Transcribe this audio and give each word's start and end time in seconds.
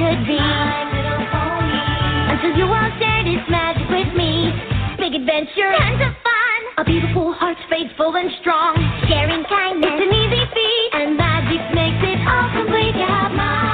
could 0.00 0.24
be. 0.24 0.40
Until 2.32 2.56
you 2.56 2.64
all 2.64 2.90
shared 2.96 3.28
its 3.28 3.44
magic 3.52 3.84
with 3.92 4.16
me. 4.16 4.48
Big 4.96 5.12
adventure, 5.12 5.76
tons 5.76 6.00
of 6.00 6.16
fun. 6.24 6.60
A 6.80 6.84
beautiful 6.84 7.36
heart, 7.36 7.58
faithful 7.68 8.16
and 8.16 8.30
strong. 8.40 8.80
Sharing 9.12 9.44
kindness, 9.44 9.92
it's 9.92 10.00
an 10.00 10.12
easy 10.16 10.44
feat. 10.56 10.90
And 10.96 11.20
magic 11.20 11.60
makes 11.76 12.00
it 12.00 12.16
all 12.24 12.48
complete. 12.56 12.96
You 12.96 13.04
have 13.04 13.32
my? 13.32 13.68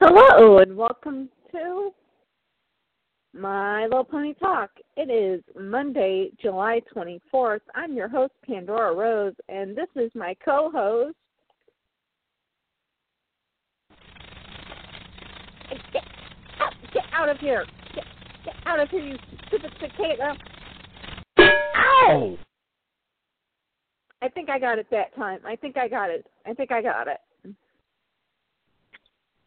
Hello 0.00 0.58
and 0.58 0.76
welcome 0.76 1.30
My 3.44 3.82
Little 3.82 4.04
Pony 4.04 4.32
Talk. 4.32 4.70
It 4.96 5.10
is 5.10 5.44
Monday, 5.54 6.30
July 6.40 6.80
24th. 6.96 7.60
I'm 7.74 7.92
your 7.92 8.08
host, 8.08 8.32
Pandora 8.48 8.94
Rose, 8.94 9.34
and 9.50 9.76
this 9.76 9.88
is 9.96 10.10
my 10.14 10.34
co 10.42 10.70
host. 10.72 11.14
Get 15.92 16.04
out, 16.58 16.72
get 16.94 17.02
out 17.12 17.28
of 17.28 17.36
here! 17.36 17.66
Get, 17.94 18.04
get 18.46 18.54
out 18.64 18.80
of 18.80 18.88
here, 18.88 19.00
you 19.00 19.18
stupid 19.48 19.72
cicada! 19.78 20.38
Ow! 21.38 22.38
I 24.22 24.28
think 24.30 24.48
I 24.48 24.58
got 24.58 24.78
it 24.78 24.86
that 24.90 25.14
time. 25.16 25.40
I 25.46 25.54
think 25.54 25.76
I 25.76 25.86
got 25.86 26.08
it. 26.08 26.26
I 26.46 26.54
think 26.54 26.72
I 26.72 26.80
got 26.80 27.08
it. 27.08 27.20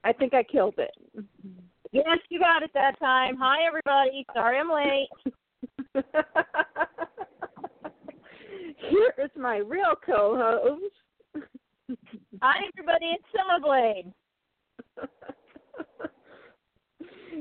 I 0.04 0.14
think 0.14 0.36
I 0.36 0.44
killed 0.44 0.76
it. 0.78 0.92
Yes, 1.92 2.20
you 2.30 2.40
got 2.40 2.64
it 2.64 2.72
that 2.74 2.98
time. 3.00 3.36
Hi, 3.40 3.66
everybody. 3.66 4.26
Sorry 4.34 4.60
I'm 4.60 4.70
late. 4.70 5.08
Here 8.90 9.14
is 9.24 9.32
my 9.38 9.58
real 9.58 9.94
co-host. 10.06 10.94
Hi, 12.42 12.56
everybody. 12.74 13.16
It's 13.16 13.24
Summerblade. 13.34 14.12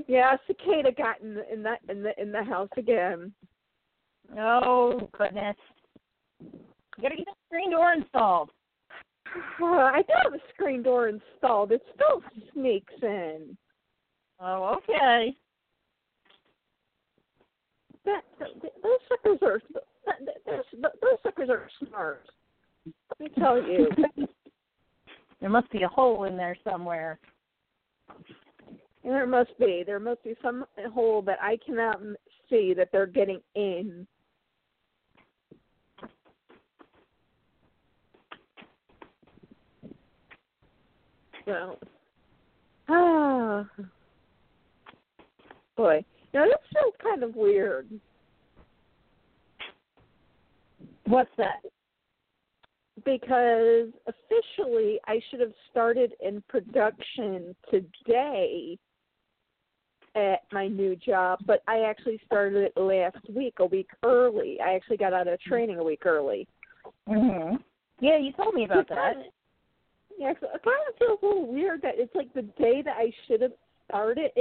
yeah, 0.08 0.36
cicada 0.46 0.92
got 0.92 1.20
in 1.20 1.34
the, 1.34 1.52
in 1.52 1.62
the 1.62 1.76
in 1.88 2.02
the 2.02 2.18
in 2.20 2.32
the 2.32 2.42
house 2.44 2.70
again. 2.76 3.32
Oh 4.38 5.08
goodness. 5.18 5.56
You 6.40 7.02
gotta 7.02 7.16
get 7.16 7.26
the 7.26 7.34
screen 7.46 7.70
door 7.72 7.92
installed. 7.92 8.50
I 9.60 10.02
do 10.06 10.14
have 10.22 10.34
a 10.34 10.38
screen 10.54 10.82
door 10.82 11.08
installed. 11.08 11.72
It 11.72 11.82
still 11.94 12.22
sneaks 12.52 12.94
in. 13.02 13.56
Oh, 14.40 14.76
okay. 14.78 15.34
That, 18.04 18.22
those 18.38 18.98
suckers 19.08 19.38
are 19.42 19.60
those, 20.46 20.64
those 20.82 21.18
suckers 21.22 21.50
are 21.50 21.68
smart. 21.86 22.26
Let 23.18 23.20
me 23.20 23.28
tell 23.38 23.60
you. 23.60 23.88
there 25.40 25.50
must 25.50 25.70
be 25.70 25.82
a 25.82 25.88
hole 25.88 26.24
in 26.24 26.36
there 26.36 26.56
somewhere. 26.62 27.18
There 29.02 29.26
must 29.26 29.58
be. 29.58 29.82
There 29.84 30.00
must 30.00 30.22
be 30.22 30.34
some 30.42 30.64
hole 30.92 31.22
that 31.22 31.38
I 31.40 31.58
cannot 31.64 32.00
see 32.50 32.74
that 32.74 32.88
they're 32.92 33.06
getting 33.06 33.40
in. 33.54 34.06
So, 41.44 41.78
ah, 42.88 43.64
boy, 45.76 46.04
now 46.32 46.44
this 46.44 46.54
feels 46.72 46.94
kind 47.02 47.22
of 47.22 47.36
weird. 47.36 47.88
What's 51.06 51.30
that? 51.36 51.62
Because 53.04 53.88
officially, 54.06 54.98
I 55.06 55.20
should 55.30 55.40
have 55.40 55.52
started 55.70 56.14
in 56.24 56.42
production 56.48 57.54
today 57.70 58.78
at 60.16 60.40
my 60.50 60.66
new 60.66 60.96
job, 60.96 61.40
but 61.46 61.62
I 61.68 61.80
actually 61.80 62.18
started 62.24 62.72
it 62.74 62.80
last 62.80 63.18
week, 63.28 63.54
a 63.58 63.66
week 63.66 63.88
early. 64.02 64.58
I 64.64 64.74
actually 64.74 64.96
got 64.96 65.12
out 65.12 65.28
of 65.28 65.38
training 65.40 65.78
a 65.78 65.84
week 65.84 66.06
early. 66.06 66.48
Mhm. 67.06 67.62
Yeah, 68.00 68.16
you 68.16 68.32
told 68.32 68.54
me 68.54 68.64
about 68.64 68.88
that. 68.88 69.30
Yeah, 70.18 70.32
so 70.40 70.48
it 70.54 70.62
kind 70.62 70.88
of 70.88 70.96
feels 70.96 71.22
a 71.22 71.26
little 71.26 71.46
weird 71.46 71.82
that 71.82 71.98
it's 71.98 72.14
like 72.14 72.32
the 72.32 72.42
day 72.42 72.80
that 72.82 72.96
I 72.96 73.10
should 73.26 73.42
have 73.42 73.52
started. 73.84 74.32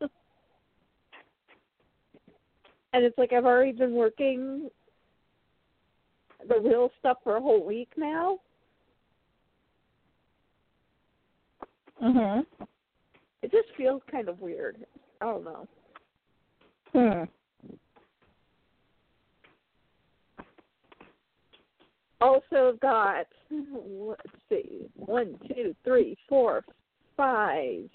and 2.92 3.04
it's 3.04 3.18
like 3.18 3.32
I've 3.32 3.44
already 3.44 3.72
been 3.72 3.94
working 3.94 4.70
the 6.48 6.60
real 6.60 6.90
stuff 6.98 7.18
for 7.24 7.36
a 7.36 7.40
whole 7.40 7.64
week 7.64 7.90
now. 7.96 8.38
Mhm. 12.02 12.46
It 13.42 13.50
just 13.50 13.68
feels 13.76 14.02
kind 14.10 14.28
of 14.28 14.40
weird. 14.40 14.84
I 15.20 15.24
don't 15.24 15.44
know. 15.44 15.68
Hmm. 16.92 17.24
Also 22.20 22.76
got 22.82 23.26
let's 23.50 24.22
see, 24.48 24.88
one, 24.96 25.38
two, 25.48 25.74
three, 25.84 26.16
four, 26.28 26.64
five, 27.16 27.88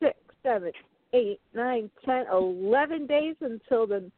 six, 0.00 0.16
seven, 0.42 0.72
eight, 1.12 1.40
nine, 1.54 1.90
ten, 2.04 2.24
eleven 2.32 3.06
days 3.06 3.36
until 3.40 3.86
the 3.86 4.10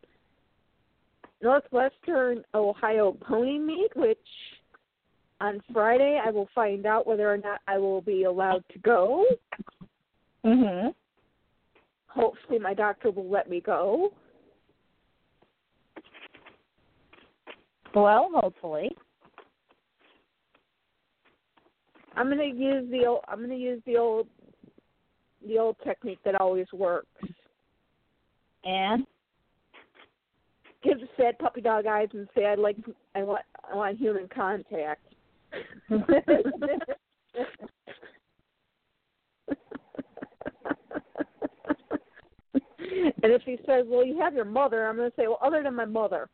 Northwestern 1.43 2.45
Ohio 2.55 3.17
Pony 3.21 3.59
Meet, 3.59 3.97
which 3.97 4.19
on 5.41 5.61
Friday 5.73 6.21
I 6.25 6.31
will 6.31 6.49
find 6.55 6.87
out 6.87 7.07
whether 7.07 7.33
or 7.33 7.37
not 7.37 7.61
I 7.67 7.79
will 7.79 8.01
be 8.01 8.25
allowed 8.25 8.65
to 8.73 8.79
go. 8.79 9.27
Mhm. 10.45 10.95
Hopefully 12.07 12.59
my 12.59 12.75
doctor 12.75 13.11
will 13.11 13.29
let 13.29 13.49
me 13.49 13.61
go. 13.61 14.13
Well, 17.95 18.31
hopefully. 18.35 18.97
I'm 22.15 22.29
gonna 22.29 22.45
use 22.45 22.91
the 22.91 23.07
old 23.07 23.25
I'm 23.29 23.41
gonna 23.41 23.55
use 23.55 23.83
the 23.85 23.97
old 23.97 24.29
the 25.47 25.59
old 25.59 25.77
technique 25.85 26.21
that 26.25 26.41
always 26.41 26.67
works. 26.73 27.09
And 28.65 29.07
Give 30.83 30.99
the 30.99 31.09
sad 31.17 31.39
puppy 31.39 31.61
dog 31.61 31.87
eyes 31.87 32.09
and 32.13 32.29
say 32.35 32.45
I 32.47 32.57
like 32.57 32.77
I 33.15 33.23
want 33.23 33.43
I 33.71 33.77
want 33.77 33.99
human 33.99 34.29
contact. 34.29 35.03
and 35.91 36.05
if 43.23 43.43
he 43.43 43.59
says, 43.65 43.85
"Well, 43.87 44.05
you 44.05 44.19
have 44.19 44.35
your 44.35 44.45
mother," 44.45 44.89
I'm 44.89 44.97
going 44.97 45.09
to 45.09 45.17
say, 45.17 45.29
"Well, 45.29 45.39
other 45.41 45.63
than 45.63 45.77
my 45.77 45.85
mother." 45.85 46.29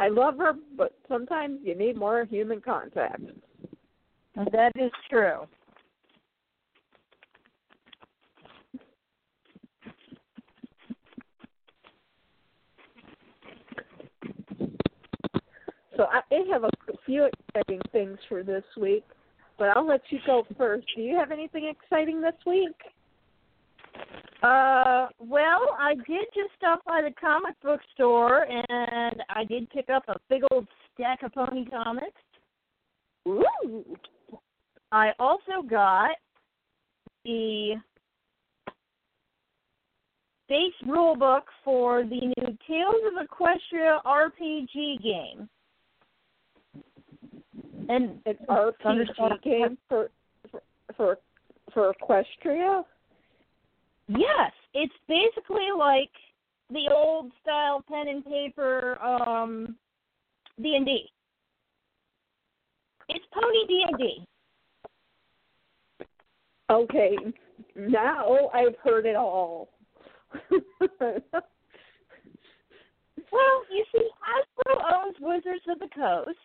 I 0.00 0.08
love 0.08 0.36
her, 0.36 0.52
but 0.76 0.92
sometimes 1.08 1.60
you 1.62 1.74
need 1.74 1.96
more 1.96 2.26
human 2.26 2.60
contact. 2.60 3.22
That 4.36 4.72
is 4.76 4.90
true. 5.08 5.46
So 15.96 16.04
I, 16.04 16.22
have 16.50 16.64
a 16.64 16.70
few 17.06 17.28
exciting 17.54 17.80
things 17.92 18.18
for 18.28 18.42
this 18.42 18.64
week, 18.80 19.04
but 19.58 19.68
I'll 19.76 19.86
let 19.86 20.00
you 20.10 20.18
go 20.26 20.44
first. 20.58 20.86
Do 20.96 21.02
you 21.02 21.16
have 21.16 21.30
anything 21.30 21.70
exciting 21.70 22.20
this 22.20 22.34
week? 22.44 22.74
Uh, 24.42 25.06
well, 25.20 25.76
I 25.78 25.94
did 26.06 26.26
just 26.34 26.50
stop 26.58 26.84
by 26.84 27.00
the 27.02 27.14
comic 27.18 27.54
book 27.62 27.80
store 27.94 28.44
and 28.44 29.22
I 29.30 29.44
did 29.44 29.70
pick 29.70 29.88
up 29.88 30.02
a 30.08 30.16
big 30.28 30.42
old 30.50 30.66
stack 30.92 31.22
of 31.22 31.32
pony 31.32 31.64
comics. 31.66 32.20
Ooh. 33.28 33.96
I 34.94 35.10
also 35.18 35.66
got 35.68 36.12
the 37.24 37.74
base 40.48 40.72
rulebook 40.86 41.42
for 41.64 42.04
the 42.04 42.20
new 42.20 42.56
Tales 42.68 43.02
of 43.08 43.26
Equestria 43.26 44.00
RPG 44.04 45.02
game. 45.02 45.48
And 47.88 48.20
An 48.24 48.36
RPG 48.48 49.42
game 49.42 49.78
for 49.88 50.10
for 50.52 50.60
for, 50.96 51.18
for 51.72 51.92
Equestria. 52.00 52.84
Yes, 54.06 54.52
it's 54.74 54.94
basically 55.08 55.70
like 55.76 56.10
the 56.70 56.88
old 56.94 57.32
style 57.42 57.82
pen 57.88 58.06
and 58.06 58.24
paper 58.24 59.02
um 59.02 59.74
D 60.62 60.76
and 60.76 60.86
D. 60.86 61.10
It's 63.08 63.24
Pony 63.32 63.66
D 63.66 63.84
and 63.88 63.98
D. 63.98 64.24
Okay, 66.70 67.16
now 67.76 68.48
I've 68.54 68.76
heard 68.82 69.06
it 69.06 69.16
all. 69.16 69.68
Well, 73.32 73.64
you 73.70 73.84
see, 73.92 74.08
Hasbro 74.22 74.80
owns 74.94 75.16
Wizards 75.20 75.64
of 75.68 75.78
the 75.80 75.88
Coast, 75.94 76.38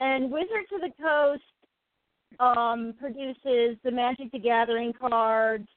and 0.00 0.30
Wizards 0.30 0.68
of 0.74 0.80
the 0.80 0.92
Coast 1.00 1.42
um, 2.40 2.94
produces 2.98 3.78
the 3.84 3.90
Magic 3.92 4.32
the 4.32 4.38
Gathering 4.40 4.92
cards 4.92 5.68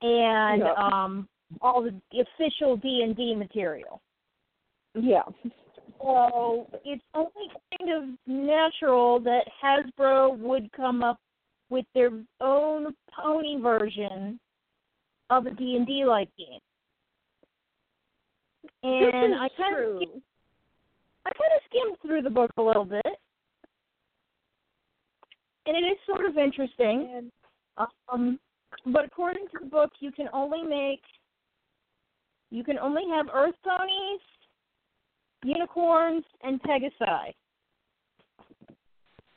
and 0.00 0.62
Yeah. 0.62 0.72
um, 0.72 1.28
all 1.60 1.82
the 1.82 1.94
official 2.20 2.76
D 2.76 3.02
and 3.04 3.14
D 3.16 3.34
material. 3.36 4.00
yeah. 4.94 5.22
So 6.00 6.66
it's 6.84 7.04
only 7.14 7.48
kind 7.78 7.92
of 7.92 8.18
natural 8.26 9.20
that 9.20 9.44
Hasbro 9.62 10.36
would 10.38 10.72
come 10.72 11.04
up 11.04 11.20
with 11.72 11.86
their 11.94 12.10
own 12.42 12.94
pony 13.18 13.58
version 13.58 14.38
of 15.30 15.46
a 15.46 15.50
D 15.50 15.76
and 15.76 15.86
D 15.86 16.04
like 16.04 16.28
game. 16.36 16.60
And 18.82 19.34
I 19.34 19.48
kind 19.56 19.74
true. 19.74 20.02
of 20.02 20.08
I 21.24 21.30
kind 21.30 21.52
of 21.56 21.62
skimmed 21.68 21.96
through 22.02 22.22
the 22.22 22.30
book 22.30 22.50
a 22.58 22.62
little 22.62 22.84
bit, 22.84 23.06
and 25.66 25.76
it 25.76 25.80
is 25.80 25.96
sort 26.06 26.26
of 26.26 26.36
interesting. 26.36 27.14
And 27.16 27.88
Um, 28.12 28.38
but 28.86 29.06
according 29.06 29.46
to 29.52 29.58
the 29.60 29.66
book, 29.66 29.90
you 30.00 30.12
can 30.12 30.28
only 30.34 30.62
make 30.62 31.00
you 32.50 32.62
can 32.62 32.78
only 32.78 33.04
have 33.08 33.28
Earth 33.32 33.54
ponies, 33.64 34.20
unicorns, 35.42 36.24
and 36.42 36.60
Pegasi. 36.62 37.32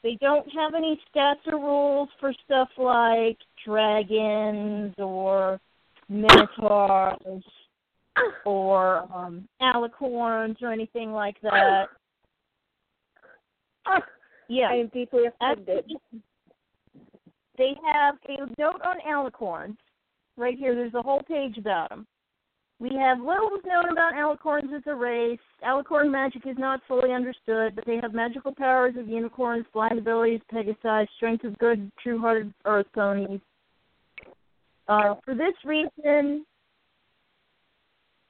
They 0.05 0.19
don't 0.21 0.47
have 0.53 0.75
any 0.75 1.01
stats 1.09 1.47
or 1.47 1.57
rules 1.57 2.09
for 2.19 2.31
stuff 2.45 2.69
like 2.77 3.39
dragons 3.65 4.93
or 4.99 5.59
minotaurs 6.07 7.43
or 8.45 9.11
um, 9.11 9.47
alicorns 9.59 10.61
or 10.61 10.71
anything 10.71 11.11
like 11.11 11.37
that. 11.41 11.87
ah, 13.87 13.99
Yeah, 14.47 14.67
I 14.69 14.75
am 14.75 14.91
deeply 14.93 15.23
offended. 15.25 15.91
they 17.57 17.75
have 17.91 18.13
a 18.29 18.45
note 18.61 18.81
on 18.85 18.97
alicorns 19.09 19.77
right 20.37 20.55
here. 20.55 20.75
There's 20.75 20.93
a 20.93 21.01
whole 21.01 21.23
page 21.23 21.57
about 21.57 21.89
them. 21.89 22.05
We 22.79 22.89
have 22.97 23.19
little 23.19 23.49
was 23.49 23.61
known 23.65 23.89
about 23.89 24.13
alicorns 24.15 24.75
as 24.75 24.83
a 24.85 24.95
race. 24.95 25.39
Alicorn 25.65 26.11
magic 26.11 26.45
is 26.45 26.57
not 26.57 26.81
fully 26.87 27.13
understood, 27.13 27.73
but 27.73 27.85
they 27.85 27.99
have 28.01 28.13
magical 28.13 28.53
powers 28.53 28.95
of 28.97 29.07
unicorns, 29.07 29.65
flying 29.71 29.97
abilities, 29.97 30.41
pegasi, 30.51 31.07
strength 31.15 31.45
of 31.45 31.57
good, 31.57 31.89
true-hearted 32.03 32.53
earth 32.65 32.87
ponies. 32.93 33.39
Uh, 34.89 35.15
for 35.23 35.35
this 35.35 35.53
reason, 35.63 36.45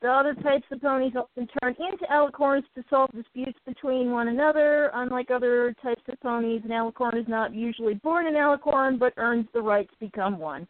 the 0.01 0.11
other 0.11 0.35
types 0.35 0.65
of 0.71 0.79
ponies 0.79 1.13
often 1.15 1.47
turn 1.59 1.75
into 1.79 2.05
alicorns 2.11 2.63
to 2.75 2.83
solve 2.87 3.09
disputes 3.13 3.57
between 3.65 4.11
one 4.11 4.27
another. 4.27 4.91
Unlike 4.93 5.31
other 5.31 5.73
types 5.81 6.03
of 6.07 6.19
ponies, 6.19 6.61
an 6.63 6.69
alicorn 6.69 7.19
is 7.19 7.27
not 7.27 7.53
usually 7.53 7.95
born 7.95 8.27
an 8.27 8.35
alicorn, 8.35 8.99
but 8.99 9.13
earns 9.17 9.47
the 9.53 9.61
right 9.61 9.89
to 9.89 9.95
become 9.99 10.37
one. 10.37 10.67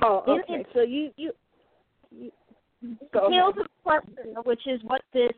Oh, 0.00 0.24
okay. 0.26 0.64
So 0.72 0.80
you, 0.80 1.10
you 1.16 1.32
go 3.12 3.28
Tales 3.28 3.54
ahead. 3.86 4.36
of 4.36 4.46
which 4.46 4.66
is 4.66 4.80
what 4.84 5.02
this 5.12 5.32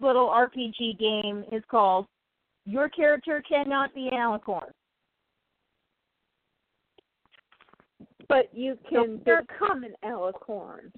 little 0.00 0.28
RPG 0.28 0.98
game 0.98 1.44
is 1.52 1.62
called, 1.70 2.06
your 2.64 2.88
character 2.88 3.42
cannot 3.48 3.94
be 3.94 4.08
an 4.08 4.14
alicorn. 4.18 4.70
But 8.28 8.48
you 8.52 8.78
can 8.88 9.20
there- 9.24 9.42
become 9.42 9.84
an 9.84 9.94
alicorn. 10.04 10.90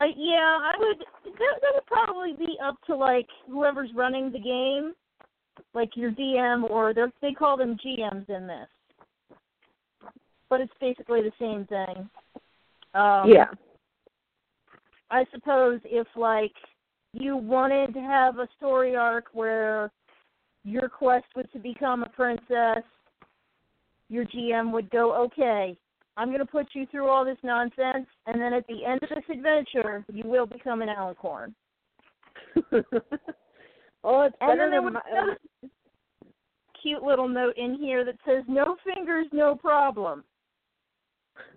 Uh, 0.00 0.06
yeah, 0.16 0.58
I 0.60 0.72
would. 0.78 0.98
That, 1.24 1.60
that 1.60 1.74
would 1.74 1.86
probably 1.86 2.32
be 2.32 2.58
up 2.64 2.76
to 2.86 2.96
like 2.96 3.26
whoever's 3.48 3.90
running 3.94 4.32
the 4.32 4.40
game, 4.40 4.94
like 5.74 5.90
your 5.96 6.10
DM 6.10 6.68
or 6.68 6.92
they 6.92 7.32
call 7.32 7.56
them 7.56 7.76
GMs 7.84 8.28
in 8.28 8.46
this. 8.48 8.68
But 10.48 10.60
it's 10.60 10.72
basically 10.80 11.22
the 11.22 11.32
same 11.38 11.66
thing. 11.66 12.08
Um, 12.94 13.30
yeah. 13.30 13.46
I 15.10 15.24
suppose 15.32 15.80
if 15.84 16.06
like 16.16 16.52
you 17.12 17.36
wanted 17.36 17.92
to 17.94 18.00
have 18.00 18.38
a 18.38 18.48
story 18.56 18.96
arc 18.96 19.26
where 19.32 19.90
your 20.64 20.88
quest 20.88 21.26
was 21.36 21.46
to 21.52 21.58
become 21.58 22.02
a 22.02 22.08
princess, 22.08 22.84
your 24.08 24.24
GM 24.24 24.72
would 24.72 24.90
go, 24.90 25.14
"Okay, 25.24 25.76
I'm 26.16 26.28
going 26.28 26.38
to 26.40 26.46
put 26.46 26.68
you 26.74 26.86
through 26.86 27.08
all 27.08 27.24
this 27.24 27.38
nonsense, 27.42 28.06
and 28.26 28.40
then 28.40 28.52
at 28.52 28.66
the 28.66 28.84
end 28.84 29.00
of 29.02 29.08
this 29.10 29.24
adventure, 29.30 30.04
you 30.12 30.22
will 30.24 30.46
become 30.46 30.82
an 30.82 30.88
alicorn." 30.88 31.54
oh, 34.04 34.22
it's 34.22 34.36
And 34.40 34.48
better 34.50 34.56
then 34.56 34.70
there 34.70 34.82
than 34.82 34.84
was 34.84 34.94
my. 34.94 35.70
cute 36.82 37.02
little 37.02 37.28
note 37.28 37.56
in 37.56 37.74
here 37.76 38.04
that 38.04 38.16
says, 38.26 38.44
"No 38.48 38.76
fingers, 38.84 39.26
no 39.32 39.54
problem." 39.54 40.24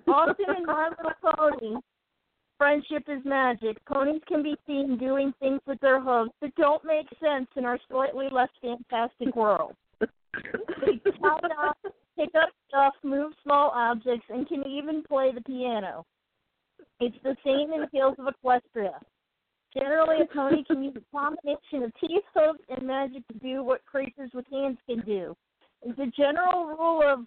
Often 0.07 0.45
in 0.57 0.65
My 0.65 0.89
Little 0.89 1.11
Pony, 1.21 1.75
friendship 2.57 3.03
is 3.07 3.23
magic. 3.25 3.77
Ponies 3.85 4.21
can 4.27 4.43
be 4.43 4.55
seen 4.67 4.97
doing 4.97 5.33
things 5.39 5.61
with 5.65 5.79
their 5.81 5.99
hooves 5.99 6.31
that 6.41 6.55
don't 6.55 6.83
make 6.85 7.07
sense 7.21 7.47
in 7.55 7.65
our 7.65 7.79
slightly 7.89 8.27
less 8.31 8.49
fantastic 8.61 9.35
world. 9.35 9.73
They 9.99 11.11
tie 11.21 11.39
up, 11.67 11.77
pick 12.17 12.29
up 12.35 12.49
stuff, 12.69 12.93
move 13.03 13.33
small 13.43 13.71
objects, 13.73 14.27
and 14.29 14.47
can 14.47 14.65
even 14.67 15.03
play 15.03 15.31
the 15.33 15.41
piano. 15.41 16.05
It's 16.99 17.17
the 17.23 17.35
same 17.43 17.73
in 17.73 17.87
Tales 17.89 18.15
of 18.19 18.33
Equestria. 18.33 18.99
Generally, 19.73 20.21
a 20.21 20.33
pony 20.33 20.63
can 20.63 20.83
use 20.83 20.95
a 20.95 21.17
combination 21.17 21.83
of 21.83 21.91
teeth, 21.99 22.23
hooves, 22.33 22.59
and 22.69 22.87
magic 22.87 23.27
to 23.27 23.33
do 23.39 23.63
what 23.63 23.83
creatures 23.85 24.29
with 24.33 24.45
hands 24.49 24.77
can 24.87 25.01
do. 25.01 25.35
As 25.87 25.97
a 25.99 26.07
general 26.17 26.65
rule 26.65 27.03
of 27.05 27.25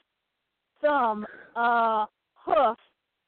thumb, 0.80 1.26
uh, 1.54 2.06
hoof, 2.44 2.76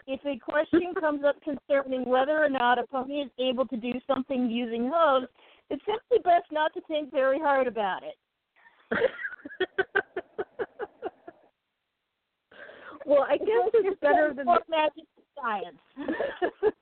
if 0.07 0.21
a 0.25 0.39
question 0.39 0.95
comes 0.99 1.23
up 1.25 1.37
concerning 1.43 2.05
whether 2.09 2.43
or 2.43 2.49
not 2.49 2.79
a 2.79 2.87
pony 2.87 3.21
is 3.23 3.31
able 3.39 3.67
to 3.67 3.77
do 3.77 3.93
something 4.07 4.51
using 4.51 4.91
hooves, 4.93 5.27
it's 5.69 5.83
simply 5.85 6.19
best 6.25 6.51
not 6.51 6.73
to 6.75 6.81
think 6.89 7.13
very 7.13 7.39
hard 7.39 7.67
about 7.67 8.03
it. 8.03 8.17
well, 13.07 13.27
I 13.29 13.37
guess 13.37 13.71
it's 13.75 14.01
better 14.01 14.33
than. 14.35 14.47
Magic 14.69 15.05
science. 15.41 15.79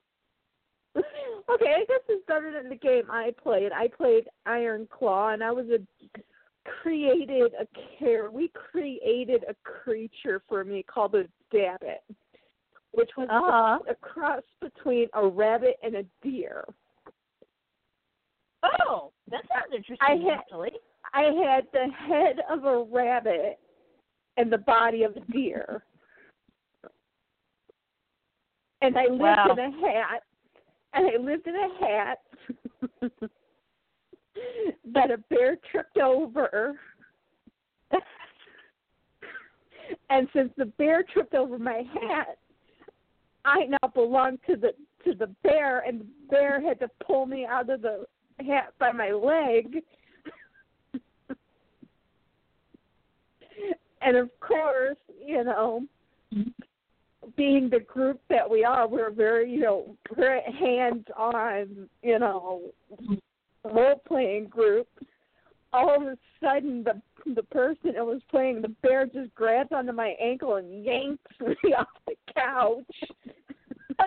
okay, 0.97 1.75
I 1.77 1.85
guess 1.87 2.01
it's 2.09 2.27
better 2.27 2.51
than 2.53 2.69
the 2.71 2.77
game 2.77 3.11
I 3.11 3.33
played. 3.43 3.73
I 3.73 3.89
played 3.89 4.25
Iron 4.47 4.89
Claw, 4.91 5.31
and 5.31 5.45
I 5.45 5.53
was 5.53 5.67
a 5.67 5.79
created 6.83 7.53
a 7.59 7.67
care. 7.99 8.31
We 8.31 8.49
created 8.49 9.45
a 9.49 9.55
creature 9.63 10.43
for 10.49 10.65
me 10.65 10.83
called 10.83 11.15
a 11.15 11.25
Dabbit, 11.53 12.03
which 12.93 13.11
was 13.17 13.29
Uh-huh. 13.31 13.79
a 13.89 13.95
cross 13.95 14.43
between 14.61 15.09
a 15.15 15.27
rabbit 15.27 15.79
and 15.83 15.97
a 15.97 16.03
deer. 16.23 16.65
Oh, 18.63 19.13
that 19.29 19.47
sounds 19.49 19.73
interesting. 19.73 19.99
I 20.01 20.17
had- 20.17 20.39
actually. 20.41 20.73
I 21.15 21.23
had 21.23 21.71
the 21.73 21.89
head 21.91 22.41
of 22.51 22.65
a 22.65 22.83
rabbit 22.83 23.59
and 24.37 24.53
the 24.53 24.59
body 24.59 25.05
of 25.05 25.17
a 25.17 25.21
deer. 25.21 25.85
And 28.83 28.97
I 28.97 29.07
lived 29.07 29.21
Wow. 29.21 29.53
in 29.53 29.59
a 29.59 29.71
hat. 29.81 30.23
And 30.93 31.07
I 31.09 31.17
lived 31.17 31.47
in 31.47 31.55
a 31.57 31.75
hat 31.79 32.23
that 34.93 35.11
a 35.11 35.19
bear 35.31 35.57
tripped 35.71 35.99
over. 35.99 36.79
and 40.11 40.29
since 40.33 40.51
the 40.57 40.67
bear 40.67 41.03
tripped 41.03 41.35
over 41.35 41.59
my 41.59 41.83
hat, 41.93 42.39
I 43.45 43.67
now 43.67 43.89
belong 43.95 44.39
to 44.47 44.57
the 44.57 44.73
to 45.05 45.15
the 45.15 45.29
bear 45.43 45.81
and 45.81 46.01
the 46.01 46.07
bear 46.29 46.61
had 46.61 46.81
to 46.81 46.89
pull 47.07 47.27
me 47.27 47.47
out 47.47 47.71
of 47.71 47.83
the 47.83 48.05
hat 48.41 48.75
by 48.79 48.93
my 48.93 49.11
leg. 49.11 49.83
and 54.03 54.17
of 54.17 54.29
course, 54.41 54.97
you 55.25 55.45
know, 55.45 55.85
being 57.37 57.69
the 57.71 57.81
group 57.81 58.21
that 58.29 58.49
we 58.49 58.65
are, 58.65 58.89
we're 58.89 59.11
very, 59.11 59.51
you 59.51 59.61
know, 59.61 59.97
hands 60.59 61.05
on, 61.17 61.89
you 62.03 62.19
know, 62.19 62.63
role 63.73 64.01
playing 64.07 64.47
group. 64.47 64.89
All 65.73 65.95
of 65.95 66.03
a 66.03 66.17
sudden 66.43 66.85
the 66.85 67.01
the 67.35 67.43
person 67.45 67.93
that 67.95 68.07
was 68.07 68.23
playing 68.31 68.63
the 68.63 68.69
bear 68.83 69.05
just 69.05 69.35
grabs 69.35 69.71
onto 69.73 69.93
my 69.93 70.15
ankle 70.21 70.57
and 70.57 70.85
yanks 70.85 71.23
me 71.41 71.75
off 71.77 71.89
the 72.07 72.15
couch 72.33 72.85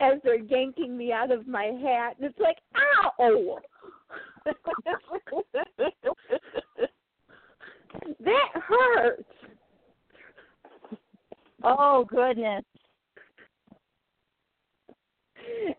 as 0.00 0.14
they're 0.24 0.40
yanking 0.40 0.96
me 0.96 1.12
out 1.12 1.30
of 1.30 1.46
my 1.46 1.64
hat 1.64 2.16
and 2.18 2.30
it's 2.30 2.38
like 2.38 2.56
ow 3.20 3.58
hurt. 8.66 9.26
Oh 11.62 12.04
goodness. 12.08 12.64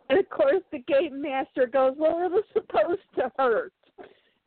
And 0.10 0.19
of 0.19 0.29
course, 0.29 0.63
the 0.77 0.84
game 0.93 1.22
master 1.22 1.67
goes, 1.67 1.93
"Well, 1.98 2.24
it 2.25 2.31
was 2.31 2.43
supposed 2.53 3.01
to 3.15 3.31
hurt." 3.38 3.74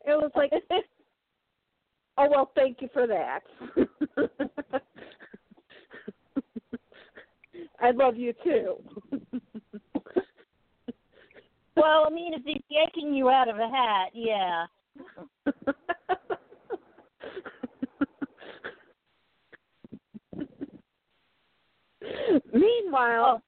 It 0.06 0.16
was 0.16 0.30
like, 0.34 0.52
"Oh 2.18 2.28
well, 2.30 2.52
thank 2.54 2.80
you 2.80 2.88
for 2.92 3.06
that." 3.06 3.40
I 7.80 7.90
love 7.92 8.16
you 8.16 8.32
too. 8.44 8.76
well, 11.76 12.04
I 12.06 12.10
mean, 12.10 12.34
if 12.34 12.42
he's 12.44 12.62
yanking 12.68 13.14
you 13.14 13.30
out 13.30 13.48
of 13.48 13.56
a 13.56 13.68
hat, 13.68 14.10
yeah. 14.12 14.66
Meanwhile, 22.52 23.39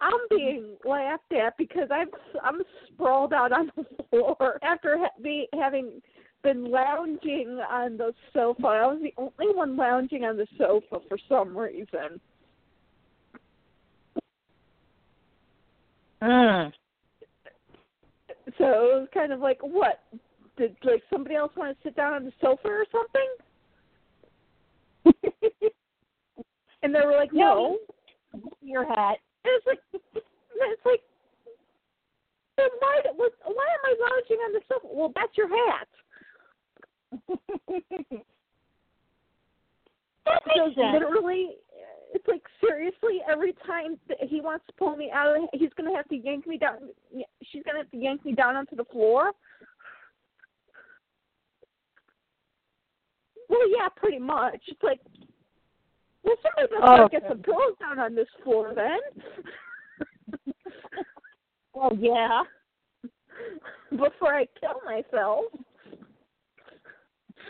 being 0.44 0.76
laughed 0.84 1.32
at 1.32 1.56
because 1.56 1.88
I'm 1.90 2.08
I'm 2.42 2.62
sprawled 2.92 3.32
out 3.32 3.52
on 3.52 3.70
the 3.76 3.84
floor 4.10 4.58
after 4.62 4.98
ha- 4.98 5.22
be, 5.22 5.48
having 5.52 6.02
been 6.42 6.70
lounging 6.70 7.60
on 7.70 7.96
the 7.96 8.12
sofa. 8.32 8.66
I 8.66 8.86
was 8.86 9.00
the 9.02 9.14
only 9.16 9.54
one 9.54 9.76
lounging 9.76 10.24
on 10.24 10.36
the 10.36 10.46
sofa 10.58 10.98
for 11.08 11.18
some 11.28 11.56
reason. 11.56 12.20
Mm. 16.20 16.72
So 18.58 18.64
it 18.64 19.00
was 19.00 19.08
kind 19.14 19.32
of 19.32 19.40
like, 19.40 19.60
what? 19.62 20.00
Did 20.56 20.76
like 20.84 21.02
somebody 21.10 21.36
else 21.36 21.52
want 21.56 21.76
to 21.76 21.82
sit 21.82 21.96
down 21.96 22.12
on 22.12 22.24
the 22.24 22.32
sofa 22.40 22.68
or 22.68 22.86
something? 22.92 23.28
And 26.82 26.94
they 26.94 27.00
were 27.04 27.16
like, 27.16 27.32
no. 27.32 27.78
Your 28.60 28.84
hat. 28.84 29.18
And 29.44 29.52
it's 29.56 29.66
like, 29.66 30.02
it's 30.70 30.84
like, 30.84 31.02
then 32.56 32.68
why, 32.80 33.00
what, 33.16 33.32
why 33.44 33.66
am 33.66 33.84
I 33.84 33.94
lounging 33.98 34.36
on 34.44 34.52
the 34.52 34.60
sofa? 34.68 34.86
Well, 34.90 35.12
that's 35.14 35.36
your 35.36 35.48
hat. 35.48 35.88
that 40.26 40.42
So 40.54 40.66
makes 40.66 40.76
sense. 40.76 40.92
literally, 40.92 41.56
it's 42.14 42.26
like 42.28 42.42
seriously, 42.60 43.20
every 43.30 43.54
time 43.66 43.98
he 44.20 44.40
wants 44.40 44.66
to 44.66 44.72
pull 44.74 44.96
me 44.96 45.10
out, 45.12 45.36
of, 45.36 45.48
he's 45.52 45.70
gonna 45.76 45.94
have 45.96 46.08
to 46.08 46.16
yank 46.16 46.46
me 46.46 46.58
down. 46.58 46.76
She's 47.50 47.62
gonna 47.64 47.78
have 47.78 47.90
to 47.90 47.96
yank 47.96 48.24
me 48.24 48.32
down 48.32 48.56
onto 48.56 48.76
the 48.76 48.84
floor. 48.84 49.32
Well, 53.48 53.68
yeah, 53.68 53.88
pretty 53.96 54.18
much. 54.18 54.60
It's 54.68 54.82
like, 54.82 55.00
well, 56.22 56.36
somebody 56.42 56.74
better 56.80 57.02
Oh, 57.02 57.08
get 57.08 57.22
some 57.28 57.38
pillows 57.42 57.74
down 57.80 57.98
on 57.98 58.14
this 58.14 58.28
floor 58.44 58.72
then. 58.74 58.98
Well, 61.74 61.96
yeah. 61.98 62.42
Before 63.90 64.34
I 64.34 64.46
kill 64.60 64.80
myself. 64.84 65.44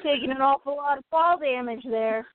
Taking 0.03 0.31
an 0.31 0.41
awful 0.41 0.77
lot 0.77 0.99
of 0.99 1.05
fall 1.11 1.39
damage 1.39 1.85
there. 1.85 2.27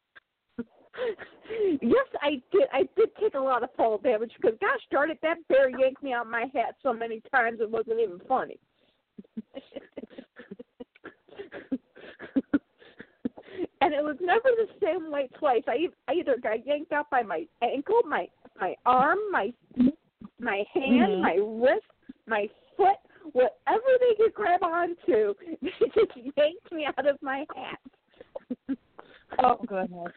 yes, 1.82 2.08
I 2.22 2.42
did. 2.52 2.68
I 2.72 2.88
did 2.96 3.10
take 3.20 3.36
a 3.36 3.40
lot 3.40 3.64
of 3.64 3.70
fall 3.76 3.98
damage 3.98 4.32
because, 4.40 4.58
gosh 4.62 4.82
darn 4.92 5.12
it, 5.12 5.20
that 5.22 5.38
bear 5.48 5.70
yanked 5.70 6.04
me 6.04 6.14
out 6.14 6.30
my 6.30 6.46
hat 6.54 6.76
so 6.84 6.94
many 6.94 7.22
times 7.32 7.60
it 7.62 7.70
wasn't 7.70 8.00
even 8.00 8.20
funny. 8.28 8.60
and 13.82 13.94
it 13.94 14.04
was 14.04 14.18
never 14.22 14.50
the 14.56 14.68
same 14.84 15.12
way 15.12 15.28
twice. 15.40 15.64
I 15.68 15.88
either 16.14 16.38
got 16.42 16.66
yanked 16.66 16.92
out 16.92 17.10
by 17.10 17.24
my 17.24 17.46
ankle, 17.62 18.02
my 18.08 18.28
my 18.60 18.76
arm, 18.86 19.18
my 19.32 19.54
my 20.40 20.64
hand, 20.74 21.14
Mhm. 21.14 21.22
my 21.22 21.36
wrist, 21.36 21.86
my 22.28 22.50
foot, 22.76 22.98
whatever 23.34 23.98
they 24.00 24.16
could 24.16 24.34
grab 24.34 24.64
onto, 24.64 25.34
they 25.62 25.90
just 25.94 26.16
yanked 26.36 26.72
me 26.72 26.86
out 26.86 27.08
of 27.08 27.22
my 27.22 27.46
hat. 27.56 28.78
Oh 29.40 29.56
goodness. 29.66 30.14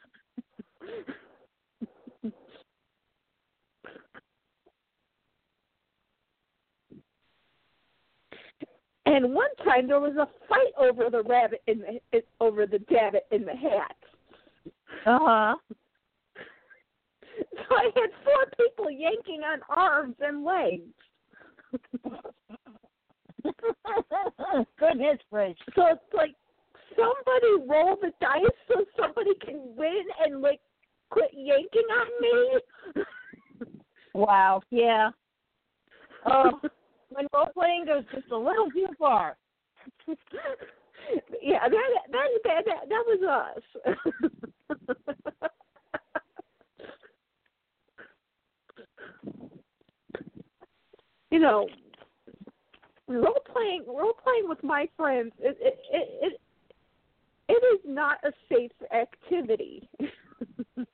And 9.06 9.34
one 9.34 9.54
time 9.64 9.88
there 9.88 9.98
was 9.98 10.16
a 10.16 10.28
fight 10.48 10.72
over 10.78 11.10
the 11.10 11.22
rabbit 11.22 11.62
in 11.66 11.80
the 11.80 12.22
over 12.40 12.66
the 12.66 12.80
rabbit 12.90 13.26
in 13.32 13.44
the 13.44 13.56
hat. 13.56 13.96
Uh 15.06 15.18
huh. 15.20 15.54
So 17.68 17.76
I 17.76 17.90
had 17.94 18.10
four 18.24 18.46
people 18.58 18.90
yanking 18.90 19.42
on 19.42 19.60
arms 19.68 20.16
and 20.20 20.44
legs. 20.44 20.92
Goodness 24.78 25.18
gracious. 25.30 25.62
So 25.76 25.86
it's 25.92 26.12
like 26.12 26.34
somebody 26.96 27.68
roll 27.68 27.96
the 28.00 28.12
dice 28.20 28.58
so 28.68 28.84
somebody 29.00 29.34
can 29.44 29.76
win 29.76 30.02
and 30.24 30.40
like 30.40 30.60
quit 31.10 31.30
yanking 31.32 31.86
on 31.92 32.06
me. 32.20 32.60
Wow. 34.12 34.60
Yeah. 34.70 35.10
Oh, 36.26 36.60
when 37.10 37.28
role 37.32 37.46
playing 37.54 37.84
goes 37.86 38.02
just 38.12 38.28
a 38.32 38.36
little 38.36 38.68
too 38.70 38.88
far. 38.98 39.36
yeah, 41.40 41.68
that 41.68 41.88
that 42.10 42.28
that 42.44 42.64
that, 42.66 42.88
that 42.88 43.04
was 43.06 43.22
us. 43.86 43.94
You 51.30 51.38
know, 51.38 51.68
role 53.06 53.42
playing 53.52 53.84
role 53.86 54.14
playing 54.22 54.48
with 54.48 54.62
my 54.62 54.88
friends 54.96 55.32
it 55.40 55.56
it 55.60 55.78
it 55.92 56.08
it, 56.22 56.40
it 57.48 57.64
is 57.74 57.80
not 57.84 58.18
a 58.24 58.32
safe 58.48 58.70
activity. 58.94 59.88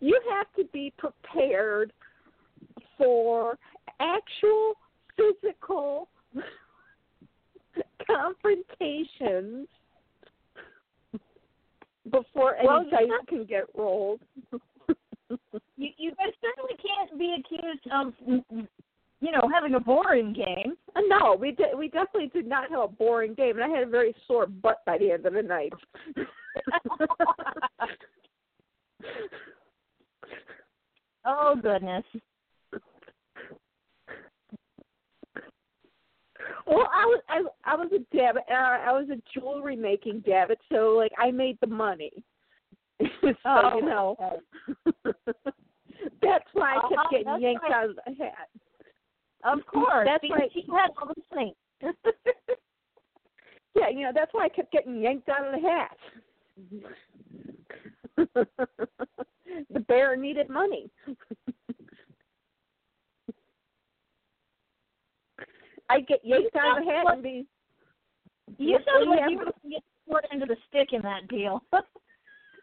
you 0.00 0.20
have 0.30 0.46
to 0.56 0.64
be 0.72 0.92
prepared 0.98 1.92
for 2.98 3.58
actual 4.00 4.74
physical 5.16 6.08
confrontations 8.06 9.68
before 12.10 12.56
any 12.56 12.66
Well, 12.66 12.84
dice 12.90 13.08
can 13.28 13.44
get 13.44 13.64
rolled. 13.76 14.20
You 15.76 15.90
you 15.96 16.10
guys 16.16 16.32
certainly 16.40 16.76
can't 16.76 17.18
be 17.18 17.36
accused 17.38 17.86
of 17.92 18.12
you 19.20 19.30
know 19.30 19.48
having 19.52 19.74
a 19.74 19.80
boring 19.80 20.32
game. 20.32 20.76
Uh, 20.96 21.00
No, 21.06 21.36
we 21.38 21.52
did. 21.52 21.76
We 21.76 21.88
definitely 21.88 22.28
did 22.28 22.46
not 22.46 22.70
have 22.70 22.80
a 22.80 22.88
boring 22.88 23.34
game, 23.34 23.58
and 23.58 23.64
I 23.64 23.68
had 23.68 23.86
a 23.86 23.90
very 23.90 24.14
sore 24.26 24.46
butt 24.46 24.78
by 24.86 24.98
the 24.98 25.12
end 25.12 25.26
of 25.26 25.34
the 25.34 25.42
night. 25.42 25.72
oh 31.24 31.56
goodness. 31.60 32.04
well, 36.66 36.88
I 36.92 37.04
was 37.06 37.20
I, 37.28 37.42
I 37.64 37.76
was 37.76 37.90
a 37.92 38.16
dabbit. 38.16 38.42
Uh, 38.50 38.54
I 38.54 38.92
was 38.92 39.08
a 39.10 39.20
jewelry 39.38 39.76
making 39.76 40.20
dabbit, 40.20 40.58
so 40.70 40.94
like 40.96 41.12
I 41.18 41.30
made 41.30 41.58
the 41.60 41.66
money. 41.66 42.12
so 43.22 43.34
Oh, 43.46 43.76
you 43.76 43.84
know, 43.84 44.16
okay. 44.20 44.36
that's 46.22 46.44
why 46.52 46.74
I 46.74 46.76
Uh-huh, 46.78 46.88
kept 46.96 47.10
getting 47.10 47.26
that's 47.26 47.42
yanked 47.42 47.62
right. 47.64 47.72
out 47.72 47.90
of 47.90 47.96
the 47.96 48.14
hat. 48.24 48.48
Of 49.44 49.66
course. 49.66 50.06
That's 50.08 50.24
why 50.28 50.36
right. 50.36 50.50
She 50.52 50.64
had 50.70 50.90
all 51.00 51.08
the 51.08 51.22
money. 51.34 51.56
Yeah, 53.74 53.88
you 53.88 54.02
know 54.02 54.12
that's 54.14 54.32
why 54.34 54.44
I 54.44 54.48
kept 54.48 54.70
getting 54.72 55.00
yanked 55.00 55.28
out 55.28 55.46
of 55.46 55.60
the 55.60 55.68
hat. 55.68 55.96
the 59.72 59.80
bear 59.80 60.16
needed 60.16 60.48
money. 60.50 60.90
I'd 65.88 66.06
get 66.06 66.20
yanked 66.24 66.54
out 66.56 66.78
of 66.78 66.84
the 66.84 66.90
hat 66.90 67.06
and 67.14 67.22
be 67.22 67.46
you 68.58 68.78
sound 68.86 69.10
like 69.10 69.30
you 69.30 69.38
were 69.38 69.46
the 69.64 69.80
short 70.06 70.26
end 70.32 70.42
of 70.42 70.48
the 70.48 70.56
stick 70.68 70.92
in 70.92 71.02
that 71.02 71.26
deal. 71.28 71.62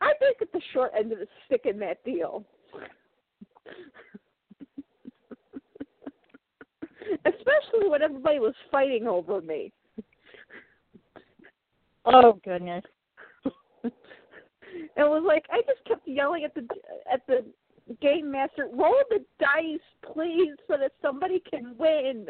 I 0.01 0.13
did 0.20 0.38
get 0.39 0.51
the 0.51 0.62
short 0.74 0.91
end 0.98 1.12
of 1.12 1.20
the 1.20 1.27
stick 1.46 1.62
in 1.65 1.79
that 1.79 2.03
deal. 2.03 2.46
Especially 7.25 7.89
when 7.89 8.01
everybody 8.01 8.39
was 8.39 8.53
fighting 8.72 9.08
over 9.08 9.41
me. 9.41 9.72
oh 12.06 12.39
goodness. 12.44 12.84
It 13.84 15.03
was 15.03 15.24
like 15.25 15.46
I 15.51 15.62
just 15.62 15.84
kept 15.86 16.08
yelling 16.08 16.44
at 16.44 16.53
the 16.53 16.68
at 17.12 17.25
the 17.27 17.44
game 18.01 18.32
master, 18.32 18.68
roll 18.72 19.01
the 19.10 19.25
dice, 19.39 19.79
please, 20.13 20.53
so 20.68 20.75
that 20.77 20.91
somebody 21.01 21.41
can 21.50 21.75
win. 21.77 22.27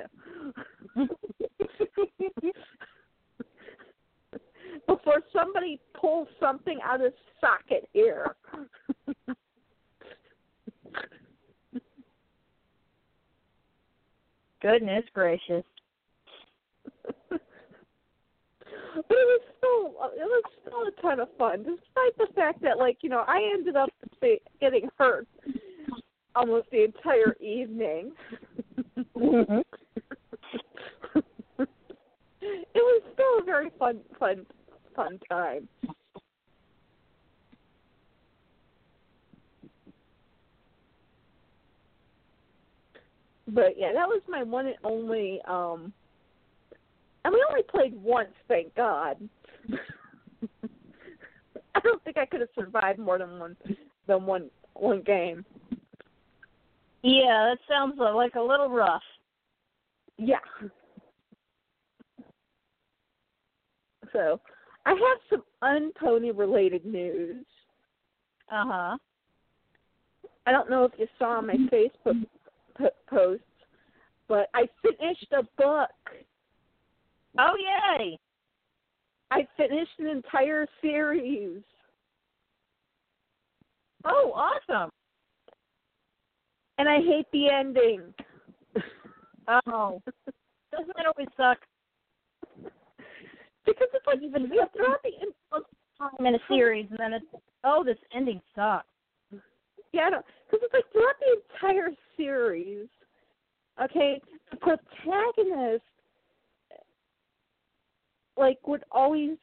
before 4.89 5.21
somebody 5.31 5.79
pulls 5.99 6.27
something 6.39 6.79
out 6.83 7.05
of 7.05 7.13
socket 7.39 7.87
here. 7.93 8.35
Goodness 14.61 15.03
gracious. 15.13 15.63
but 17.29 17.39
it 19.09 19.09
was 19.09 19.41
still 19.57 19.85
it 20.15 20.25
was 20.25 20.43
still 20.61 20.81
a 20.87 20.91
ton 21.01 21.19
of 21.19 21.29
fun, 21.37 21.59
despite 21.59 22.17
the 22.17 22.27
fact 22.35 22.61
that 22.61 22.77
like 22.77 22.97
you 23.01 23.09
know 23.09 23.23
I 23.27 23.49
ended 23.53 23.75
up 23.77 23.89
getting 24.59 24.89
hurt 24.97 25.27
almost 26.35 26.69
the 26.71 26.83
entire 26.83 27.35
evening. 27.39 28.11
Mm-hmm. 29.15 29.59
it 32.41 32.75
was 32.75 33.01
still 33.13 33.39
a 33.39 33.43
very 33.43 33.69
fun, 33.79 33.99
fun, 34.19 34.45
fun 34.99 35.19
time. 35.29 35.67
But 43.47 43.77
yeah, 43.77 43.93
that 43.93 44.07
was 44.07 44.21
my 44.27 44.43
one 44.43 44.67
and 44.67 44.75
only. 44.83 45.39
um 45.47 45.93
And 47.23 47.33
we 47.33 47.43
only 47.49 47.63
played 47.63 47.95
once, 47.95 48.33
thank 48.47 48.75
God. 48.75 49.17
I 51.75 51.79
don't 51.81 52.03
think 52.03 52.17
I 52.17 52.25
could 52.25 52.41
have 52.41 52.49
survived 52.55 52.99
more 52.99 53.17
than 53.17 53.39
one 53.39 53.55
than 54.07 54.25
one 54.25 54.49
one 54.73 55.01
game. 55.01 55.45
Yeah, 57.01 57.49
that 57.49 57.59
sounds 57.69 57.97
like 57.97 58.35
a 58.35 58.41
little 58.41 58.69
rough. 58.69 59.01
Yeah. 60.17 60.39
So, 64.11 64.41
I 64.89 64.93
have 64.93 65.19
some 65.29 65.43
unpony 65.61 66.35
related 66.35 66.83
news. 66.83 67.45
Uh 68.51 68.63
huh. 68.65 68.97
I 70.47 70.51
don't 70.51 70.67
know 70.67 70.83
if 70.83 70.93
you 70.97 71.05
saw 71.19 71.39
my 71.41 71.53
Facebook 71.71 72.25
p- 72.75 72.85
posts, 73.07 73.43
but 74.27 74.47
I 74.55 74.67
finished 74.81 75.31
a 75.31 75.43
book. 75.61 75.91
Oh 77.37 77.53
yay! 77.59 78.17
I 79.29 79.47
finished 79.57 79.91
an 79.99 80.07
entire 80.07 80.65
series. 80.81 81.61
Oh, 84.05 84.31
awesome! 84.33 84.89
And 86.79 86.89
I 86.89 86.97
hate 86.97 87.27
the 87.31 87.49
ending. 87.51 88.01
Oh, 89.65 89.99
doesn't 90.71 90.95
that 90.95 91.07
always 91.07 91.27
suck? 91.35 91.57
Because 93.73 93.87
it's 93.93 94.07
like 94.07 94.21
Even 94.21 94.49
know, 94.49 94.67
throughout 94.75 95.01
the 95.03 95.61
time 95.97 96.25
in 96.25 96.35
a 96.35 96.39
series, 96.47 96.87
and 96.89 96.99
then 96.99 97.13
it's 97.13 97.25
oh, 97.63 97.83
this 97.83 97.97
ending 98.15 98.41
sucks. 98.55 98.85
yeah, 99.93 100.09
because 100.09 100.61
it's 100.63 100.73
like 100.73 100.91
throughout 100.91 101.15
the 101.19 101.41
entire 101.57 101.89
series. 102.17 102.87
Okay, 103.83 104.21
the 104.51 104.57
protagonist 104.57 105.83
like 108.37 108.57
would 108.67 108.83
always 108.91 109.37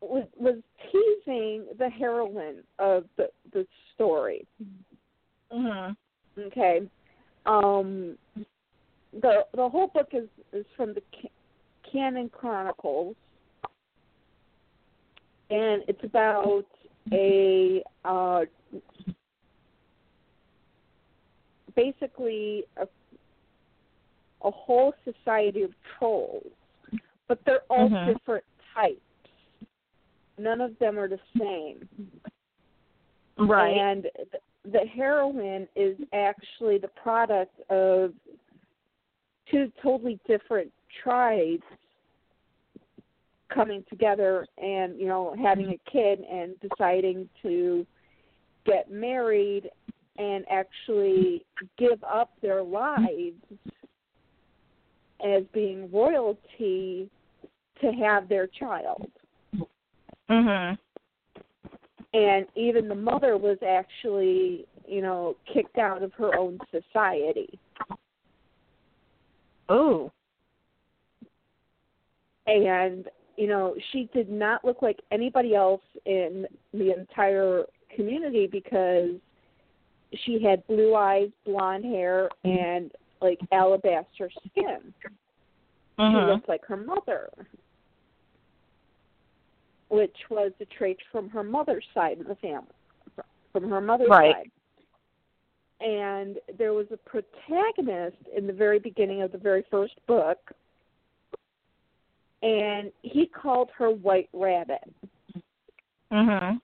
was, 0.00 0.26
was 0.36 0.56
teasing 0.90 1.66
the 1.78 1.88
heroine 1.88 2.62
of 2.78 3.04
the 3.16 3.28
the 3.52 3.66
story. 3.94 4.46
Mhm. 5.52 5.96
Okay, 6.38 6.88
um, 7.46 8.18
the 9.12 9.46
the 9.54 9.68
whole 9.68 9.88
book 9.88 10.08
is 10.12 10.28
is 10.52 10.66
from 10.76 10.94
the 10.94 11.02
Ca- 11.94 11.98
Kanin 11.98 12.30
Chronicles, 12.30 13.16
and 15.50 15.82
it's 15.88 16.02
about 16.02 16.66
a 17.12 17.82
uh, 18.04 18.44
basically 21.76 22.64
a 22.76 22.86
a 24.42 24.50
whole 24.50 24.92
society 25.04 25.62
of 25.62 25.70
trolls, 25.98 26.44
but 27.28 27.38
they're 27.46 27.62
all 27.70 27.88
Mhm. 27.88 28.12
different 28.12 28.44
types. 28.74 29.00
None 30.36 30.60
of 30.60 30.78
them 30.78 30.98
are 30.98 31.08
the 31.08 31.20
same. 31.38 31.88
Right. 33.38 33.76
And 33.76 34.02
th- 34.02 34.42
the 34.64 34.86
heroine 34.86 35.66
is 35.74 35.96
actually 36.12 36.78
the 36.78 36.88
product 36.88 37.58
of 37.70 38.12
two 39.46 39.72
totally 39.82 40.18
different 40.26 40.72
tribes 41.02 41.64
coming 43.52 43.84
together 43.88 44.46
and, 44.58 44.98
you 44.98 45.06
know, 45.06 45.34
having 45.40 45.70
a 45.70 45.90
kid 45.90 46.20
and 46.30 46.54
deciding 46.60 47.28
to 47.42 47.86
get 48.66 48.90
married 48.90 49.70
and 50.16 50.44
actually 50.50 51.44
give 51.76 52.02
up 52.04 52.30
their 52.40 52.62
lives 52.62 53.42
as 55.24 55.42
being 55.52 55.90
royalty 55.90 57.08
to 57.80 57.92
have 57.92 58.28
their 58.28 58.46
child 58.46 59.10
Mhm. 60.28 60.78
and 62.12 62.46
even 62.54 62.88
the 62.88 62.94
mother 62.94 63.36
was 63.36 63.58
actually 63.62 64.66
you 64.86 65.02
know 65.02 65.36
kicked 65.46 65.78
out 65.78 66.02
of 66.02 66.12
her 66.14 66.36
own 66.36 66.58
society 66.70 67.58
Oh. 69.68 70.12
and 72.46 73.08
you 73.36 73.46
know 73.46 73.74
she 73.92 74.08
did 74.14 74.30
not 74.30 74.64
look 74.64 74.82
like 74.82 75.00
anybody 75.10 75.54
else 75.54 75.82
in 76.06 76.46
the 76.72 76.92
entire 76.96 77.64
community 77.94 78.46
because 78.46 79.10
she 80.24 80.42
had 80.42 80.66
blue 80.66 80.94
eyes 80.94 81.28
blonde 81.44 81.84
hair 81.84 82.28
and 82.44 82.92
like 83.20 83.38
alabaster 83.52 84.30
skin 84.50 84.92
she 85.02 85.08
Mhm. 86.02 86.26
looked 86.26 86.48
like 86.48 86.64
her 86.66 86.76
mother 86.76 87.30
which 89.88 90.16
was 90.28 90.52
a 90.60 90.64
trait 90.64 90.98
from 91.12 91.28
her 91.28 91.44
mother's 91.44 91.86
side 91.94 92.20
of 92.20 92.26
the 92.26 92.34
family 92.36 92.66
from 93.52 93.68
her 93.70 93.80
mother's 93.80 94.08
Right. 94.08 94.34
side 94.34 94.50
and 95.80 96.38
there 96.56 96.72
was 96.72 96.90
a 96.92 96.96
protagonist 96.96 98.16
in 98.34 98.46
the 98.46 98.52
very 98.52 98.78
beginning 98.78 99.22
of 99.22 99.32
the 99.32 99.38
very 99.38 99.62
first 99.70 99.94
book 100.06 100.38
and 102.44 102.92
he 103.02 103.26
called 103.26 103.70
her 103.76 103.90
white 103.90 104.28
rabbit 104.34 104.84
Mhm. 106.12 106.60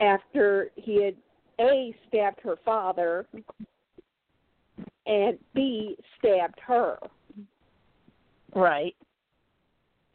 after 0.00 0.70
he 0.76 1.02
had 1.02 1.16
a 1.60 1.94
stabbed 2.06 2.40
her 2.40 2.56
father 2.56 3.26
and 5.06 5.38
b 5.54 5.96
stabbed 6.16 6.58
her 6.60 6.98
Right. 8.54 8.96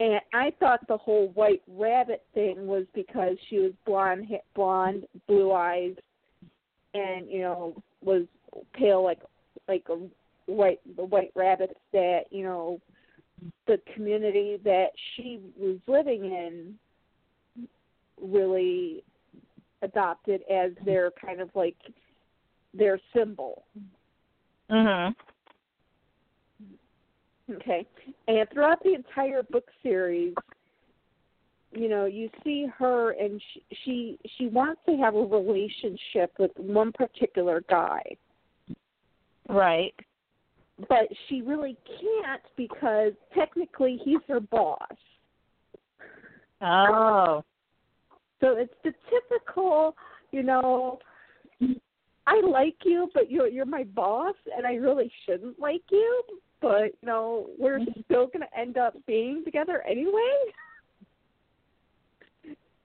and 0.00 0.20
I 0.32 0.50
thought 0.58 0.86
the 0.88 0.96
whole 0.96 1.28
white 1.28 1.62
rabbit 1.68 2.26
thing 2.34 2.66
was 2.66 2.84
because 2.94 3.38
she 3.48 3.60
was 3.60 3.72
blonde, 3.86 4.40
blonde, 4.54 5.06
blue 5.28 5.52
eyes, 5.52 5.96
and 6.94 7.30
you 7.30 7.42
know 7.42 7.80
was 8.02 8.26
pale 8.72 9.02
like 9.04 9.20
like 9.68 9.88
a 9.88 9.98
white 10.46 10.80
the 10.96 11.04
white 11.04 11.30
rabbits 11.36 11.78
that 11.92 12.24
you 12.32 12.42
know 12.42 12.80
the 13.66 13.80
community 13.94 14.58
that 14.64 14.88
she 15.14 15.40
was 15.56 15.78
living 15.86 16.24
in 16.24 16.74
really 18.20 19.02
adopted 19.82 20.42
as 20.50 20.72
their 20.84 21.10
kind 21.12 21.40
of 21.40 21.50
like 21.54 21.76
their 22.72 22.98
symbol. 23.14 23.64
Mhm. 24.70 25.14
Okay. 27.50 27.86
And 28.26 28.48
throughout 28.50 28.82
the 28.82 28.94
entire 28.94 29.42
book 29.42 29.70
series, 29.82 30.34
you 31.72 31.88
know, 31.88 32.06
you 32.06 32.30
see 32.42 32.66
her 32.78 33.10
and 33.12 33.42
she 33.52 33.62
she, 33.84 34.18
she 34.36 34.46
wants 34.46 34.80
to 34.86 34.96
have 34.96 35.14
a 35.14 35.22
relationship 35.22 36.32
with 36.38 36.52
one 36.56 36.92
particular 36.92 37.62
guy, 37.68 38.02
Right. 39.48 39.94
But 40.88 41.08
she 41.28 41.42
really 41.42 41.76
can't 41.86 42.42
because 42.56 43.12
technically 43.36 44.00
he's 44.04 44.18
her 44.28 44.40
boss. 44.40 44.78
Oh. 46.60 47.44
So 48.40 48.56
it's 48.56 48.74
the 48.82 48.92
typical, 49.10 49.94
you 50.32 50.42
know, 50.42 50.98
I 52.26 52.40
like 52.40 52.76
you, 52.84 53.10
but 53.14 53.30
you're 53.30 53.48
you're 53.48 53.66
my 53.66 53.84
boss, 53.84 54.34
and 54.56 54.66
I 54.66 54.74
really 54.74 55.12
shouldn't 55.24 55.58
like 55.60 55.82
you, 55.90 56.22
but 56.60 56.92
you 57.02 57.06
know 57.06 57.50
we're 57.58 57.80
still 58.04 58.26
going 58.26 58.40
to 58.40 58.58
end 58.58 58.78
up 58.78 58.94
being 59.06 59.44
together 59.44 59.82
anyway. 59.88 60.36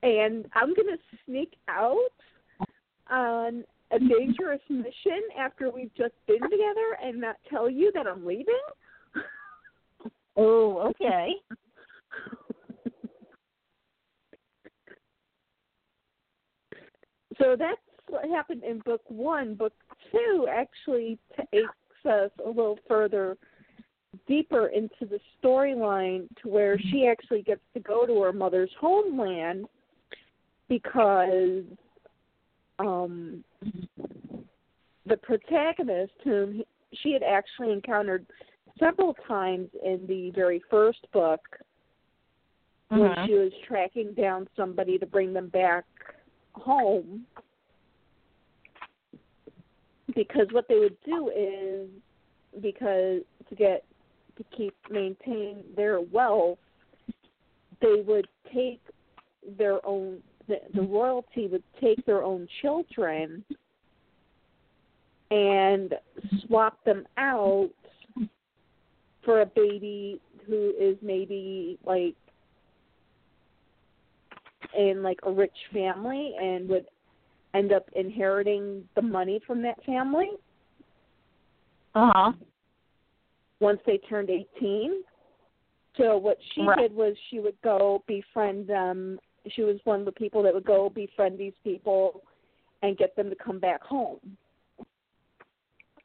And 0.02 0.46
I'm 0.54 0.74
going 0.74 0.88
to 0.88 1.18
sneak 1.26 1.56
out 1.68 1.98
on 3.10 3.64
a 3.92 4.00
dangerous 4.00 4.62
mission 4.70 5.22
after 5.38 5.72
we've 5.72 5.94
just 5.96 6.14
been 6.28 6.42
together 6.42 6.98
and 7.04 7.20
not 7.20 7.38
tell 7.50 7.70
you 7.70 7.92
that 7.94 8.08
I'm 8.08 8.26
leaving? 8.26 8.46
Oh, 10.38 10.92
okay. 10.92 11.32
so 17.38 17.56
that's 17.58 17.82
what 18.08 18.30
happened 18.30 18.64
in 18.64 18.80
book 18.80 19.02
one. 19.08 19.56
Book 19.56 19.74
two 20.12 20.48
actually 20.50 21.20
takes 21.36 21.68
us 22.06 22.32
a 22.46 22.48
little 22.48 22.80
further 22.88 23.38
deeper 24.28 24.68
into 24.68 25.06
the 25.06 25.20
storyline 25.44 26.28
to 26.42 26.48
where 26.48 26.80
she 26.80 27.08
actually 27.08 27.42
gets 27.42 27.62
to 27.74 27.80
go 27.80 28.06
to 28.06 28.22
her 28.22 28.34
mother's 28.34 28.72
homeland 28.80 29.66
because 30.68 31.64
um 32.80 33.44
the 35.06 35.18
protagonist 35.18 36.14
whom 36.24 36.64
she 36.94 37.12
had 37.12 37.24
actually 37.24 37.72
encountered 37.72 38.26
several 38.80 39.16
times 39.28 39.70
in 39.84 40.06
the 40.08 40.32
very 40.32 40.62
first 40.70 41.06
book 41.12 41.42
when 42.90 43.02
Mhm. 43.02 43.26
she 43.26 43.34
was 43.34 43.54
tracking 43.60 44.14
down 44.14 44.48
somebody 44.56 44.98
to 44.98 45.06
bring 45.06 45.34
them 45.34 45.50
back 45.50 45.86
home 46.54 47.26
because 50.16 50.52
what 50.52 50.68
they 50.68 50.80
would 50.80 51.00
do 51.02 51.30
is 51.30 51.90
because 52.62 53.24
to 53.48 53.56
get 53.56 53.86
to 54.36 54.44
keep 54.46 54.74
maintain 54.90 55.64
their 55.76 56.02
wealth 56.02 56.60
they 57.80 58.02
would 58.02 58.28
take 58.52 58.82
their 59.58 59.86
own 59.86 60.22
the, 60.50 60.58
the 60.74 60.82
royalty 60.82 61.48
would 61.48 61.64
take 61.80 62.06
their 62.06 62.24
own 62.24 62.48
children 62.62 63.46
and 65.32 65.94
swap 66.42 66.84
them 66.84 67.06
out 67.18 67.70
for 69.24 69.42
a 69.42 69.46
baby 69.46 70.20
who 70.48 70.74
is 70.80 70.98
maybe 71.02 71.78
like 71.86 72.16
in 74.78 75.04
like 75.04 75.20
a 75.24 75.32
rich 75.32 75.56
family 75.72 76.34
and 76.42 76.68
would 76.68 76.86
end 77.54 77.72
up 77.72 77.86
inheriting 77.96 78.84
the 78.96 79.02
money 79.02 79.40
from 79.46 79.62
that 79.62 79.82
family 79.86 80.32
Uh 81.96 82.12
huh. 82.14 82.32
once 83.60 83.80
they 83.86 83.98
turned 84.10 84.30
18. 84.30 85.04
So 85.98 86.18
what 86.18 86.38
she 86.54 86.62
Right. 86.62 86.78
did 86.78 86.96
was 86.96 87.16
she 87.30 87.40
would 87.40 87.60
go 87.62 88.04
befriend 88.08 88.68
them. 88.68 89.20
She 89.56 89.62
was 89.64 89.78
one 89.84 90.00
of 90.00 90.06
the 90.06 90.12
people 90.12 90.44
that 90.44 90.54
would 90.54 90.66
go 90.66 90.90
befriend 90.90 91.38
these 91.38 91.54
people 91.64 92.22
and 92.82 92.98
get 92.98 93.16
them 93.16 93.30
to 93.30 93.36
come 93.36 93.60
back 93.60 93.82
home. 93.84 94.20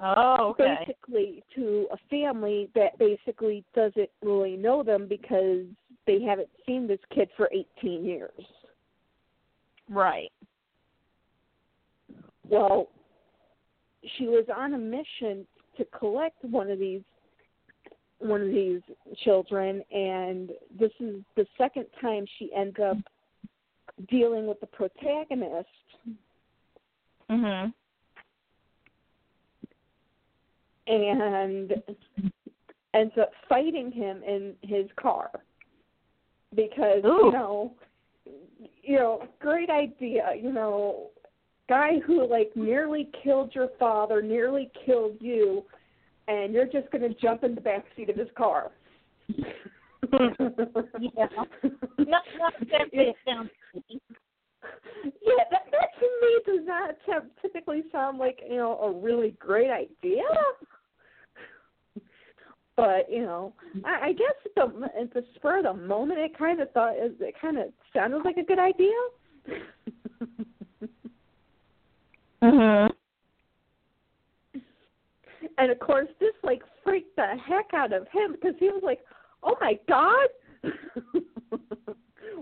Oh, 0.01 0.51
okay. 0.51 0.77
Basically 0.87 1.45
to 1.55 1.87
a 1.93 1.97
family 2.11 2.69
that 2.75 2.99
basically 2.99 3.65
doesn't 3.75 4.11
really 4.23 4.57
know 4.57 4.83
them 4.83 5.07
because 5.09 5.65
they 6.07 6.21
haven't 6.21 6.49
seen 6.67 6.87
this 6.87 6.99
kid 7.15 7.29
for 7.37 7.49
18 7.81 8.05
years. 8.05 8.31
Right. 9.89 10.33
Well, 12.49 12.89
she 14.19 14.27
was 14.27 14.45
on 14.55 14.75
a 14.75 14.79
mission 14.79 15.47
to 15.77 15.85
collect 15.99 16.45
one 16.45 16.71
of 16.71 16.79
these 16.79 17.03
one 18.19 18.41
of 18.41 18.49
these 18.49 18.81
children 19.25 19.83
and 19.93 20.51
this 20.79 20.93
is 21.01 21.17
the 21.37 21.45
second 21.59 21.85
time 22.01 22.25
she 22.39 22.51
ends 22.57 22.77
up 22.83 22.97
dealing 24.09 24.47
with 24.47 24.61
the 24.61 24.67
protagonist 24.67 25.69
Mhm. 27.31 27.73
and 30.87 31.83
ends 32.93 33.17
up 33.19 33.33
fighting 33.49 33.91
him 33.91 34.23
in 34.23 34.57
his 34.63 34.91
car 34.97 35.31
because 36.55 37.05
Ooh. 37.05 37.27
you 37.27 37.33
know 37.33 37.75
you 38.83 38.97
know 38.97 39.27
great 39.41 39.71
idea 39.71 40.35
you 40.35 40.53
know 40.53 41.11
guy 41.69 41.99
who 42.01 42.27
like 42.27 42.55
nearly 42.55 43.11
killed 43.23 43.55
your 43.55 43.69
father 43.79 44.21
nearly 44.21 44.71
killed 44.85 45.17
you 45.21 45.65
and 46.29 46.53
you're 46.53 46.67
just 46.67 46.91
going 46.91 47.03
to 47.03 47.15
jump 47.21 47.45
in 47.45 47.55
the 47.55 47.61
back 47.61 47.85
seat 47.97 48.11
of 48.11 48.17
his 48.17 48.29
car 48.37 48.71
Yeah. 51.01 51.27
Not 51.99 52.23
not 52.39 52.53
it 52.61 53.17
sounds 53.27 53.51
yeah, 55.05 55.45
that, 55.51 55.67
that 55.71 55.89
to 56.01 56.07
me 56.23 56.39
does 56.47 56.67
not 56.67 56.97
t- 57.07 57.29
typically 57.43 57.83
sound 57.93 58.19
like 58.19 58.41
you 58.49 58.57
know 58.57 58.79
a 58.79 58.91
really 58.91 59.35
great 59.39 59.71
idea. 59.71 60.23
But 62.77 63.11
you 63.11 63.23
know, 63.23 63.53
I, 63.85 64.09
I 64.09 64.13
guess 64.13 64.35
at 64.45 64.55
the 64.55 64.91
at 65.01 65.15
the 65.15 65.25
spur 65.35 65.59
of 65.59 65.65
the 65.65 65.75
moment, 65.75 66.19
it 66.19 66.37
kind 66.37 66.61
of 66.61 66.71
thought 66.73 66.95
it 66.97 67.35
kind 67.41 67.59
of 67.59 67.67
sounded 67.93 68.25
like 68.25 68.37
a 68.37 68.45
good 68.45 68.59
idea. 68.59 68.93
Mhm. 72.43 72.91
and 75.57 75.71
of 75.71 75.79
course, 75.79 76.09
this 76.21 76.35
like 76.43 76.63
freaked 76.83 77.17
the 77.17 77.37
heck 77.47 77.73
out 77.75 77.93
of 77.93 78.07
him 78.09 78.33
because 78.33 78.55
he 78.59 78.67
was 78.67 78.83
like, 78.83 79.01
"Oh 79.45 79.57
my 79.61 79.79
god, 79.89 80.29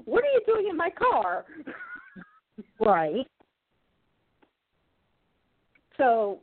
what 0.04 0.24
are 0.24 0.32
you 0.32 0.40
doing 0.46 0.68
in 0.68 0.76
my 0.76 0.90
car?" 0.90 1.44
Right. 2.78 3.26
So 5.96 6.40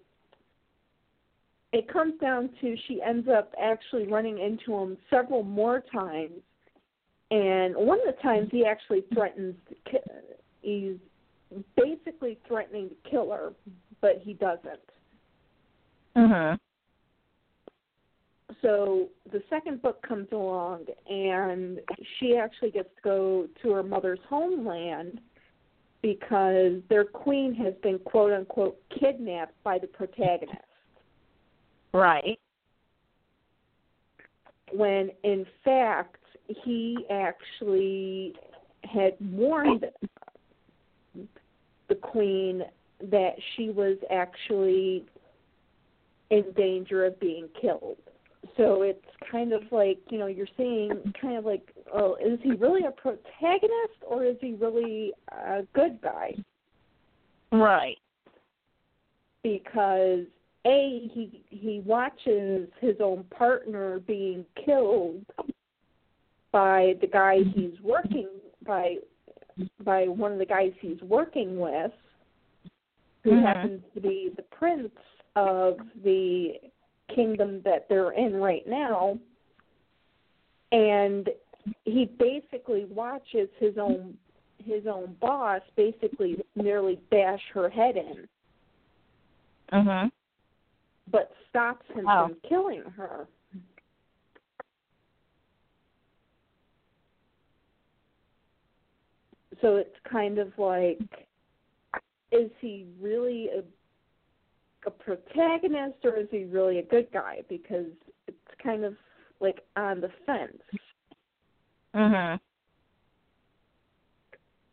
it 1.72 1.92
comes 1.92 2.20
down 2.20 2.50
to 2.62 2.76
she 2.88 3.02
ends 3.02 3.28
up 3.28 3.54
actually 3.62 4.08
running 4.08 4.40
into 4.40 4.76
him 4.76 4.98
several 5.10 5.44
more 5.44 5.84
times, 5.94 6.42
and 7.32 7.76
one 7.76 8.00
of 8.00 8.16
the 8.16 8.22
times 8.22 8.50
he 8.52 8.66
actually 8.66 9.04
threatens 9.14 9.56
to 9.70 9.76
ki- 9.92 9.98
he's 10.62 10.98
basically 11.76 12.38
threatening 12.48 12.90
to 12.90 13.10
kill 13.10 13.32
her, 13.32 13.54
but 14.02 14.20
he 14.24 14.34
doesn't. 14.34 14.80
Mhm. 16.16 16.60
So 18.62 19.10
the 19.32 19.42
second 19.50 19.82
book 19.82 20.02
comes 20.06 20.28
along, 20.32 20.86
and 21.10 21.80
she 22.20 22.36
actually 22.36 22.72
gets 22.72 22.90
to 22.96 23.02
go 23.02 23.48
to 23.62 23.72
her 23.72 23.84
mother's 23.84 24.20
homeland 24.28 25.22
because 26.02 26.82
their 26.90 27.06
queen 27.06 27.54
has 27.56 27.74
been 27.82 28.00
quote 28.00 28.34
unquote 28.34 28.78
kidnapped 29.00 29.54
by 29.64 29.78
the 29.80 29.88
protagonist. 29.88 30.58
Right. 31.94 32.38
when 34.74 35.10
in 35.24 35.46
fact 35.64 36.18
he 36.64 36.98
actually 37.10 38.34
had 38.84 39.14
warned 39.20 39.86
the 41.88 41.96
queen 41.96 42.64
that 43.12 43.34
she 43.56 43.70
was 43.70 43.98
actually 44.12 45.06
in 46.30 46.44
danger 46.56 47.06
of 47.06 47.20
being 47.20 47.48
killed. 47.60 47.98
So 48.58 48.82
it's 48.84 49.06
kind 49.32 49.54
of 49.54 49.64
like, 49.72 50.00
you 50.10 50.18
know, 50.18 50.28
you're 50.28 50.48
seeing 50.58 50.92
kind 51.22 51.38
of 51.38 51.46
like, 51.46 51.74
oh, 51.94 52.16
is 52.16 52.40
he 52.42 52.52
really 52.54 52.86
a 52.86 52.92
protagonist 52.92 54.00
or 54.08 54.24
is 54.26 54.36
he 54.42 54.54
really 54.54 55.14
a 55.30 55.64
good 55.74 56.02
guy? 56.02 56.36
Right. 57.52 57.98
because 59.42 60.26
a 60.66 61.10
he 61.14 61.44
he 61.50 61.82
watches 61.86 62.68
his 62.82 62.96
own 63.00 63.24
partner 63.36 64.00
being 64.00 64.46
killed 64.66 65.26
by 66.52 66.96
the 67.00 67.08
guy 67.08 67.38
he's 67.56 67.80
working 67.82 68.28
by 68.66 68.96
by 69.84 70.08
one 70.08 70.34
of 70.34 70.38
the 70.38 70.46
guys 70.46 70.74
he's 70.82 71.02
working 71.02 71.58
with 71.60 71.92
who 73.24 73.32
Mhm. 73.32 73.42
happens 73.42 73.84
to 73.94 74.02
be 74.02 74.30
the 74.36 74.44
prince 74.44 74.92
of 75.36 75.80
the 76.04 76.60
kingdom 77.14 77.62
that 77.64 77.88
they're 77.90 78.12
in 78.12 78.36
right 78.36 78.68
now 78.68 79.18
and 80.72 81.30
he 81.86 82.06
basically 82.06 82.86
watches 82.86 83.50
his 83.60 83.78
own 83.78 84.18
his 84.66 84.86
own 84.88 85.16
boss 85.22 85.62
basically 85.76 86.38
nearly 86.56 87.00
bash 87.10 87.42
her 87.54 87.70
head 87.70 87.96
in 87.96 88.28
Mhm. 89.72 90.12
but 91.12 91.32
stops 91.50 91.86
him 91.88 92.06
from 92.06 92.36
killing 92.48 92.84
her. 92.84 93.28
So 99.62 99.76
it's 99.76 99.96
kind 100.10 100.38
of 100.38 100.58
like, 100.58 101.28
is 102.32 102.52
he 102.62 102.88
really 103.00 103.50
a 103.50 103.64
a 104.86 104.92
protagonist 104.92 105.98
or 106.04 106.18
is 106.18 106.28
he 106.32 106.46
really 106.46 106.80
a 106.80 106.84
good 106.84 107.12
guy? 107.12 107.42
Because 107.50 107.88
it's 108.28 108.38
kind 108.64 108.84
of 108.84 108.96
like 109.40 109.60
on 109.76 110.02
the 110.02 110.10
fence. 110.26 110.62
Mhm. 111.96 112.40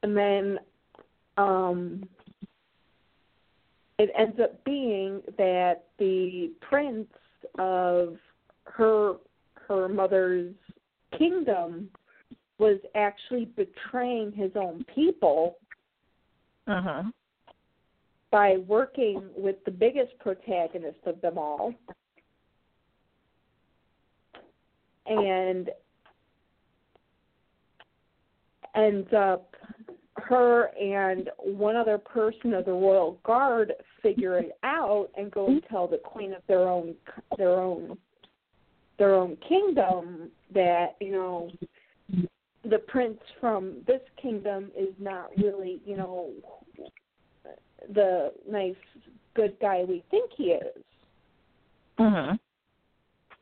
and 0.02 0.16
then 0.16 0.58
um 1.36 2.08
it 3.98 4.10
ends 4.16 4.38
up 4.40 4.62
being 4.64 5.22
that 5.38 5.84
the 5.98 6.52
prince 6.60 7.08
of 7.58 8.16
her 8.64 9.14
her 9.54 9.88
mother's 9.88 10.54
kingdom 11.16 11.88
was 12.58 12.78
actually 12.94 13.46
betraying 13.46 14.30
his 14.32 14.52
own 14.54 14.84
people 14.94 15.58
Mhm. 16.68 17.12
By 18.30 18.56
working 18.66 19.22
with 19.36 19.56
the 19.64 19.70
biggest 19.70 20.18
protagonist 20.18 20.98
of 21.06 21.20
them 21.20 21.38
all. 21.38 21.74
And 25.06 25.70
ends 28.76 29.08
up 29.12 29.54
uh, 29.62 29.92
her 30.16 30.70
and 30.80 31.30
one 31.38 31.76
other 31.76 31.98
person 31.98 32.54
of 32.54 32.64
the 32.64 32.72
royal 32.72 33.18
guard 33.24 33.72
figure 34.02 34.38
it 34.38 34.52
out 34.62 35.08
and 35.16 35.30
go 35.30 35.46
and 35.46 35.62
tell 35.70 35.86
the 35.86 35.98
queen 35.98 36.32
of 36.32 36.42
their 36.48 36.68
own 36.68 36.94
their 37.36 37.60
own 37.60 37.96
their 38.98 39.14
own 39.14 39.36
kingdom 39.48 40.30
that 40.54 40.96
you 41.00 41.12
know 41.12 41.50
the 42.64 42.78
prince 42.88 43.18
from 43.40 43.76
this 43.86 44.00
kingdom 44.20 44.70
is 44.76 44.94
not 44.98 45.28
really 45.36 45.80
you 45.84 45.96
know 45.96 46.30
the 47.92 48.32
nice 48.48 48.74
good 49.34 49.56
guy 49.60 49.84
we 49.84 50.02
think 50.10 50.30
he 50.36 50.52
is 50.52 50.82
Mhm. 51.98 52.38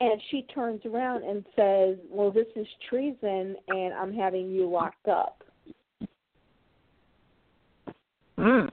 and 0.01 0.23
she 0.31 0.43
turns 0.43 0.85
around 0.85 1.23
and 1.25 1.45
says 1.57 1.99
well 2.09 2.31
this 2.31 2.49
is 2.57 2.67
treason 2.89 3.57
and 3.69 3.95
i'm 3.95 4.13
having 4.13 4.51
you 4.51 4.69
locked 4.69 5.09
up 5.09 5.43
Mm. 8.37 8.69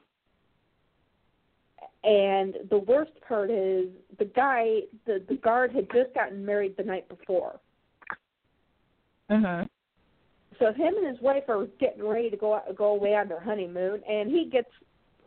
and 2.03 2.57
the 2.69 2.79
worst 2.79 3.11
part 3.21 3.51
is 3.51 3.89
the 4.17 4.25
guy 4.25 4.81
the 5.05 5.23
the 5.29 5.35
guard 5.35 5.71
had 5.71 5.87
just 5.91 6.13
gotten 6.15 6.43
married 6.43 6.75
the 6.77 6.83
night 6.83 7.07
before 7.07 7.59
Mhm. 9.29 9.69
so 10.57 10.73
him 10.73 10.97
and 10.97 11.07
his 11.07 11.21
wife 11.21 11.47
are 11.47 11.67
getting 11.79 12.03
ready 12.03 12.31
to 12.31 12.37
go 12.37 12.59
go 12.75 12.87
away 12.95 13.15
on 13.15 13.27
their 13.27 13.39
honeymoon 13.39 14.03
and 14.03 14.31
he 14.31 14.45
gets 14.45 14.71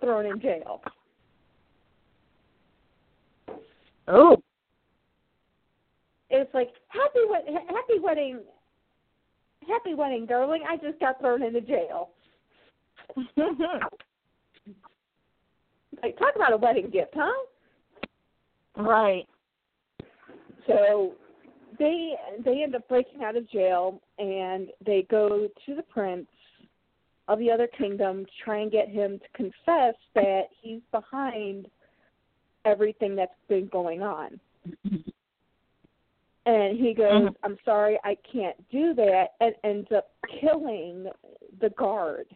thrown 0.05 0.27
in 0.27 0.41
jail 0.41 0.83
Oh. 4.07 4.37
it's 6.29 6.53
like 6.53 6.71
happy 6.89 7.21
wed- 7.29 7.47
happy 7.69 7.99
wedding 8.01 8.41
happy 9.67 9.95
wedding 9.95 10.27
darling 10.27 10.63
i 10.69 10.77
just 10.77 11.01
got 11.01 11.19
thrown 11.21 11.43
into 11.43 11.63
jail 11.63 12.11
like 16.03 16.19
talk 16.19 16.37
about 16.37 16.53
a 16.53 16.57
wedding 16.57 16.91
gift 16.91 17.15
huh 17.15 17.33
right. 18.77 19.27
So 20.67 21.13
they 21.79 22.15
they 22.45 22.63
end 22.63 22.75
up 22.75 22.89
breaking 22.89 23.23
out 23.23 23.37
of 23.37 23.49
jail 23.51 24.01
and 24.19 24.69
they 24.85 25.07
go 25.11 25.49
to 25.67 25.75
the 25.75 25.83
prince 25.83 26.27
of 27.29 27.39
the 27.39 27.51
other 27.51 27.67
kingdom 27.67 28.25
to 28.25 28.31
try 28.45 28.59
and 28.59 28.71
get 28.71 28.89
him 28.89 29.19
to 29.19 29.29
confess 29.35 29.95
that 30.15 30.43
he's 30.61 30.83
behind 30.93 31.67
everything 32.65 33.15
that's 33.17 33.33
been 33.49 33.67
going 33.67 34.03
on. 34.03 34.39
And 36.47 36.79
he 36.79 36.93
goes, 36.93 37.31
Mhm. 37.31 37.37
I'm 37.43 37.59
sorry, 37.65 37.99
I 38.05 38.17
can't 38.17 38.69
do 38.71 38.93
that, 38.95 39.35
and 39.41 39.55
ends 39.65 39.91
up 39.93 40.11
killing 40.41 41.11
the 41.61 41.71
guard 41.71 42.27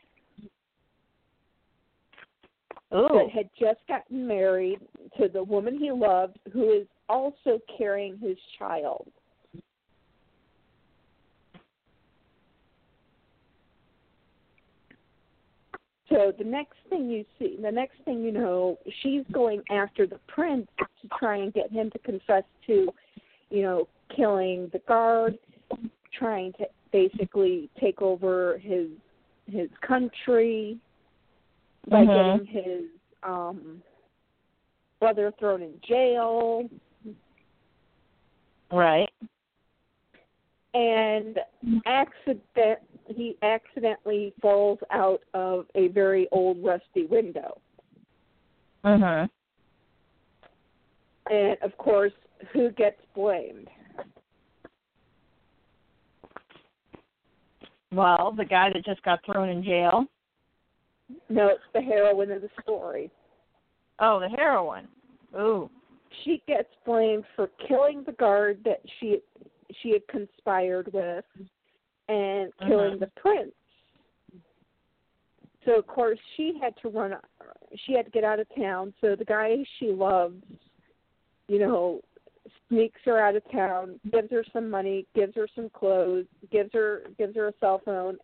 Oh. 2.91 3.19
that 3.19 3.31
had 3.31 3.51
just 3.55 3.87
gotten 3.87 4.27
married 4.27 4.81
to 5.19 5.29
the 5.29 5.43
woman 5.43 5.77
he 5.79 5.93
loved, 5.93 6.39
who 6.53 6.71
is 6.71 6.87
also 7.09 7.59
carrying 7.77 8.17
his 8.19 8.39
child. 8.59 9.13
So 16.09 16.33
the 16.37 16.45
next 16.45 16.77
thing 16.89 17.11
you 17.11 17.25
see, 17.39 17.59
the 17.61 17.71
next 17.71 17.97
thing 18.05 18.23
you 18.23 18.33
know, 18.33 18.79
she's 19.03 19.25
going 19.33 19.63
after 19.71 20.07
the 20.07 20.19
prince 20.27 20.67
to 20.79 21.09
try 21.19 21.37
and 21.37 21.53
get 21.53 21.71
him 21.71 21.91
to 21.91 21.99
confess 21.99 22.45
to, 22.67 22.89
you 23.51 23.63
know, 23.63 23.89
killing 24.15 24.71
the 24.73 24.79
guard, 24.89 25.39
trying 26.19 26.53
to 26.55 26.67
basically 26.93 27.69
take 27.79 28.01
over 28.01 28.59
his 28.59 28.89
his 29.47 29.71
country 29.81 30.79
by 31.89 32.05
Mhm. 32.05 32.45
getting 32.45 32.47
his 32.47 32.85
um 33.23 33.83
brother 35.01 35.31
thrown 35.33 35.63
in 35.63 35.81
jail 35.83 36.69
Right. 38.71 39.11
and 40.75 41.43
accident 41.87 42.81
he 43.09 43.37
accidentally 43.43 44.33
falls 44.41 44.79
out 44.91 45.21
of 45.35 45.67
a 45.75 45.89
very 45.89 46.29
old 46.31 46.63
rusty 46.63 47.07
window. 47.07 47.61
Mhm. 48.85 49.29
And 51.31 51.59
of 51.63 51.77
course, 51.79 52.13
who 52.53 52.71
gets 52.71 53.01
blamed? 53.15 53.69
Well, 57.91 58.33
the 58.33 58.45
guy 58.45 58.71
that 58.73 58.85
just 58.85 59.03
got 59.03 59.25
thrown 59.25 59.49
in 59.49 59.63
jail. 59.63 60.07
No, 61.29 61.49
it's 61.49 61.63
the 61.73 61.81
heroine 61.81 62.31
of 62.31 62.43
the 62.43 62.51
story. 62.63 63.11
Oh, 63.99 64.21
the 64.21 64.29
heroine. 64.29 64.89
Ooh. 65.35 65.71
She 66.23 66.43
gets 66.47 66.69
blamed 66.85 67.25
for 67.35 67.49
killing 67.67 68.03
the 68.05 68.13
guard 68.13 68.63
that 68.65 68.81
she 68.99 69.23
she 69.83 69.91
had 69.91 70.07
conspired 70.09 70.93
with 70.93 71.25
and 72.09 72.53
killing 72.59 72.97
Mhm. 72.97 73.01
the 73.01 73.07
prince. 73.09 73.55
So 75.65 75.79
of 75.79 75.87
course 75.87 76.19
she 76.37 76.59
had 76.59 76.77
to 76.79 76.89
run 76.89 77.17
she 77.75 77.93
had 77.93 78.07
to 78.07 78.11
get 78.11 78.25
out 78.25 78.41
of 78.41 78.49
town. 78.55 78.95
So 79.01 79.15
the 79.15 79.25
guy 79.25 79.65
she 79.79 79.93
loves, 79.93 80.43
you 81.49 81.59
know, 81.59 82.01
sneaks 82.69 83.01
her 83.05 83.19
out 83.19 83.37
of 83.37 83.49
town, 83.51 84.01
gives 84.11 84.31
her 84.31 84.45
some 84.53 84.71
money, 84.71 85.07
gives 85.15 85.35
her 85.35 85.47
some 85.55 85.69
clothes, 85.69 86.27
gives 86.51 86.73
her 86.73 87.03
gives 87.19 87.37
her 87.37 87.49
a 87.49 87.55
cell 87.61 87.79
phone 87.85 88.19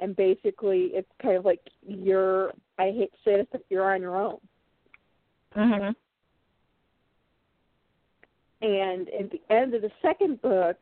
and 0.00 0.14
basically 0.16 0.90
it's 0.92 1.10
kind 1.22 1.36
of 1.36 1.44
like 1.44 1.60
you're 1.86 2.52
I 2.78 2.90
hate 2.90 3.12
to 3.12 3.18
say 3.24 3.36
this, 3.36 3.46
but 3.50 3.64
you're 3.70 3.92
on 3.92 4.02
your 4.02 4.16
own. 4.16 4.38
Mhm. 5.54 5.96
And 8.62 9.08
at 9.08 9.30
the 9.30 9.40
end 9.50 9.74
of 9.74 9.82
the 9.82 9.92
second 10.02 10.40
book, 10.42 10.76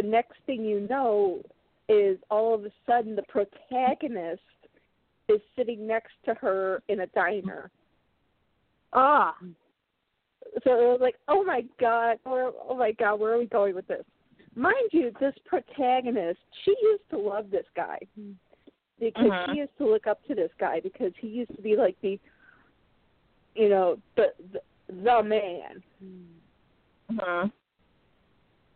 the 0.00 0.06
next 0.06 0.36
thing 0.46 0.64
you 0.64 0.86
know 0.88 1.40
is 1.88 2.18
all 2.30 2.54
of 2.54 2.64
a 2.64 2.70
sudden 2.86 3.16
the 3.16 3.22
protagonist 3.22 4.40
is 5.28 5.40
sitting 5.56 5.86
next 5.86 6.12
to 6.24 6.34
her 6.34 6.82
in 6.88 7.00
a 7.00 7.06
diner. 7.08 7.70
Ah. 8.92 9.34
So 10.64 10.70
it 10.70 10.86
was 10.86 10.98
like, 11.00 11.16
oh 11.26 11.42
my 11.42 11.64
god, 11.80 12.18
where, 12.22 12.50
oh 12.68 12.76
my 12.76 12.92
god, 12.92 13.18
where 13.18 13.34
are 13.34 13.38
we 13.38 13.46
going 13.46 13.74
with 13.74 13.88
this? 13.88 14.04
Mind 14.54 14.88
you, 14.92 15.10
this 15.20 15.34
protagonist, 15.46 16.38
she 16.64 16.74
used 16.82 17.08
to 17.10 17.18
love 17.18 17.50
this 17.50 17.66
guy 17.74 17.98
because 19.00 19.26
Mhm. 19.26 19.46
she 19.46 19.58
used 19.58 19.76
to 19.78 19.86
look 19.86 20.06
up 20.06 20.24
to 20.26 20.34
this 20.34 20.52
guy 20.58 20.80
because 20.80 21.12
he 21.16 21.26
used 21.26 21.54
to 21.56 21.62
be 21.62 21.76
like 21.76 22.00
the, 22.02 22.20
you 23.54 23.68
know, 23.68 23.98
the 24.14 24.32
the, 24.52 24.62
the 25.02 25.22
man. 25.22 25.82
Mhm. 27.10 27.52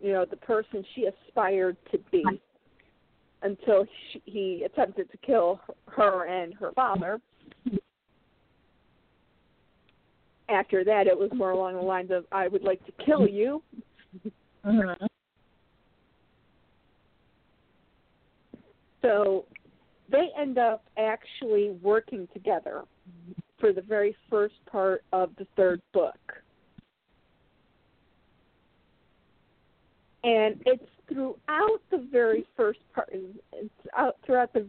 You 0.02 0.12
know, 0.12 0.24
the 0.24 0.36
person 0.36 0.84
she 0.94 1.06
aspired 1.06 1.76
to 1.92 1.98
be 2.10 2.24
until 3.42 3.86
she, 4.12 4.22
he 4.26 4.62
attempted 4.64 5.10
to 5.10 5.16
kill 5.18 5.60
her 5.86 6.26
and 6.26 6.54
her 6.54 6.72
father. 6.72 7.20
After 10.48 10.84
that, 10.84 11.06
it 11.06 11.16
was 11.18 11.30
more 11.32 11.52
along 11.52 11.74
the 11.74 11.80
lines 11.80 12.10
of, 12.10 12.24
I 12.32 12.48
would 12.48 12.62
like 12.62 12.84
to 12.86 12.92
kill 13.04 13.28
you. 13.28 13.62
Mhm. 14.64 15.06
So 19.00 19.46
they 20.08 20.28
end 20.36 20.58
up 20.58 20.84
actually 20.96 21.70
working 21.82 22.28
together 22.32 22.82
for 23.58 23.72
the 23.72 23.82
very 23.82 24.16
first 24.28 24.54
part 24.66 25.04
of 25.12 25.34
the 25.36 25.46
third 25.56 25.80
book. 25.92 26.41
And 30.24 30.60
it's 30.66 30.84
throughout 31.12 31.80
the 31.90 32.06
very 32.10 32.46
first 32.56 32.78
part 32.94 33.08
it's 33.12 33.70
out 33.96 34.16
throughout 34.24 34.52
the 34.52 34.66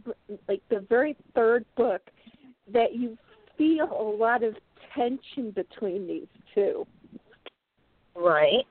like 0.48 0.62
the 0.68 0.84
very 0.88 1.16
third 1.34 1.64
book 1.76 2.02
that 2.72 2.94
you 2.94 3.16
feel 3.56 3.84
a 3.84 4.16
lot 4.16 4.42
of 4.42 4.54
tension 4.94 5.50
between 5.50 6.06
these 6.06 6.26
two. 6.54 6.86
Right. 8.16 8.64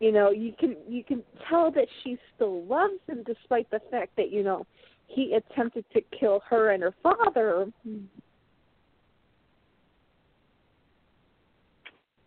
you 0.00 0.10
know 0.12 0.30
you 0.30 0.52
can 0.58 0.76
you 0.88 1.04
can 1.04 1.22
tell 1.48 1.70
that 1.72 1.86
she 2.02 2.18
still 2.34 2.64
loves 2.64 3.00
him 3.06 3.22
despite 3.24 3.70
the 3.70 3.80
fact 3.90 4.12
that 4.16 4.32
you 4.32 4.42
know 4.42 4.66
he 5.06 5.34
attempted 5.34 5.84
to 5.92 6.00
kill 6.18 6.42
her 6.48 6.70
and 6.70 6.82
her 6.82 6.94
father. 7.02 7.66
Hmm. 7.86 7.98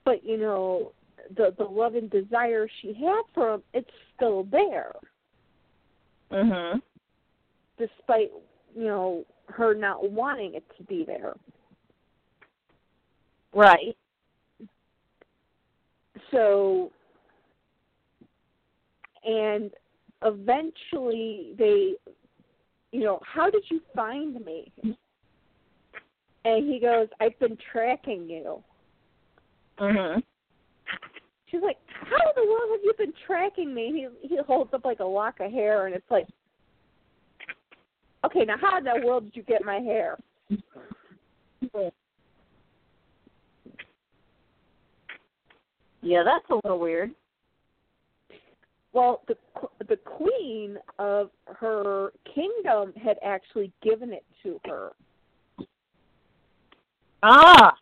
But 0.06 0.24
you 0.24 0.38
know 0.38 0.94
the 1.36 1.54
the 1.58 1.64
love 1.64 1.96
and 1.96 2.10
desire 2.10 2.68
she 2.82 2.94
had 2.94 3.22
for 3.34 3.56
him 3.56 3.64
it's 3.74 3.90
still 4.16 4.44
there 4.44 4.94
Mhm. 6.32 6.82
despite 7.78 8.32
you 8.76 8.86
know 8.86 9.26
her 9.48 9.74
not 9.74 10.12
wanting 10.12 10.56
it 10.56 10.66
to 10.78 10.84
be 10.84 11.06
there. 11.06 11.36
Right. 13.54 13.98
So 16.32 16.92
and 19.24 19.72
eventually 20.22 21.54
they 21.58 21.96
you 22.92 23.04
know, 23.04 23.20
how 23.24 23.50
did 23.50 23.64
you 23.70 23.82
find 23.94 24.44
me? 24.46 24.72
And 26.46 26.68
he 26.68 26.80
goes, 26.80 27.08
I've 27.20 27.38
been 27.40 27.58
tracking 27.72 28.30
you. 28.30 28.64
Mhm. 29.78 30.24
She's 31.50 31.62
like, 31.62 31.78
How 31.88 32.16
in 32.16 32.44
the 32.44 32.50
world 32.50 32.72
have 32.72 32.82
you 32.84 32.94
been 32.98 33.14
tracking 33.26 33.74
me? 33.74 34.10
He 34.22 34.28
he 34.28 34.38
holds 34.46 34.74
up 34.74 34.86
like 34.86 35.00
a 35.00 35.06
lock 35.06 35.40
of 35.40 35.52
hair 35.52 35.88
and 35.88 35.96
it's 35.96 36.10
like 36.10 36.28
Okay, 38.26 38.46
now 38.46 38.56
how 38.60 38.78
in 38.78 38.84
the 38.84 39.06
world 39.06 39.26
did 39.26 39.36
you 39.36 39.44
get 39.44 39.64
my 39.64 39.78
hair? 39.80 40.18
Yeah, 46.02 46.24
that's 46.24 46.50
a 46.50 46.56
little 46.56 46.80
weird. 46.80 47.12
Well, 48.94 49.22
the 49.28 49.36
the 49.88 49.98
queen 49.98 50.78
of 51.00 51.30
her 51.46 52.12
kingdom 52.34 52.94
had 53.02 53.18
actually 53.24 53.72
given 53.84 54.12
it 54.12 54.26
to 54.44 54.60
her. 54.66 54.92
Ah. 57.24 57.76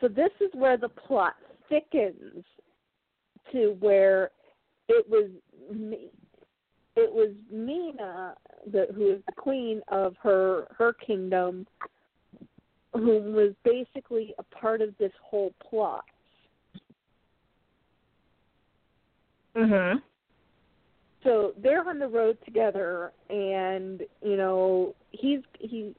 So 0.00 0.08
this 0.08 0.30
is 0.40 0.50
where 0.54 0.76
the 0.76 0.88
plot 0.88 1.34
thickens 1.68 2.44
to 3.52 3.76
where 3.80 4.30
it 4.88 5.08
was 5.08 5.30
me 5.74 6.08
it 6.96 7.12
was 7.12 7.30
Mina 7.50 8.34
the 8.72 8.86
who 8.94 9.12
is 9.12 9.22
the 9.26 9.32
queen 9.32 9.80
of 9.88 10.16
her 10.22 10.66
her 10.76 10.92
kingdom 10.94 11.66
who 12.92 13.20
was 13.20 13.54
basically 13.64 14.34
a 14.38 14.42
part 14.42 14.80
of 14.80 14.96
this 14.98 15.12
whole 15.22 15.52
plot. 15.60 16.04
Mhm. 19.54 20.02
so 21.24 21.52
they're 21.58 21.88
on 21.88 21.98
the 21.98 22.06
road 22.06 22.38
together 22.44 23.12
and 23.28 24.02
you 24.22 24.36
know 24.36 24.94
he's 25.10 25.40
he 25.58 25.94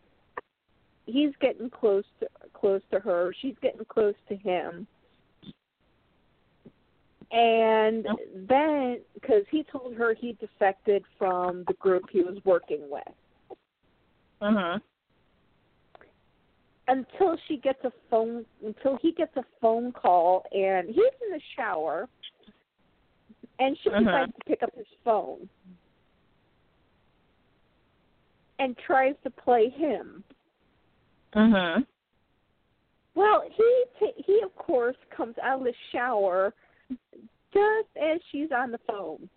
he's 1.06 1.36
getting 1.42 1.70
close 1.70 2.06
to 2.20 2.30
close 2.54 2.82
to 2.92 3.00
her 3.00 3.34
she's 3.42 3.56
getting 3.62 3.84
close 3.86 4.16
to 4.30 4.36
him 4.36 4.88
and 7.32 8.08
then 8.48 9.00
because 9.14 9.44
he 9.52 9.64
told 9.72 9.96
her 9.96 10.14
he 10.14 10.34
defected 10.34 11.04
from 11.18 11.64
the 11.68 11.74
group 11.74 12.04
he 12.12 12.22
was 12.22 12.38
working 12.44 12.90
with 12.90 13.04
Mhm. 14.42 14.82
until 16.88 17.38
she 17.48 17.58
gets 17.58 17.84
a 17.84 17.92
phone 18.10 18.46
until 18.64 18.96
he 18.98 19.12
gets 19.12 19.36
a 19.38 19.44
phone 19.62 19.92
call 19.92 20.46
and 20.52 20.90
he's 20.90 21.14
in 21.26 21.32
the 21.32 21.42
shower 21.56 22.10
and 23.60 23.78
she 23.78 23.90
Mhm. 23.90 24.06
decides 24.06 24.34
to 24.34 24.44
pick 24.46 24.64
up 24.64 24.74
his 24.74 24.88
phone 25.04 25.48
and 28.58 28.76
tries 28.78 29.16
to 29.22 29.30
play 29.30 29.70
him 29.70 30.24
Mhm. 31.34 31.86
well 33.14 33.42
he 33.42 33.86
ta 34.00 34.08
he 34.16 34.42
of 34.42 34.56
course 34.56 34.98
comes 35.12 35.38
out 35.38 35.60
of 35.60 35.66
the 35.66 35.74
shower 35.92 36.56
just 37.54 37.90
as 38.02 38.20
she's 38.32 38.50
on 38.56 38.72
the 38.72 38.80
phone. 38.88 39.30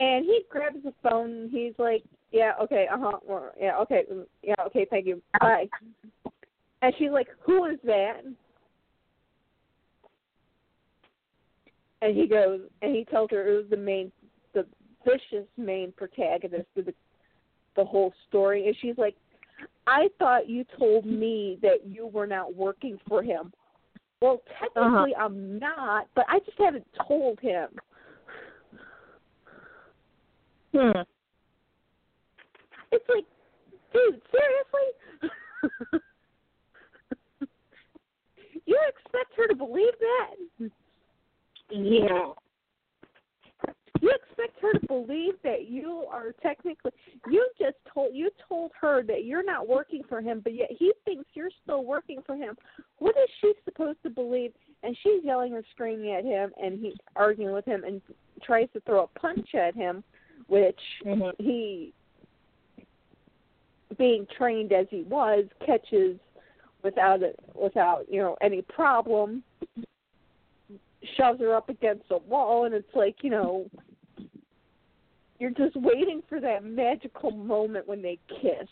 And 0.00 0.24
he 0.24 0.42
grabs 0.50 0.82
the 0.84 0.92
phone 1.02 1.30
and 1.30 1.50
he's 1.50 1.72
like 1.78 2.02
yeah 2.32 2.52
okay 2.60 2.86
uh-huh 2.92 3.18
yeah 3.60 3.78
okay 3.78 4.02
mm, 4.12 4.24
yeah 4.42 4.54
okay 4.66 4.86
thank 4.90 5.06
you 5.06 5.22
bye. 5.40 5.68
And 6.82 6.92
she's 6.98 7.10
like 7.10 7.28
who 7.40 7.66
is 7.66 7.78
that? 7.84 8.20
And 12.02 12.16
he 12.16 12.26
goes 12.26 12.60
and 12.82 12.94
he 12.94 13.04
tells 13.04 13.30
her 13.30 13.48
it 13.48 13.56
was 13.56 13.70
the 13.70 13.76
main 13.76 14.10
the 14.52 14.66
vicious 15.04 15.46
main 15.56 15.92
protagonist 15.96 16.66
of 16.76 16.86
the 16.86 16.94
the 17.76 17.84
whole 17.84 18.12
story. 18.28 18.66
And 18.66 18.76
she's 18.80 18.98
like 18.98 19.16
i 19.86 20.08
thought 20.18 20.48
you 20.48 20.64
told 20.78 21.06
me 21.06 21.58
that 21.62 21.86
you 21.86 22.06
were 22.06 22.26
not 22.26 22.54
working 22.54 22.98
for 23.08 23.22
him. 23.22 23.52
Well 24.20 24.42
technically 24.60 25.14
i'm 25.16 25.58
not 25.58 26.08
but 26.14 26.24
i 26.28 26.38
just 26.40 26.58
haven't 26.58 26.86
told 27.06 27.38
him. 27.40 27.68
Hmm. 30.72 31.00
it's 32.90 33.04
like 33.08 33.24
dude 33.92 34.20
seriously? 34.32 36.00
You 38.66 38.78
expect 38.88 39.36
her 39.36 39.46
to 39.48 39.54
believe 39.54 39.92
that? 40.00 40.70
Yeah. 41.70 42.32
You 44.04 44.10
expect 44.10 44.60
her 44.60 44.72
to 44.78 44.86
believe 44.86 45.34
that 45.42 45.66
you 45.68 46.04
are 46.12 46.32
technically 46.42 46.90
you 47.30 47.48
just 47.58 47.76
told 47.92 48.14
you 48.14 48.30
told 48.46 48.70
her 48.78 49.02
that 49.02 49.24
you're 49.24 49.44
not 49.44 49.66
working 49.66 50.02
for 50.08 50.20
him 50.20 50.40
but 50.44 50.54
yet 50.54 50.68
he 50.78 50.92
thinks 51.04 51.24
you're 51.32 51.48
still 51.62 51.84
working 51.84 52.20
for 52.26 52.36
him 52.36 52.54
what 52.98 53.16
is 53.16 53.28
she 53.40 53.52
supposed 53.64 53.98
to 54.02 54.10
believe 54.10 54.52
and 54.82 54.94
she's 55.02 55.24
yelling 55.24 55.54
and 55.54 55.64
screaming 55.72 56.12
at 56.12 56.24
him 56.24 56.50
and 56.62 56.78
he's 56.78 56.94
arguing 57.16 57.54
with 57.54 57.64
him 57.64 57.82
and 57.84 58.02
tries 58.42 58.68
to 58.74 58.80
throw 58.80 59.04
a 59.04 59.18
punch 59.18 59.54
at 59.54 59.74
him 59.74 60.04
which 60.48 60.80
Mhm. 61.04 61.32
he 61.38 61.94
being 63.96 64.26
trained 64.36 64.72
as 64.72 64.86
he 64.90 65.02
was 65.02 65.46
catches 65.64 66.18
without 66.82 67.22
it 67.22 67.38
without 67.54 68.06
you 68.10 68.20
know 68.20 68.36
any 68.42 68.60
problem 68.60 69.42
shoves 71.16 71.40
her 71.40 71.54
up 71.54 71.68
against 71.68 72.04
a 72.10 72.18
wall 72.18 72.64
and 72.64 72.74
it's 72.74 72.94
like 72.94 73.22
you 73.22 73.30
know 73.30 73.66
you're 75.38 75.50
just 75.50 75.76
waiting 75.76 76.22
for 76.28 76.40
that 76.40 76.64
magical 76.64 77.30
moment 77.30 77.86
when 77.88 78.02
they 78.02 78.18
kiss. 78.28 78.68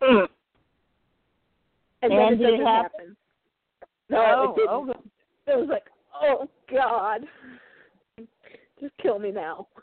And, 0.00 0.28
And 2.02 2.12
then 2.12 2.32
it 2.34 2.36
did 2.36 2.60
it 2.60 2.66
happen? 2.66 3.16
no 4.08 4.18
Oh, 4.18 4.52
it 4.52 4.56
didn't. 4.56 4.70
oh. 4.70 5.52
it 5.52 5.58
was 5.58 5.68
like 5.68 5.84
oh 6.20 6.48
god. 6.70 7.22
Just 8.80 8.96
kill 9.02 9.18
me 9.18 9.30
now. 9.32 9.66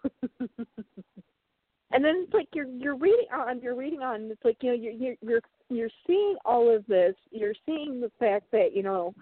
And 1.92 2.04
then 2.04 2.24
it's 2.26 2.34
like 2.34 2.50
you're 2.54 2.68
you're 2.68 2.98
reading 2.98 3.28
on 3.34 3.62
you're 3.62 3.76
reading 3.76 4.02
on. 4.02 4.16
And 4.16 4.32
it's 4.32 4.44
like 4.44 4.58
you 4.62 4.72
know 4.72 4.76
you're 4.76 4.92
you're 4.92 5.16
you're 5.22 5.42
you're 5.70 5.90
seeing 6.06 6.36
all 6.44 6.74
of 6.76 6.86
this. 6.88 7.16
You're 7.32 7.54
seeing 7.66 8.02
the 8.02 8.12
fact 8.20 8.52
that 8.52 8.76
you 8.76 8.84
know 8.84 9.14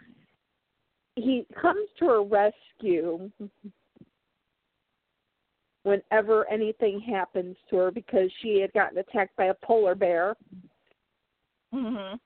he 1.15 1.45
comes 1.59 1.87
to 1.99 2.05
her 2.05 2.23
rescue 2.23 3.29
whenever 5.83 6.49
anything 6.49 6.99
happens 6.99 7.55
to 7.69 7.75
her 7.75 7.91
because 7.91 8.31
she 8.41 8.59
had 8.59 8.71
gotten 8.73 8.97
attacked 8.97 9.35
by 9.35 9.45
a 9.45 9.53
polar 9.53 9.95
bear 9.95 10.35
Mhm. 11.73 12.19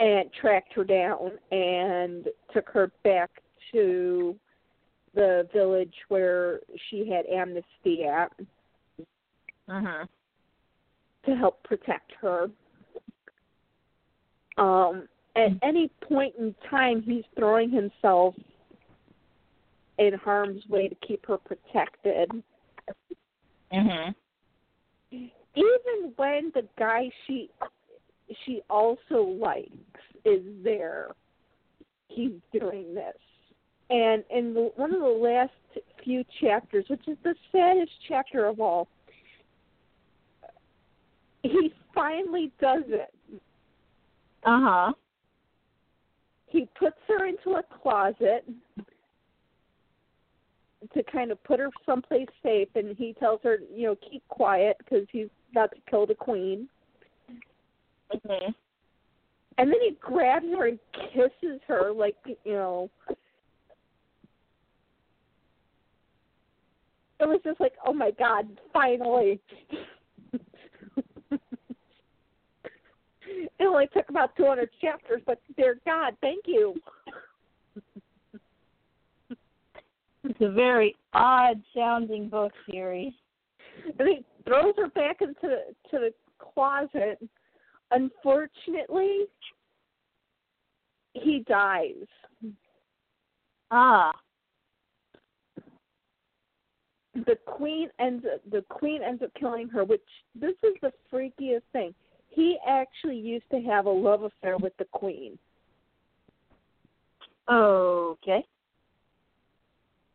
and 0.00 0.32
tracked 0.32 0.72
her 0.72 0.84
down 0.84 1.38
and 1.50 2.28
took 2.52 2.68
her 2.70 2.88
back 3.02 3.42
to 3.72 4.38
the 5.14 5.48
village 5.52 5.96
where 6.08 6.60
she 6.88 7.08
had 7.08 7.26
amnesty 7.26 8.04
at 8.04 8.32
Mhm. 9.68 10.08
to 11.24 11.34
help 11.34 11.62
protect 11.62 12.12
her. 12.12 12.50
Um, 14.56 15.08
at 15.36 15.52
any 15.62 15.90
point 16.08 16.34
in 16.38 16.54
time, 16.68 17.02
he's 17.02 17.24
throwing 17.36 17.70
himself 17.70 18.34
in 19.98 20.14
harm's 20.14 20.66
way 20.68 20.88
to 20.88 20.94
keep 21.06 21.24
her 21.26 21.38
protected. 21.38 22.30
Mhm. 23.72 24.14
Even 25.10 26.12
when 26.16 26.50
the 26.52 26.66
guy 26.76 27.10
she 27.26 27.50
she 28.44 28.62
also 28.68 29.22
likes 29.22 29.70
is 30.24 30.42
there, 30.62 31.14
he's 32.08 32.32
doing 32.52 32.94
this. 32.94 33.16
And 33.88 34.24
in 34.30 34.52
the, 34.52 34.72
one 34.74 34.92
of 34.92 35.00
the 35.00 35.06
last 35.06 35.52
few 36.02 36.24
chapters, 36.40 36.88
which 36.88 37.06
is 37.06 37.16
the 37.22 37.36
saddest 37.52 37.92
chapter 38.08 38.46
of 38.46 38.60
all, 38.60 38.88
he 41.42 41.72
finally 41.94 42.50
does 42.60 42.82
it. 42.88 43.14
Uh 44.42 44.60
huh 44.60 44.92
he 46.56 46.68
puts 46.78 46.96
her 47.06 47.26
into 47.26 47.50
a 47.50 47.62
closet 47.82 48.44
to 50.94 51.02
kind 51.02 51.30
of 51.30 51.42
put 51.44 51.60
her 51.60 51.68
someplace 51.84 52.28
safe 52.42 52.68
and 52.74 52.96
he 52.96 53.12
tells 53.14 53.40
her 53.42 53.58
you 53.74 53.86
know 53.88 53.96
keep 54.10 54.26
quiet 54.28 54.76
because 54.78 55.06
he's 55.12 55.28
about 55.52 55.70
to 55.72 55.76
kill 55.90 56.06
the 56.06 56.14
queen. 56.14 56.68
Mm-hmm. 58.14 58.52
and 59.58 59.68
then 59.68 59.80
he 59.82 59.96
grabs 60.00 60.46
her 60.46 60.68
and 60.68 60.78
kisses 61.12 61.60
her 61.66 61.92
like 61.92 62.16
you 62.24 62.52
know. 62.52 62.90
It 67.18 67.26
was 67.26 67.40
just 67.44 67.60
like 67.60 67.72
oh 67.84 67.92
my 67.92 68.12
god 68.12 68.48
finally. 68.72 69.40
Only 73.60 73.88
took 73.88 74.08
about 74.08 74.36
200 74.36 74.70
chapters, 74.80 75.22
but 75.26 75.40
dear 75.56 75.78
God, 75.84 76.14
thank 76.20 76.44
you. 76.46 76.74
It's 80.28 80.40
a 80.40 80.50
very 80.50 80.96
odd 81.12 81.62
sounding 81.74 82.28
book 82.28 82.52
series. 82.70 83.12
And 83.98 84.08
he 84.08 84.24
throws 84.44 84.74
her 84.76 84.88
back 84.88 85.20
into 85.20 85.34
the, 85.42 85.74
to 85.90 85.98
the 85.98 86.12
closet. 86.38 87.18
Unfortunately, 87.90 89.26
he 91.12 91.44
dies. 91.48 92.06
Ah. 93.70 94.12
The 97.14 97.36
queen 97.46 97.88
ends 97.98 98.26
up, 98.32 98.40
the 98.50 98.62
queen 98.68 99.02
ends 99.02 99.22
up 99.22 99.30
killing 99.38 99.68
her, 99.68 99.84
which 99.84 100.02
this 100.34 100.54
is 100.62 100.74
the 100.82 100.92
freakiest 101.12 101.62
thing. 101.72 101.94
He 102.36 102.58
actually 102.68 103.16
used 103.16 103.48
to 103.50 103.60
have 103.62 103.86
a 103.86 103.90
love 103.90 104.22
affair 104.22 104.58
with 104.58 104.76
the 104.76 104.84
queen. 104.92 105.38
Okay. 107.50 108.44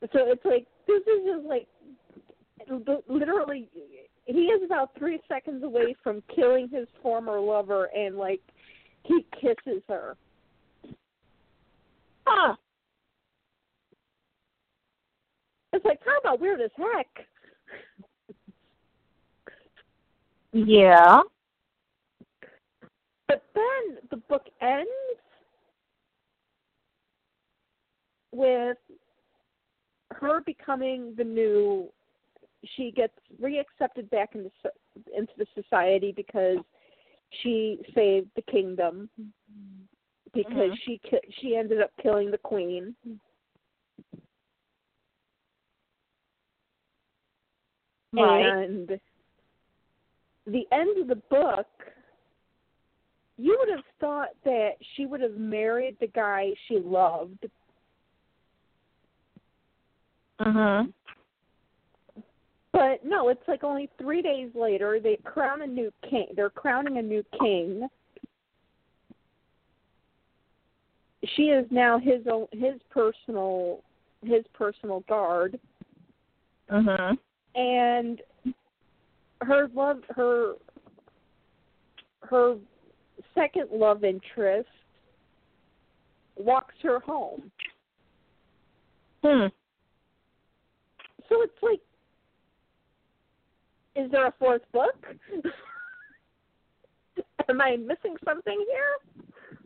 So 0.02 0.20
it's 0.30 0.46
like 0.46 0.68
this 0.86 1.02
is 1.02 1.26
just 1.26 1.48
like 1.48 1.68
literally 3.10 3.68
he 4.26 4.40
is 4.40 4.62
about 4.64 4.92
three 5.00 5.20
seconds 5.28 5.64
away 5.64 5.96
from 6.04 6.22
killing 6.34 6.70
his 6.70 6.88
former 7.02 7.40
lover 7.40 7.90
and 7.96 8.18
like 8.18 8.42
he 9.02 9.26
kisses 9.42 9.82
her. 9.90 10.16
Huh. 12.28 12.56
It's 15.74 15.86
like 15.86 16.04
talk 16.04 16.20
about 16.22 16.40
weird 16.40 16.62
as 16.62 16.70
heck. 16.78 17.26
Yeah. 20.54 21.22
But 23.32 23.44
then 23.56 23.98
the 24.10 24.18
book 24.18 24.44
ends 24.62 24.90
with 28.34 28.78
her 30.12 30.42
becoming 30.42 31.14
the 31.18 31.24
new 31.24 31.88
she 32.76 32.92
gets 32.92 33.14
reaccepted 33.42 34.10
back 34.10 34.36
into 34.36 34.52
into 35.16 35.32
the 35.38 35.46
society 35.56 36.12
because 36.12 36.58
she 37.42 37.80
saved 37.96 38.28
the 38.36 38.42
kingdom 38.42 39.10
because 40.34 40.72
Mhm. 40.72 40.78
she 40.84 41.02
she 41.40 41.56
ended 41.56 41.80
up 41.80 41.92
killing 42.02 42.32
the 42.32 42.38
queen. 42.38 42.98
Right. 48.12 48.46
And 48.46 49.00
the 50.46 50.68
end 50.74 50.98
of 50.98 51.08
the 51.08 51.16
book, 51.16 51.68
you 53.42 53.58
would 53.60 53.70
have 53.70 53.86
thought 54.00 54.30
that 54.44 54.74
she 54.96 55.08
would 55.08 55.22
have 55.22 55.36
married 55.38 55.98
the 56.00 56.08
guy 56.08 56.54
she 56.68 56.78
loved, 56.78 57.50
Mhm. 60.40 60.94
but 62.72 63.04
no. 63.04 63.30
It's 63.30 63.48
like 63.48 63.64
only 63.64 63.88
three 63.98 64.22
days 64.22 64.54
later 64.54 65.00
they 65.00 65.18
crown 65.18 65.64
a 65.64 65.68
new 65.68 65.92
king. 66.04 66.28
They're 66.36 66.52
crowning 66.52 66.98
a 66.98 67.02
new 67.02 67.24
king. 67.40 67.90
She 71.36 71.50
is 71.50 71.70
now 71.72 71.98
his 71.98 72.28
own, 72.28 72.48
his 72.52 72.82
personal 72.90 73.84
his 74.24 74.46
personal 74.54 75.00
guard. 75.02 75.60
Mhm. 76.70 77.18
and 77.56 78.22
her 79.42 79.68
love 79.70 80.04
her 80.10 80.56
her 82.22 82.58
second 83.36 83.68
love 83.72 84.04
interest 84.04 84.70
walks 86.38 86.76
her 86.82 87.00
home 87.00 87.52
Hmm. 89.24 89.48
so 91.30 91.42
it's 91.44 91.62
like 91.62 91.80
is 93.96 94.10
there 94.12 94.26
a 94.28 94.34
fourth 94.40 94.64
book 94.72 94.96
am 97.50 97.62
i 97.62 97.76
missing 97.76 98.16
something 98.26 98.66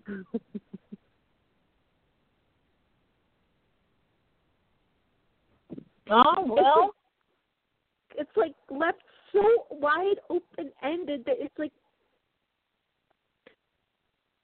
here 0.08 0.24
Oh 6.10 6.46
well. 6.48 6.94
it's 8.18 8.30
like 8.36 8.54
left 8.70 9.02
so 9.34 9.42
wide 9.72 10.18
open 10.30 10.72
ended 10.84 11.24
that 11.26 11.36
it's 11.40 11.58
like 11.58 11.72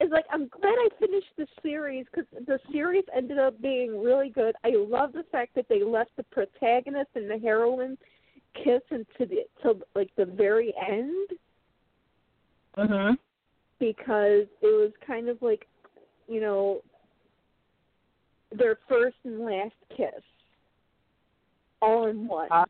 it's 0.01 0.11
like 0.11 0.25
I'm 0.31 0.47
glad 0.47 0.73
I 0.73 0.89
finished 0.99 1.31
the 1.37 1.45
series 1.61 2.05
because 2.11 2.25
the 2.47 2.59
series 2.71 3.03
ended 3.15 3.37
up 3.37 3.61
being 3.61 4.01
really 4.01 4.29
good. 4.29 4.55
I 4.63 4.71
love 4.75 5.13
the 5.13 5.25
fact 5.31 5.53
that 5.55 5.67
they 5.69 5.83
left 5.83 6.09
the 6.17 6.23
protagonist 6.23 7.11
and 7.13 7.29
the 7.29 7.37
heroine 7.37 7.97
kiss 8.55 8.81
into 8.89 9.05
the 9.19 9.45
till 9.61 9.79
like 9.95 10.09
the 10.17 10.25
very 10.25 10.73
end 10.75 11.29
Mhm. 12.77 13.17
because 13.79 14.47
it 14.61 14.75
was 14.75 14.91
kind 15.05 15.29
of 15.29 15.39
like 15.41 15.67
you 16.27 16.41
know 16.41 16.81
their 18.51 18.77
first 18.87 19.17
and 19.23 19.45
last 19.45 19.75
kiss 19.95 20.23
all 21.81 22.07
in 22.07 22.27
one. 22.27 22.47
Uh, 22.51 22.65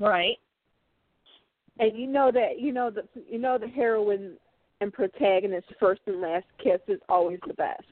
Right. 0.00 0.38
And 1.78 1.96
you 1.96 2.06
know 2.06 2.30
that 2.32 2.58
you 2.58 2.72
know 2.72 2.90
that 2.90 3.08
you 3.28 3.38
know 3.38 3.58
the 3.58 3.68
heroine 3.68 4.34
and 4.80 4.92
protagonist 4.92 5.66
first 5.80 6.00
and 6.06 6.20
last 6.20 6.46
kiss 6.62 6.80
is 6.88 7.00
always 7.08 7.40
the 7.46 7.54
best. 7.54 7.82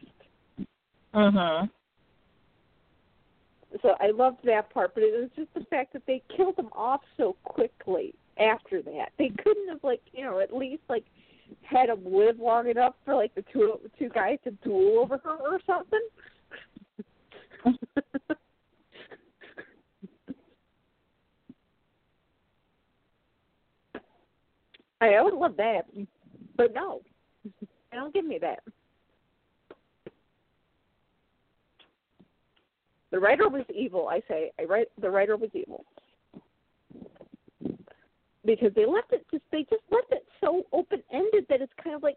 Mhm. 1.14 1.70
So 3.82 3.96
I 4.00 4.10
loved 4.10 4.42
that 4.44 4.70
part, 4.70 4.94
but 4.94 5.02
it 5.02 5.20
was 5.20 5.30
just 5.36 5.52
the 5.54 5.64
fact 5.64 5.92
that 5.92 6.06
they 6.06 6.22
killed 6.34 6.58
him 6.58 6.70
off 6.72 7.02
so 7.16 7.36
quickly 7.44 8.14
after 8.38 8.80
that. 8.82 9.12
They 9.18 9.30
couldn't 9.30 9.68
have 9.68 9.82
like 9.82 10.02
you 10.12 10.24
know 10.24 10.40
at 10.40 10.54
least 10.54 10.82
like 10.88 11.04
had 11.62 11.88
him 11.88 12.04
live 12.04 12.38
long 12.38 12.68
enough 12.68 12.94
for 13.04 13.14
like 13.14 13.34
the 13.34 13.42
two 13.52 13.80
two 13.98 14.08
guys 14.08 14.38
to 14.44 14.50
duel 14.62 14.98
over 15.00 15.18
her 15.18 15.36
or 15.36 15.60
something. 15.66 16.08
I 25.00 25.22
would 25.22 25.34
love 25.34 25.56
that, 25.56 25.82
but 26.56 26.74
no, 26.74 27.02
they 27.60 27.96
don't 27.96 28.14
give 28.14 28.24
me 28.24 28.38
that. 28.40 28.60
The 33.10 33.20
writer 33.20 33.48
was 33.48 33.64
evil. 33.74 34.08
I 34.08 34.20
say, 34.28 34.52
I 34.58 34.64
write 34.64 34.88
the 35.00 35.10
writer 35.10 35.36
was 35.36 35.50
evil 35.54 35.84
because 38.44 38.70
they 38.74 38.86
left 38.86 39.12
it 39.12 39.26
just 39.30 39.42
they 39.50 39.62
just 39.62 39.82
left 39.90 40.12
it 40.12 40.24
so 40.40 40.62
open 40.72 41.02
ended 41.12 41.44
that 41.48 41.60
it's 41.60 41.72
kind 41.82 41.96
of 41.96 42.02
like 42.02 42.16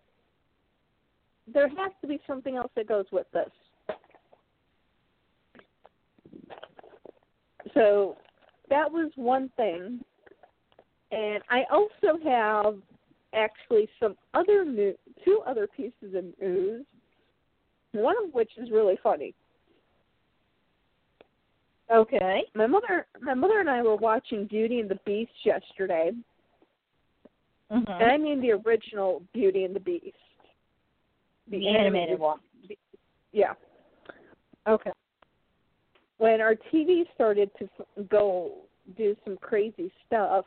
there 1.52 1.68
has 1.68 1.92
to 2.02 2.08
be 2.08 2.20
something 2.28 2.56
else 2.56 2.72
that 2.76 2.88
goes 2.88 3.06
with 3.12 3.26
this. 3.34 3.50
So 7.74 8.18
that 8.70 8.90
was 8.92 9.12
one 9.16 9.50
thing. 9.58 10.00
And 11.12 11.42
I 11.50 11.64
also 11.72 12.20
have 12.24 12.76
actually 13.34 13.88
some 14.00 14.16
other 14.34 14.64
new 14.66 14.94
two 15.26 15.42
other 15.46 15.68
pieces 15.68 16.16
of 16.16 16.26
news. 16.40 16.86
One 17.92 18.16
of 18.24 18.34
which 18.34 18.52
is 18.58 18.70
really 18.72 18.98
funny. 19.02 19.34
Okay. 21.92 22.44
My 22.54 22.68
mother 22.68 23.08
my 23.22 23.34
mother 23.34 23.60
and 23.60 23.70
I 23.70 23.82
were 23.82 23.96
watching 23.96 24.46
Beauty 24.46 24.80
and 24.80 24.90
the 24.90 25.00
Beast 25.06 25.32
yesterday. 25.44 26.12
And 27.70 27.88
Mhm. 27.88 28.02
I 28.02 28.18
mean 28.18 28.42
the 28.42 28.52
original 28.52 29.24
Beauty 29.34 29.64
and 29.64 29.76
the 29.76 29.80
Beast. 29.80 30.16
The 31.48 31.68
animated 31.68 32.20
one. 32.20 32.40
Yeah. 33.32 33.54
Okay. 34.68 34.92
When 36.18 36.42
our 36.42 36.56
TV 36.56 37.08
started 37.16 37.50
to 37.58 37.70
f- 37.80 38.08
go 38.10 38.68
do 38.98 39.16
some 39.24 39.38
crazy 39.38 39.92
stuff, 40.06 40.46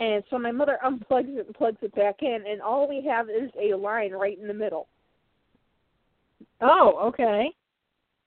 and 0.00 0.24
so 0.30 0.38
my 0.38 0.50
mother 0.50 0.78
unplugs 0.84 1.28
it 1.36 1.46
and 1.46 1.54
plugs 1.54 1.78
it 1.82 1.94
back 1.94 2.22
in, 2.22 2.44
and 2.48 2.60
all 2.60 2.88
we 2.88 3.04
have 3.06 3.30
is 3.30 3.50
a 3.60 3.74
line 3.74 4.12
right 4.12 4.38
in 4.38 4.48
the 4.48 4.54
middle. 4.54 4.88
Oh, 6.60 6.98
okay. 7.08 7.50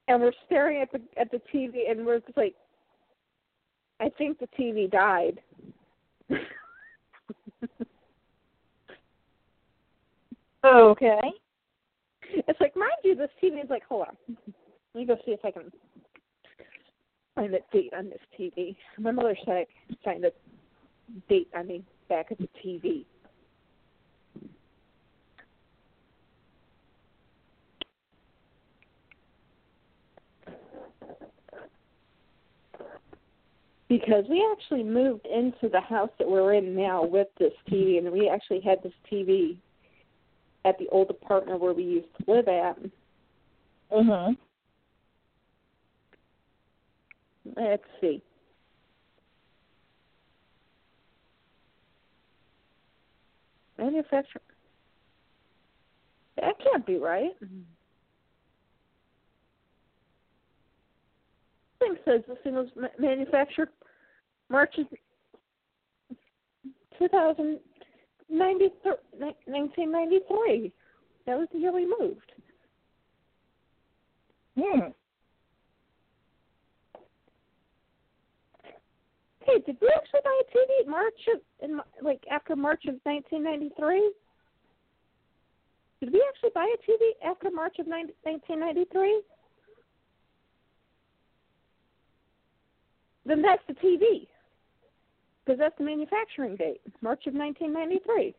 And 0.07 0.21
we're 0.21 0.33
staring 0.45 0.81
at 0.81 0.91
the 0.91 1.01
at 1.19 1.31
the 1.31 1.41
TV, 1.53 1.89
and 1.89 2.05
we're 2.05 2.19
just 2.19 2.37
like, 2.37 2.55
I 3.99 4.09
think 4.17 4.39
the 4.39 4.47
TV 4.59 4.89
died. 4.89 5.39
Okay. 10.65 11.19
It's 12.35 12.59
like, 12.61 12.75
mind 12.75 12.91
you, 13.03 13.15
this 13.15 13.29
TV 13.41 13.63
is 13.63 13.69
like, 13.69 13.83
hold 13.83 14.07
on. 14.07 14.37
Let 14.93 15.01
me 15.01 15.05
go 15.05 15.17
see 15.25 15.31
if 15.31 15.43
I 15.43 15.51
can 15.51 15.71
find 17.35 17.53
a 17.53 17.59
date 17.71 17.93
on 17.97 18.09
this 18.09 18.19
TV. 18.39 18.75
My 18.97 19.11
mother 19.11 19.35
said 19.45 19.53
I 19.53 19.65
could 19.87 19.97
find 20.03 20.25
a 20.25 20.31
date 21.29 21.49
on 21.55 21.67
the 21.67 21.81
back 22.09 22.31
of 22.31 22.37
the 22.37 22.49
TV. 22.63 23.05
Because 33.89 34.25
we 34.27 34.43
actually 34.51 34.83
moved 34.83 35.27
into 35.27 35.69
the 35.69 35.79
house 35.79 36.09
that 36.17 36.27
we're 36.27 36.55
in 36.55 36.75
now 36.75 37.03
with 37.03 37.27
this 37.37 37.53
TV, 37.69 37.99
and 37.99 38.11
we 38.11 38.27
actually 38.27 38.59
had 38.59 38.81
this 38.81 38.93
TV 39.11 39.55
at 40.65 40.77
the 40.79 40.87
old 40.89 41.09
apartment 41.11 41.59
where 41.59 41.73
we 41.73 41.83
used 41.83 42.07
to 42.17 42.31
live 42.31 42.47
at. 42.47 42.77
Mhm. 43.91 44.37
Let's 47.55 47.83
see. 48.01 48.21
Manufacturer. 53.83 54.41
That 56.37 56.55
can't 56.63 56.85
be 56.85 56.95
right. 56.95 57.31
Thing 61.79 61.95
says 62.05 62.21
this 62.27 62.37
thing 62.43 62.53
was 62.53 62.69
ma- 62.77 62.87
manufactured 62.97 63.69
March 64.49 64.73
of 64.77 64.87
1993. 69.17 70.71
That 71.25 71.37
was 71.37 71.47
the 71.51 71.59
year 71.59 71.73
we 71.73 71.85
moved. 71.99 72.31
Hmm. 74.57 74.79
Hey, 79.45 79.59
did 79.65 79.77
we 79.81 79.89
actually 79.95 80.21
buy 80.23 80.41
a 80.41 80.57
TV 80.57 80.89
March 80.89 81.19
of 81.33 81.41
in 81.61 81.79
like 82.01 82.23
after 82.31 82.55
March 82.55 82.85
of 82.87 82.95
1993? 83.03 84.13
Did 85.99 86.13
we 86.13 86.23
actually 86.27 86.51
buy 86.53 86.65
a 86.65 86.91
TV 86.91 87.29
after 87.29 87.51
March 87.51 87.77
of 87.79 87.87
9 87.87 88.07
1993? 88.23 89.21
Then 93.25 93.41
that's 93.41 93.63
the 93.67 93.73
TV. 93.73 94.27
Because 95.45 95.59
that's 95.59 95.77
the 95.77 95.83
manufacturing 95.83 96.55
date, 96.55 96.81
March 97.01 97.27
of 97.27 97.33
1993. 97.33 98.33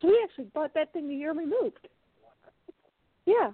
So 0.00 0.08
we 0.08 0.20
actually 0.24 0.50
bought 0.54 0.74
that 0.74 0.92
thing 0.92 1.08
the 1.08 1.14
year 1.14 1.34
we 1.34 1.46
moved. 1.46 1.86
Yeah. 3.26 3.52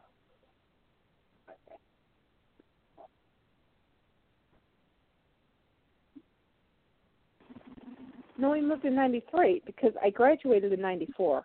No, 8.38 8.50
we 8.50 8.60
moved 8.60 8.84
in 8.84 8.94
'93 8.94 9.62
because 9.66 9.92
I 10.02 10.10
graduated 10.10 10.72
in 10.72 10.80
'94. 10.80 11.44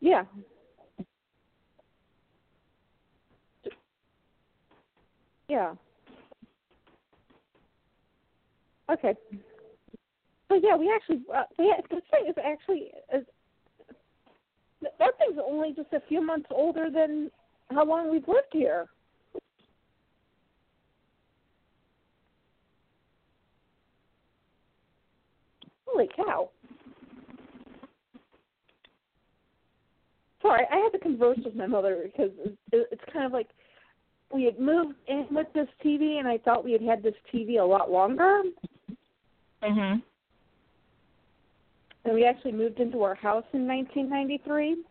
Yeah. 0.00 0.24
Yeah. 5.48 5.74
Okay. 8.90 9.14
So 10.48 10.60
yeah, 10.62 10.76
we 10.76 10.92
actually 10.94 11.22
uh, 11.34 11.44
we 11.58 11.74
the 11.90 12.00
thing 12.10 12.26
is 12.28 12.34
actually 12.44 12.90
that 14.82 14.94
that 14.98 15.18
thing's 15.18 15.40
only 15.44 15.72
just 15.74 15.92
a 15.92 16.00
few 16.08 16.24
months 16.24 16.48
older 16.50 16.90
than 16.90 17.30
how 17.70 17.84
long 17.84 18.10
we've 18.10 18.28
lived 18.28 18.48
here. 18.52 18.86
Holy 25.98 26.10
cow. 26.14 26.48
Sorry, 30.40 30.64
I 30.70 30.76
had 30.76 30.90
to 30.90 30.98
converse 31.00 31.38
with 31.44 31.56
my 31.56 31.66
mother 31.66 32.04
because 32.04 32.30
it's 32.70 33.02
kind 33.12 33.26
of 33.26 33.32
like 33.32 33.48
we 34.32 34.44
had 34.44 34.60
moved 34.60 34.94
in 35.08 35.26
with 35.32 35.48
this 35.54 35.66
TV, 35.84 36.20
and 36.20 36.28
I 36.28 36.38
thought 36.38 36.64
we 36.64 36.70
had 36.70 36.82
had 36.82 37.02
this 37.02 37.14
TV 37.34 37.58
a 37.58 37.64
lot 37.64 37.90
longer. 37.90 38.42
Mhm. 39.60 40.00
And 42.04 42.14
we 42.14 42.24
actually 42.24 42.52
moved 42.52 42.78
into 42.78 43.02
our 43.02 43.16
house 43.16 43.44
in 43.52 43.66
1993. 43.66 44.84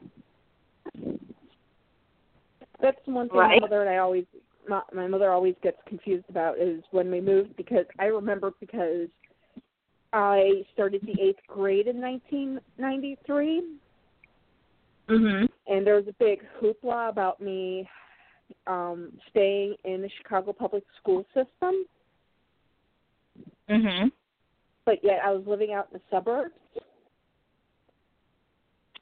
That's 2.82 3.04
the 3.06 3.12
one 3.12 3.30
thing 3.30 3.38
my 3.38 3.60
mother 3.60 3.80
and 3.80 3.90
I 3.90 3.98
always 3.98 4.26
my, 4.68 4.82
my 4.92 5.08
mother 5.08 5.32
always 5.32 5.56
gets 5.64 5.82
confused 5.86 6.30
about 6.30 6.58
is 6.58 6.84
when 6.92 7.10
we 7.10 7.22
moved 7.22 7.56
because 7.56 7.86
I 7.98 8.08
remember 8.08 8.52
because 8.60 9.08
I 10.14 10.66
started 10.74 11.02
the 11.04 11.22
eighth 11.22 11.46
grade 11.48 11.88
in 11.88 12.00
1993, 12.00 13.64
Mhm. 15.08 15.50
and 15.68 15.86
there 15.86 15.96
was 15.96 16.08
a 16.08 16.14
big 16.14 16.46
hoopla 16.60 17.10
about 17.10 17.40
me 17.40 17.90
um 18.66 19.12
staying 19.30 19.76
in 19.84 20.02
the 20.02 20.10
Chicago 20.10 20.54
public 20.54 20.84
school 20.98 21.26
system, 21.34 21.86
Mhm. 23.68 24.12
but 24.86 25.04
yet 25.04 25.24
I 25.24 25.32
was 25.32 25.46
living 25.46 25.74
out 25.74 25.88
in 25.92 26.00
the 26.00 26.02
suburbs. 26.10 26.56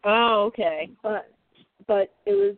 Oh, 0.03 0.45
okay. 0.45 0.89
but 1.01 1.29
but 1.87 2.13
it 2.25 2.33
was 2.33 2.55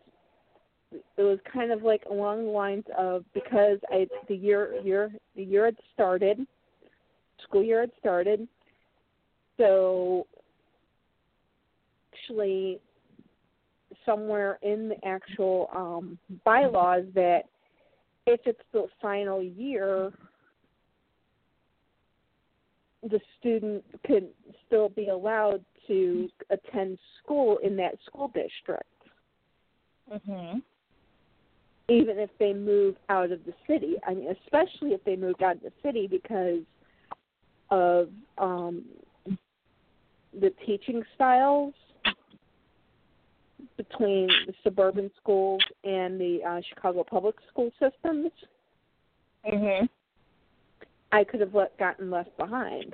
it 1.18 1.24
was 1.24 1.40
kind 1.42 1.72
of 1.72 1.84
like 1.84 2.06
along 2.06 2.46
the 2.46 2.52
lines 2.52 2.86
of 2.98 3.26
because 3.34 3.80
I 3.90 4.08
the 4.28 4.36
year 4.36 4.80
year 4.82 5.12
the 5.36 5.44
year 5.44 5.66
had 5.66 5.78
started, 5.94 6.48
school 7.44 7.64
year 7.64 7.82
had 7.82 7.92
started, 8.00 8.48
so 9.58 10.26
actually 12.14 12.80
somewhere 14.06 14.60
in 14.62 14.90
the 14.90 15.06
actual 15.06 15.70
um 15.76 16.18
bylaws 16.44 17.04
that 17.14 17.44
if 18.26 18.40
it's 18.46 18.62
the 18.74 18.88
final 19.02 19.42
year 19.42 20.12
the 23.04 23.20
student 23.40 23.84
could 24.06 24.28
still 24.66 24.90
be 24.90 25.08
allowed 25.08 25.64
to 25.88 26.30
attend 26.50 26.98
school 27.24 27.58
in 27.64 27.76
that 27.78 27.94
school 28.06 28.28
district, 28.30 28.84
Mhm. 30.12 30.62
even 31.88 32.18
if 32.18 32.30
they 32.38 32.54
move 32.54 32.98
out 33.08 33.32
of 33.32 33.46
the 33.46 33.54
city. 33.66 33.96
I 34.04 34.14
mean, 34.14 34.30
especially 34.44 34.94
if 34.94 35.04
they 35.06 35.16
moved 35.16 35.42
out 35.44 35.58
of 35.58 35.62
the 35.62 35.74
city 35.82 36.08
because 36.08 36.64
of 37.70 38.10
um, 38.38 38.84
the 40.40 40.52
teaching 40.66 41.04
styles 41.16 41.74
between 43.76 44.28
the 44.46 44.54
suburban 44.64 45.12
schools 45.22 45.62
and 45.84 46.20
the 46.20 46.40
uh, 46.48 46.62
Chicago 46.70 47.04
public 47.04 47.36
school 47.50 47.72
systems. 47.80 48.32
Mhm. 49.46 49.90
I 51.12 51.24
could 51.24 51.40
have 51.40 51.54
let, 51.54 51.78
gotten 51.78 52.12
left 52.12 52.36
behind. 52.38 52.94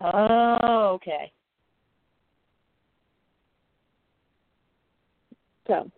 Oh, 0.00 0.92
okay. 0.94 1.32
So, 5.66 5.90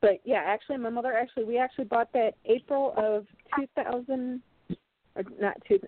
but 0.00 0.20
yeah, 0.24 0.42
actually, 0.44 0.78
my 0.78 0.90
mother 0.90 1.12
actually 1.12 1.44
we 1.44 1.58
actually 1.58 1.84
bought 1.84 2.12
that 2.14 2.34
April 2.46 2.94
of 2.96 3.26
two 3.56 3.66
thousand, 3.74 4.40
or 5.16 5.22
not 5.40 5.56
two, 5.68 5.78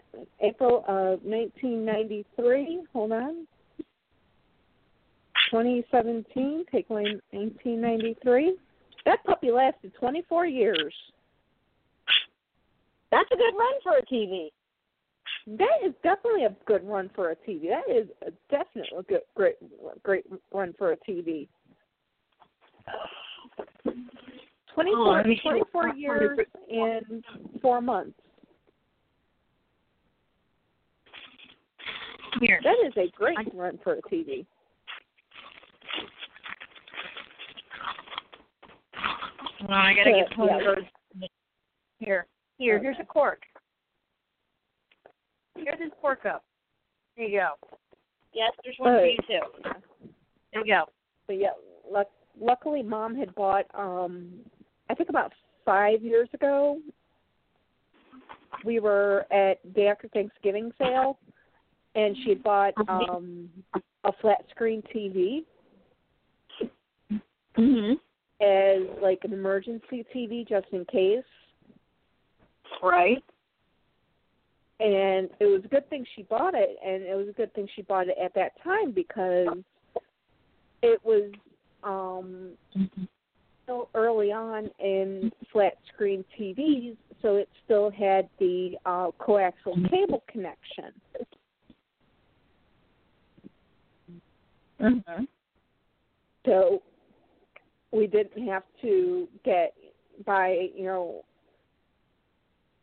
April 0.40 0.84
of 0.88 1.22
nineteen 1.24 1.84
ninety 1.84 2.24
three. 2.36 2.82
Hold 2.92 3.12
on, 3.12 3.46
twenty 5.50 5.84
seventeen. 5.90 6.64
Take 6.70 6.88
away 6.90 7.16
nineteen 7.32 7.80
ninety 7.80 8.16
three. 8.22 8.56
That 9.04 9.22
puppy 9.24 9.50
lasted 9.50 9.92
twenty 9.98 10.22
four 10.28 10.46
years. 10.46 10.94
That's 13.10 13.28
a 13.32 13.36
good 13.36 13.54
run 13.56 13.72
for 13.82 13.96
a 13.98 14.02
TV. 14.06 14.48
That 15.58 15.78
is 15.84 15.92
definitely 16.02 16.44
a 16.44 16.56
good 16.66 16.84
run 16.84 17.08
for 17.14 17.30
a 17.30 17.36
TV. 17.36 17.68
That 17.68 17.88
is 17.88 18.08
a 18.26 18.30
definitely 18.50 18.98
a 18.98 19.02
good, 19.04 19.20
great, 19.36 19.54
great 20.02 20.24
run 20.52 20.74
for 20.76 20.90
a 20.92 20.96
TV. 21.08 21.46
Twenty 24.74 24.90
Oh, 24.92 25.04
four, 25.04 25.12
let 25.14 25.26
me 25.26 25.36
see 25.36 25.40
twenty 25.42 25.60
what- 25.60 25.70
four 25.72 25.88
years 25.94 26.38
and 26.70 27.24
four 27.62 27.80
months. 27.80 28.18
Here. 32.40 32.60
That 32.62 32.76
is 32.86 32.92
a 32.96 33.10
great 33.16 33.38
run 33.54 33.78
for 33.82 33.94
a 33.94 34.02
TV. 34.02 34.46
Oh, 39.68 39.72
I 39.72 39.94
gotta 39.94 40.12
get 40.12 40.36
Tony 40.36 40.52
yeah. 40.52 40.64
Bird. 40.64 40.90
Here. 41.98 42.26
Here, 42.58 42.78
here's 42.78 42.96
a 43.00 43.04
cork. 43.04 43.42
Here's 45.56 45.80
his 45.80 45.92
cork 46.00 46.26
up. 46.26 46.44
There 47.16 47.26
you 47.26 47.40
go. 47.40 47.68
Yes, 48.34 48.52
there's 48.62 48.76
one 48.78 48.98
for 48.98 49.06
you 49.06 49.16
too. 49.26 49.70
There 50.52 50.62
we 50.62 50.68
go. 50.68 50.84
But 51.26 51.38
yeah, 51.38 51.52
luck, 51.90 52.08
luckily 52.38 52.82
mom 52.82 53.16
had 53.16 53.34
bought 53.34 53.64
um 53.74 54.28
I 54.90 54.94
think 54.94 55.08
about 55.08 55.32
5 55.64 56.02
years 56.02 56.28
ago 56.32 56.78
we 58.64 58.78
were 58.78 59.26
at 59.32 59.74
day 59.74 59.88
after 59.88 60.08
Thanksgiving 60.08 60.70
sale 60.78 61.18
and 61.96 62.16
she 62.18 62.28
had 62.30 62.42
bought 62.42 62.74
um 62.88 63.48
a 64.04 64.12
flat 64.20 64.44
screen 64.50 64.82
TV 64.94 65.44
Mhm. 67.58 67.98
as 68.40 68.82
like 69.00 69.24
an 69.24 69.32
emergency 69.32 70.04
TV 70.14 70.46
just 70.46 70.66
in 70.72 70.84
case. 70.84 71.24
Right. 72.82 73.24
And 74.78 75.30
it 75.40 75.46
was 75.46 75.64
a 75.64 75.68
good 75.68 75.88
thing 75.88 76.04
she 76.14 76.22
bought 76.24 76.54
it 76.54 76.76
and 76.84 77.02
it 77.02 77.16
was 77.16 77.28
a 77.28 77.32
good 77.32 77.52
thing 77.54 77.66
she 77.74 77.82
bought 77.82 78.08
it 78.08 78.18
at 78.18 78.34
that 78.34 78.52
time 78.62 78.92
because 78.92 79.48
it 80.82 81.02
was 81.02 81.32
um 81.82 82.58
still 83.64 83.88
early 83.94 84.30
on 84.32 84.70
in 84.78 85.32
flat 85.50 85.78
screen 85.92 86.24
TVs, 86.38 86.96
so 87.22 87.36
it 87.36 87.48
still 87.64 87.90
had 87.90 88.28
the 88.38 88.76
uh, 88.86 89.10
coaxial 89.18 89.90
cable 89.90 90.22
connection. 90.28 90.92
Mhm. 94.80 95.26
So 96.44 96.82
we 97.90 98.06
didn't 98.06 98.46
have 98.46 98.64
to 98.82 99.28
get 99.44 99.74
by, 100.24 100.70
you 100.74 100.84
know, 100.84 101.24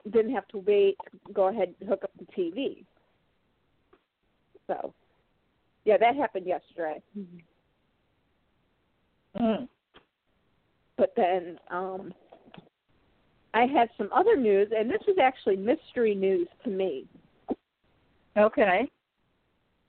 didn't 0.10 0.34
have 0.34 0.48
to 0.50 0.58
wait 0.60 0.98
to 1.28 1.34
go 1.34 1.48
ahead 1.48 1.74
and 1.80 1.90
hook 1.90 2.04
up 2.04 2.12
the 2.20 2.26
TV. 2.26 2.84
So, 4.68 4.94
yeah, 5.86 5.98
that 5.98 6.16
happened 6.16 6.46
yesterday. 6.46 7.02
Mm. 9.40 9.68
But 10.98 11.14
then 11.16 11.60
um 11.70 12.14
I 13.56 13.66
had 13.66 13.90
some 13.98 14.10
other 14.12 14.36
news, 14.36 14.72
and 14.76 14.90
this 14.90 15.02
is 15.08 15.18
actually 15.20 15.58
mystery 15.58 16.16
news 16.16 16.48
to 16.64 16.70
me 16.70 17.08
Okay. 18.38 18.90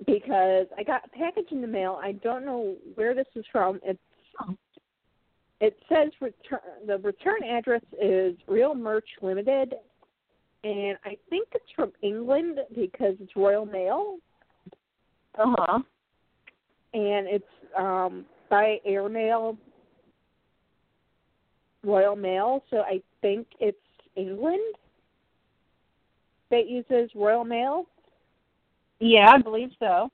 Because 0.07 0.66
I 0.76 0.82
got 0.82 1.03
a 1.05 1.09
package 1.16 1.51
in 1.51 1.61
the 1.61 1.66
mail. 1.66 1.99
I 2.03 2.12
don't 2.12 2.45
know 2.45 2.76
where 2.95 3.14
this 3.14 3.26
is 3.34 3.45
from. 3.53 3.80
It's 3.84 3.99
it 5.61 5.78
says 5.88 6.11
return 6.20 6.61
the 6.86 6.99
return 6.99 7.42
address 7.45 7.80
is 8.01 8.34
Real 8.49 8.74
Merch 8.74 9.09
Limited, 9.22 9.74
and 10.64 10.99
I 11.05 11.16
think 11.30 11.49
it's 11.55 11.64
from 11.76 11.92
England 12.03 12.59
because 12.74 13.14
it's 13.20 13.36
Royal 13.36 13.64
Mail, 13.64 14.18
Uh 15.38 15.55
huh. 15.57 15.78
and 16.92 17.26
it's 17.28 17.45
um 17.78 18.26
by 18.51 18.78
airmail 18.84 19.57
Royal 21.84 22.16
Mail. 22.16 22.62
So 22.70 22.78
I 22.78 23.01
think 23.22 23.47
it's 23.61 23.78
England 24.16 24.74
that 26.51 26.68
uses 26.68 27.11
Royal 27.14 27.45
Mail. 27.45 27.86
Yeah, 29.01 29.32
I 29.34 29.38
believe 29.38 29.70
so. 29.78 30.09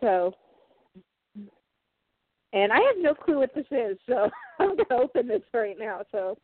So, 0.00 0.32
and 2.52 2.72
I 2.72 2.76
have 2.76 2.96
no 2.98 3.14
clue 3.14 3.38
what 3.38 3.54
this 3.54 3.66
is, 3.70 3.98
so 4.08 4.30
I'm 4.58 4.76
going 4.76 4.88
to 4.88 4.94
open 4.94 5.28
this 5.28 5.42
right 5.52 5.76
now. 5.78 6.02
So, 6.10 6.38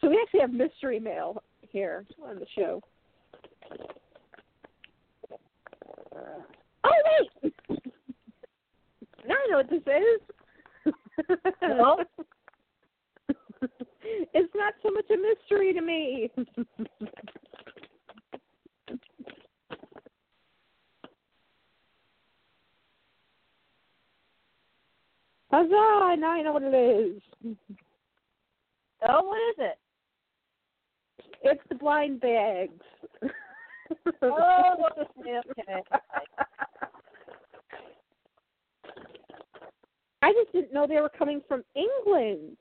so 0.00 0.08
we 0.08 0.18
actually 0.22 0.40
have 0.40 0.52
mystery 0.52 0.98
mail 0.98 1.42
here 1.60 2.04
on 2.26 2.38
the 2.38 2.46
show. 2.56 2.82
Oh 6.82 6.90
wait, 7.42 7.54
now 9.26 9.34
I 9.34 9.50
know 9.50 9.58
what 9.58 9.70
this 9.70 9.82
is. 9.86 10.20
Well? 11.62 11.98
it's 14.02 14.54
not 14.54 14.74
so 14.82 14.90
much 14.90 15.04
a 15.10 15.16
mystery 15.16 15.72
to 15.72 15.80
me. 15.80 16.30
Huzzah! 25.50 26.16
Now 26.18 26.30
I 26.30 26.42
know 26.42 26.52
what 26.52 26.62
it 26.62 26.74
is. 26.74 27.22
Oh, 29.08 29.22
what 29.22 29.38
is 29.50 29.56
it? 29.58 29.78
It's 31.42 31.62
the 31.68 31.74
blind 31.74 32.20
bags. 32.20 32.82
Oh, 34.22 34.74
okay. 35.20 35.82
I 40.22 40.32
just 40.32 40.52
didn't 40.52 40.72
know 40.72 40.86
they 40.86 41.00
were 41.00 41.08
coming 41.08 41.40
from 41.48 41.64
England. 41.74 42.56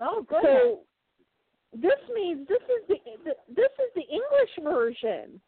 Oh, 0.00 0.24
good. 0.28 0.42
So 0.42 0.80
this 1.72 1.98
means 2.14 2.46
this 2.46 2.62
is 2.62 2.86
the, 2.88 2.96
the 3.24 3.32
this 3.48 3.70
is 3.78 3.92
the 3.94 4.02
English 4.02 4.50
version. 4.62 5.40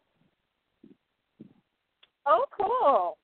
oh, 2.25 2.45
cool. 2.57 3.17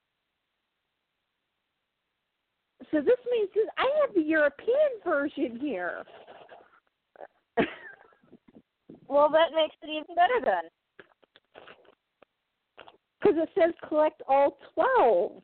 So 2.92 3.02
this 3.02 3.20
means 3.32 3.50
this, 3.54 3.68
I 3.78 3.88
have 4.02 4.14
the 4.16 4.22
European 4.22 5.02
version 5.04 5.60
here. 5.60 6.04
Well, 9.08 9.30
that 9.30 9.56
makes 9.56 9.76
it 9.84 9.90
even 9.90 10.16
better 10.16 10.42
then. 10.44 10.64
Because 13.22 13.38
it 13.38 13.50
says 13.56 13.74
collect 13.88 14.22
all 14.28 14.58
12. 14.74 15.44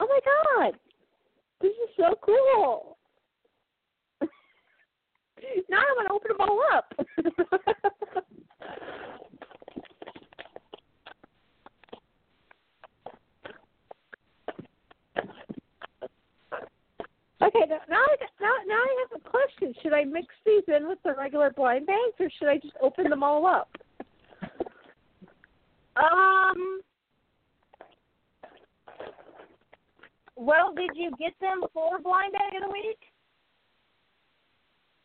Oh 0.00 0.06
my 0.08 0.20
god! 0.24 0.78
This 1.60 1.72
is 1.72 1.90
so 1.96 2.14
cool! 2.24 2.96
now 5.68 5.78
I 5.78 5.94
want 5.96 6.08
to 6.08 6.14
open 6.14 6.30
them 6.30 6.40
all 6.40 6.62
up. 6.72 6.94
okay, 17.46 17.64
now 17.68 17.78
now 17.88 17.96
I, 17.96 18.16
now, 18.40 18.54
now 18.66 18.74
I 18.74 19.04
have 19.10 19.20
a 19.20 19.28
question. 19.28 19.74
Should 19.82 19.92
I 19.92 20.04
mix 20.04 20.26
these 20.44 20.62
in 20.68 20.88
with 20.88 20.98
the 21.04 21.14
regular 21.14 21.50
blind 21.50 21.86
bags, 21.86 22.14
or 22.20 22.28
should 22.38 22.48
I 22.48 22.58
just 22.58 22.74
open 22.82 23.10
them 23.10 23.22
all 23.22 23.46
up? 23.46 23.68
Um. 25.96 26.80
Well, 30.36 30.74
did 30.74 30.90
you 30.94 31.10
get 31.18 31.32
them 31.40 31.62
for 31.72 32.00
Blind 32.00 32.32
Bag 32.32 32.60
of 32.60 32.68
the 32.68 32.72
Week? 32.72 32.98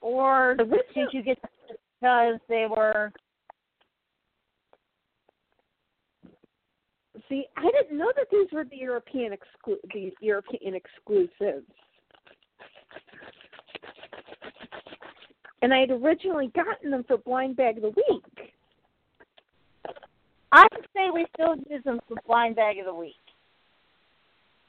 Or 0.01 0.55
did 0.55 1.07
you 1.11 1.21
get 1.21 1.39
them 1.41 1.77
because 1.99 2.39
they 2.47 2.65
were. 2.69 3.11
See, 7.27 7.45
I 7.57 7.69
didn't 7.81 7.97
know 7.97 8.11
that 8.15 8.27
these 8.31 8.47
were 8.51 8.63
the 8.63 8.77
European 8.77 9.33
exclu- 9.33 9.77
the 9.93 10.11
European 10.21 10.73
exclusives. 10.73 11.71
And 15.61 15.73
I 15.73 15.79
had 15.79 15.91
originally 15.91 16.51
gotten 16.55 16.91
them 16.91 17.03
for 17.07 17.17
Blind 17.17 17.57
Bag 17.57 17.77
of 17.77 17.83
the 17.83 17.89
Week. 17.89 18.49
I 20.51 20.65
would 20.71 20.85
say 20.95 21.09
we 21.13 21.25
still 21.33 21.55
use 21.69 21.83
them 21.83 21.99
for 22.07 22.17
Blind 22.25 22.55
Bag 22.55 22.79
of 22.79 22.85
the 22.85 22.93
Week. 22.93 23.13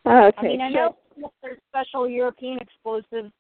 Oh, 0.05 0.27
okay. 0.27 0.37
I 0.39 0.43
mean, 0.43 0.61
I 0.61 0.69
know 0.71 0.97
they're 1.43 1.59
special 1.69 2.09
European 2.09 2.59
exclusives. 2.59 3.33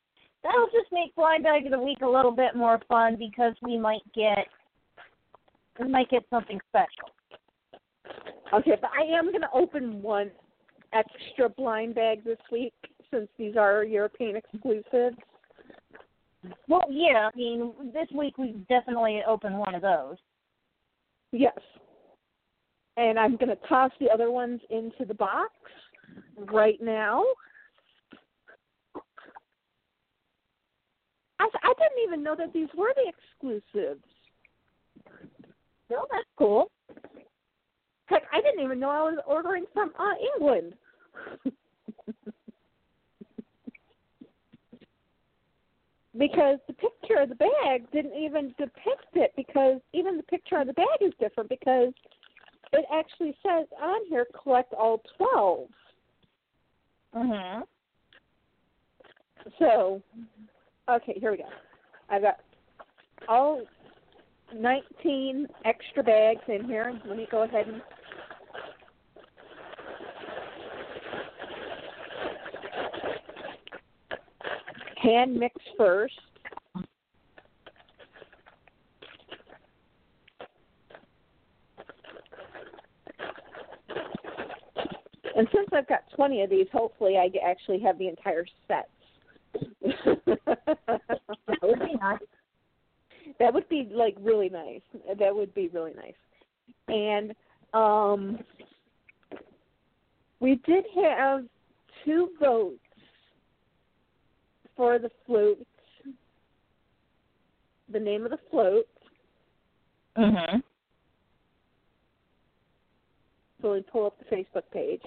That'll 0.42 0.66
just 0.66 0.90
make 0.92 1.14
Blind 1.16 1.42
Bag 1.42 1.66
of 1.66 1.72
the 1.72 1.80
Week 1.80 1.98
a 2.02 2.08
little 2.08 2.30
bit 2.30 2.54
more 2.54 2.80
fun 2.88 3.16
because 3.18 3.54
we 3.62 3.78
might 3.78 4.02
get 4.14 4.46
we 5.78 5.88
might 5.88 6.10
get 6.10 6.24
something 6.30 6.60
special. 6.68 7.10
Okay, 8.52 8.76
but 8.80 8.90
I 8.98 9.04
am 9.16 9.26
going 9.26 9.42
to 9.42 9.50
open 9.54 10.02
one 10.02 10.30
extra 10.92 11.48
blind 11.48 11.94
bag 11.94 12.24
this 12.24 12.38
week 12.50 12.74
since 13.10 13.28
these 13.38 13.56
are 13.56 13.84
European 13.84 14.36
exclusives. 14.36 15.16
Well, 16.68 16.84
yeah, 16.90 17.28
I 17.32 17.36
mean, 17.36 17.72
this 17.92 18.08
week 18.14 18.38
we 18.38 18.52
definitely 18.68 19.22
opened 19.26 19.58
one 19.58 19.74
of 19.74 19.82
those. 19.82 20.16
Yes. 21.32 21.58
And 22.96 23.18
I'm 23.18 23.36
going 23.36 23.48
to 23.48 23.58
toss 23.68 23.90
the 24.00 24.10
other 24.10 24.30
ones 24.30 24.60
into 24.70 25.04
the 25.06 25.14
box 25.14 25.52
right 26.36 26.78
now. 26.80 27.22
I, 31.38 31.48
I 31.62 31.72
didn't 31.78 32.04
even 32.06 32.22
know 32.22 32.34
that 32.36 32.52
these 32.52 32.68
were 32.76 32.92
the 32.94 33.10
exclusives. 33.10 34.04
No, 35.90 36.06
that's 36.10 36.28
cool. 36.38 36.70
Heck, 38.06 38.22
I 38.32 38.40
didn't 38.40 38.64
even 38.64 38.80
know 38.80 38.90
I 38.90 39.02
was 39.02 39.18
ordering 39.26 39.64
from 39.72 39.92
uh, 39.98 40.14
England. 40.34 40.74
Because 46.30 46.58
the 46.66 46.72
picture 46.74 47.20
of 47.20 47.28
the 47.28 47.34
bag 47.34 47.90
didn't 47.92 48.14
even 48.14 48.54
depict 48.58 49.14
it 49.14 49.32
because 49.36 49.80
even 49.92 50.16
the 50.16 50.22
picture 50.24 50.58
of 50.58 50.66
the 50.66 50.72
bag 50.72 50.86
is 51.00 51.12
different 51.20 51.48
because 51.48 51.92
it 52.72 52.84
actually 52.92 53.36
says 53.42 53.66
on 53.82 54.00
here 54.08 54.26
collect 54.42 54.72
all 54.74 55.02
12. 55.16 55.68
Mhm. 57.14 57.66
So, 59.58 60.02
okay, 60.88 61.14
here 61.18 61.32
we 61.32 61.38
go. 61.38 61.48
I've 62.08 62.22
got 62.22 62.40
all 63.28 63.66
19 64.54 65.48
extra 65.64 66.02
bags 66.02 66.42
in 66.48 66.64
here. 66.64 66.98
Let 67.04 67.16
me 67.16 67.26
go 67.30 67.42
ahead 67.42 67.66
and 67.68 67.82
hand 75.02 75.34
mix 75.34 75.54
first. 75.76 76.14
And 85.36 85.48
since 85.54 85.68
I've 85.72 85.88
got 85.88 86.00
20 86.16 86.42
of 86.42 86.50
these, 86.50 86.66
hopefully 86.72 87.16
I 87.16 87.30
actually 87.48 87.80
have 87.80 87.98
the 87.98 88.08
entire 88.08 88.44
set. 88.68 88.90
That 89.82 91.58
would 91.62 91.80
be 91.80 91.94
nice. 91.98 92.18
That 93.38 93.54
would 93.54 93.68
be 93.68 93.88
like 93.90 94.16
really 94.20 94.50
nice. 94.50 94.82
That 95.18 95.34
would 95.34 95.54
be 95.54 95.68
really 95.68 95.94
nice. 95.94 96.12
And 96.88 97.34
um 97.72 98.38
we 100.40 100.56
did 100.66 100.84
have 101.02 101.44
two 102.04 102.30
votes 102.40 102.78
for 104.80 104.98
the 104.98 105.10
float. 105.26 105.58
The 107.92 108.00
name 108.00 108.24
of 108.24 108.30
the 108.30 108.38
float. 108.50 108.86
Mm-hmm. 110.16 110.60
So 113.60 113.72
we 113.72 113.82
pull 113.82 114.06
up 114.06 114.16
the 114.18 114.34
Facebook 114.34 114.62
page. 114.72 115.02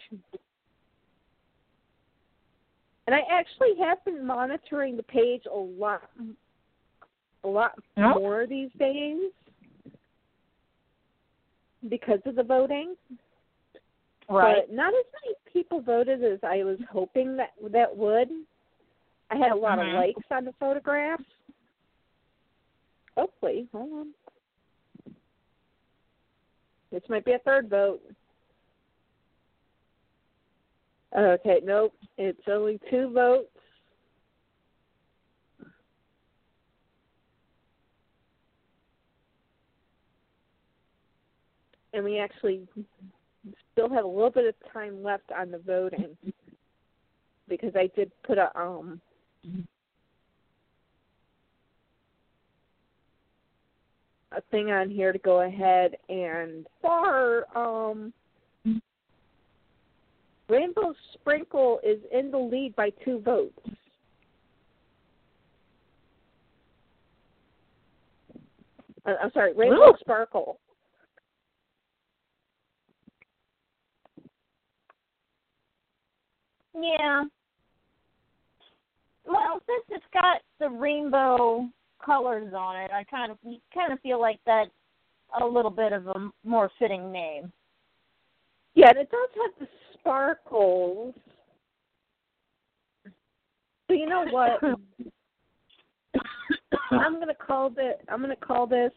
And 3.07 3.15
I 3.15 3.21
actually 3.32 3.74
have 3.80 4.05
been 4.05 4.24
monitoring 4.24 4.95
the 4.95 5.01
page 5.01 5.41
a 5.51 5.57
lot 5.57 6.03
a 7.43 7.47
lot 7.47 7.71
Oh. 7.97 8.13
more 8.19 8.45
these 8.45 8.69
days 8.78 9.32
because 11.89 12.19
of 12.28 12.36
the 12.36 12.43
voting. 12.43 12.95
Right. 14.30 14.67
But 14.67 14.76
not 14.76 14.93
as 14.93 15.05
many 15.24 15.36
people 15.51 15.82
voted 15.82 16.24
as 16.24 16.38
I 16.43 16.63
was 16.63 16.78
hoping 16.91 17.36
that 17.38 17.53
that 17.71 17.97
would. 17.97 18.30
I 19.34 19.36
had 19.36 19.51
a 19.51 19.55
lot 19.55 19.79
Mhm. 19.79 19.88
of 19.88 19.93
likes 19.95 20.31
on 20.31 20.45
the 20.45 20.53
photographs. 20.53 21.23
Hopefully, 23.17 23.67
hold 23.71 23.91
on. 23.93 24.13
This 26.91 27.07
might 27.09 27.25
be 27.25 27.31
a 27.31 27.39
third 27.39 27.67
vote. 27.67 28.03
Okay, 31.15 31.61
nope. 31.63 31.95
It's 32.17 32.47
only 32.47 32.77
two 32.91 33.09
votes. 33.09 33.49
And 41.93 42.03
we 42.03 42.19
actually 42.19 42.67
still 43.71 43.89
have 43.89 44.03
a 44.03 44.07
little 44.07 44.31
bit 44.31 44.45
of 44.45 44.71
time 44.71 45.01
left 45.01 45.31
on 45.31 45.49
the 45.49 45.59
voting 45.59 46.15
because 47.47 47.75
I 47.75 47.88
did 47.88 48.11
put 48.21 48.38
a 48.38 48.55
um 48.59 49.01
a 54.31 54.41
thing 54.51 54.71
on 54.71 54.89
here 54.89 55.11
to 55.11 55.19
go 55.19 55.41
ahead 55.41 55.95
and 56.09 56.65
for 56.81 57.45
um 57.57 58.13
Rainbow 60.49 60.93
Sprinkle 61.13 61.79
is 61.83 61.99
in 62.11 62.29
the 62.29 62.37
lead 62.37 62.75
by 62.75 62.91
two 63.03 63.21
votes. 63.21 63.57
Uh, 69.05 69.13
I'm 69.21 69.31
sorry, 69.33 69.53
Rainbow 69.53 69.89
Ooh. 69.89 69.97
Sparkle. 69.99 70.59
Yeah. 76.79 77.23
Well, 79.26 79.61
since 79.65 79.84
it's 79.89 80.05
got 80.13 80.41
the 80.59 80.69
rainbow 80.69 81.67
colors 82.03 82.53
on 82.55 82.76
it, 82.78 82.91
I 82.91 83.03
kind 83.05 83.32
of 83.32 83.38
you 83.43 83.57
kind 83.74 83.93
of 83.93 83.99
feel 84.01 84.19
like 84.19 84.39
that's 84.45 84.69
a 85.41 85.45
little 85.45 85.71
bit 85.71 85.93
of 85.93 86.07
a 86.07 86.30
more 86.43 86.69
fitting 86.78 87.11
name. 87.11 87.51
Yeah, 88.76 88.89
and 88.89 88.97
it 88.97 89.09
does 89.11 89.30
have 89.36 89.51
the 89.59 89.67
sparkles. 89.93 91.13
So 93.88 93.93
you 93.93 94.07
know 94.07 94.26
what? 94.30 94.59
I'm 96.91 97.19
gonna 97.19 97.34
call 97.36 97.69
this. 97.69 97.95
I'm 98.09 98.21
gonna 98.21 98.36
call 98.36 98.67
this 98.67 98.91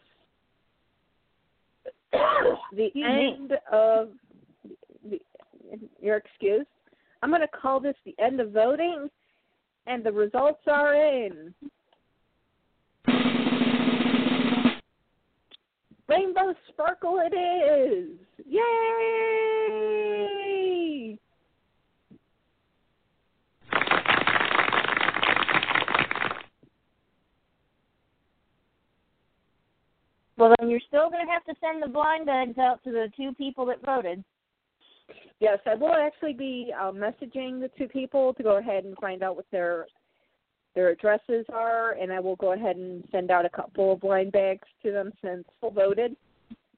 the 2.73 2.91
end 2.97 3.53
of 3.71 4.11
the. 5.09 5.21
Your 6.01 6.17
excuse. 6.17 6.67
I'm 7.23 7.31
gonna 7.31 7.47
call 7.49 7.81
this 7.81 7.97
the 8.05 8.15
end 8.23 8.41
of 8.41 8.53
voting, 8.53 9.09
and 9.87 10.05
the 10.05 10.13
results 10.13 10.63
are 10.67 10.95
in. 10.95 11.55
Rainbow 16.09 16.55
Sparkle 16.69 17.21
it 17.25 17.35
is! 17.35 18.11
Yay! 18.47 19.87
Well, 30.39 30.55
then 30.59 30.69
you're 30.69 30.81
still 30.87 31.09
going 31.11 31.27
to 31.27 31.33
have 31.33 31.45
to 31.45 31.55
send 31.61 31.83
the 31.83 31.89
blind 31.89 32.27
bags 32.27 32.59
out 32.59 32.85
to 32.85 32.93
the 32.93 33.11
two 33.17 33.33
people 33.35 33.65
that 33.67 33.83
voted. 33.85 34.23
Yes, 35.41 35.59
I 35.67 35.75
will 35.75 35.93
actually 35.93 36.33
be 36.33 36.73
uh, 36.79 36.93
messaging 36.93 37.61
the 37.61 37.71
two 37.77 37.89
people 37.89 38.33
to 38.35 38.43
go 38.43 38.57
ahead 38.57 38.85
and 38.85 38.97
find 38.99 39.23
out 39.23 39.37
what 39.37 39.47
their 39.51 39.87
their 40.75 40.91
addresses 40.91 41.47
are, 41.53 41.93
and 41.93 42.13
I 42.13 42.21
will 42.21 42.37
go 42.37 42.53
ahead 42.53 42.77
and 42.77 43.03
send 43.11 43.31
out 43.31 43.47
a 43.47 43.49
couple 43.49 43.95
of 43.95 44.01
blind 44.01 44.33
bags 44.33 44.69
to 44.83 44.93
them 44.93 45.11
since 45.23 45.45
they 45.63 45.69
voted. 45.71 46.17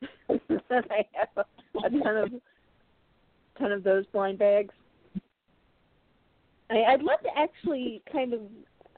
I 0.31 1.05
have 1.12 1.29
a, 1.37 1.45
a 1.85 1.91
ton 1.91 2.16
of 2.16 2.33
ton 3.59 3.72
of 3.72 3.83
those 3.83 4.07
blind 4.12 4.39
bags. 4.39 4.72
I, 6.70 6.85
I'd 6.85 7.03
love 7.03 7.20
to 7.22 7.31
actually 7.37 8.03
kind 8.12 8.35
of 8.35 8.41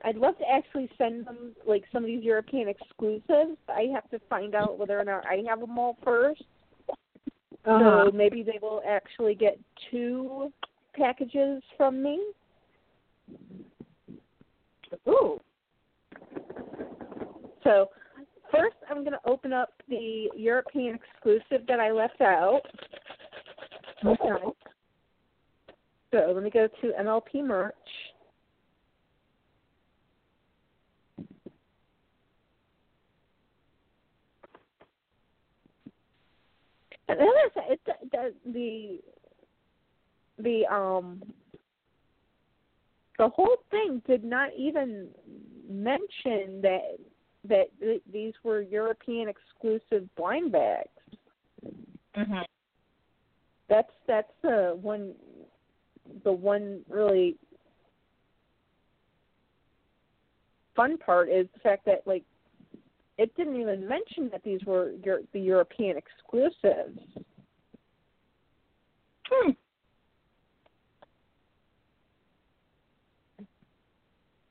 I'd 0.05 0.16
love 0.16 0.37
to 0.39 0.45
actually 0.51 0.89
send 0.97 1.26
them 1.26 1.55
like 1.66 1.85
some 1.93 2.05
of 2.05 2.09
these 2.09 2.22
European 2.22 2.68
exclusives. 2.68 3.59
I 3.68 3.87
have 3.93 4.09
to 4.11 4.18
find 4.28 4.55
out 4.55 4.78
whether 4.78 4.99
or 4.99 5.05
not 5.05 5.26
I 5.26 5.43
have 5.49 5.61
them 5.61 5.78
all 5.78 5.97
first. 6.03 6.43
Uh-huh. 7.64 8.04
So 8.06 8.16
maybe 8.16 8.42
they 8.42 8.58
will 8.61 8.82
actually 8.88 9.34
get 9.34 9.58
two 9.90 10.52
packages 10.94 11.62
from 11.76 12.02
me. 12.02 12.20
Ooh. 15.08 15.38
So 17.62 17.90
first 18.50 18.76
I'm 18.88 18.98
going 18.98 19.12
to 19.12 19.20
open 19.26 19.52
up 19.52 19.74
the 19.88 20.28
European 20.36 20.96
exclusive 20.96 21.66
that 21.68 21.80
I 21.80 21.90
left 21.90 22.20
out. 22.20 22.62
Okay. 24.04 24.44
So 26.11 26.32
let 26.34 26.42
me 26.42 26.50
go 26.50 26.66
to 26.80 26.92
MLP 27.00 27.44
merch. 27.44 27.74
And 37.11 37.20
then 37.20 37.28
there's 37.54 37.66
it, 37.70 37.80
the 38.12 38.34
the 38.52 39.00
the 40.42 40.74
um 40.74 41.22
the 43.18 43.28
whole 43.28 43.56
thing 43.70 44.00
did 44.06 44.24
not 44.24 44.50
even 44.56 45.08
mention 45.68 46.61
that 46.62 46.98
that 47.48 47.66
th- 47.80 48.02
these 48.12 48.34
were 48.42 48.61
European 48.61 49.28
exclusive 49.28 50.08
blind 50.16 50.52
bags. 50.52 50.88
Mhm. 52.16 52.44
That's 53.68 53.92
that's 54.06 54.32
the 54.42 54.78
one 54.80 55.14
the 56.24 56.32
one 56.32 56.84
really 56.88 57.36
fun 60.74 60.96
part 60.98 61.28
is 61.28 61.46
the 61.54 61.61
fact 61.61 61.84
that 61.86 62.06
like 62.06 62.24
it 63.20 63.36
didn't 63.36 63.60
even 63.60 63.86
mention 63.86 64.30
that 64.32 64.42
these 64.42 64.64
were 64.64 64.92
Euro- 65.04 65.26
the 65.34 65.40
European 65.40 65.98
exclusives. 65.98 66.98
Hmm. 69.28 69.50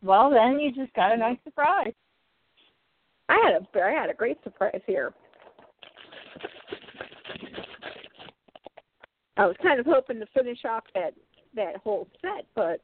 Well, 0.04 0.30
then 0.30 0.60
you 0.60 0.72
just 0.72 0.94
got 0.94 1.12
a 1.12 1.18
nice 1.18 1.40
surprise. 1.44 1.94
I 3.28 3.40
had 3.44 3.56
a 3.56 3.84
I 3.84 3.90
had 3.90 4.12
a 4.12 4.14
great 4.14 4.38
surprise 4.44 4.82
here. 4.86 5.14
I 9.38 9.48
was 9.48 9.56
kind 9.64 9.80
of 9.80 9.88
hoping 9.88 10.20
to 10.20 10.28
finish 10.28 10.60
off 10.64 10.84
that 10.94 11.16
that 11.56 11.78
whole 11.78 12.08
set, 12.22 12.46
but 12.54 12.82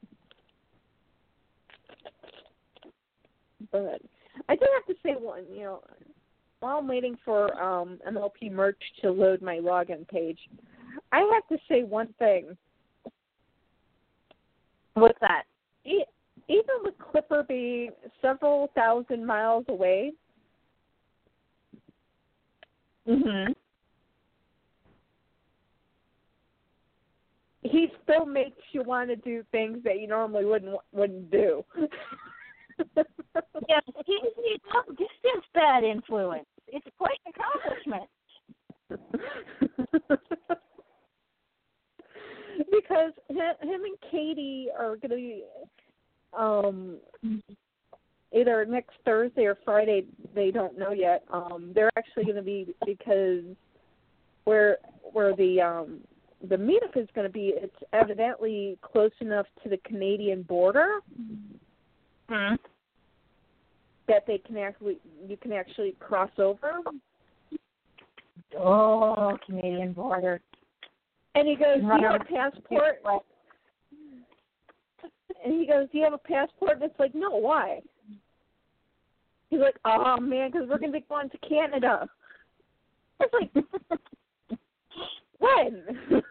but 3.72 4.02
I 4.50 4.56
do 4.56 4.66
have 4.76 4.86
to 4.96 5.02
say 5.04 5.16
one. 5.20 5.44
You 5.52 5.64
know, 5.64 5.82
while 6.60 6.78
I'm 6.78 6.88
waiting 6.88 7.18
for 7.26 7.62
um 7.62 8.00
MLP 8.08 8.52
merch 8.52 8.82
to 9.02 9.12
load 9.12 9.42
my 9.42 9.58
login 9.58 10.08
page, 10.08 10.40
I 11.12 11.20
have 11.34 11.48
to 11.50 11.58
say 11.68 11.84
one 11.84 12.14
thing. 12.20 12.58
What's 14.94 15.20
that? 15.22 15.44
E- 15.84 16.06
even 16.48 16.76
with 16.84 16.94
Clipper 17.00 17.44
being 17.44 17.90
several 18.22 18.70
thousand 18.76 19.26
miles 19.26 19.66
away, 19.68 20.14
Mhm. 23.08 23.56
he 27.64 27.92
still 28.04 28.26
makes 28.26 28.62
you 28.72 28.84
want 28.84 29.10
to 29.10 29.16
do 29.16 29.44
things 29.52 29.84
that 29.84 30.00
you 30.00 30.08
normally 30.08 30.46
wouldn't 30.46 30.78
wouldn't 30.94 31.30
do. 31.32 31.66
Yeah, 33.68 33.80
he, 34.06 34.20
he's 34.22 34.60
not 34.74 34.88
distance 34.90 35.46
bad 35.54 35.84
influence. 35.84 36.46
It's 36.68 36.86
quite 36.98 37.18
an 37.26 37.34
accomplishment. 37.34 38.10
because 42.72 43.12
him, 43.30 43.38
him 43.62 43.82
and 43.84 43.98
Katie 44.12 44.68
are 44.78 44.96
going 44.98 45.10
to 45.10 45.16
be 45.16 45.44
um 46.38 46.98
either 48.34 48.66
next 48.66 48.92
Thursday 49.06 49.46
or 49.46 49.58
Friday. 49.64 50.06
They 50.34 50.52
don't 50.52 50.78
know 50.78 50.92
yet. 50.92 51.24
Um, 51.32 51.72
they're 51.74 51.92
actually 51.98 52.26
going 52.26 52.36
to 52.36 52.42
be 52.42 52.76
because 52.86 53.44
where 54.44 54.78
where 55.14 55.36
the 55.36 55.62
um 55.62 56.02
the 56.50 56.58
meetup 56.58 56.96
is 56.96 57.08
going 57.16 57.28
to 57.28 57.34
be. 57.34 57.54
It's 57.56 57.76
evidently 57.94 58.78
close 58.82 59.12
enough 59.22 59.48
to 59.64 59.70
the 59.70 59.78
Canadian 59.78 60.44
border 60.44 61.00
Hmm. 62.30 62.56
that 64.08 64.26
they 64.26 64.40
can 64.40 64.58
actually 64.58 64.98
you 65.28 65.38
can 65.38 65.52
actually 65.52 65.96
cross 66.00 66.32
over. 66.38 66.80
Oh, 68.58 69.38
Canadian 69.46 69.94
border. 69.94 70.42
And 71.36 71.48
he 71.48 71.56
goes, 71.56 71.82
"Do 71.82 71.88
you 71.88 72.08
have 72.08 72.22
a 72.22 72.24
passport?" 72.24 73.02
And 75.44 75.54
he 75.54 75.68
goes, 75.68 75.88
"Do 75.92 75.98
you 75.98 76.04
have 76.04 76.14
a 76.14 76.18
passport?" 76.18 76.74
And 76.74 76.84
it's 76.84 77.00
like, 77.00 77.14
"No, 77.14 77.32
why?" 77.32 77.82
He's 79.50 79.60
like, 79.60 79.78
"Oh 79.86 80.18
man, 80.20 80.52
because 80.52 80.68
we're 80.68 80.80
gonna 80.80 80.92
be 80.94 81.02
going 81.02 81.30
to 81.30 81.38
Canada." 81.40 82.10
It's 83.20 83.34
like, 83.34 83.52
when? 85.40 86.24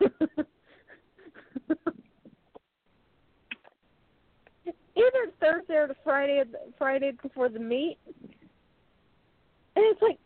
Either 4.97 5.32
Thursday 5.40 5.74
or 5.74 5.88
the 5.88 5.97
Friday, 6.05 6.45
Friday 6.78 7.12
before 7.22 7.49
the 7.49 7.59
meet, 7.59 7.99
and 9.76 9.84
it's 9.86 10.01
like, 10.03 10.18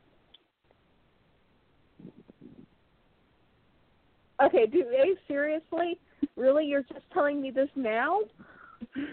okay, 4.42 4.66
do 4.66 4.84
they 4.84 5.14
seriously? 5.26 5.98
Really, 6.36 6.66
you're 6.66 6.82
just 6.82 7.10
telling 7.12 7.40
me 7.40 7.50
this 7.50 7.70
now? 7.76 8.20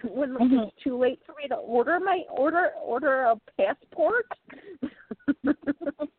When 0.04 0.36
Mhm. 0.36 0.68
it's 0.68 0.84
too 0.84 0.98
late 0.98 1.24
for 1.26 1.34
me 1.42 1.48
to 1.48 1.56
order 1.56 2.00
my 2.00 2.26
order 2.30 2.74
order 2.82 3.24
a 3.24 3.40
passport? 3.58 4.28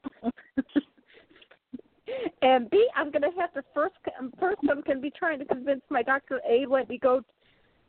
and 2.43 2.71
B, 2.71 2.89
I'm 2.95 3.11
gonna 3.11 3.31
have 3.39 3.53
to 3.55 3.63
first 3.75 3.95
first 4.39 4.61
I'm 4.69 4.81
gonna 4.83 5.01
be 5.01 5.11
trying 5.11 5.39
to 5.39 5.45
convince 5.45 5.83
my 5.91 6.03
doctor 6.03 6.41
A 6.49 6.67
let 6.67 6.89
me 6.89 6.99
go 6.99 7.23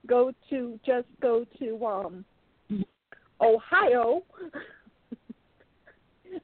go 0.07 0.31
to 0.49 0.79
just 0.85 1.07
go 1.21 1.45
to 1.59 1.85
um 1.85 2.25
Ohio. 3.41 4.23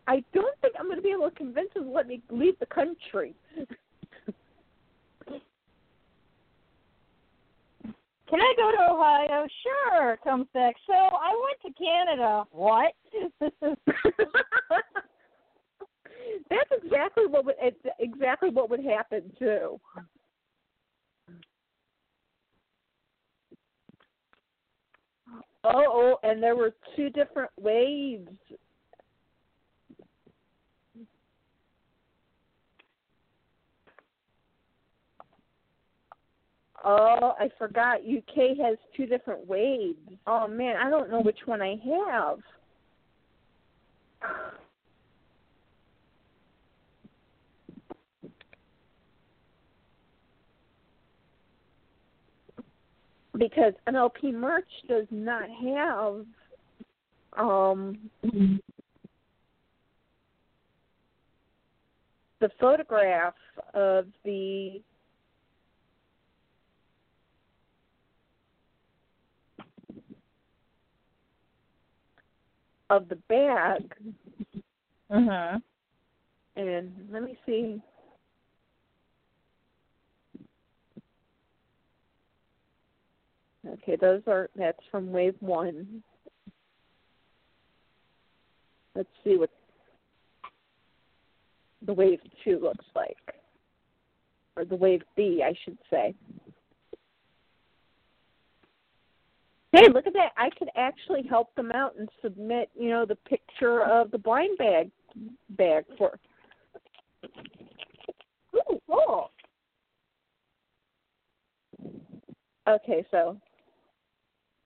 I 0.07 0.23
don't 0.33 0.59
think 0.61 0.75
I'm 0.79 0.87
gonna 0.89 1.01
be 1.01 1.11
able 1.11 1.29
to 1.29 1.35
convince 1.35 1.69
him 1.75 1.83
to 1.83 1.91
let 1.91 2.07
me 2.07 2.21
leave 2.29 2.57
the 2.59 2.65
country. 2.67 3.33
Can 8.33 8.41
I 8.41 8.53
go 8.57 8.71
to 8.71 8.91
Ohio? 8.91 9.45
Sure, 9.61 10.17
comes 10.23 10.47
back. 10.55 10.75
So 10.87 10.93
I 10.93 11.35
went 11.43 11.61
to 11.61 11.71
Canada. 11.83 12.45
What? 12.51 12.93
That's 16.49 16.71
exactly 16.83 17.27
what 17.27 17.45
would 17.45 17.55
it's 17.59 17.77
exactly 17.99 18.49
what 18.49 18.71
would 18.71 18.83
happen 18.83 19.31
too. 19.37 19.79
Oh, 25.63 26.17
and 26.23 26.43
there 26.43 26.55
were 26.55 26.73
two 26.95 27.09
different 27.09 27.51
waves. 27.57 28.29
Oh, 36.83 37.33
I 37.39 37.49
forgot. 37.57 37.99
UK 38.01 38.57
has 38.61 38.77
two 38.95 39.05
different 39.05 39.47
waves. 39.47 39.97
Oh 40.27 40.47
man, 40.47 40.75
I 40.75 40.89
don't 40.89 41.09
know 41.09 41.21
which 41.21 41.39
one 41.45 41.61
I 41.61 41.77
have. 41.85 42.39
Because 53.37 53.73
MLP 53.87 54.33
merch 54.33 54.69
does 54.87 55.07
not 55.09 55.49
have 55.49 56.25
um 57.35 57.97
the 62.43 62.49
photograph 62.59 63.33
of 63.73 64.05
the 64.25 64.81
of 72.89 73.07
the 73.07 73.15
bag 73.29 73.93
mhm. 75.09 75.61
and 76.57 76.91
let 77.11 77.23
me 77.23 77.37
see 77.45 77.81
okay 83.67 83.95
those 83.99 84.21
are 84.27 84.49
that's 84.55 84.79
from 84.91 85.11
wave 85.11 85.35
one. 85.39 86.03
Let's 88.95 89.09
see 89.23 89.37
what 89.37 89.49
the 91.85 91.93
wave 91.93 92.19
two 92.43 92.59
looks 92.61 92.85
like. 92.95 93.17
Or 94.55 94.65
the 94.65 94.75
wave 94.75 95.01
b 95.15 95.43
i 95.43 95.53
should 95.63 95.77
say. 95.89 96.13
Hey 99.71 99.87
look 99.91 100.05
at 100.05 100.13
that. 100.13 100.31
I 100.37 100.49
could 100.57 100.69
actually 100.75 101.23
help 101.23 101.53
them 101.55 101.71
out 101.71 101.95
and 101.97 102.07
submit 102.21 102.69
you 102.77 102.89
know 102.89 103.05
the 103.05 103.15
picture 103.15 103.83
of 103.83 104.11
the 104.11 104.17
blind 104.17 104.57
bag 104.57 104.91
bag 105.51 105.85
for. 105.97 106.19
Ooh, 108.55 108.79
cool. 108.87 109.31
Okay, 112.67 113.05
so 113.11 113.37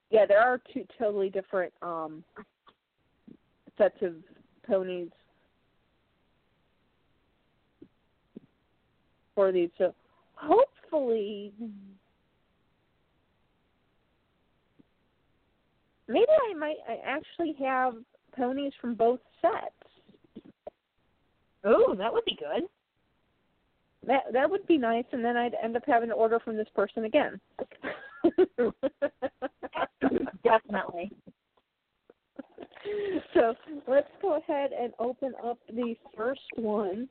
yeah, 0.09 0.25
there 0.25 0.39
are 0.39 0.61
two 0.73 0.85
totally 0.97 1.29
different 1.29 1.73
um 1.81 2.23
sets 3.77 3.97
of 4.01 4.13
ponies 4.67 5.09
for 9.35 9.51
these. 9.51 9.69
So 9.77 9.93
hopefully 10.33 11.53
maybe 16.07 16.25
I 16.49 16.53
might 16.55 16.77
I 16.87 16.97
actually 17.05 17.55
have 17.63 17.95
ponies 18.35 18.73
from 18.81 18.95
both 18.95 19.19
sets. 19.41 20.45
Oh, 21.63 21.95
that 21.97 22.11
would 22.11 22.25
be 22.25 22.37
good. 22.37 22.63
That 24.07 24.23
that 24.33 24.49
would 24.49 24.65
be 24.67 24.77
nice 24.77 25.05
and 25.11 25.23
then 25.23 25.37
I'd 25.37 25.55
end 25.61 25.75
up 25.75 25.83
having 25.85 26.09
to 26.09 26.15
order 26.15 26.39
from 26.39 26.55
this 26.57 26.69
person 26.75 27.05
again. 27.05 27.39
Definitely. 30.43 31.11
so 33.33 33.53
let's 33.87 34.07
go 34.21 34.37
ahead 34.37 34.71
and 34.79 34.93
open 34.99 35.33
up 35.43 35.57
the 35.69 35.95
first 36.15 36.41
one. 36.55 37.09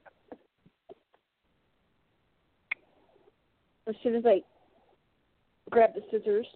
As 3.88 3.94
soon 4.02 4.16
as 4.16 4.24
I 4.26 4.40
grab 5.70 5.90
the 5.94 6.02
scissors. 6.10 6.46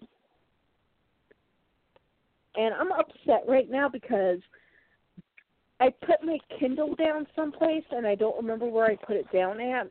And 2.55 2.73
I'm 2.73 2.91
upset 2.91 3.43
right 3.47 3.69
now 3.69 3.87
because 3.87 4.39
I 5.79 5.89
put 6.05 6.23
my 6.23 6.37
Kindle 6.59 6.95
down 6.95 7.25
someplace 7.35 7.83
and 7.91 8.05
I 8.05 8.15
don't 8.15 8.35
remember 8.35 8.65
where 8.65 8.85
I 8.85 8.95
put 8.95 9.15
it 9.15 9.31
down 9.31 9.61
at. 9.61 9.89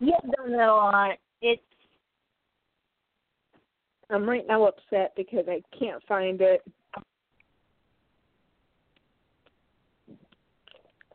Yeah, 0.00 0.16
done 0.36 0.52
that 0.52 0.68
a 0.68 0.74
lot. 0.74 1.18
It's 1.40 1.62
I'm 4.10 4.28
right 4.28 4.46
now 4.46 4.64
upset 4.66 5.12
because 5.16 5.44
I 5.48 5.62
can't 5.78 6.02
find 6.06 6.40
it. 6.40 6.62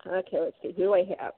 Okay, 0.07 0.39
let's 0.39 0.55
see. 0.61 0.73
Who 0.75 0.83
do 0.83 0.93
I 0.93 1.03
have? 1.19 1.33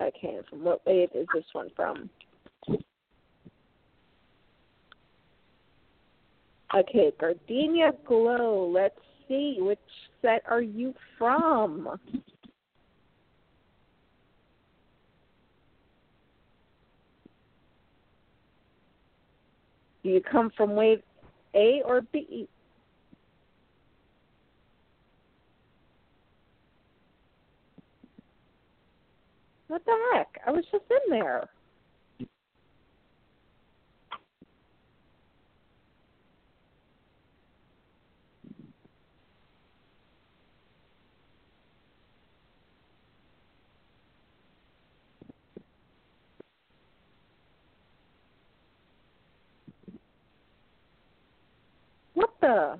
Okay, 0.00 0.38
from 0.48 0.64
what 0.64 0.84
wave 0.86 1.10
is 1.14 1.26
this 1.34 1.44
one 1.52 1.68
from? 1.76 2.08
Okay, 6.74 7.12
Gardenia 7.18 7.92
Glow. 8.06 8.70
Let's 8.72 8.98
see. 9.30 9.56
Which 9.60 9.78
set 10.20 10.42
are 10.50 10.60
you 10.60 10.92
from? 11.16 11.88
Do 20.02 20.08
you 20.08 20.20
come 20.20 20.50
from 20.56 20.74
wave 20.74 21.02
A 21.54 21.82
or 21.84 22.02
B? 22.12 22.48
What 29.68 29.84
the 29.84 29.96
heck? 30.12 30.40
I 30.46 30.50
was 30.50 30.64
just 30.72 30.84
in 30.90 31.18
there. 31.18 31.48
What 52.20 52.34
the? 52.42 52.78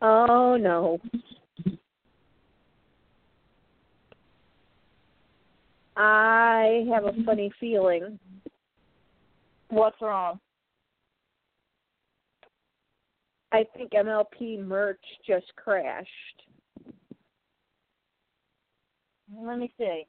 Oh 0.00 0.56
no. 0.56 1.00
I 5.96 6.86
have 6.92 7.06
a 7.06 7.12
funny 7.24 7.50
feeling. 7.58 8.20
what's 9.68 10.00
wrong. 10.00 10.38
I 13.50 13.66
think 13.76 13.90
MLP 13.90 14.64
merch 14.64 15.00
just 15.26 15.46
crashed. 15.56 16.06
Let 19.40 19.58
me 19.58 19.72
see. 19.78 20.04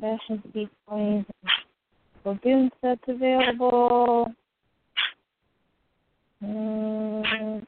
Fashion 0.00 0.42
displays. 0.54 1.24
Lagoon 2.24 2.70
sets 2.82 3.02
available. 3.08 4.32
Mm. 6.42 7.66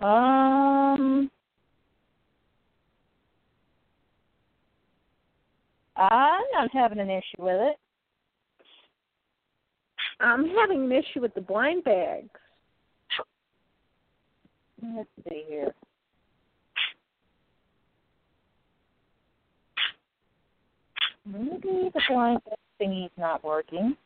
Um, 0.00 1.30
I'm 5.96 6.42
not 6.52 6.70
having 6.72 7.00
an 7.00 7.10
issue 7.10 7.22
with 7.40 7.56
it. 7.60 7.76
I'm 10.20 10.48
having 10.48 10.84
an 10.84 10.92
issue 10.92 11.20
with 11.20 11.34
the 11.34 11.40
blind 11.40 11.84
bags. 11.84 12.28
Let's 14.82 15.08
see 15.28 15.44
here. 15.48 15.74
Maybe 21.26 21.90
the 21.92 22.00
blind 22.08 22.40
bag 22.44 22.58
thingy's 22.80 23.10
not 23.16 23.44
working. 23.44 23.96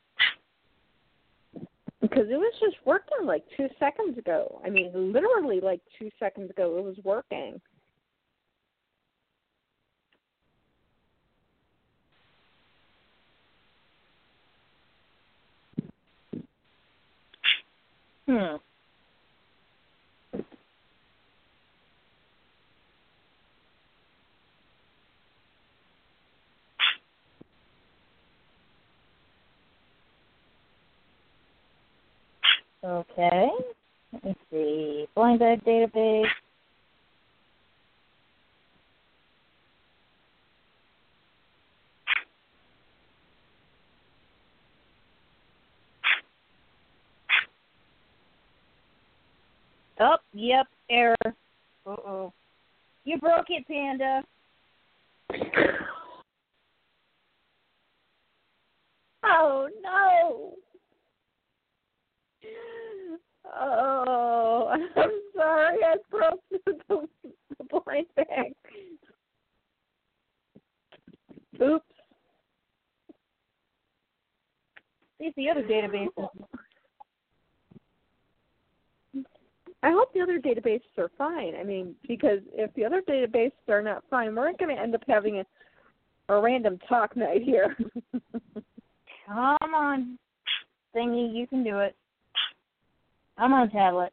Because 2.01 2.27
it 2.29 2.37
was 2.37 2.53
just 2.61 2.77
working 2.85 3.27
like 3.27 3.45
two 3.57 3.69
seconds 3.79 4.19
ago. 4.19 4.61
I 4.65 4.71
mean, 4.71 4.91
literally 4.95 5.61
like 5.61 5.81
two 5.99 6.11
seconds 6.19 6.51
ago, 6.51 6.79
it 6.79 6.85
was 6.85 6.97
working. 7.05 7.61
Hmm. 18.33 18.57
Okay. 32.85 33.49
Let 34.13 34.25
me 34.25 34.37
see. 34.51 35.07
Blind 35.17 35.41
bag 35.41 35.65
database. 35.65 36.27
Oh, 50.05 50.17
yep, 50.33 50.67
error. 50.91 51.17
Uh 51.25 51.31
oh. 51.87 52.33
You 53.05 53.19
broke 53.19 53.47
it, 53.49 53.67
Panda. 53.69 54.23
Oh 59.25 59.69
no! 59.81 60.55
Oh, 63.47 64.69
I'm 64.73 65.11
sorry. 65.37 65.79
I 65.85 65.95
broke 66.11 66.41
the, 66.51 66.73
the, 66.89 67.09
the 67.57 67.65
blind 67.85 68.07
bag. 68.17 68.53
Oops. 71.63 71.85
See 75.19 75.27
if 75.27 75.35
the 75.37 75.51
other 75.51 75.63
databases. 75.63 76.31
I 79.83 79.91
hope 79.91 80.13
the 80.15 80.21
other 80.21 80.39
databases 80.39 80.97
are 80.97 81.11
fine. 81.19 81.55
I 81.59 81.65
mean, 81.65 81.95
because 82.07 82.39
if 82.53 82.73
the 82.75 82.85
other 82.85 83.03
databases 83.03 83.69
are 83.69 83.83
not 83.83 84.05
fine, 84.09 84.35
we're 84.35 84.53
going 84.53 84.75
to 84.75 84.81
end 84.81 84.95
up 84.95 85.03
having 85.09 85.39
a, 85.39 86.33
a 86.33 86.41
random 86.41 86.79
talk 86.89 87.17
night 87.17 87.43
here. 87.43 87.77
Come 89.27 89.75
on, 89.75 90.19
thingy, 90.95 91.35
you 91.35 91.47
can 91.47 91.65
do 91.65 91.79
it. 91.79 91.97
I'm 93.39 93.53
on 93.53 93.71
tablet. 93.71 94.13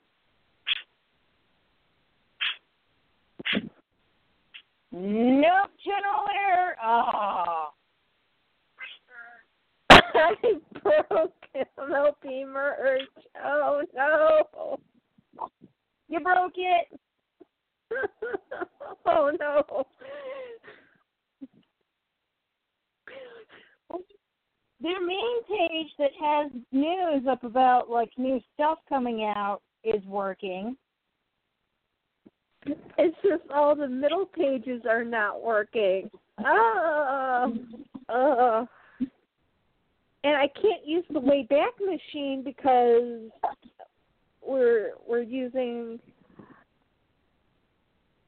Nope, 4.92 5.70
general 5.86 6.26
error. 6.48 6.76
Oh. 6.84 7.70
I 9.92 10.34
broke 10.82 11.34
MLP 11.78 12.48
merch. 12.52 13.02
Oh 13.44 13.84
no. 13.96 14.80
You 16.10 16.20
broke 16.20 16.54
it. 16.56 17.00
oh 19.06 19.32
no. 19.40 19.86
Their 24.82 25.06
main 25.06 25.44
page 25.44 25.90
that 25.98 26.12
has 26.22 26.52
news 26.72 27.28
up 27.30 27.44
about 27.44 27.90
like 27.90 28.12
new 28.18 28.40
stuff 28.54 28.80
coming 28.88 29.24
out 29.24 29.62
is 29.84 30.04
working. 30.06 30.78
It's 32.66 33.18
just 33.24 33.44
all 33.54 33.76
the 33.76 33.88
middle 33.88 34.26
pages 34.26 34.84
are 34.90 35.04
not 35.04 35.44
working. 35.44 36.10
Oh, 36.46 37.54
oh. 38.10 38.68
And 40.24 40.36
I 40.36 40.48
can't 40.62 40.86
use 40.86 41.06
the 41.10 41.20
Wayback 41.20 41.80
Machine 41.80 42.44
because 42.44 43.32
we're 44.50 44.92
we're 45.08 45.22
using 45.22 46.00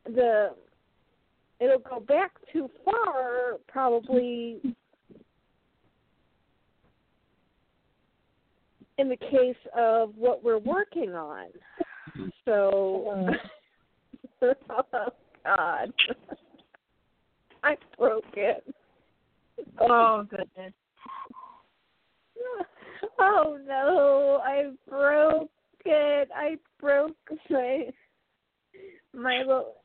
the 0.06 0.52
it'll 1.60 1.80
go 1.80 2.00
back 2.00 2.32
too 2.54 2.70
far 2.86 3.58
probably 3.68 4.60
in 8.98 9.10
the 9.10 9.18
case 9.18 9.56
of 9.76 10.14
what 10.16 10.44
we're 10.44 10.60
working 10.60 11.16
on. 11.16 11.48
So 12.46 13.34
oh 14.42 15.10
God. 15.44 15.94
I 17.64 17.78
broke 17.98 18.24
it. 18.36 18.64
Oh 19.80 20.26
goodness. 20.30 20.74
Oh 23.18 23.58
no, 23.68 24.42
I 24.44 24.72
broke 24.88 25.50
it. 25.86 26.30
I 26.36 26.58
broke 26.80 27.16
my 27.50 27.94
my 29.14 29.40
little 29.40 29.76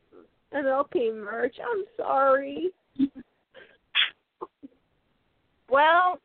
MLP 0.55 1.15
merch. 1.15 1.57
I'm 1.61 1.85
sorry. 1.97 2.71
Well, 5.69 6.21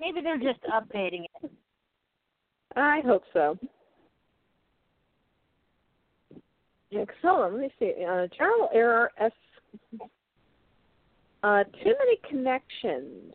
maybe 0.00 0.20
they're 0.20 0.38
just 0.38 0.60
updating 0.64 1.24
it. 1.42 1.50
I 2.74 3.00
hope 3.06 3.22
so. 3.32 3.56
Excellent. 6.92 7.54
Let 7.54 7.60
me 7.60 7.70
see. 7.78 7.92
Uh, 8.04 8.26
journal 8.36 8.68
error 8.74 9.10
S. 9.18 9.32
Uh, 11.42 11.62
too 11.64 11.94
many 11.98 12.18
connections 12.28 13.32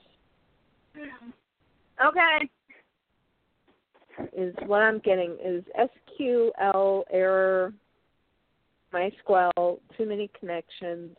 Okay. 2.05 2.49
Is 4.35 4.53
what 4.65 4.81
I'm 4.81 4.99
getting. 4.99 5.37
Is 5.43 5.63
SQL 6.19 7.03
error, 7.11 7.73
MySQL, 8.93 9.79
too 9.97 10.05
many 10.05 10.29
connections. 10.39 11.15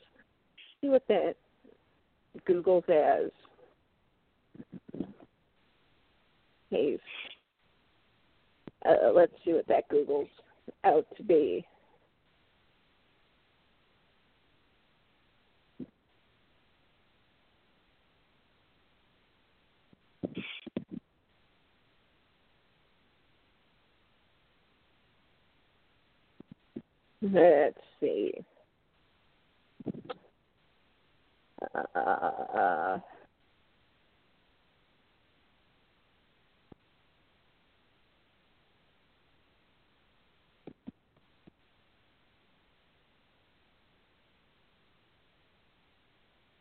See 0.80 0.88
what 0.88 1.06
that 1.08 1.34
Google's 2.46 2.84
as. 2.88 3.30
Case. 6.70 6.98
Uh, 8.84 9.12
let's 9.14 9.32
see 9.44 9.52
what 9.52 9.68
that 9.68 9.88
Google's 9.88 10.28
out 10.84 11.06
to 11.16 11.22
be. 11.22 11.64
Let's 27.22 27.78
see. 28.00 28.32
Uh, 31.94 32.98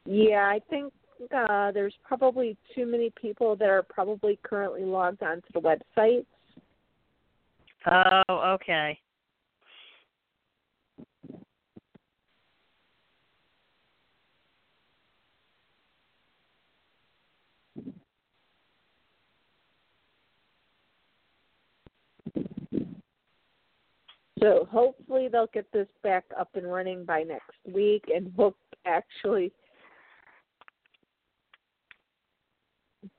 yeah, 0.05 0.45
I 0.45 0.59
think 0.69 0.93
uh, 1.35 1.71
there's 1.71 1.95
probably 2.03 2.55
too 2.75 2.85
many 2.85 3.11
people 3.19 3.55
that 3.55 3.67
are 3.69 3.81
probably 3.81 4.37
currently 4.43 4.83
logged 4.83 5.23
onto 5.23 5.47
the 5.53 5.59
website. 5.59 6.25
Oh, 7.87 8.21
okay. 8.29 8.99
So 24.41 24.67
hopefully 24.71 25.27
they'll 25.31 25.47
get 25.53 25.71
this 25.71 25.87
back 26.03 26.25
up 26.39 26.49
and 26.55 26.71
running 26.71 27.05
by 27.05 27.23
next 27.23 27.51
week, 27.71 28.05
and 28.13 28.31
we'll 28.35 28.55
actually 28.85 29.51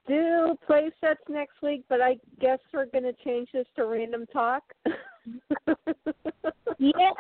do 0.09 0.57
play 0.67 0.91
sets 1.01 1.21
next 1.29 1.63
week. 1.63 1.85
But 1.89 2.01
I 2.01 2.17
guess 2.41 2.59
we're 2.75 2.87
going 2.87 3.05
to 3.05 3.15
change 3.25 3.49
this 3.53 3.67
to 3.77 3.87
random 3.87 4.27
talk. 4.33 4.63
Yeah. 6.79 7.13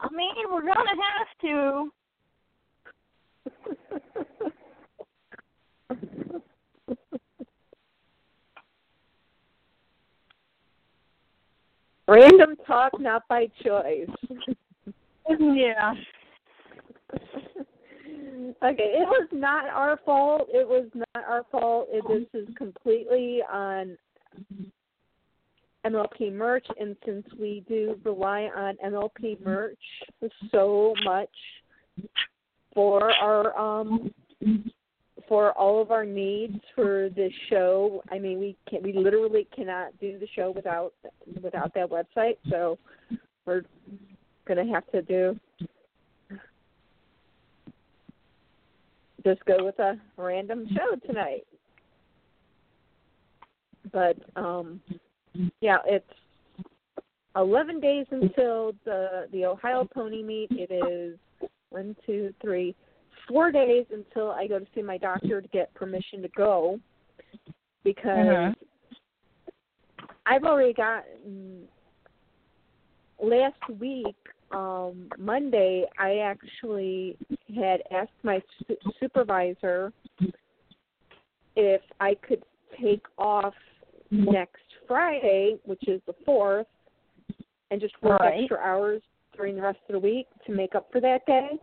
I 0.00 0.08
mean, 0.10 0.34
we're 0.50 0.62
gonna 0.66 0.90
have 0.90 1.28
to. 1.42 1.92
random 12.08 12.56
talk, 12.66 12.98
not 13.00 13.26
by 13.28 13.46
choice. 13.64 14.08
Yeah. 15.28 15.94
okay, 18.62 18.94
it 18.96 19.06
was 19.06 19.28
not 19.32 19.66
our 19.66 19.98
fault. 20.04 20.48
It 20.52 20.66
was 20.66 20.88
not 20.94 21.24
our 21.26 21.44
fault. 21.50 21.88
It, 21.90 22.04
this 22.08 22.42
is 22.42 22.48
completely 22.56 23.40
on 23.50 23.96
MLP 25.86 26.32
merch, 26.32 26.66
and 26.78 26.96
since 27.04 27.26
we 27.38 27.64
do 27.68 27.98
rely 28.04 28.50
on 28.54 28.76
MLP 28.84 29.44
merch 29.44 29.78
so 30.50 30.94
much 31.04 31.30
for 32.74 33.10
our 33.12 33.56
um 33.58 34.10
for 35.28 35.52
all 35.52 35.80
of 35.80 35.90
our 35.90 36.04
needs 36.04 36.58
for 36.74 37.08
this 37.10 37.32
show, 37.48 38.02
I 38.10 38.18
mean 38.18 38.38
we 38.38 38.56
can 38.68 38.82
we 38.82 38.92
literally 38.92 39.46
cannot 39.54 39.98
do 40.00 40.18
the 40.18 40.28
show 40.34 40.50
without 40.50 40.92
without 41.42 41.72
that 41.74 41.88
website. 41.88 42.36
So 42.50 42.78
we're 43.44 43.62
gonna 44.46 44.66
have 44.72 44.90
to 44.92 45.02
do 45.02 45.38
just 49.24 49.44
go 49.44 49.64
with 49.64 49.78
a 49.78 49.98
random 50.16 50.66
show 50.74 50.96
tonight. 51.06 51.46
But 53.92 54.16
um 54.36 54.80
yeah, 55.60 55.78
it's 55.86 56.04
11 57.36 57.80
days 57.80 58.06
until 58.10 58.72
the 58.84 59.26
the 59.32 59.46
Ohio 59.46 59.88
Pony 59.92 60.22
Meet. 60.22 60.50
It 60.52 60.70
is 60.70 61.18
one, 61.70 61.96
two, 62.04 62.34
three, 62.40 62.74
four 63.28 63.50
days 63.50 63.86
until 63.92 64.30
I 64.30 64.46
go 64.46 64.58
to 64.58 64.66
see 64.74 64.82
my 64.82 64.98
doctor 64.98 65.40
to 65.40 65.48
get 65.48 65.72
permission 65.74 66.22
to 66.22 66.28
go 66.28 66.80
because 67.84 68.16
Mhm. 68.16 68.56
I've 70.26 70.44
already 70.44 70.72
gotten 70.72 71.68
last 73.20 73.68
week 73.78 74.16
um 74.50 75.08
Monday 75.16 75.86
I 75.98 76.18
actually 76.18 77.16
had 77.54 77.82
asked 77.90 78.22
my 78.22 78.42
su- 78.66 78.76
supervisor 79.00 79.92
if 81.56 81.82
I 82.00 82.14
could 82.16 82.42
take 82.80 83.04
off 83.18 83.54
next 84.10 84.62
Friday, 84.86 85.58
which 85.64 85.86
is 85.88 86.02
the 86.06 86.12
fourth, 86.24 86.66
and 87.70 87.80
just 87.80 88.00
work 88.02 88.20
Right. 88.20 88.40
extra 88.40 88.58
hours 88.58 89.02
during 89.34 89.56
the 89.56 89.62
rest 89.62 89.78
of 89.88 89.92
the 89.92 89.98
week 89.98 90.26
to 90.46 90.52
make 90.52 90.74
up 90.74 90.90
for 90.92 91.00
that 91.00 91.24
day. 91.26 91.58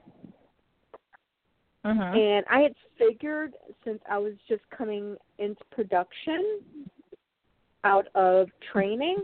Mhm. 1.89 2.15
And 2.15 2.45
I 2.49 2.59
had 2.59 2.75
figured 2.97 3.55
since 3.83 3.99
I 4.09 4.17
was 4.19 4.33
just 4.47 4.61
coming 4.69 5.17
into 5.39 5.63
production 5.71 6.59
out 7.83 8.07
of 8.13 8.49
training, 8.71 9.17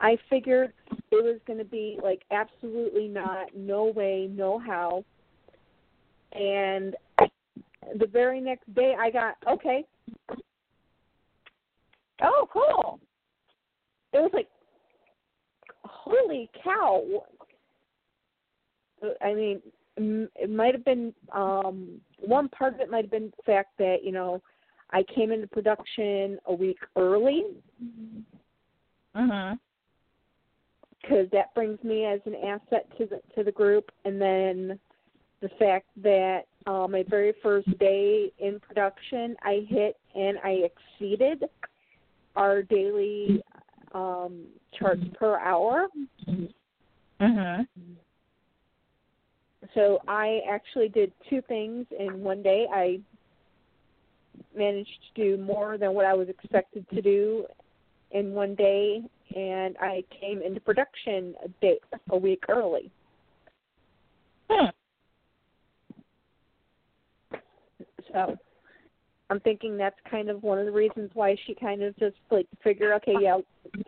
I 0.00 0.16
figured 0.30 0.72
it 1.10 1.24
was 1.24 1.38
going 1.46 1.58
to 1.58 1.64
be 1.64 1.98
like 2.02 2.22
absolutely 2.30 3.08
not, 3.08 3.54
no 3.54 3.84
way, 3.84 4.28
no 4.32 4.58
how. 4.58 5.04
And 6.32 6.96
the 7.98 8.06
very 8.06 8.40
next 8.40 8.72
day, 8.74 8.94
I 8.98 9.10
got 9.10 9.34
okay. 9.46 9.84
Oh, 12.22 12.48
cool. 12.50 12.98
It 14.14 14.18
was 14.18 14.30
like, 14.32 14.48
holy 15.84 16.48
cow! 16.64 17.04
I 19.22 19.34
mean, 19.34 19.60
it 19.98 20.48
might 20.48 20.74
have 20.74 20.84
been 20.84 21.12
um 21.32 22.00
one 22.18 22.48
part 22.48 22.74
of 22.74 22.80
it 22.80 22.90
might 22.90 23.04
have 23.04 23.10
been 23.10 23.32
the 23.36 23.42
fact 23.42 23.76
that 23.78 23.98
you 24.02 24.12
know 24.12 24.42
I 24.90 25.02
came 25.02 25.32
into 25.32 25.46
production 25.46 26.38
a 26.46 26.54
week 26.54 26.78
early 26.96 27.44
Mhm. 29.14 29.58
because 31.00 31.28
that 31.30 31.54
brings 31.54 31.82
me 31.82 32.04
as 32.04 32.20
an 32.26 32.34
asset 32.36 32.86
to 32.98 33.06
the 33.06 33.20
to 33.34 33.44
the 33.44 33.52
group, 33.52 33.90
and 34.04 34.20
then 34.20 34.78
the 35.40 35.48
fact 35.50 35.86
that 35.96 36.46
uh, 36.66 36.88
my 36.88 37.04
very 37.04 37.32
first 37.42 37.78
day 37.78 38.32
in 38.38 38.58
production, 38.60 39.36
I 39.42 39.66
hit 39.68 39.96
and 40.14 40.38
I 40.42 40.68
exceeded 40.70 41.44
our 42.34 42.62
daily 42.62 43.42
um, 43.92 44.46
charts 44.72 45.04
per 45.14 45.38
hour. 45.38 45.88
Mhm. 47.20 47.66
So 49.74 50.00
I 50.08 50.40
actually 50.50 50.88
did 50.88 51.12
two 51.28 51.42
things 51.42 51.86
in 51.98 52.22
one 52.22 52.42
day. 52.42 52.66
I 52.72 53.00
managed 54.56 54.98
to 55.14 55.36
do 55.36 55.42
more 55.42 55.78
than 55.78 55.94
what 55.94 56.06
I 56.06 56.14
was 56.14 56.28
expected 56.28 56.88
to 56.90 57.02
do 57.02 57.46
in 58.10 58.32
one 58.32 58.54
day, 58.54 59.02
and 59.34 59.76
I 59.80 60.04
came 60.20 60.42
into 60.42 60.60
production 60.60 61.34
a 61.44 61.48
day 61.60 61.78
a 62.10 62.16
week 62.16 62.44
early. 62.48 62.90
Hmm. 64.48 64.66
So 68.12 68.36
I'm 69.28 69.40
thinking 69.40 69.76
that's 69.76 69.96
kind 70.10 70.30
of 70.30 70.42
one 70.42 70.58
of 70.58 70.66
the 70.66 70.72
reasons 70.72 71.10
why 71.14 71.36
she 71.46 71.54
kind 71.54 71.82
of 71.82 71.96
just 71.98 72.16
like 72.30 72.46
figure, 72.62 72.94
okay, 72.94 73.14
yeah, 73.20 73.38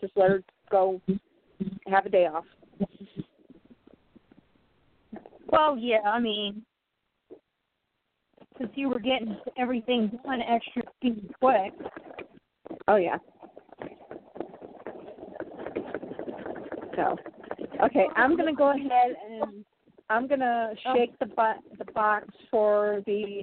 just 0.01 0.13
let 0.17 0.31
her 0.31 0.43
go 0.71 1.01
have 1.87 2.07
a 2.07 2.11
day 2.11 2.27
off. 2.27 2.45
Well, 5.51 5.77
yeah, 5.79 6.01
I 6.05 6.21
mean, 6.21 6.63
since 8.59 8.71
you 8.75 8.89
were 8.89 9.01
getting 9.01 9.37
everything 9.57 10.19
done 10.25 10.41
extra 10.43 10.83
speed 10.97 11.31
quick. 11.41 11.73
Oh 12.87 12.97
yeah. 12.97 13.17
So, 16.97 17.17
okay, 17.85 18.07
I'm 18.17 18.37
gonna 18.37 18.55
go 18.55 18.71
ahead 18.71 19.17
and 19.31 19.65
I'm 20.11 20.27
gonna 20.27 20.73
shake 20.95 21.19
the 21.19 21.27
bo- 21.27 21.63
the 21.79 21.85
box 21.93 22.27
for 22.51 23.03
the 23.07 23.43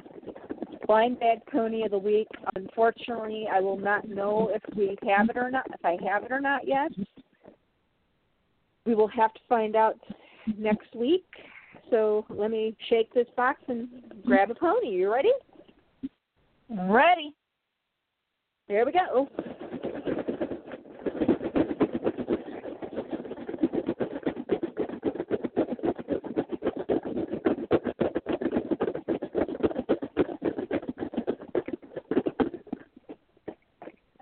blind 0.86 1.20
bag 1.20 1.40
pony 1.52 1.84
of 1.84 1.92
the 1.92 1.98
week. 1.98 2.28
Unfortunately, 2.56 3.48
I 3.52 3.62
will 3.62 3.78
not 3.78 4.08
know 4.08 4.52
if 4.54 4.62
we 4.76 4.98
have 5.08 5.30
it 5.30 5.38
or 5.38 5.50
not. 5.50 5.66
If 5.74 5.84
I 5.84 5.98
have 6.08 6.24
it 6.24 6.32
or 6.32 6.42
not 6.42 6.68
yet, 6.68 6.92
we 8.86 8.94
will 8.94 9.08
have 9.08 9.34
to 9.34 9.40
find 9.48 9.76
out 9.76 9.98
next 10.58 10.94
week. 10.96 11.26
So 11.90 12.26
let 12.30 12.52
me 12.52 12.76
shake 12.90 13.14
this 13.14 13.28
box 13.36 13.60
and 13.68 13.88
grab 14.26 14.52
a 14.52 14.56
pony. 14.56 14.90
You 14.90 15.14
ready? 15.14 15.32
Ready. 16.70 17.34
There 18.68 18.86
we 18.86 18.92
go. 18.92 19.30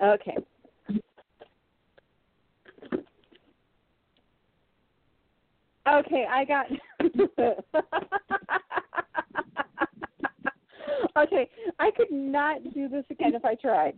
Okay. 0.04 0.36
Okay, 5.88 6.26
I 6.30 6.46
got. 6.46 6.66
okay, 11.18 11.50
I 11.80 11.92
could 11.92 12.12
not 12.12 12.64
do 12.74 12.90
this 12.90 13.06
again 13.10 13.36
if 13.36 13.46
I 13.46 13.56
tried. 13.56 13.96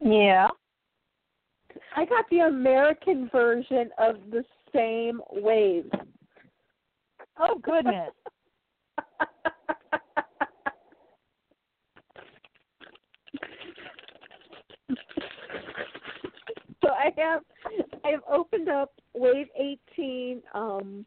Yeah. 0.00 0.48
I 1.94 2.04
got 2.04 2.24
the 2.30 2.40
American 2.40 3.30
version 3.30 3.90
of 3.98 4.16
the 4.30 4.44
same 4.74 5.20
wave. 5.32 5.90
Oh 7.38 7.58
goodness. 7.62 8.10
so 16.82 16.88
I 16.88 17.12
have 17.16 17.42
I 18.04 18.08
have 18.10 18.22
opened 18.30 18.68
up 18.68 18.92
wave 19.14 19.48
18 19.56 20.42
um 20.54 21.06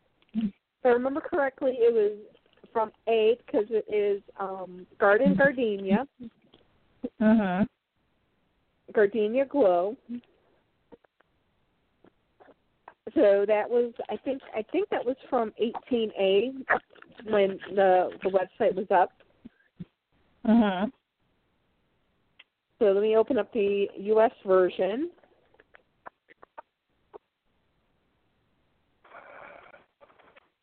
if 0.80 0.85
I 0.85 0.89
remember 0.89 1.22
correctly 1.22 1.73
it 1.77 1.93
was 1.93 2.18
from 2.72 2.91
8 3.07 3.39
because 3.45 3.65
it 3.69 3.85
is 3.93 4.22
um 4.39 4.85
garden 4.99 5.35
gardenia 5.35 6.07
Mhm. 7.22 7.68
gardenia 8.91 9.45
glow 9.45 9.97
so 13.14 13.45
that 13.47 13.69
was 13.69 13.93
I 14.10 14.18
think 14.18 14.41
I 14.56 14.61
think 14.72 14.89
that 14.89 15.06
was 15.06 15.18
from 15.30 15.51
18A 15.60 16.65
when 17.30 17.60
the 17.76 18.18
the 18.23 18.30
website 18.30 18.76
was 18.76 18.89
up 18.91 19.11
Mhm. 20.45 20.91
so 22.80 22.85
let 22.91 23.01
me 23.01 23.18
open 23.18 23.38
up 23.38 23.51
the 23.51 23.89
US 23.95 24.31
version 24.45 25.10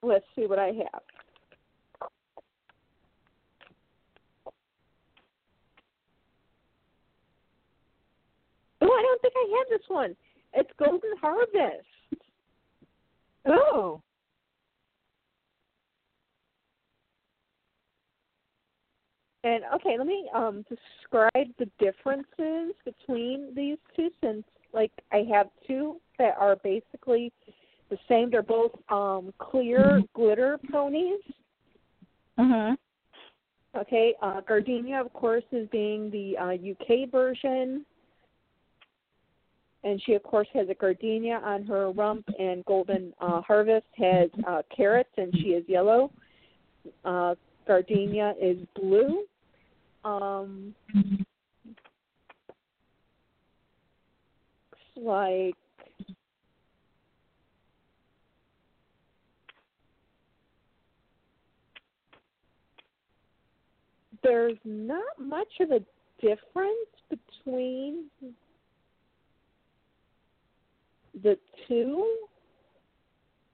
let's 0.06 0.24
see 0.34 0.46
what 0.46 0.58
I 0.58 0.66
have. 0.66 1.02
Oh, 8.80 8.92
I 8.92 9.02
don't 9.02 9.22
think 9.22 9.34
I 9.36 9.58
have 9.58 9.80
this 9.80 9.88
one. 9.88 10.16
It's 10.52 10.70
Golden 10.78 11.16
Harvest. 11.20 11.86
Oh. 13.46 14.00
And 19.44 19.62
okay, 19.76 19.96
let 19.96 20.06
me 20.06 20.28
um 20.34 20.64
describe 20.68 21.48
the 21.58 21.70
differences 21.78 22.74
between 22.84 23.54
these 23.54 23.78
two 23.94 24.10
since 24.22 24.44
like 24.72 24.90
I 25.12 25.24
have 25.32 25.46
two 25.66 26.00
that 26.18 26.34
are 26.38 26.56
basically 26.64 27.32
the 27.90 27.98
same. 28.08 28.30
They're 28.30 28.42
both 28.42 28.72
um 28.88 29.32
clear 29.38 30.02
glitter 30.14 30.58
ponies. 30.70 31.20
Mhm. 32.38 32.76
Okay, 33.76 34.14
uh, 34.22 34.40
Gardenia, 34.40 35.00
of 35.00 35.12
course, 35.12 35.44
is 35.52 35.68
being 35.68 36.10
the 36.10 36.36
uh, 36.38 36.52
UK 36.52 37.10
version. 37.10 37.84
And 39.84 40.02
she, 40.02 40.14
of 40.14 40.22
course, 40.22 40.48
has 40.54 40.68
a 40.68 40.74
gardenia 40.74 41.40
on 41.44 41.64
her 41.66 41.90
rump, 41.90 42.26
and 42.38 42.64
Golden 42.64 43.12
uh, 43.20 43.40
Harvest 43.42 43.86
has 43.98 44.30
uh, 44.48 44.62
carrots, 44.74 45.10
and 45.16 45.32
she 45.34 45.50
is 45.50 45.62
yellow. 45.68 46.10
Uh, 47.04 47.34
gardenia 47.66 48.34
is 48.40 48.56
blue. 48.74 49.24
Um, 50.04 50.74
looks 54.70 54.80
like 54.96 55.56
there's 64.26 64.58
not 64.64 65.04
much 65.18 65.60
of 65.60 65.70
a 65.70 65.80
difference 66.20 66.90
between 67.08 68.04
the 71.22 71.38
two. 71.68 72.16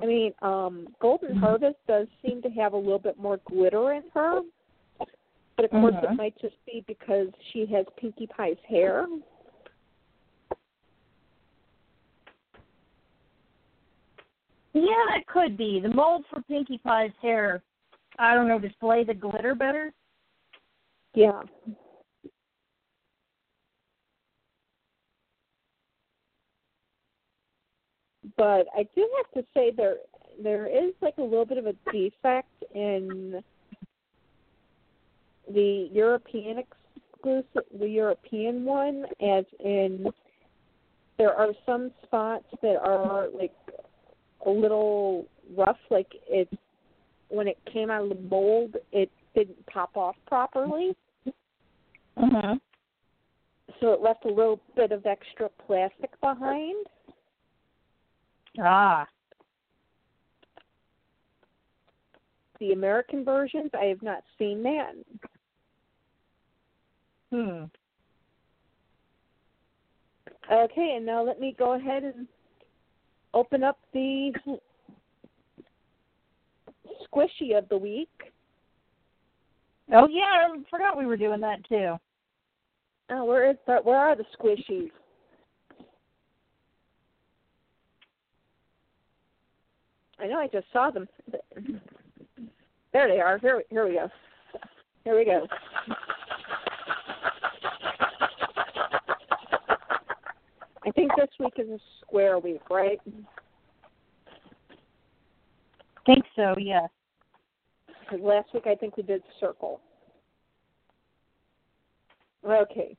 I 0.01 0.07
mean, 0.07 0.33
um, 0.41 0.89
Golden 0.99 1.37
Harvest 1.37 1.77
does 1.87 2.07
seem 2.25 2.41
to 2.43 2.49
have 2.51 2.73
a 2.73 2.77
little 2.77 2.99
bit 2.99 3.19
more 3.19 3.39
glitter 3.45 3.93
in 3.93 4.03
her, 4.15 4.41
but 5.57 5.65
of 5.67 5.71
course 5.71 5.95
Mhm. 5.95 6.13
it 6.13 6.15
might 6.15 6.37
just 6.39 6.57
be 6.65 6.83
because 6.87 7.29
she 7.51 7.67
has 7.67 7.87
Pinkie 7.97 8.27
Pie's 8.27 8.59
hair. 8.61 9.07
Yeah, 14.73 15.17
it 15.17 15.27
could 15.27 15.59
be. 15.59 15.81
The 15.81 15.91
mold 15.91 16.25
for 16.29 16.41
Pinkie 16.43 16.79
Pie's 16.79 17.15
hair, 17.21 17.63
I 18.19 18.35
don't 18.35 18.49
know, 18.49 18.59
display 18.59 19.05
the 19.05 19.15
glitter 19.15 19.55
better. 19.55 19.93
Yeah. 21.15 21.43
But 28.37 28.67
I 28.77 28.87
do 28.95 29.09
have 29.17 29.43
to 29.43 29.49
say 29.55 29.73
there 29.77 29.97
there 30.43 30.67
is 30.67 30.95
like 31.03 31.19
a 31.19 31.23
little 31.23 31.45
bit 31.45 31.59
of 31.59 31.67
a 31.67 31.75
defect 31.93 32.49
in 32.75 33.43
the 35.53 35.89
European 35.93 36.59
exclusive 36.59 37.65
the 37.79 37.89
European 37.89 38.65
one 38.65 39.05
as 39.21 39.45
in 39.63 40.07
there 41.19 41.35
are 41.35 41.53
some 41.67 41.91
spots 42.05 42.47
that 42.63 42.77
are 42.77 43.29
like 43.37 43.53
a 44.47 44.51
little 44.51 45.27
rough 45.57 45.79
like 45.91 46.13
it 46.29 46.49
when 47.29 47.47
it 47.47 47.59
came 47.71 47.91
out 47.91 48.03
of 48.03 48.09
the 48.09 48.29
mold 48.29 48.77
it 48.93 49.11
didn't 49.35 49.67
pop 49.67 49.97
off 49.97 50.17
properly 50.27 50.97
Mhm. 52.17 52.61
so 53.81 53.93
it 53.93 54.01
left 54.01 54.25
a 54.25 54.29
little 54.29 54.61
bit 54.75 54.93
of 54.93 55.07
extra 55.07 55.49
plastic 55.49 56.19
behind. 56.21 56.87
Ah. 58.61 59.09
The 62.59 62.73
American 62.73 63.25
versions, 63.25 63.71
I 63.75 63.87
have 63.87 64.03
not 64.03 64.23
seen 64.39 64.63
that. 64.63 64.95
Hmm. 67.31 67.65
Okay, 70.51 70.97
and 70.97 71.07
now 71.07 71.23
let 71.23 71.41
me 71.41 71.53
go 71.53 71.73
ahead 71.73 72.05
and 72.05 72.29
open 73.33 73.65
up 73.65 73.79
the 73.93 74.33
squishy 77.07 77.57
of 77.57 77.69
the 77.69 77.79
week. 77.79 78.32
Oh 79.93 80.09
yeah, 80.09 80.49
I 80.49 80.49
forgot 80.71 80.97
we 80.97 81.07
were 81.07 81.19
doing 81.19 81.41
that 81.41 81.63
too. 81.69 81.97
Oh, 83.11 83.25
where 83.27 83.51
is 83.51 83.57
that? 83.67 83.85
Where 83.85 83.99
are 83.99 84.17
the 84.17 84.25
squishies? 84.39 84.91
I 90.19 90.27
know 90.27 90.39
I 90.39 90.47
just 90.47 90.67
saw 90.73 90.91
them. 90.91 91.07
There 92.93 93.09
they 93.09 93.21
are. 93.21 93.39
Here, 93.39 93.63
here 93.69 93.87
we 93.87 93.95
go. 93.95 94.09
Here 95.05 95.17
we 95.17 95.25
go. 95.25 95.47
I 100.85 100.91
think 100.93 101.11
this 101.17 101.29
week 101.39 101.55
is 101.59 101.69
a 101.69 101.79
square 102.01 102.39
week, 102.39 102.63
right? 102.71 103.01
Think 106.07 106.25
so, 106.35 106.55
yes. 106.59 106.89
Because 108.13 108.27
last 108.27 108.53
week 108.53 108.67
I 108.67 108.75
think 108.75 108.97
we 108.99 109.03
did 109.03 109.23
circle. 109.41 109.81
Okay. 112.45 112.95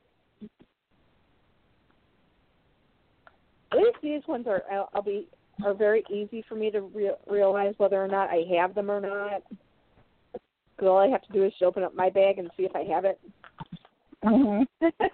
At 3.71 3.77
least 3.77 3.97
these 4.01 4.21
ones 4.27 4.47
are 4.47 4.63
I'll, 4.71 4.89
I'll 4.95 5.03
be 5.03 5.27
are 5.63 5.75
very 5.75 6.03
easy 6.11 6.43
for 6.49 6.55
me 6.55 6.71
to 6.71 6.81
re- 6.81 7.11
realize 7.27 7.75
whether 7.77 8.03
or 8.03 8.07
not 8.07 8.29
I 8.29 8.43
have 8.57 8.73
them 8.73 8.89
or 8.89 8.99
not. 8.99 9.43
Because 10.31 10.87
all 10.87 10.97
I 10.97 11.07
have 11.07 11.21
to 11.23 11.33
do 11.33 11.45
is 11.45 11.53
open 11.63 11.83
up 11.83 11.93
my 11.93 12.09
bag 12.09 12.39
and 12.39 12.49
see 12.57 12.63
if 12.63 12.75
I 12.75 12.83
have 12.83 13.05
it. 13.05 13.19
Mhm. 14.23 14.65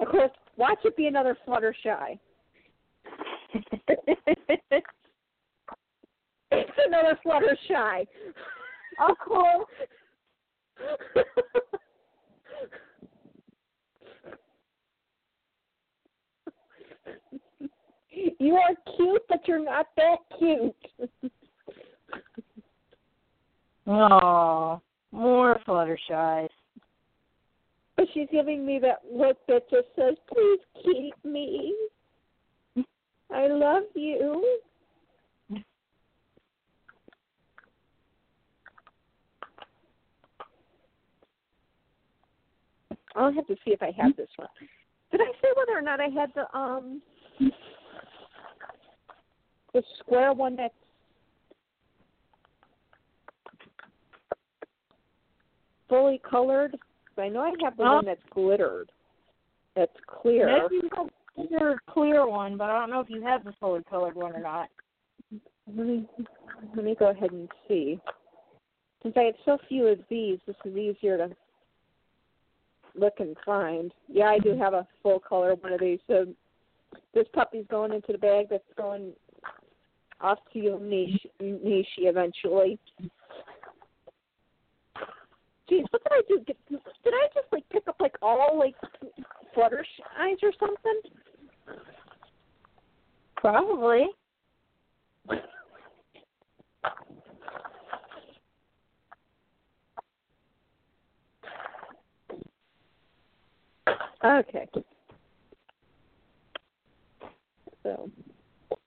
Of 0.00 0.08
course, 0.08 0.30
watch 0.56 0.78
it 0.84 0.96
be 0.96 1.06
another 1.06 1.36
Fluttershy. 1.46 2.18
It's 6.50 6.70
another 6.86 7.18
Fluttershy. 7.24 8.06
of 9.00 9.18
course. 9.18 9.66
You 18.38 18.56
are 18.56 18.74
cute, 18.96 19.22
but 19.28 19.46
you're 19.46 19.64
not 19.64 19.86
that 19.96 20.18
cute. 20.38 20.74
Oh, 23.86 24.80
more 25.12 25.58
Fluttershies. 25.66 26.48
But 27.96 28.06
she's 28.12 28.28
giving 28.30 28.64
me 28.66 28.78
that 28.80 29.00
look 29.10 29.38
that 29.48 29.68
just 29.70 29.88
says, 29.96 30.16
"Please 30.32 30.60
keep 30.84 31.24
me. 31.24 31.74
I 33.30 33.46
love 33.48 33.84
you." 33.94 34.60
I'll 43.18 43.32
have 43.32 43.46
to 43.48 43.56
see 43.64 43.72
if 43.72 43.82
I 43.82 43.90
have 44.00 44.16
this 44.16 44.28
one. 44.36 44.48
Did 45.10 45.20
I 45.20 45.32
say 45.42 45.48
whether 45.56 45.76
or 45.76 45.82
not 45.82 46.00
I 46.00 46.08
had 46.08 46.30
the 46.34 46.56
um 46.56 47.02
the 49.74 49.82
square 49.98 50.32
one 50.32 50.56
that's 50.56 50.74
fully 55.88 56.20
colored? 56.28 56.76
I 57.16 57.28
know 57.28 57.40
I 57.40 57.52
have 57.64 57.76
the 57.76 57.82
Oh. 57.82 57.96
one 57.96 58.04
that's 58.04 58.22
glittered. 58.30 58.92
That's 59.74 59.98
clear. 60.06 60.46
Maybe 60.46 60.76
you 60.76 60.90
have 60.94 61.50
your 61.50 61.78
clear 61.90 62.26
one, 62.28 62.56
but 62.56 62.70
I 62.70 62.78
don't 62.78 62.90
know 62.90 63.00
if 63.00 63.10
you 63.10 63.22
have 63.22 63.42
the 63.42 63.52
fully 63.58 63.82
colored 63.90 64.14
one 64.14 64.34
or 64.34 64.40
not. 64.40 64.68
Let 65.66 65.86
me 65.86 66.08
let 66.74 66.84
me 66.84 66.94
go 66.94 67.08
ahead 67.08 67.32
and 67.32 67.50
see. 67.66 67.98
Since 69.02 69.16
I 69.16 69.24
have 69.24 69.34
so 69.44 69.58
few 69.68 69.86
of 69.88 69.98
these, 70.08 70.38
this 70.46 70.56
is 70.64 70.76
easier 70.76 71.16
to 71.18 71.36
look 72.94 73.14
and 73.18 73.36
find. 73.44 73.92
Yeah, 74.08 74.26
I 74.26 74.38
do 74.38 74.56
have 74.56 74.74
a 74.74 74.86
full 75.02 75.20
color 75.20 75.54
one 75.54 75.72
of 75.72 75.80
these. 75.80 75.98
So 76.06 76.26
this 77.14 77.26
puppy's 77.32 77.66
going 77.70 77.92
into 77.92 78.12
the 78.12 78.18
bag 78.18 78.46
that's 78.50 78.62
going 78.76 79.12
off 80.20 80.38
to 80.52 80.58
your 80.58 80.80
niche, 80.80 81.26
niche 81.40 81.86
eventually. 81.98 82.78
Geez, 85.68 85.84
what 85.90 86.02
did 86.02 86.12
I 86.12 86.22
do? 86.28 86.44
Did, 86.46 87.14
I 87.14 87.28
just 87.34 87.46
like 87.52 87.68
pick 87.70 87.86
up 87.88 87.96
like 88.00 88.14
all 88.22 88.58
like 88.58 88.74
Fluttershies 89.56 90.42
or 90.42 90.52
something? 90.58 91.00
Probably. 93.36 94.06
Okay. 104.24 104.68
So, 107.82 108.10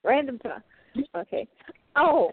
random 0.03 0.39
time. 0.39 0.63
Okay. 1.15 1.47
Oh. 1.95 2.31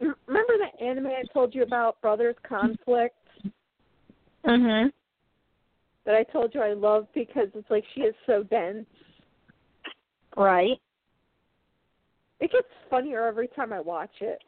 Remember 0.00 0.52
that 0.58 0.80
anime 0.82 1.06
I 1.06 1.22
told 1.32 1.54
you 1.54 1.62
about, 1.62 2.00
Brothers 2.00 2.36
Conflict? 2.46 3.16
Mhm. 4.44 4.92
That 6.04 6.14
I 6.14 6.22
told 6.24 6.54
you 6.54 6.60
I 6.60 6.74
love 6.74 7.08
because 7.14 7.48
it's 7.54 7.70
like 7.70 7.84
she 7.94 8.02
is 8.02 8.14
so 8.26 8.42
dense. 8.42 8.86
Right. 10.36 10.78
It 12.40 12.52
gets 12.52 12.68
funnier 12.90 13.24
every 13.26 13.48
time 13.48 13.72
I 13.72 13.80
watch 13.80 14.20
it. 14.20 14.42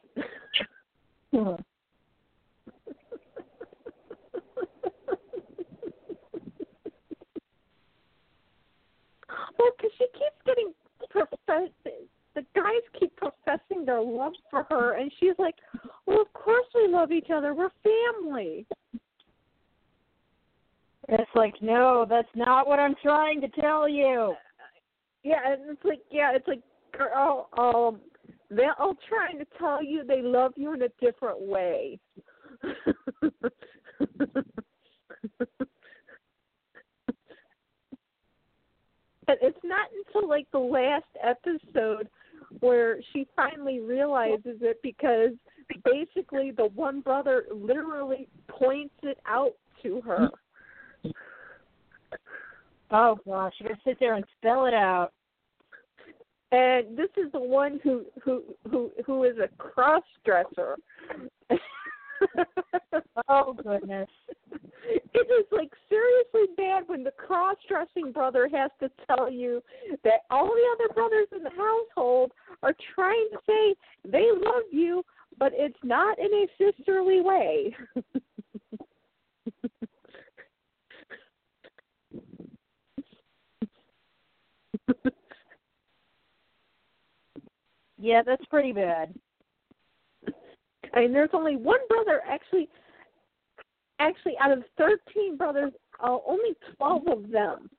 Well, 9.57 9.71
because 9.77 9.91
she 9.97 10.05
keeps 10.13 10.41
getting 10.45 10.73
profess. 11.09 11.69
The 12.35 12.45
guys 12.55 12.81
keep 12.99 13.15
professing 13.15 13.85
their 13.85 14.01
love 14.01 14.33
for 14.51 14.63
her, 14.69 14.93
and 14.93 15.11
she's 15.19 15.37
like, 15.39 15.55
"Well, 16.05 16.21
of 16.21 16.31
course 16.33 16.67
we 16.75 16.87
love 16.87 17.11
each 17.11 17.29
other. 17.31 17.53
We're 17.53 17.71
family." 17.83 18.67
It's 21.09 21.31
like, 21.35 21.61
no, 21.61 22.05
that's 22.07 22.27
not 22.35 22.67
what 22.67 22.79
I'm 22.79 22.95
trying 23.01 23.39
to 23.41 23.47
tell 23.47 23.87
you. 23.87 24.35
Yeah, 25.23 25.39
and 25.45 25.61
it's 25.69 25.85
like, 25.85 26.01
yeah, 26.11 26.33
it's 26.35 26.47
like, 26.47 26.61
girl, 26.91 27.49
um, 27.57 28.01
they're 28.49 28.79
all 28.79 28.95
trying 29.07 29.39
to 29.39 29.45
tell 29.57 29.83
you 29.83 30.03
they 30.03 30.21
love 30.21 30.53
you 30.55 30.73
in 30.73 30.81
a 30.81 30.89
different 30.99 31.41
way. 31.41 31.99
and 39.27 39.37
it's 39.41 39.57
not 39.63 39.89
until 40.05 40.29
like 40.29 40.47
the 40.51 40.59
last 40.59 41.05
episode 41.23 42.07
where 42.59 42.99
she 43.11 43.27
finally 43.35 43.79
realizes 43.79 44.57
it 44.61 44.79
because 44.81 45.31
basically 45.83 46.51
the 46.51 46.69
one 46.75 47.01
brother 47.01 47.45
literally 47.53 48.27
points 48.47 48.95
it 49.03 49.17
out 49.27 49.53
to 49.83 50.01
her. 50.01 50.29
Oh 52.89 53.19
gosh, 53.27 53.53
you 53.59 53.67
gotta 53.67 53.79
sit 53.85 53.99
there 53.99 54.15
and 54.15 54.25
spell 54.39 54.65
it 54.65 54.73
out. 54.73 55.11
and 56.51 56.97
this 56.97 57.09
is 57.17 57.31
the 57.33 57.39
one 57.39 57.79
who 57.83 58.05
who 58.23 58.43
who 58.71 58.91
who 59.05 59.23
is 59.25 59.37
a 59.37 59.49
cross 59.57 60.03
dresser. 60.23 60.77
Oh 63.29 63.53
goodness. 63.53 64.07
It 64.53 65.27
is 65.27 65.45
like 65.51 65.71
seriously 65.89 66.53
bad 66.55 66.83
when 66.87 67.03
the 67.03 67.11
cross 67.11 67.57
dressing 67.67 68.11
brother 68.11 68.47
has 68.53 68.71
to 68.79 68.89
tell 69.07 69.29
you 69.29 69.61
that 70.03 70.21
all 70.29 70.45
the 70.47 70.85
other 70.85 70.93
brothers 70.93 71.27
in 71.35 71.43
the 71.43 71.49
household 71.49 72.31
are 72.63 72.75
trying 72.95 73.27
to 73.33 73.39
say 73.47 73.75
they 74.09 74.29
love 74.33 74.63
you, 74.71 75.03
but 75.37 75.51
it's 75.55 75.77
not 75.83 76.17
in 76.19 76.27
a 76.33 76.47
sisterly 76.57 77.21
way. 77.21 77.75
Yeah, 87.99 88.21
that's 88.23 88.45
pretty 88.45 88.73
bad. 88.73 89.13
I 90.93 91.01
mean, 91.01 91.13
there's 91.13 91.29
only 91.33 91.55
one 91.55 91.79
brother 91.89 92.21
actually. 92.27 92.69
Actually, 93.99 94.33
out 94.39 94.51
of 94.51 94.63
thirteen 94.77 95.37
brothers, 95.37 95.71
uh, 96.03 96.17
only 96.27 96.51
twelve 96.75 97.07
of 97.07 97.31
them 97.31 97.69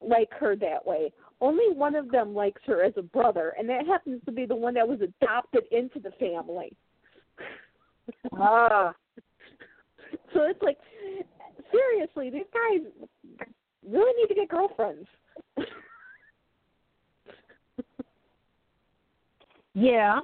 like 0.00 0.30
her 0.38 0.56
that 0.56 0.84
way. 0.84 1.12
Only 1.40 1.74
one 1.74 1.94
of 1.94 2.10
them 2.10 2.34
likes 2.34 2.62
her 2.66 2.82
as 2.82 2.94
a 2.96 3.02
brother, 3.02 3.54
and 3.58 3.68
that 3.68 3.86
happens 3.86 4.22
to 4.24 4.32
be 4.32 4.46
the 4.46 4.54
one 4.54 4.74
that 4.74 4.88
was 4.88 5.00
adopted 5.00 5.64
into 5.70 6.00
the 6.00 6.12
family. 6.12 6.72
Ah. 8.38 8.94
So 10.32 10.42
it's 10.42 10.62
like, 10.62 10.78
seriously, 11.72 12.30
these 12.30 12.46
guys 12.52 13.08
really 13.88 14.12
need 14.20 14.28
to 14.28 14.34
get 14.34 14.48
girlfriends. 14.48 15.08
Yeah. 19.74 20.20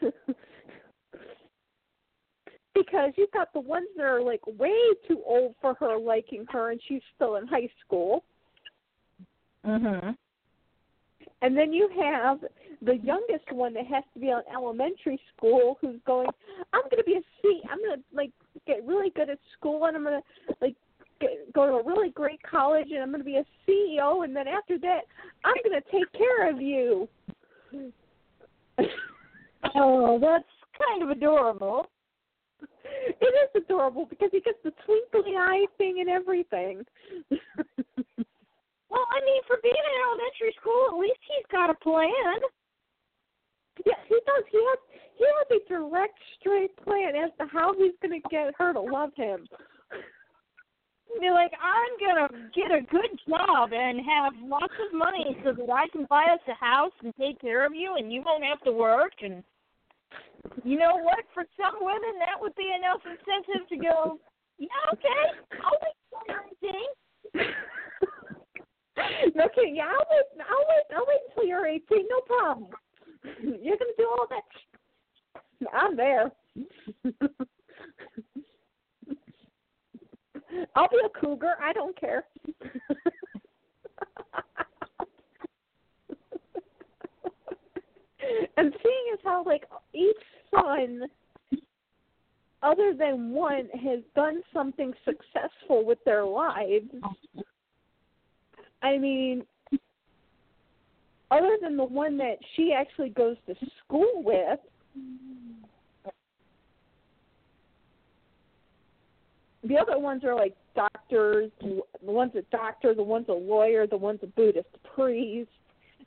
because 2.74 3.12
you've 3.16 3.30
got 3.32 3.52
the 3.52 3.60
ones 3.60 3.88
that 3.96 4.04
are 4.04 4.22
like 4.22 4.40
way 4.58 4.76
too 5.06 5.22
old 5.24 5.54
for 5.60 5.74
her 5.74 5.98
liking 5.98 6.46
her 6.50 6.70
and 6.70 6.80
she's 6.86 7.02
still 7.14 7.36
in 7.36 7.46
high 7.46 7.68
school. 7.84 8.24
Mhm. 9.64 10.16
And 11.40 11.56
then 11.56 11.72
you 11.72 11.88
have 12.00 12.44
the 12.82 12.96
youngest 12.96 13.50
one 13.52 13.74
that 13.74 13.86
has 13.86 14.04
to 14.14 14.20
be 14.20 14.26
on 14.32 14.42
elementary 14.52 15.20
school 15.36 15.78
who's 15.80 16.00
going, 16.04 16.28
I'm 16.72 16.82
going 16.82 16.98
to 16.98 17.04
be 17.04 17.14
a 17.14 17.22
C. 17.42 17.60
I'm 17.70 17.78
going 17.78 17.98
to 17.98 18.04
like 18.12 18.32
get 18.66 18.84
really 18.84 19.10
good 19.10 19.30
at 19.30 19.38
school 19.56 19.84
and 19.84 19.96
I'm 19.96 20.04
going 20.04 20.20
to 20.20 20.54
like 20.60 20.74
get, 21.20 21.52
go 21.52 21.66
to 21.66 21.72
a 21.74 21.84
really 21.84 22.10
great 22.10 22.42
college 22.42 22.88
and 22.90 23.02
I'm 23.02 23.10
going 23.10 23.20
to 23.20 23.24
be 23.24 23.36
a 23.36 23.44
CEO 23.68 24.24
and 24.24 24.34
then 24.34 24.48
after 24.48 24.78
that 24.78 25.02
I'm 25.44 25.54
going 25.64 25.80
to 25.80 25.90
take 25.90 26.12
care 26.12 26.50
of 26.50 26.60
you. 26.60 27.08
Oh, 29.74 30.18
that's 30.20 30.44
kind 30.78 31.02
of 31.02 31.10
adorable. 31.10 31.86
It 33.20 33.34
is 33.56 33.62
adorable 33.62 34.06
because 34.06 34.28
he 34.32 34.40
gets 34.40 34.58
the 34.62 34.72
twinkly 34.84 35.34
eye 35.36 35.66
thing 35.76 36.00
and 36.00 36.08
everything. 36.08 36.84
Well, 38.90 39.04
I 39.12 39.20
mean, 39.24 39.42
for 39.46 39.58
being 39.62 39.76
in 39.76 39.96
elementary 40.00 40.54
school, 40.60 40.88
at 40.88 40.98
least 40.98 41.20
he's 41.28 41.44
got 41.52 41.68
a 41.68 41.74
plan. 41.74 42.40
Yeah, 43.84 44.00
he 44.08 44.16
does. 44.24 44.44
He 44.50 44.58
has 44.58 44.80
he 45.16 45.24
has 45.26 45.60
a 45.60 45.68
direct, 45.68 46.18
straight 46.40 46.74
plan 46.84 47.14
as 47.16 47.30
to 47.38 47.46
how 47.52 47.74
he's 47.74 47.94
going 48.00 48.20
to 48.20 48.28
get 48.30 48.54
her 48.56 48.72
to 48.72 48.80
love 48.80 49.10
him. 49.16 49.46
Be 51.20 51.30
like, 51.30 51.50
I'm 51.58 51.94
gonna 51.98 52.50
get 52.54 52.70
a 52.70 52.82
good 52.82 53.18
job 53.28 53.72
and 53.72 53.98
have 54.06 54.32
lots 54.44 54.74
of 54.86 54.96
money 54.96 55.36
so 55.42 55.52
that 55.52 55.70
I 55.70 55.88
can 55.88 56.06
buy 56.08 56.24
us 56.32 56.40
a 56.46 56.54
house 56.54 56.92
and 57.02 57.12
take 57.18 57.40
care 57.40 57.66
of 57.66 57.74
you, 57.74 57.96
and 57.96 58.12
you 58.12 58.22
won't 58.24 58.44
have 58.44 58.60
to 58.62 58.72
work. 58.72 59.12
And 59.22 59.42
you 60.64 60.78
know 60.78 60.96
what? 60.96 61.24
For 61.34 61.44
some 61.56 61.76
women, 61.80 62.18
that 62.18 62.40
would 62.40 62.54
be 62.56 62.72
enough 62.76 63.00
incentive 63.04 63.68
to 63.68 63.76
go. 63.76 64.18
Yeah, 64.58 64.68
okay, 64.92 65.32
I'll 65.62 65.78
wait 65.82 65.96
till 66.10 66.24
you're 66.26 66.44
18. 67.34 67.52
okay, 69.44 69.68
yeah, 69.72 69.86
I'll 69.86 70.06
wait. 70.10 70.26
I'll 70.40 70.66
wait. 70.68 70.86
I'll 70.96 71.06
wait 71.06 71.22
until 71.28 71.44
you're 71.48 71.66
18. 71.66 72.08
No 72.08 72.20
problem. 72.26 72.70
You're 73.42 73.76
to 73.76 73.94
do 73.96 74.08
all 74.08 74.26
that. 74.30 74.42
I'm 75.72 75.96
there. 75.96 76.30
I'll 80.74 80.88
be 80.88 80.96
a 81.04 81.08
cougar. 81.20 81.54
I 81.62 81.72
don't 81.72 81.98
care. 81.98 82.24
and 88.56 88.72
seeing 88.82 89.04
as 89.12 89.18
how 89.24 89.44
like 89.44 89.64
each 89.94 90.16
son 90.54 91.02
other 92.62 92.92
than 92.92 93.30
one 93.30 93.68
has 93.74 94.00
done 94.16 94.42
something 94.52 94.92
successful 95.04 95.84
with 95.84 95.98
their 96.04 96.24
lives 96.24 96.90
I 98.82 98.98
mean, 98.98 99.44
other 101.30 101.56
than 101.60 101.76
the 101.76 101.84
one 101.84 102.16
that 102.18 102.38
she 102.54 102.72
actually 102.72 103.10
goes 103.10 103.36
to 103.46 103.54
school 103.84 104.22
with, 104.24 104.60
the 109.64 109.76
other 109.76 109.98
ones 109.98 110.24
are 110.24 110.34
like 110.34 110.56
doctors. 110.74 111.50
The 111.60 111.82
one's 112.02 112.34
a 112.36 112.42
doctor, 112.52 112.94
the 112.94 113.02
one's 113.02 113.28
a 113.28 113.32
lawyer, 113.32 113.86
the 113.86 113.96
one's 113.96 114.20
a 114.22 114.26
Buddhist 114.26 114.68
priest. 114.94 115.50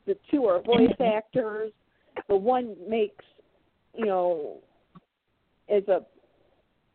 The 0.07 0.17
two 0.31 0.45
are 0.45 0.61
voice 0.61 0.95
actors. 0.99 1.71
The 2.27 2.35
one 2.35 2.75
makes, 2.87 3.25
you 3.95 4.05
know, 4.05 4.57
is 5.67 5.87
a 5.87 6.01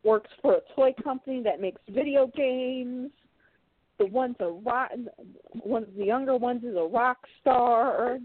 works 0.05 0.31
for 0.41 0.55
a 0.55 0.61
toy 0.75 0.93
company 1.03 1.43
that 1.43 1.61
makes 1.61 1.81
video 1.89 2.31
games. 2.37 3.11
The 3.99 4.07
one's 4.07 4.37
a 4.41 4.49
rock 4.49 4.91
one 5.63 5.85
of 5.85 5.95
the 5.95 6.05
younger 6.05 6.37
ones 6.37 6.63
is 6.65 6.77
a 6.77 6.87
rock 6.87 7.19
star. 7.41 8.19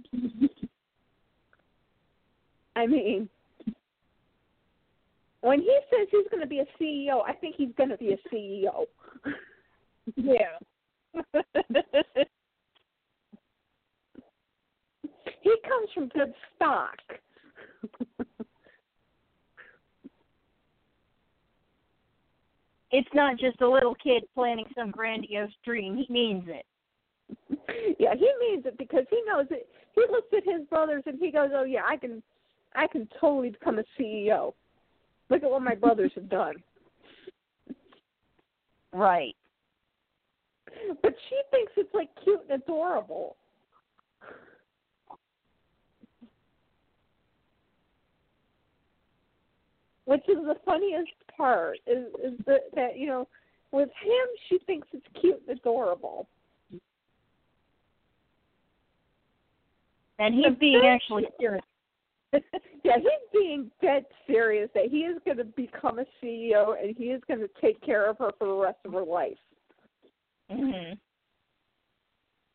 I 2.75 2.85
mean 2.87 3.29
when 5.41 5.59
he 5.59 5.79
says 5.89 6.07
he's 6.11 6.27
going 6.29 6.41
to 6.41 6.47
be 6.47 6.59
a 6.59 6.65
ceo 6.79 7.21
i 7.27 7.33
think 7.33 7.55
he's 7.57 7.71
going 7.75 7.89
to 7.89 7.97
be 7.97 8.13
a 8.13 8.17
ceo 8.29 8.85
Yeah. 10.15 10.57
he 15.41 15.55
comes 15.67 15.89
from 15.93 16.07
good 16.09 16.33
stock 16.55 16.97
it's 22.91 23.09
not 23.13 23.37
just 23.39 23.61
a 23.61 23.67
little 23.67 23.95
kid 23.95 24.23
planning 24.35 24.65
some 24.77 24.91
grandiose 24.91 25.49
dream. 25.63 25.95
He 25.97 26.11
means 26.11 26.43
it. 26.47 26.65
yeah 27.99 28.13
he 28.13 28.29
means 28.39 28.65
it 28.65 28.77
because 28.77 29.05
he 29.09 29.21
knows 29.25 29.45
it 29.49 29.67
he 29.95 30.01
looks 30.11 30.27
at 30.35 30.43
his 30.43 30.67
brothers 30.67 31.03
and 31.05 31.17
he 31.19 31.31
goes 31.31 31.49
oh 31.53 31.63
yeah 31.63 31.83
i 31.87 31.95
can 31.95 32.21
i 32.75 32.85
can 32.87 33.07
totally 33.19 33.49
become 33.51 33.79
a 33.79 33.83
ceo 33.97 34.53
look 35.29 35.41
at 35.41 35.49
what 35.49 35.61
my 35.61 35.73
brothers 35.73 36.11
have 36.13 36.27
done 36.29 36.55
Right. 38.93 39.35
but 41.01 41.15
she 41.29 41.41
thinks 41.51 41.71
it's 41.77 41.93
like 41.93 42.09
cute 42.23 42.41
and 42.49 42.61
adorable. 42.61 43.37
Which 50.05 50.27
is 50.27 50.37
the 50.43 50.55
funniest 50.65 51.11
part 51.35 51.77
is 51.85 52.07
is 52.23 52.33
that 52.45 52.61
that 52.75 52.97
you 52.97 53.07
know 53.07 53.27
with 53.71 53.89
him 54.03 54.27
she 54.49 54.57
thinks 54.65 54.87
it's 54.93 55.05
cute 55.19 55.41
and 55.47 55.57
adorable. 55.57 56.27
And 60.19 60.35
he's 60.35 60.57
being 60.59 60.85
actually 60.85 61.25
serious. 61.39 61.63
yeah, 62.83 62.97
he's 62.97 63.29
being 63.33 63.71
dead 63.81 64.05
serious 64.27 64.69
that 64.75 64.85
he 64.89 64.99
is 64.99 65.17
going 65.25 65.37
to 65.37 65.43
become 65.43 65.99
a 65.99 66.05
CEO 66.21 66.81
and 66.81 66.95
he 66.95 67.05
is 67.05 67.21
going 67.27 67.39
to 67.39 67.49
take 67.59 67.81
care 67.81 68.09
of 68.09 68.17
her 68.19 68.31
for 68.37 68.47
the 68.47 68.53
rest 68.53 68.77
of 68.85 68.93
her 68.93 69.03
life. 69.03 69.37
hmm 70.49 70.93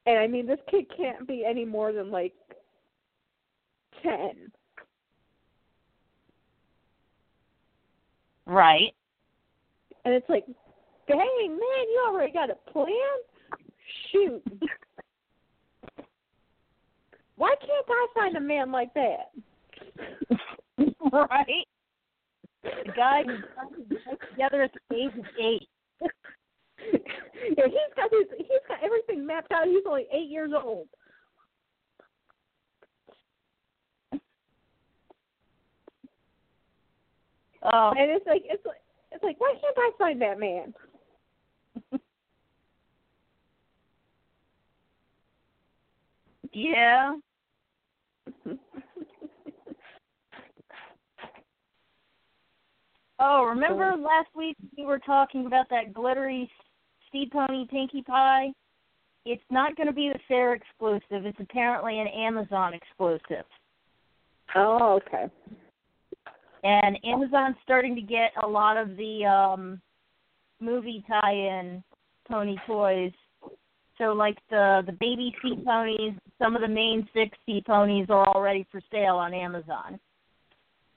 And 0.06 0.18
I 0.18 0.26
mean, 0.26 0.46
this 0.46 0.60
kid 0.70 0.86
can't 0.96 1.26
be 1.26 1.44
any 1.44 1.64
more 1.64 1.92
than 1.92 2.10
like 2.10 2.34
ten. 4.02 4.52
Right. 8.46 8.94
And 10.04 10.14
it's 10.14 10.28
like, 10.28 10.46
dang 11.08 11.18
man, 11.18 11.58
you 11.58 12.04
already 12.06 12.32
got 12.32 12.50
a 12.50 12.54
plan? 12.70 12.86
Shoot. 14.12 14.42
Why 17.36 17.54
can't 17.60 17.86
I 17.88 18.06
find 18.14 18.36
a 18.36 18.40
man 18.40 18.72
like 18.72 18.94
that? 18.94 19.30
right. 21.12 21.66
The 22.62 22.92
guy 22.96 23.22
together 24.30 24.62
at 24.62 24.70
the 24.72 24.96
age 24.96 25.12
of 25.18 25.24
eight. 25.38 25.68
yeah, 26.00 27.66
he's 27.66 27.94
got 27.94 28.10
his 28.10 28.26
he's 28.38 28.64
got 28.68 28.82
everything 28.82 29.26
mapped 29.26 29.52
out. 29.52 29.66
He's 29.66 29.84
only 29.86 30.06
eight 30.12 30.28
years 30.30 30.52
old. 30.54 30.88
Oh, 37.72 37.92
And 37.96 38.10
it's 38.10 38.26
like 38.26 38.42
it's 38.44 38.64
like 38.64 38.80
it's 39.12 39.22
like 39.22 39.40
why 39.40 39.54
can't 39.60 39.76
I 39.76 39.90
find 39.98 40.20
that 40.22 40.38
man? 40.38 40.74
yeah. 46.52 47.14
Oh, 53.18 53.44
remember 53.44 53.94
last 53.96 54.28
week 54.36 54.56
we 54.76 54.84
were 54.84 54.98
talking 54.98 55.46
about 55.46 55.70
that 55.70 55.94
glittery 55.94 56.50
Sea 57.10 57.28
Pony 57.32 57.66
Pinkie 57.70 58.02
Pie? 58.02 58.52
It's 59.24 59.42
not 59.50 59.74
going 59.74 59.86
to 59.86 59.92
be 59.92 60.10
the 60.12 60.18
fair 60.28 60.52
exclusive. 60.52 61.24
It's 61.24 61.40
apparently 61.40 61.98
an 61.98 62.08
Amazon 62.08 62.74
exclusive. 62.74 63.46
Oh, 64.54 65.00
okay. 65.06 65.32
And 66.66 66.98
Amazon's 67.04 67.54
starting 67.62 67.94
to 67.94 68.02
get 68.02 68.32
a 68.42 68.46
lot 68.46 68.76
of 68.76 68.96
the 68.96 69.24
um 69.24 69.80
movie 70.60 71.04
tie-in 71.06 71.84
pony 72.28 72.56
toys. 72.66 73.12
So 73.98 74.06
like 74.06 74.36
the 74.50 74.82
the 74.84 74.92
baby 74.92 75.32
sea 75.40 75.62
ponies, 75.64 76.14
some 76.42 76.56
of 76.56 76.62
the 76.62 76.68
main 76.68 77.08
six 77.14 77.38
sea 77.46 77.62
ponies 77.64 78.06
are 78.08 78.26
already 78.26 78.66
for 78.72 78.80
sale 78.90 79.14
on 79.14 79.32
Amazon. 79.32 80.00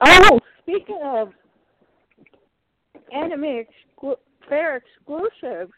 Oh, 0.00 0.40
speaking 0.62 0.98
of 1.04 1.28
anime 3.14 3.64
exclu- 3.64 4.16
fair 4.48 4.76
exclusives, 4.76 5.72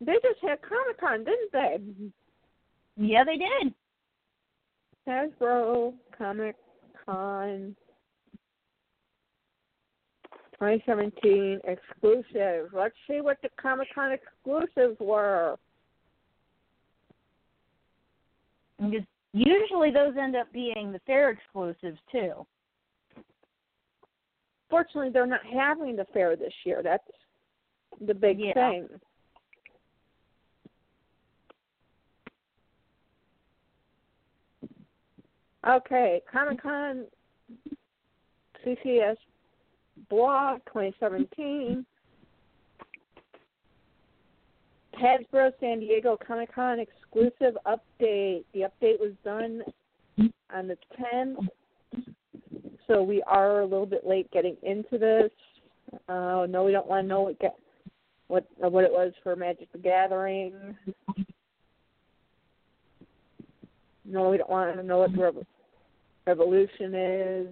they 0.00 0.14
just 0.22 0.40
had 0.40 0.62
Comic 0.62 0.98
Con, 0.98 1.24
didn't 1.24 1.52
they? 1.52 1.78
Yeah, 2.96 3.24
they 3.24 3.36
did. 3.36 3.74
Hasbro 5.10 5.92
Comic 6.16 6.54
Con 7.04 7.74
2017 10.60 11.60
exclusive. 11.64 12.68
Let's 12.72 12.94
see 13.08 13.20
what 13.20 13.38
the 13.42 13.48
Comic 13.60 13.88
Con 13.94 14.12
exclusives 14.12 15.00
were. 15.00 15.56
Because 18.78 19.06
usually 19.32 19.90
those 19.90 20.14
end 20.20 20.36
up 20.36 20.52
being 20.52 20.92
the 20.92 21.00
fair 21.06 21.30
exclusives 21.30 21.98
too. 22.12 22.46
Fortunately, 24.68 25.10
they're 25.10 25.26
not 25.26 25.44
having 25.44 25.96
the 25.96 26.06
fair 26.12 26.36
this 26.36 26.52
year. 26.64 26.82
That's 26.82 27.02
the 28.00 28.14
big 28.14 28.38
Yeah. 28.38 28.54
thing. 28.54 29.00
Okay, 35.66 36.22
Comic 36.30 36.62
Con 36.62 37.04
CCS 38.64 39.16
blog 40.08 40.60
2017. 40.66 41.84
Hasbro 45.00 45.52
San 45.60 45.80
Diego 45.80 46.18
Comic 46.26 46.54
Con 46.54 46.78
exclusive 46.78 47.56
update. 47.66 48.44
The 48.54 48.60
update 48.60 48.98
was 49.00 49.12
done 49.24 49.62
on 50.52 50.66
the 50.66 50.76
10th, 50.98 51.46
so 52.86 53.02
we 53.02 53.22
are 53.26 53.60
a 53.60 53.64
little 53.64 53.86
bit 53.86 54.06
late 54.06 54.30
getting 54.30 54.56
into 54.62 54.98
this. 54.98 55.30
Uh, 56.08 56.46
no, 56.48 56.64
we 56.64 56.72
don't 56.72 56.86
want 56.86 57.04
to 57.04 57.08
know 57.08 57.22
what 57.22 57.38
get, 57.38 57.56
what 58.28 58.46
what 58.58 58.84
it 58.84 58.92
was 58.92 59.12
for 59.22 59.36
Magic 59.36 59.70
the 59.72 59.78
Gathering. 59.78 60.52
No, 64.10 64.28
we 64.28 64.38
don't 64.38 64.50
want 64.50 64.74
to 64.76 64.82
know 64.82 64.98
what 64.98 65.12
the 65.12 65.22
rev- 65.22 65.46
revolution 66.26 66.94
is. 66.96 67.46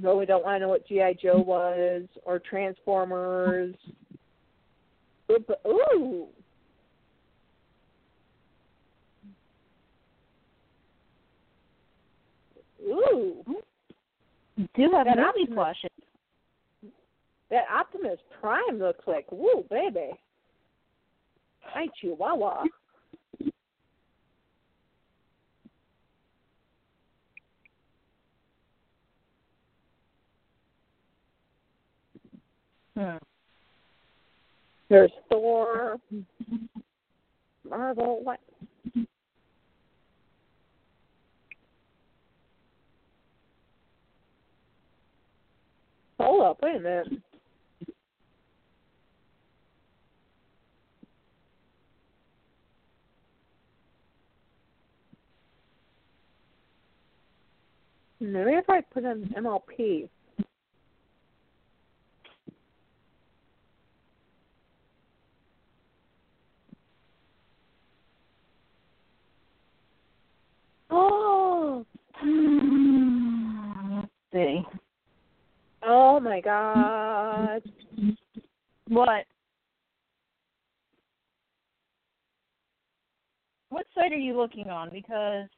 No, 0.00 0.16
we 0.16 0.24
don't 0.24 0.44
want 0.44 0.56
to 0.56 0.60
know 0.60 0.68
what 0.68 0.86
GI 0.86 1.18
Joe 1.20 1.38
was 1.40 2.04
or 2.24 2.38
Transformers. 2.38 3.74
Ooh, 5.30 5.44
Ooh. 5.66 6.26
Ooh. 12.84 13.44
You 14.56 14.68
do 14.74 14.90
have 14.92 15.06
That 15.06 15.16
movie 15.16 15.28
Optimus- 15.28 15.54
plushes. 15.54 15.90
That 17.50 17.64
Optimus 17.70 18.18
Prime 18.40 18.78
looks 18.78 19.06
like 19.06 19.30
woo 19.30 19.64
baby. 19.70 20.10
Hi 21.72 21.86
Chihuahua. 22.00 22.64
Hmm. 32.96 33.16
There's 34.90 35.10
Thor. 35.30 35.96
Marvel. 37.68 38.20
What? 38.22 38.38
Hold 46.20 46.42
up, 46.42 46.58
wait 46.62 46.76
a 46.76 46.80
minute. 46.80 47.08
Maybe 58.22 58.52
if 58.52 58.70
I 58.70 58.80
put 58.82 59.02
in 59.02 59.34
MLP. 59.36 60.08
Oh. 70.88 71.84
Let's 73.92 74.08
see. 74.32 74.62
oh 75.82 76.20
my 76.20 76.40
God! 76.40 77.62
What? 78.86 79.24
What 83.70 83.86
site 83.96 84.12
are 84.12 84.14
you 84.14 84.36
looking 84.36 84.68
on? 84.68 84.90
Because 84.92 85.48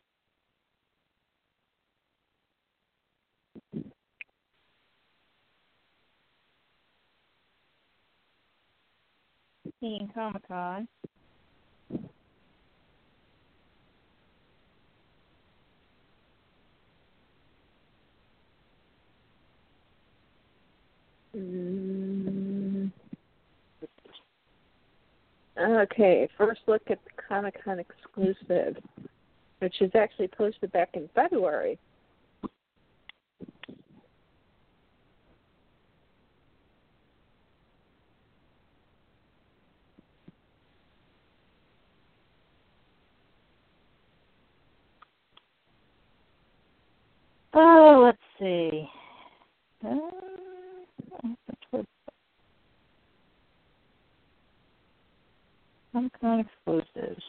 seeing 9.85 10.11
Comic 10.15 10.48
Con. 10.48 10.89
Mm. 21.36 22.90
Okay, 25.61 26.28
first 26.39 26.61
look 26.66 26.82
at 26.89 26.98
the 27.05 27.23
Comic 27.28 27.62
Con 27.62 27.78
exclusive, 27.78 28.77
which 29.59 29.82
is 29.82 29.90
actually 29.94 30.28
posted 30.28 30.73
back 30.73 30.90
in 30.94 31.11
February. 31.15 31.78
Oh, 47.56 48.02
let's 48.05 48.18
see. 48.39 48.89
Uh, 49.86 50.01
Comic 55.93 56.12
Con 56.20 56.40
exclusives. 56.40 57.22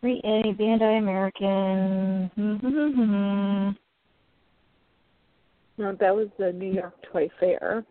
Free 0.00 0.20
A, 0.24 0.52
Bandai 0.54 0.98
American. 0.98 2.30
No, 5.80 5.94
that 6.00 6.12
was 6.14 6.26
the 6.40 6.52
New 6.52 6.72
York 6.72 6.94
Toy 7.12 7.30
Fair. 7.38 7.84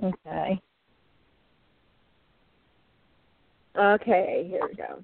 okay. 0.00 0.60
Okay, 3.80 4.46
here 4.46 4.60
we 4.68 4.74
go. 4.74 5.02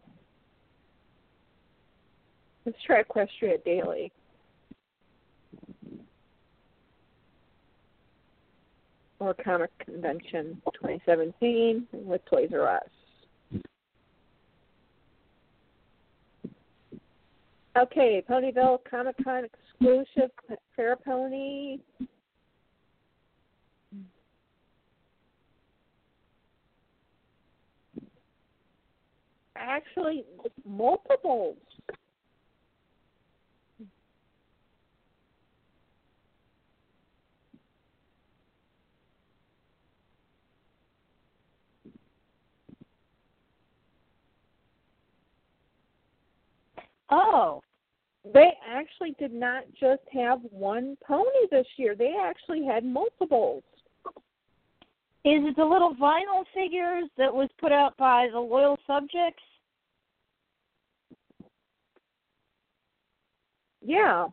Let's 2.67 2.77
try 2.85 3.03
Equestria 3.03 3.65
Daily. 3.65 4.13
Or 9.19 9.33
Comic 9.33 9.71
Convention 9.79 10.61
2017 10.75 11.87
with 11.95 12.21
Toys 12.27 12.51
R 12.53 12.69
Us. 12.69 13.63
Okay, 17.79 18.23
Ponyville 18.29 18.81
Comic 18.91 19.17
Con 19.25 19.45
exclusive 19.45 20.31
Fair 20.75 20.97
Pony. 20.97 21.79
Actually, 29.59 30.25
multiples. 30.65 31.57
Oh, 47.11 47.63
They 48.35 48.53
actually 48.69 49.15
did 49.19 49.33
not 49.33 49.65
just 49.79 50.03
have 50.13 50.41
one 50.51 50.97
pony 51.07 51.47
this 51.51 51.67
year. 51.77 51.95
They 51.97 52.15
actually 52.21 52.65
had 52.65 52.85
multiples. 52.85 53.63
Is 55.27 55.43
it 55.45 55.57
the 55.57 55.65
little 55.65 55.93
vinyl 55.95 56.45
figures 56.55 57.11
that 57.19 57.35
was 57.35 57.49
put 57.61 57.73
out 57.73 57.97
by 57.97 58.29
the 58.33 58.39
loyal 58.39 58.79
subjects? 58.87 59.43
Yeah. 63.85 64.27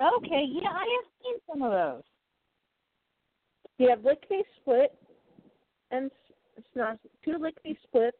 Okay, 0.00 0.44
yeah, 0.48 0.70
I 0.70 0.98
have 0.98 1.10
seen 1.22 1.34
some 1.48 1.62
of 1.62 1.70
those. 1.70 2.02
You 3.78 3.88
have 3.90 4.04
lickety 4.04 4.42
split 4.60 4.92
and 5.92 6.10
s- 6.58 6.64
snaz- 6.76 6.98
two 7.24 7.38
lickety 7.38 7.78
splits. 7.84 8.16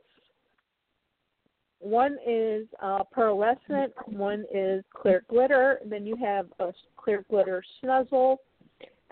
One 1.80 2.18
is 2.24 2.68
uh, 2.80 3.02
pearlescent, 3.16 3.90
one 4.06 4.44
is 4.54 4.84
clear 4.94 5.24
glitter. 5.28 5.80
And 5.82 5.90
then 5.90 6.06
you 6.06 6.14
have 6.16 6.46
a 6.60 6.72
clear 6.96 7.24
glitter 7.28 7.64
snuzzle, 7.82 8.36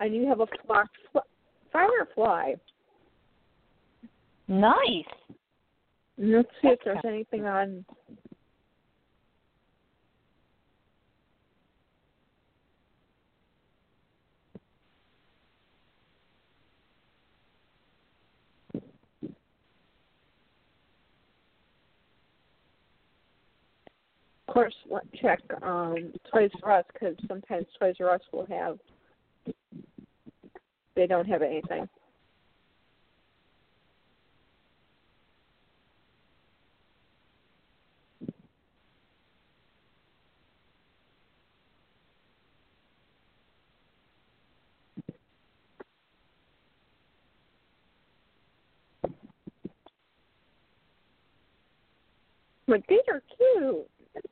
and 0.01 0.14
you 0.14 0.27
have 0.27 0.40
a 0.40 0.47
flock 0.66 0.89
fl- 1.12 1.18
firefly. 1.72 2.55
Nice. 4.48 5.05
Let's 6.18 6.48
see 6.60 6.68
if 6.68 6.81
there's 6.85 6.98
anything 7.06 7.47
on. 7.47 7.85
Of 24.48 24.55
course, 24.55 24.74
check 25.22 25.40
um, 25.62 26.12
Toys 26.32 26.51
R 26.64 26.81
Us 26.81 26.85
because 26.93 27.14
sometimes 27.28 27.66
Toys 27.78 27.94
R 28.01 28.10
Us 28.10 28.20
will 28.32 28.47
have. 28.47 28.78
They 31.01 31.06
don't 31.06 31.27
have 31.28 31.40
anything. 31.40 31.89
But 52.68 52.82
these 52.90 53.01
are 53.10 53.22
cute. 53.39 53.89
Of 54.16 54.24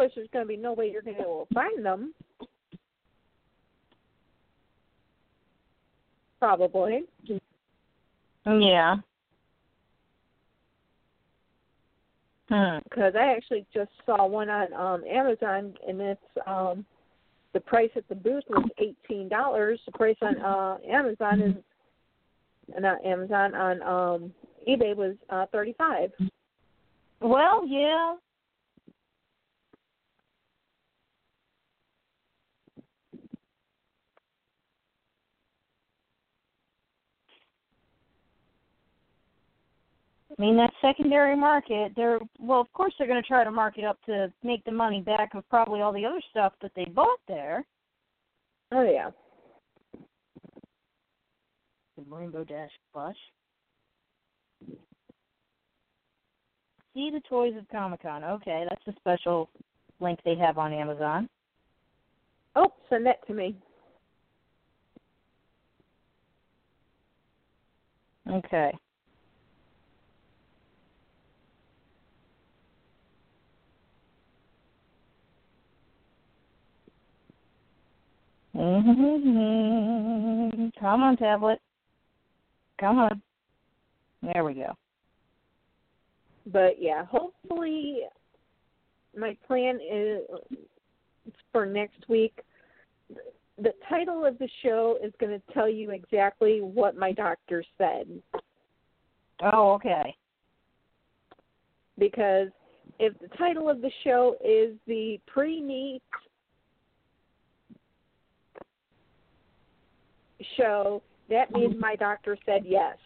course, 0.00 0.12
there's 0.14 0.28
going 0.32 0.44
to 0.44 0.48
be 0.48 0.56
no 0.56 0.72
way 0.72 0.90
you're 0.90 1.02
going 1.02 1.16
to 1.16 1.22
be 1.22 1.24
able 1.24 1.46
to 1.46 1.54
find 1.54 1.84
them. 1.84 2.14
Probably. 6.38 7.04
Yeah. 8.46 8.96
Hmm. 12.48 12.78
because 12.82 13.14
I 13.14 13.36
actually 13.36 13.64
just 13.72 13.90
saw 14.04 14.26
one 14.26 14.48
on 14.48 14.72
um 14.72 15.04
Amazon 15.08 15.72
and 15.86 16.00
it's 16.00 16.20
um 16.48 16.84
the 17.52 17.60
price 17.60 17.90
at 17.94 18.08
the 18.08 18.14
booth 18.16 18.42
was 18.48 18.68
eighteen 18.78 19.28
dollars. 19.28 19.78
The 19.86 19.92
price 19.92 20.16
on 20.20 20.38
uh 20.38 20.78
Amazon 20.88 21.42
is 21.42 21.54
not 22.80 23.04
Amazon 23.04 23.54
on 23.54 23.82
um 23.82 24.32
eBay 24.66 24.96
was 24.96 25.14
uh 25.28 25.46
thirty 25.52 25.74
five. 25.78 26.10
Well, 27.20 27.64
yeah. 27.68 28.16
I 40.40 40.42
mean 40.42 40.56
that 40.56 40.72
secondary 40.80 41.36
market, 41.36 41.92
they're 41.94 42.18
well 42.38 42.62
of 42.62 42.72
course 42.72 42.94
they're 42.96 43.06
gonna 43.06 43.20
try 43.20 43.44
to 43.44 43.50
mark 43.50 43.76
it 43.76 43.84
up 43.84 43.98
to 44.06 44.32
make 44.42 44.64
the 44.64 44.72
money 44.72 45.02
back 45.02 45.34
of 45.34 45.46
probably 45.50 45.82
all 45.82 45.92
the 45.92 46.06
other 46.06 46.22
stuff 46.30 46.54
that 46.62 46.72
they 46.74 46.86
bought 46.86 47.18
there. 47.28 47.66
Oh 48.72 48.82
yeah. 48.82 49.10
The 51.98 52.04
Rainbow 52.08 52.44
Dash 52.44 52.70
plush. 52.90 53.18
See 56.94 57.10
the 57.10 57.20
toys 57.28 57.52
of 57.58 57.68
Comic 57.68 58.00
Con. 58.00 58.24
Okay, 58.24 58.64
that's 58.66 58.96
a 58.96 58.98
special 58.98 59.50
link 60.00 60.20
they 60.24 60.36
have 60.36 60.56
on 60.56 60.72
Amazon. 60.72 61.28
Oh, 62.56 62.72
send 62.88 63.04
that 63.04 63.26
to 63.26 63.34
me. 63.34 63.54
Okay. 68.26 68.72
Mm-hmm. 78.56 80.00
Come 80.78 81.02
on, 81.02 81.16
tablet. 81.16 81.60
Come 82.78 82.98
on. 82.98 83.22
There 84.22 84.44
we 84.44 84.54
go. 84.54 84.72
But 86.46 86.80
yeah, 86.80 87.04
hopefully 87.04 88.00
my 89.16 89.36
plan 89.46 89.78
is 89.80 90.20
for 91.52 91.66
next 91.66 92.08
week 92.08 92.42
the 93.58 93.72
title 93.88 94.24
of 94.24 94.38
the 94.38 94.48
show 94.62 94.96
is 95.04 95.12
going 95.20 95.38
to 95.38 95.52
tell 95.52 95.68
you 95.68 95.90
exactly 95.90 96.60
what 96.60 96.96
my 96.96 97.12
doctor 97.12 97.62
said 97.76 98.06
Oh, 99.42 99.72
okay. 99.72 100.14
because 101.98 102.48
if 102.98 103.18
the 103.20 103.28
title 103.36 103.68
of 103.68 103.80
the 103.80 103.90
show 104.04 104.36
is 104.44 104.76
the 104.86 105.18
pre-meet 105.26 106.02
show, 110.56 111.02
that 111.28 111.50
means 111.52 111.74
my 111.78 111.96
doctor 111.96 112.36
said 112.46 112.62
yes. 112.64 112.96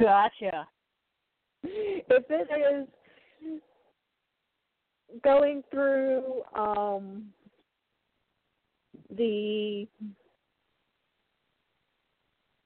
Gotcha. 0.00 0.66
if 1.62 2.24
it 2.28 2.48
is 2.50 3.60
going 5.24 5.62
through 5.70 6.42
um 6.56 7.24
the 9.16 9.88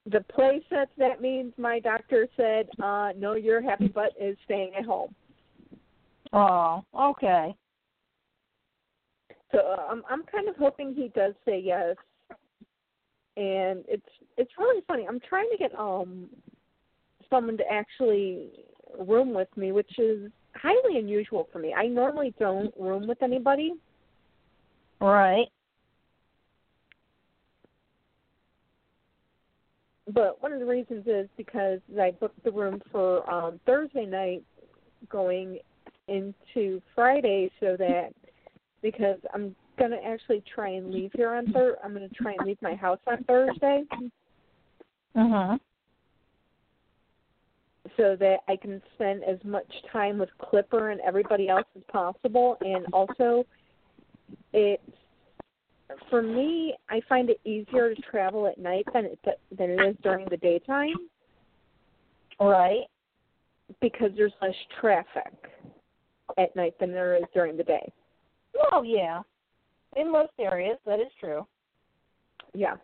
the 0.07 0.21
play 0.35 0.61
sets 0.69 0.91
that 0.99 1.21
means 1.23 1.53
my 1.57 1.79
doctor 1.79 2.27
said 2.37 2.69
uh 2.83 3.11
no 3.17 3.35
your 3.35 3.63
happy 3.63 3.89
butt 3.89 4.11
is 4.21 4.37
staying 4.45 4.73
at 4.77 4.85
home 4.85 5.15
Oh, 6.33 6.83
okay. 6.99 7.55
So 9.53 9.59
uh, 9.59 9.87
i'm 9.91 10.03
i'm 10.11 10.23
kind 10.25 10.49
of 10.49 10.57
hoping 10.57 10.95
he 10.95 11.09
does 11.15 11.35
say 11.45 11.61
yes. 11.65 11.97
And 13.37 13.85
it's 13.89 14.03
it's 14.37 14.53
really 14.59 14.83
funny. 14.87 15.07
I'm 15.09 15.21
trying 15.21 15.49
to 15.51 15.57
get 15.57 15.75
um 15.79 16.29
someone 17.31 17.57
to 17.57 17.65
actually 17.71 18.51
room 18.99 19.33
with 19.33 19.49
me 19.57 19.73
which 19.73 19.99
is 19.99 20.31
highly 20.55 20.99
unusual 20.99 21.49
for 21.51 21.59
me. 21.59 21.73
I 21.73 21.87
normally 21.87 22.35
don't 22.39 22.75
room 22.79 23.07
with 23.07 23.23
anybody. 23.23 23.73
Right. 25.01 25.47
but 30.13 30.43
one 30.43 30.53
of 30.53 30.61
the 30.61 30.67
reasons 30.67 31.07
is 31.07 31.29
because 31.37 31.81
I 32.01 32.11
booked 32.11 32.43
the 32.45 32.51
room 32.51 32.83
for 32.91 33.29
um 33.33 33.61
Thursday 33.67 34.07
night 34.07 34.43
going 35.09 35.59
into 36.09 36.83
Friday 36.95 37.51
so 37.61 37.77
that 37.79 38.11
because 38.83 39.19
I'm 39.33 39.55
gonna 39.79 40.01
actually 40.05 40.43
try 40.55 40.71
and 40.71 40.93
leave 40.93 41.11
here 41.15 41.33
on 41.33 41.51
Thur 41.53 41.79
I'm 41.83 41.93
gonna 41.93 42.09
try 42.11 42.35
and 42.39 42.47
leave 42.47 42.61
my 42.61 42.75
house 42.75 43.01
on 43.07 43.25
Thursday 43.25 43.85
Mhm. 45.17 45.61
so 47.97 48.17
that 48.17 48.41
I 48.49 48.57
can 48.57 48.83
spend 48.95 49.25
as 49.25 49.43
much 49.45 49.83
time 49.93 50.19
with 50.19 50.37
Clipper 50.39 50.91
and 50.91 51.01
everybody 51.01 51.49
else 51.49 51.67
as 51.77 51.83
possible 51.85 52.59
and 52.61 52.87
also 52.93 53.45
it's 54.53 54.83
for 56.09 56.23
me 56.23 56.75
I 56.89 57.01
find 57.03 57.31
it 57.31 57.41
easier 57.45 57.95
to 57.95 58.03
travel 58.03 58.47
at 58.47 58.59
night 58.59 58.87
than 58.93 59.07
it 59.07 59.19
than 59.51 59.71
it 59.71 59.81
is 59.81 59.97
during 60.03 60.27
the 60.29 60.37
daytime. 60.37 61.09
Right. 62.41 62.87
because 63.81 64.11
there's 64.17 64.33
less 64.43 64.55
traffic 64.81 65.33
at 66.37 66.55
night 66.55 66.75
than 66.79 66.93
there 66.93 67.15
is 67.17 67.25
during 67.33 67.57
the 67.57 67.63
day. 67.63 67.91
Well, 68.55 68.85
yeah. 68.85 69.23
In 69.97 70.11
most 70.11 70.33
areas, 70.39 70.79
that 70.87 71.01
is 71.01 71.13
true. 71.21 71.47
Yeah. 72.55 72.77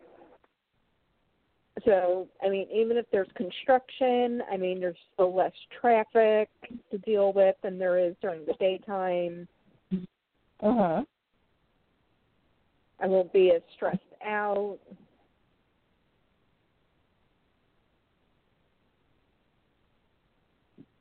So, 1.85 2.27
I 2.43 2.49
mean, 2.49 2.67
even 2.73 2.97
if 2.97 3.05
there's 3.11 3.29
construction, 3.35 4.41
I 4.51 4.57
mean, 4.57 4.79
there's 4.79 4.97
still 5.13 5.33
less 5.33 5.53
traffic 5.79 6.49
to 6.91 6.97
deal 6.99 7.31
with 7.33 7.55
than 7.63 7.79
there 7.79 7.97
is 7.97 8.15
during 8.21 8.45
the 8.45 8.53
daytime. 8.59 9.47
Uh 10.61 10.75
huh. 10.75 11.03
I 13.01 13.07
won't 13.07 13.31
be 13.31 13.51
as 13.55 13.61
stressed 13.75 13.99
out. 14.25 14.77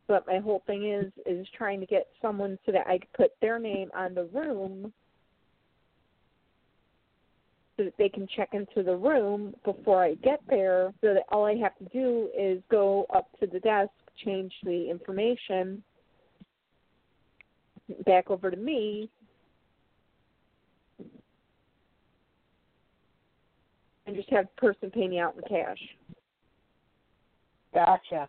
But 0.08 0.26
my 0.26 0.38
whole 0.38 0.62
thing 0.66 0.90
is 0.90 1.12
is 1.26 1.46
trying 1.56 1.80
to 1.80 1.86
get 1.86 2.08
someone 2.20 2.58
so 2.64 2.72
that 2.72 2.86
I 2.86 2.98
could 2.98 3.12
put 3.12 3.30
their 3.40 3.58
name 3.58 3.90
on 3.94 4.14
the 4.14 4.24
room 4.24 4.92
so 7.76 7.84
that 7.84 7.94
they 7.98 8.08
can 8.08 8.26
check 8.34 8.48
into 8.52 8.82
the 8.82 8.96
room 8.96 9.54
before 9.64 10.02
I 10.02 10.14
get 10.14 10.40
there 10.48 10.92
so 11.00 11.14
that 11.14 11.24
all 11.30 11.44
I 11.44 11.54
have 11.56 11.76
to 11.78 11.84
do 11.92 12.28
is 12.36 12.60
go 12.70 13.06
up 13.14 13.28
to 13.38 13.46
the 13.46 13.60
desk, 13.60 13.92
change 14.24 14.52
the 14.64 14.90
information 14.90 15.82
back 18.04 18.30
over 18.30 18.50
to 18.50 18.56
me 18.56 19.08
and 24.06 24.16
just 24.16 24.30
have 24.30 24.46
the 24.46 24.60
person 24.60 24.90
pay 24.90 25.06
me 25.06 25.20
out 25.20 25.36
in 25.36 25.42
cash. 25.42 25.78
Gotcha. 27.74 28.28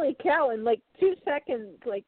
Holy 0.00 0.16
cow! 0.22 0.50
In 0.50 0.64
like 0.64 0.80
two 0.98 1.14
seconds, 1.24 1.78
like 1.84 2.04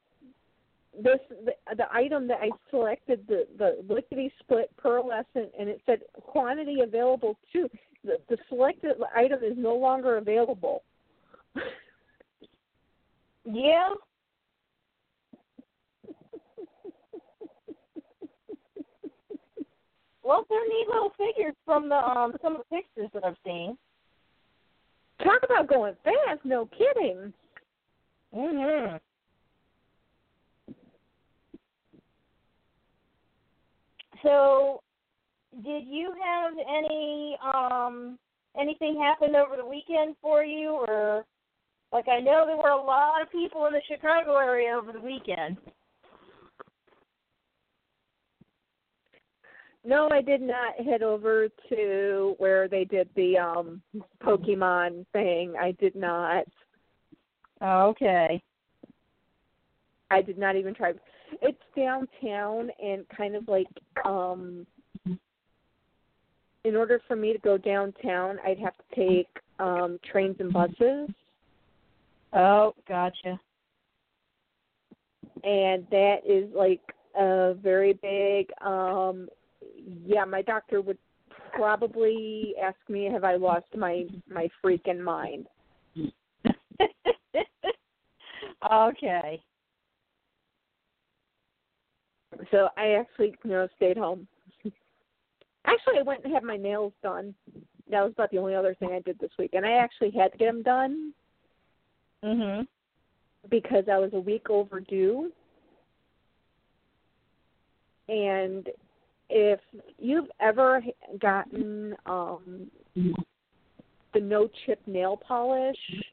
this, 0.95 1.19
the, 1.45 1.53
the 1.75 1.91
item 1.93 2.27
that 2.27 2.39
I 2.41 2.49
selected, 2.69 3.21
the 3.27 3.45
the 3.57 3.83
lickety 3.87 4.31
split 4.39 4.71
pearlescent, 4.83 5.49
and 5.59 5.69
it 5.69 5.79
said 5.85 5.99
quantity 6.13 6.79
available 6.81 7.37
too. 7.51 7.69
The, 8.03 8.17
the 8.29 8.37
selected 8.49 8.95
item 9.15 9.43
is 9.43 9.53
no 9.57 9.75
longer 9.75 10.17
available. 10.17 10.83
Yeah. 13.45 13.89
Well, 20.23 20.45
they're 20.49 20.65
neat 20.69 20.87
little 20.87 21.11
figures 21.17 21.53
from 21.65 21.89
the 21.89 21.95
um 21.95 22.37
some 22.41 22.55
of 22.55 22.61
the 22.69 22.77
pictures 22.77 23.09
that 23.13 23.25
I've 23.25 23.35
seen. 23.45 23.77
Talk 25.21 25.41
about 25.43 25.67
going 25.67 25.95
fast! 26.05 26.45
No 26.45 26.67
kidding. 26.67 27.33
Mhm. 28.33 28.99
So, 34.23 34.81
did 35.63 35.85
you 35.85 36.13
have 36.23 36.53
any 36.57 37.37
um 37.41 38.17
anything 38.57 38.99
happen 38.99 39.35
over 39.35 39.55
the 39.57 39.65
weekend 39.65 40.15
for 40.21 40.43
you, 40.43 40.71
or 40.71 41.25
like 41.91 42.07
I 42.07 42.19
know 42.19 42.45
there 42.45 42.57
were 42.57 42.69
a 42.69 42.81
lot 42.83 43.21
of 43.21 43.31
people 43.31 43.65
in 43.67 43.73
the 43.73 43.81
Chicago 43.87 44.37
area 44.37 44.75
over 44.75 44.91
the 44.91 45.01
weekend. 45.01 45.57
No, 49.85 50.07
I 50.11 50.21
did 50.21 50.41
not 50.41 50.79
head 50.83 51.03
over 51.03 51.49
to 51.69 52.35
where 52.37 52.67
they 52.67 52.85
did 52.85 53.09
the 53.15 53.37
um 53.37 53.81
Pokemon 54.23 55.05
thing. 55.13 55.53
I 55.59 55.71
did 55.79 55.95
not. 55.95 56.45
Okay. 57.63 58.41
I 60.11 60.21
did 60.21 60.37
not 60.37 60.55
even 60.55 60.75
try. 60.75 60.93
It's 61.41 61.57
downtown 61.75 62.69
and 62.81 63.05
kind 63.15 63.35
of 63.35 63.47
like 63.47 63.67
um 64.05 64.67
in 66.65 66.75
order 66.75 67.01
for 67.07 67.15
me 67.15 67.33
to 67.33 67.39
go 67.39 67.57
downtown, 67.57 68.37
I'd 68.45 68.59
have 68.59 68.73
to 68.77 68.95
take 68.95 69.27
um 69.59 69.99
trains 70.09 70.35
and 70.39 70.51
buses 70.51 71.09
Oh, 72.33 72.73
gotcha. 72.87 73.39
and 75.43 75.85
that 75.91 76.17
is 76.25 76.49
like 76.53 76.81
a 77.19 77.53
very 77.61 77.93
big 77.93 78.49
um 78.65 79.29
yeah, 80.05 80.25
my 80.25 80.41
doctor 80.41 80.81
would 80.81 80.97
probably 81.53 82.53
ask 82.61 82.77
me 82.89 83.05
have 83.11 83.23
I 83.23 83.35
lost 83.35 83.67
my 83.75 84.05
my 84.29 84.49
freaking 84.63 84.99
mind. 84.99 85.47
Okay. 88.71 89.41
So 92.51 92.69
I 92.77 92.93
actually, 92.93 93.35
you 93.43 93.51
know, 93.51 93.67
stayed 93.75 93.97
home. 93.97 94.27
Actually, 95.65 95.99
I 95.99 96.03
went 96.03 96.23
and 96.23 96.33
had 96.33 96.43
my 96.43 96.57
nails 96.57 96.93
done. 97.01 97.33
That 97.89 98.01
was 98.01 98.11
about 98.13 98.31
the 98.31 98.37
only 98.37 98.55
other 98.55 98.75
thing 98.75 98.91
I 98.91 98.99
did 98.99 99.19
this 99.19 99.31
week, 99.37 99.51
and 99.53 99.65
I 99.65 99.73
actually 99.73 100.11
had 100.11 100.31
to 100.31 100.37
get 100.37 100.45
them 100.47 100.63
done 100.63 101.13
Mhm. 102.23 102.67
because 103.49 103.87
I 103.87 103.97
was 103.97 104.13
a 104.13 104.19
week 104.19 104.49
overdue. 104.49 105.31
And 108.09 108.69
if 109.29 109.59
you've 109.97 110.29
ever 110.39 110.83
gotten 111.19 111.95
um 112.05 112.69
the 114.13 114.19
no 114.19 114.47
chip 114.65 114.85
nail 114.85 115.17
polish, 115.17 116.03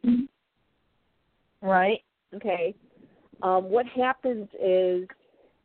Right. 1.63 2.03
Okay, 2.35 2.75
um 3.43 3.71
what 3.71 3.87
happens 3.87 4.49
is 4.61 5.07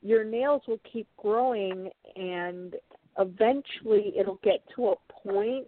your 0.02 0.24
nails 0.24 0.62
will 0.68 0.80
keep 0.92 1.08
growing 1.18 1.90
and 2.16 2.76
eventually 3.18 4.14
it'll 4.18 4.40
get 4.44 4.64
to 4.76 4.90
a 4.90 4.96
point 5.28 5.68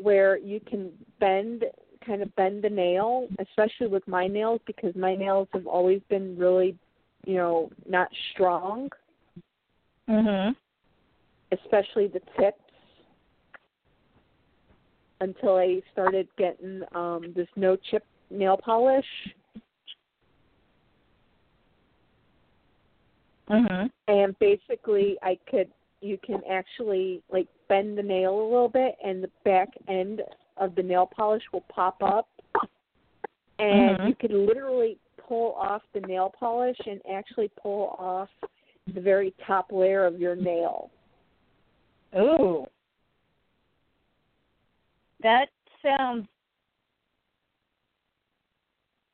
where 0.00 0.38
you 0.38 0.60
can 0.60 0.90
bend 1.20 1.64
kind 2.06 2.22
of 2.22 2.34
bend 2.34 2.64
the 2.64 2.70
nail, 2.70 3.28
especially 3.38 3.86
with 3.86 4.06
my 4.08 4.26
nails 4.26 4.60
because 4.66 4.94
my 4.96 5.14
nails 5.14 5.48
have 5.52 5.66
always 5.66 6.00
been 6.08 6.36
really, 6.36 6.76
you 7.26 7.34
know, 7.34 7.70
not 7.88 8.08
strong, 8.32 8.90
Mhm. 10.08 10.56
especially 11.52 12.08
the 12.08 12.20
tips. 12.38 12.58
Until 15.20 15.56
I 15.56 15.80
started 15.92 16.28
getting 16.36 16.82
um 16.92 17.32
this 17.34 17.48
no 17.54 17.76
chip 17.76 18.04
nail 18.32 18.56
polish 18.56 19.06
Mhm. 23.48 23.90
and 24.08 24.38
basically 24.38 25.18
I 25.22 25.38
could 25.48 25.70
you 26.00 26.18
can 26.18 26.42
actually 26.50 27.22
like 27.30 27.46
bend 27.68 27.96
the 27.96 28.02
nail 28.02 28.40
a 28.40 28.42
little 28.42 28.68
bit 28.68 28.96
and 29.04 29.22
the 29.22 29.30
back 29.44 29.68
end 29.88 30.22
of 30.56 30.74
the 30.74 30.82
nail 30.82 31.06
polish 31.06 31.42
will 31.52 31.64
pop 31.68 32.02
up 32.02 32.28
and 33.58 33.98
Mhm. 33.98 34.08
you 34.08 34.14
can 34.14 34.46
literally 34.46 34.98
pull 35.16 35.54
off 35.54 35.82
the 35.92 36.00
nail 36.00 36.30
polish 36.30 36.78
and 36.86 37.00
actually 37.08 37.48
pull 37.48 37.94
off 37.98 38.30
the 38.88 39.00
very 39.00 39.32
top 39.46 39.70
layer 39.70 40.04
of 40.04 40.20
your 40.20 40.34
nail. 40.34 40.90
Ooh. 42.16 42.66
That 45.20 45.48
sounds. 45.82 46.28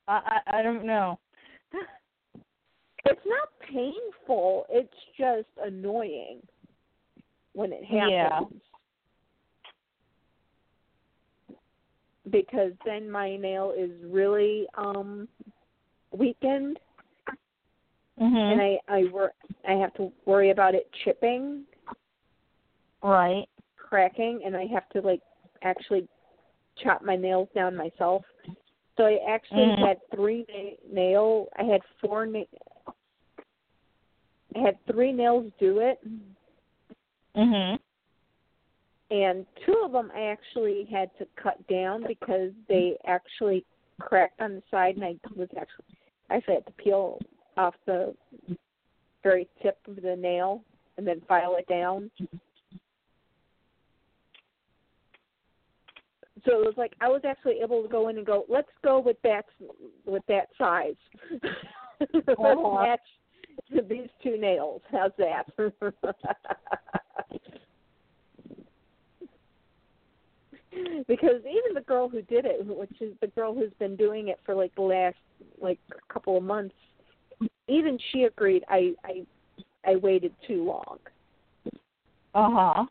I 0.08 0.40
I, 0.46 0.58
I 0.58 0.62
don't 0.62 0.84
know. 0.84 1.18
It's 3.04 3.20
not 3.26 3.48
painful, 3.72 4.66
it's 4.68 4.92
just 5.16 5.46
annoying 5.64 6.40
when 7.54 7.72
it 7.72 7.84
happens. 7.84 8.10
Yeah. 8.10 8.40
Because 12.28 12.72
then 12.84 13.08
my 13.08 13.36
nail 13.36 13.72
is 13.78 13.92
really 14.04 14.66
um 14.76 15.28
weakened 16.12 16.78
Mhm. 18.20 18.52
and 18.52 18.60
I 18.60 18.78
I 18.88 19.04
wor- 19.12 19.34
I 19.66 19.72
have 19.74 19.94
to 19.94 20.12
worry 20.26 20.50
about 20.50 20.74
it 20.74 20.90
chipping, 21.04 21.64
right. 23.02 23.46
cracking, 23.76 24.42
and 24.44 24.56
I 24.56 24.66
have 24.66 24.88
to 24.90 25.00
like 25.00 25.22
actually 25.62 26.08
chop 26.78 27.02
my 27.02 27.16
nails 27.16 27.48
down 27.54 27.76
myself. 27.76 28.24
So 28.98 29.06
I 29.06 29.18
actually 29.28 29.66
Mhm. 29.66 29.78
had 29.78 30.00
three 30.10 30.44
na- 30.48 30.92
nail. 30.92 31.48
I 31.56 31.62
had 31.62 31.84
four. 32.00 32.26
Na- 32.26 32.44
I 34.56 34.58
had 34.58 34.84
three 34.86 35.12
nails 35.12 35.52
do 35.58 35.78
it, 35.78 36.00
Mhm. 37.34 37.78
and 39.10 39.46
two 39.64 39.84
of 39.84 39.92
them 39.92 40.10
I 40.12 40.22
actually 40.24 40.84
had 40.84 41.16
to 41.18 41.26
cut 41.36 41.64
down 41.68 42.02
because 42.02 42.52
they 42.66 42.98
actually 43.04 43.64
cracked 44.00 44.40
on 44.40 44.56
the 44.56 44.62
side, 44.68 44.96
and 44.96 45.04
I 45.04 45.16
was 45.36 45.48
actually 45.56 45.84
I 46.28 46.36
actually 46.36 46.54
had 46.54 46.66
to 46.66 46.72
peel 46.72 47.20
off 47.56 47.76
the 47.84 48.16
very 49.22 49.48
tip 49.62 49.78
of 49.86 50.02
the 50.02 50.16
nail 50.16 50.64
and 50.96 51.06
then 51.06 51.20
file 51.22 51.54
it 51.56 51.68
down. 51.68 52.10
So 56.44 56.60
it 56.60 56.66
was 56.66 56.74
like 56.76 56.92
I 57.00 57.08
was 57.08 57.22
actually 57.26 57.60
able 57.62 57.82
to 57.82 57.88
go 57.88 58.08
in 58.08 58.18
and 58.18 58.26
go, 58.26 58.44
let's 58.48 58.68
go 58.84 58.98
with 59.00 59.16
that 59.22 59.46
with 60.04 60.22
that 60.28 60.48
size. 60.56 60.94
let's 62.00 62.20
Uh-huh. 62.38 62.84
match 62.84 63.00
these 63.88 64.08
two 64.22 64.38
nails. 64.38 64.82
How's 64.90 65.12
that? 65.18 65.44
because 71.08 71.40
even 71.40 71.74
the 71.74 71.80
girl 71.86 72.08
who 72.08 72.22
did 72.22 72.44
it, 72.44 72.64
which 72.66 73.00
is 73.00 73.14
the 73.20 73.26
girl 73.28 73.54
who's 73.54 73.72
been 73.78 73.96
doing 73.96 74.28
it 74.28 74.38
for 74.44 74.54
like 74.54 74.74
the 74.74 74.82
last 74.82 75.16
like 75.60 75.78
couple 76.12 76.36
of 76.36 76.42
months, 76.42 76.74
even 77.66 77.98
she 78.12 78.24
agreed 78.24 78.64
I 78.68 78.94
I 79.04 79.26
I 79.84 79.96
waited 79.96 80.32
too 80.46 80.64
long. 80.64 80.98
Uh 82.34 82.50
huh. 82.50 82.84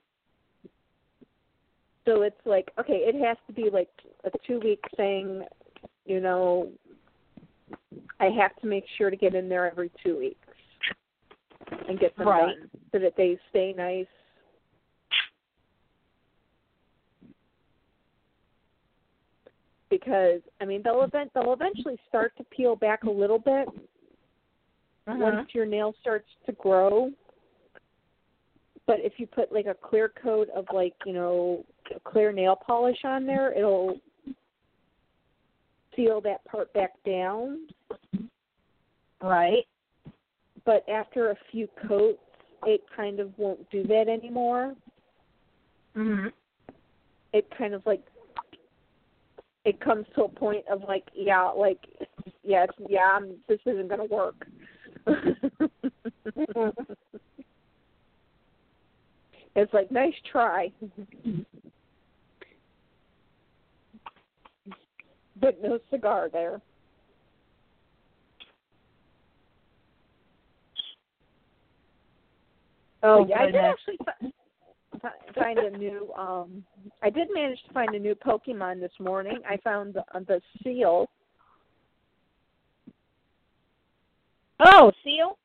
So 2.08 2.22
it's 2.22 2.40
like, 2.46 2.72
okay, 2.80 3.04
it 3.06 3.22
has 3.22 3.36
to 3.48 3.54
be 3.54 3.70
like 3.70 3.90
a 4.24 4.32
two 4.48 4.62
week 4.62 4.80
thing, 4.96 5.44
you 6.06 6.22
know. 6.22 6.72
I 8.22 8.30
have 8.40 8.56
to 8.62 8.68
make 8.68 8.86
sure 8.98 9.10
to 9.10 9.18
get 9.18 9.36
in 9.36 9.50
there 9.50 9.70
every 9.70 9.92
two 10.04 10.18
weeks 10.18 10.48
and 11.88 12.00
get 12.00 12.16
them 12.18 12.30
Right. 12.30 12.56
done 12.58 12.70
so 12.94 13.00
that 13.00 13.16
they 13.18 13.38
stay 13.50 13.74
nice. 13.78 14.08
Because 19.90 20.42
I 20.62 20.66
mean 20.66 20.82
they'll 20.84 21.04
event 21.04 21.32
they'll 21.34 21.54
eventually 21.54 21.98
start 22.08 22.32
to 22.38 22.46
peel 22.46 22.78
back 22.78 23.04
a 23.04 23.12
little 23.12 23.40
bit 23.40 23.68
Uh-huh. 25.08 25.18
once 25.18 25.54
your 25.54 25.66
nail 25.66 25.94
starts 26.00 26.30
to 26.46 26.54
grow. 26.54 27.12
But 28.88 29.02
if 29.02 29.14
you 29.18 29.28
put 29.28 29.52
like 29.52 29.66
a 29.66 29.76
clear 29.76 30.12
coat 30.22 30.48
of 30.56 30.66
like, 30.74 30.94
you 31.06 31.14
know, 31.14 31.66
clear 32.06 32.32
nail 32.32 32.56
polish 32.56 32.98
on 33.04 33.26
there, 33.26 33.54
it'll 33.54 34.00
seal 35.96 36.22
that 36.22 36.44
part 36.46 36.72
back 36.74 36.92
down. 37.06 37.68
Right. 39.22 39.66
But 40.66 40.88
after 40.90 41.32
a 41.32 41.36
few 41.52 41.68
coats, 41.88 42.20
it 42.66 42.82
kind 42.96 43.20
of 43.20 43.32
won't 43.38 43.70
do 43.70 43.84
that 43.84 44.08
anymore. 44.08 44.74
Mhm. 45.96 46.32
It 47.34 47.48
kind 47.58 47.74
of 47.74 47.86
like 47.86 48.02
it 49.66 49.82
comes 49.82 50.06
to 50.16 50.24
a 50.24 50.30
point 50.30 50.66
of 50.70 50.84
like, 50.88 51.10
yeah, 51.14 51.50
like 51.50 51.86
yeah, 52.44 52.64
it's, 52.64 52.74
yeah, 52.90 53.12
I'm, 53.16 53.36
this 53.50 53.60
isn't 53.66 53.90
going 53.90 54.08
to 54.08 54.16
work. 54.16 54.48
it's 59.58 59.74
like 59.74 59.92
nice 59.92 60.14
try. 60.32 60.72
but 65.42 65.62
no 65.62 65.80
cigar 65.90 66.30
there. 66.32 66.62
Oh, 73.04 73.26
yeah, 73.28 73.40
I 73.40 73.46
did 73.46 73.56
actually 73.56 73.98
fi- 74.06 74.32
fi- 75.02 75.34
find 75.34 75.60
a 75.60 75.78
new. 75.78 76.12
um 76.14 76.64
I 77.02 77.10
did 77.10 77.28
manage 77.34 77.62
to 77.68 77.74
find 77.74 77.94
a 77.96 78.00
new 78.00 78.16
Pokemon 78.16 78.80
this 78.80 78.92
morning. 79.00 79.40
I 79.48 79.58
found 79.58 79.96
the, 79.96 80.04
uh, 80.14 80.20
the 80.28 80.42
seal. 80.64 81.10
Oh, 84.60 84.92
seal. 85.04 85.38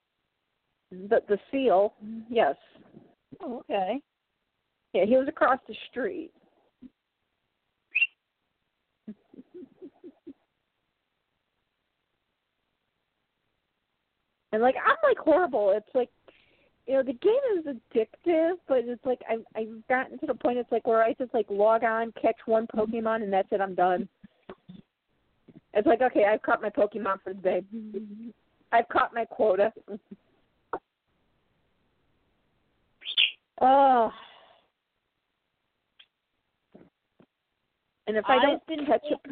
The 0.91 1.23
the 1.29 1.39
seal. 1.51 1.95
Yes. 2.29 2.57
Oh, 3.41 3.61
okay. 3.61 4.01
Yeah, 4.93 5.05
he 5.05 5.17
was 5.17 5.29
across 5.29 5.59
the 5.67 5.75
street. 5.91 6.31
and 14.53 14.63
like 14.63 14.75
I'm 14.77 14.97
like 15.03 15.19
horrible. 15.19 15.73
It's 15.75 15.95
like 15.95 16.11
you 16.87 16.95
know, 16.95 17.03
the 17.03 17.13
game 17.13 17.33
is 17.59 17.65
addictive, 17.67 18.55
but 18.69 18.79
it's 18.79 19.05
like 19.05 19.21
I've 19.31 19.45
I've 19.57 19.87
gotten 19.89 20.19
to 20.19 20.27
the 20.27 20.35
point 20.35 20.59
it's 20.59 20.73
like 20.73 20.87
where 20.87 21.03
I 21.03 21.15
just 21.15 21.33
like 21.33 21.47
log 21.49 21.85
on, 21.85 22.13
catch 22.21 22.37
one 22.47 22.67
Pokemon 22.75 23.23
and 23.23 23.33
that's 23.33 23.49
it, 23.53 23.61
I'm 23.61 23.75
done. 23.75 24.09
It's 25.75 25.87
like, 25.87 26.03
okay, 26.03 26.25
I've 26.25 26.43
caught 26.43 26.61
my 26.61 26.69
Pokemon 26.71 27.23
for 27.23 27.33
the 27.33 27.41
day. 27.41 27.63
I've 28.73 28.89
caught 28.89 29.15
my 29.15 29.25
quota. 29.25 29.73
Oh, 33.63 34.13
And 38.07 38.17
if 38.17 38.25
I 38.27 38.43
don't 38.43 38.55
I've 38.55 38.67
been 38.67 38.87
catch 38.87 39.05
a 39.11 39.31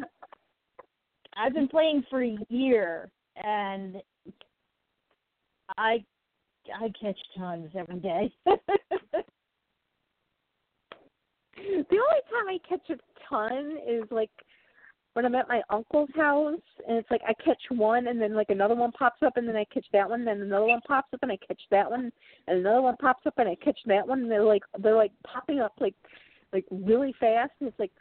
I've 1.35 1.53
been 1.53 1.67
playing 1.67 2.03
for 2.09 2.23
a 2.23 2.37
year, 2.49 3.11
and 3.35 3.97
I 5.77 6.03
I 6.73 6.91
catch 6.99 7.17
tons 7.37 7.69
every 7.75 7.99
day. 7.99 8.31
The 11.57 11.97
only 11.97 12.21
time 12.31 12.47
I 12.47 12.57
catch 12.67 12.89
a 12.89 12.97
ton 13.29 13.77
is 13.87 14.03
like 14.09 14.31
when 15.13 15.25
I'm 15.25 15.35
at 15.35 15.49
my 15.49 15.61
uncle's 15.69 16.09
house, 16.15 16.59
and 16.87 16.97
it's 16.97 17.11
like 17.11 17.21
I 17.27 17.33
catch 17.43 17.61
one, 17.69 18.07
and 18.07 18.21
then 18.21 18.33
like 18.33 18.49
another 18.49 18.75
one 18.75 18.91
pops 18.91 19.21
up, 19.23 19.35
and 19.35 19.47
then 19.47 19.55
I 19.57 19.65
catch 19.65 19.85
that 19.91 20.09
one, 20.09 20.23
then 20.23 20.41
another 20.41 20.65
one 20.65 20.81
pops 20.87 21.13
up, 21.13 21.19
and 21.21 21.31
I 21.31 21.37
catch 21.45 21.61
that 21.69 21.89
one, 21.89 22.11
and 22.47 22.59
another 22.59 22.81
one 22.81 22.95
pops 22.97 23.25
up, 23.25 23.33
and 23.37 23.49
I 23.49 23.55
catch 23.55 23.79
that 23.87 24.07
one, 24.07 24.21
and 24.21 24.31
they're 24.31 24.43
like 24.43 24.63
they're 24.79 24.95
like 24.95 25.11
popping 25.25 25.59
up 25.59 25.73
like 25.79 25.95
like 26.53 26.65
really 26.71 27.13
fast, 27.19 27.51
and 27.59 27.67
it's 27.67 27.79
like, 27.79 27.91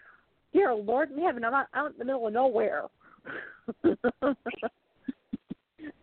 dear 0.52 0.72
Lord 0.74 1.10
in 1.10 1.20
heaven, 1.20 1.44
I'm 1.44 1.54
out, 1.54 1.66
out 1.74 1.92
in 1.92 1.98
the 1.98 2.04
middle 2.04 2.26
of 2.26 2.32
nowhere. 2.32 2.84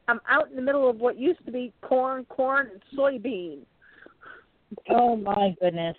I'm 0.09 0.21
out 0.29 0.49
in 0.49 0.55
the 0.55 0.61
middle 0.61 0.89
of 0.89 0.97
what 0.97 1.17
used 1.17 1.45
to 1.45 1.51
be 1.51 1.73
corn, 1.81 2.25
corn, 2.25 2.69
and 2.71 2.81
soybean. 2.97 3.59
oh 4.89 5.15
my 5.15 5.55
goodness. 5.61 5.97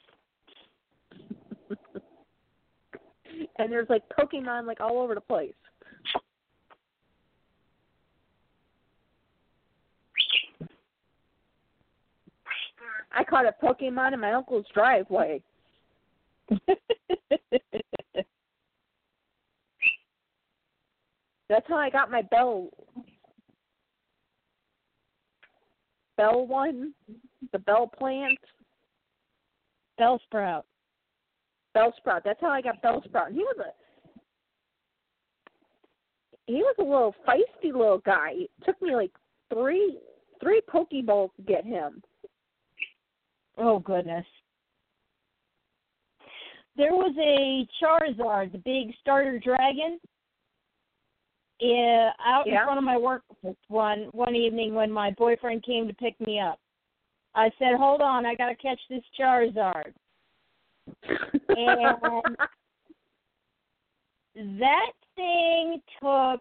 and 3.59 3.71
there's 3.71 3.89
like 3.89 4.03
Pokemon 4.19 4.67
like 4.67 4.81
all 4.81 4.99
over 4.99 5.15
the 5.15 5.21
place. 5.21 5.55
I 13.11 13.25
caught 13.25 13.47
a 13.47 13.55
Pokemon 13.65 14.13
in 14.13 14.21
my 14.21 14.33
uncle's 14.33 14.67
driveway. 14.75 15.43
That's 21.49 21.67
how 21.67 21.77
I 21.77 21.91
got 21.91 22.11
my 22.11 22.23
bell. 22.23 22.69
Bell 26.17 26.47
one, 26.47 26.93
the 27.53 27.59
bell 27.61 27.87
plant, 27.87 28.39
Bellsprout. 29.99 30.65
Bellsprout. 31.79 32.23
That's 32.25 32.41
how 32.41 32.49
I 32.49 32.61
got 32.61 32.83
Bellsprout. 32.83 33.29
And 33.29 33.37
he 33.37 33.43
was 33.43 33.57
a 33.61 33.73
he 36.47 36.55
was 36.55 36.75
a 36.79 36.83
little 36.83 37.15
feisty 37.27 37.73
little 37.73 37.99
guy. 37.99 38.31
It 38.33 38.51
took 38.65 38.81
me 38.81 38.95
like 38.95 39.13
three 39.53 39.99
three 40.41 40.61
Pokeballs 40.73 41.31
to 41.37 41.43
get 41.43 41.65
him. 41.65 42.03
Oh 43.57 43.79
goodness. 43.79 44.27
There 46.77 46.95
was 46.95 47.15
a 47.19 47.67
Charizard, 47.83 48.53
the 48.53 48.59
big 48.59 48.95
starter 49.01 49.41
dragon, 49.41 49.99
uh, 51.61 52.11
out 52.25 52.47
in 52.47 52.55
front 52.55 52.79
of 52.79 52.85
my 52.85 52.97
work 52.97 53.23
one 53.67 54.09
one 54.13 54.37
evening 54.37 54.75
when 54.75 54.91
my 54.91 55.11
boyfriend 55.19 55.65
came 55.65 55.89
to 55.89 55.95
pick 55.95 56.19
me 56.21 56.41
up. 56.41 56.61
I 57.35 57.51
said, 57.59 57.75
"Hold 57.77 58.01
on, 58.01 58.25
I 58.25 58.35
gotta 58.35 58.55
catch 58.55 58.81
this 58.89 59.03
Charizard." 59.19 59.93
And 61.05 62.37
that 64.61 64.93
thing 65.17 65.81
took 66.01 66.41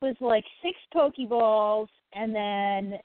was 0.00 0.16
like 0.20 0.44
six 0.62 0.76
Pokeballs 0.94 1.88
and 2.14 2.34
then 2.34 2.98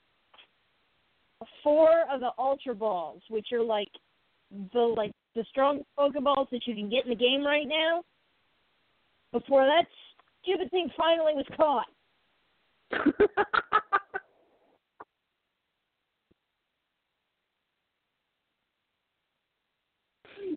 four 1.64 2.04
of 2.12 2.20
the 2.20 2.32
Ultra 2.38 2.76
Balls, 2.76 3.22
which 3.30 3.48
are 3.54 3.64
like 3.64 3.88
the 4.74 4.80
like 4.80 5.14
the 5.36 5.46
strongest 5.50 5.88
Pokeballs 5.98 6.50
that 6.52 6.62
you 6.66 6.76
can 6.76 6.90
get 6.90 7.06
in 7.06 7.10
the 7.10 7.16
game 7.16 7.46
right 7.46 7.68
now. 7.68 8.04
Before 9.32 9.66
that 9.66 9.86
stupid 10.42 10.70
thing 10.72 10.90
finally 10.98 11.34
was 11.34 11.46
caught. 11.56 11.88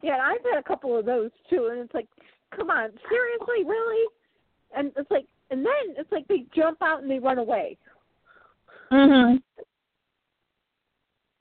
yeah, 0.02 0.18
I've 0.22 0.44
had 0.44 0.59
a 0.59 0.62
couple 0.62 0.98
of 0.98 1.05
those 1.06 1.31
too, 1.48 1.68
and 1.70 1.81
it's 1.81 1.94
like, 1.94 2.09
come 2.55 2.70
on, 2.70 2.90
seriously, 3.09 3.64
really? 3.64 4.09
And 4.77 4.93
it's 4.97 5.10
like, 5.10 5.27
and 5.51 5.64
then 5.64 5.97
it's 5.97 6.10
like 6.12 6.27
they 6.28 6.44
jump 6.55 6.78
out 6.82 7.02
and 7.02 7.10
they 7.10 7.18
run 7.18 7.39
away. 7.39 7.77
Mhm. 8.93 9.43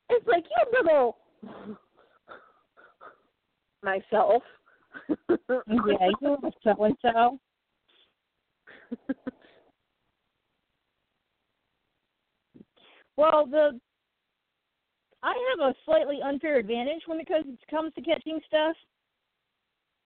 It's 0.09 0.27
like 0.27 0.45
you 0.45 0.81
little 0.83 1.17
myself. 3.83 4.43
Yeah, 5.07 6.09
you 6.21 6.37
were 6.41 6.51
so 6.63 6.83
and 6.83 6.95
so. 7.01 7.39
Well, 13.17 13.45
the 13.45 13.77
I 15.21 15.33
have 15.51 15.69
a 15.69 15.75
slightly 15.85 16.19
unfair 16.23 16.57
advantage 16.57 17.01
when 17.05 17.19
it 17.19 17.27
comes 17.27 17.93
to 17.93 18.01
catching 18.01 18.39
stuff. 18.47 18.75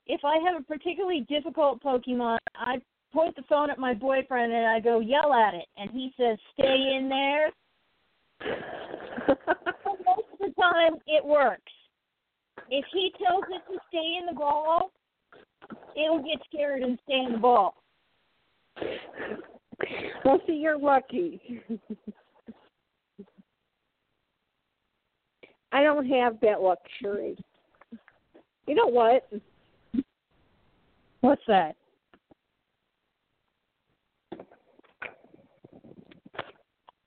If 0.08 0.22
I 0.26 0.38
have 0.46 0.62
a 0.62 0.64
particularly 0.64 1.22
difficult 1.30 1.82
Pokemon, 1.82 2.38
I 2.56 2.82
point 3.14 3.36
the 3.36 3.44
phone 3.44 3.70
at 3.70 3.78
my 3.78 3.94
boyfriend 3.94 4.52
and 4.52 4.66
I 4.66 4.80
go 4.80 5.00
yell 5.00 5.34
at 5.34 5.54
it, 5.54 5.66
and 5.78 5.90
he 5.92 6.14
says, 6.18 6.38
"Stay 6.54 6.96
in 6.98 7.08
there." 7.10 7.52
Most 9.28 10.28
of 10.34 10.40
the 10.40 10.54
time, 10.60 10.96
it 11.06 11.24
works. 11.24 11.72
If 12.70 12.86
he 12.92 13.14
tells 13.24 13.44
it 13.50 13.62
to 13.72 13.80
stay 13.88 14.18
in 14.20 14.26
the 14.26 14.34
ball, 14.34 14.92
it'll 15.96 16.24
get 16.24 16.44
scared 16.48 16.82
and 16.82 17.00
stay 17.06 17.20
in 17.20 17.34
the 17.34 17.38
ball. 17.38 17.76
Well, 20.26 20.42
see, 20.48 20.54
you're 20.54 20.78
lucky. 20.78 21.64
I 25.74 25.82
don't 25.82 26.08
have 26.08 26.40
that 26.42 26.62
luxury. 26.62 27.36
You 28.68 28.76
know 28.76 28.86
what? 28.86 29.28
What's 31.22 31.42
that? 31.48 31.76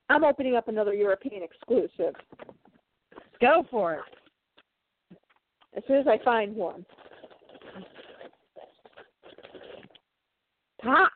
I'm 0.08 0.24
opening 0.24 0.56
up 0.56 0.68
another 0.68 0.94
European 0.94 1.42
exclusive. 1.42 2.14
Go 3.40 3.64
for 3.70 3.94
it. 3.94 4.00
As 5.76 5.82
soon 5.86 5.98
as 5.98 6.06
I 6.08 6.18
find 6.24 6.54
one. 6.56 6.84
Ha! 10.82 11.08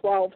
12. 0.00 0.32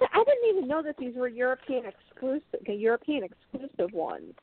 I 0.00 0.24
didn't 0.24 0.56
even 0.56 0.68
know 0.68 0.82
that 0.82 0.96
these 0.96 1.14
were 1.14 1.28
European 1.28 1.84
exclusive 1.86 2.44
European 2.66 3.24
exclusive 3.24 3.92
ones. 3.92 4.34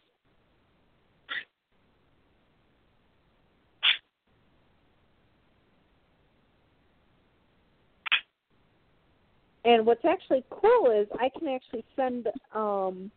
And 9.65 9.85
what's 9.85 10.05
actually 10.05 10.45
cool 10.49 10.91
is 10.91 11.07
I 11.19 11.29
can 11.38 11.49
actually 11.49 11.84
send 11.95 12.27
um 12.53 13.11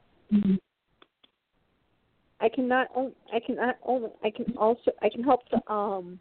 I 2.40 2.48
can 2.48 2.66
not 2.66 2.88
I 3.32 3.38
can 3.38 3.56
not 3.56 3.76
only 3.84 4.10
I 4.24 4.30
can 4.30 4.56
also 4.56 4.90
I 5.02 5.08
can 5.10 5.22
help 5.22 5.42
the 5.50 5.72
um 5.72 6.18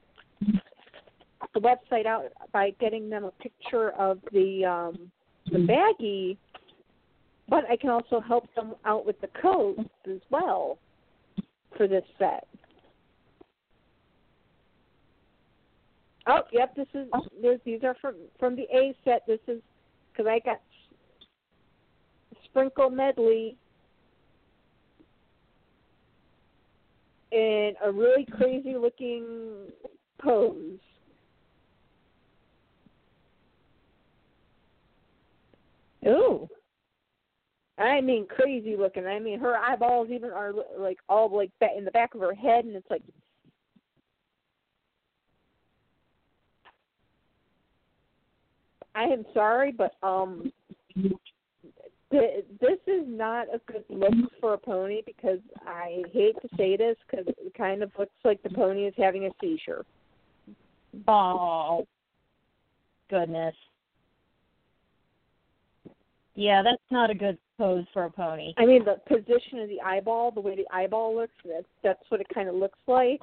the 1.53 1.59
website 1.59 2.05
out 2.05 2.25
by 2.51 2.71
getting 2.79 3.09
them 3.09 3.23
a 3.23 3.31
picture 3.31 3.91
of 3.91 4.19
the 4.31 4.65
um 4.65 5.11
the 5.51 5.59
baggie 5.59 6.37
but 7.49 7.63
I 7.69 7.75
can 7.75 7.89
also 7.89 8.19
help 8.19 8.47
them 8.55 8.75
out 8.85 9.05
with 9.05 9.19
the 9.21 9.29
codes 9.41 9.79
as 10.07 10.19
well 10.29 10.77
for 11.75 11.87
this 11.87 12.03
set. 12.17 12.47
Oh, 16.27 16.41
yep, 16.51 16.75
this 16.75 16.87
is 16.93 17.07
oh. 17.13 17.21
this, 17.41 17.59
these 17.65 17.83
are 17.83 17.95
from 17.99 18.15
from 18.39 18.55
the 18.55 18.63
A 18.73 18.95
set. 19.03 19.23
This 19.25 19.39
is 19.47 19.61
because 20.11 20.29
I 20.29 20.39
got 20.39 20.61
sprinkle 22.45 22.89
medley 22.91 23.57
in 27.31 27.73
a 27.83 27.91
really 27.91 28.25
crazy 28.25 28.75
looking 28.75 29.23
pose. 30.21 30.77
Ooh. 36.07 36.47
I 37.77 38.01
mean 38.01 38.27
crazy 38.27 38.75
looking. 38.77 39.05
I 39.05 39.19
mean 39.19 39.39
her 39.39 39.57
eyeballs 39.57 40.09
even 40.11 40.31
are 40.31 40.53
like 40.77 40.97
all 41.07 41.33
like 41.35 41.51
in 41.75 41.85
the 41.85 41.91
back 41.91 42.13
of 42.13 42.21
her 42.21 42.33
head, 42.33 42.65
and 42.65 42.75
it's 42.75 42.89
like 42.89 43.03
I 48.95 49.03
am 49.03 49.25
sorry, 49.33 49.71
but 49.71 49.93
um, 50.03 50.51
th- 52.11 52.45
this 52.59 52.79
is 52.85 53.03
not 53.05 53.47
a 53.47 53.61
good 53.71 53.85
look 53.89 54.13
for 54.41 54.53
a 54.55 54.57
pony 54.57 55.01
because 55.05 55.39
I 55.65 56.03
hate 56.11 56.35
to 56.41 56.49
say 56.57 56.75
this 56.75 56.97
because 57.09 57.25
it 57.27 57.53
kind 57.57 57.81
of 57.81 57.91
looks 57.97 58.11
like 58.25 58.43
the 58.43 58.49
pony 58.49 58.85
is 58.85 58.93
having 58.97 59.25
a 59.25 59.29
seizure. 59.39 59.85
Oh. 61.07 61.87
Goodness. 63.09 63.55
Yeah, 66.39 66.61
that's 66.63 66.81
not 66.89 67.09
a 67.09 67.13
good 67.13 67.37
pose 67.57 67.83
for 67.91 68.05
a 68.05 68.09
pony. 68.09 68.53
I 68.57 68.65
mean, 68.65 68.85
the 68.85 68.95
position 69.13 69.59
of 69.59 69.67
the 69.67 69.81
eyeball, 69.81 70.31
the 70.31 70.39
way 70.39 70.55
the 70.55 70.65
eyeball 70.73 71.13
looks, 71.13 71.33
that's 71.43 71.65
that's 71.83 71.99
what 72.07 72.21
it 72.21 72.27
kind 72.33 72.47
of 72.47 72.55
looks 72.55 72.79
like. 72.87 73.19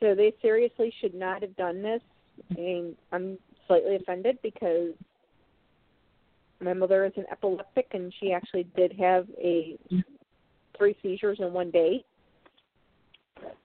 So 0.00 0.16
they 0.16 0.32
seriously 0.42 0.92
should 1.00 1.14
not 1.14 1.42
have 1.42 1.54
done 1.54 1.80
this, 1.80 2.02
and 2.56 2.96
I'm 3.12 3.38
slightly 3.68 3.94
offended 3.94 4.38
because 4.42 4.94
my 6.60 6.72
mother 6.72 7.04
is 7.04 7.12
an 7.14 7.26
epileptic, 7.30 7.86
and 7.92 8.12
she 8.18 8.32
actually 8.32 8.66
did 8.76 8.92
have 8.98 9.28
a 9.40 9.78
three 10.76 10.96
seizures 11.04 11.38
in 11.38 11.52
one 11.52 11.70
day. 11.70 12.04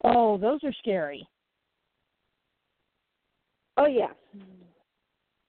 Oh, 0.03 0.37
those 0.37 0.59
are 0.63 0.73
scary. 0.79 1.27
Oh 3.77 3.87
yeah. 3.87 4.11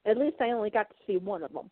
At 0.06 0.18
least 0.18 0.36
I 0.40 0.50
only 0.50 0.70
got 0.70 0.88
to 0.88 0.94
see 1.06 1.16
one 1.16 1.42
of 1.42 1.52
them. 1.52 1.70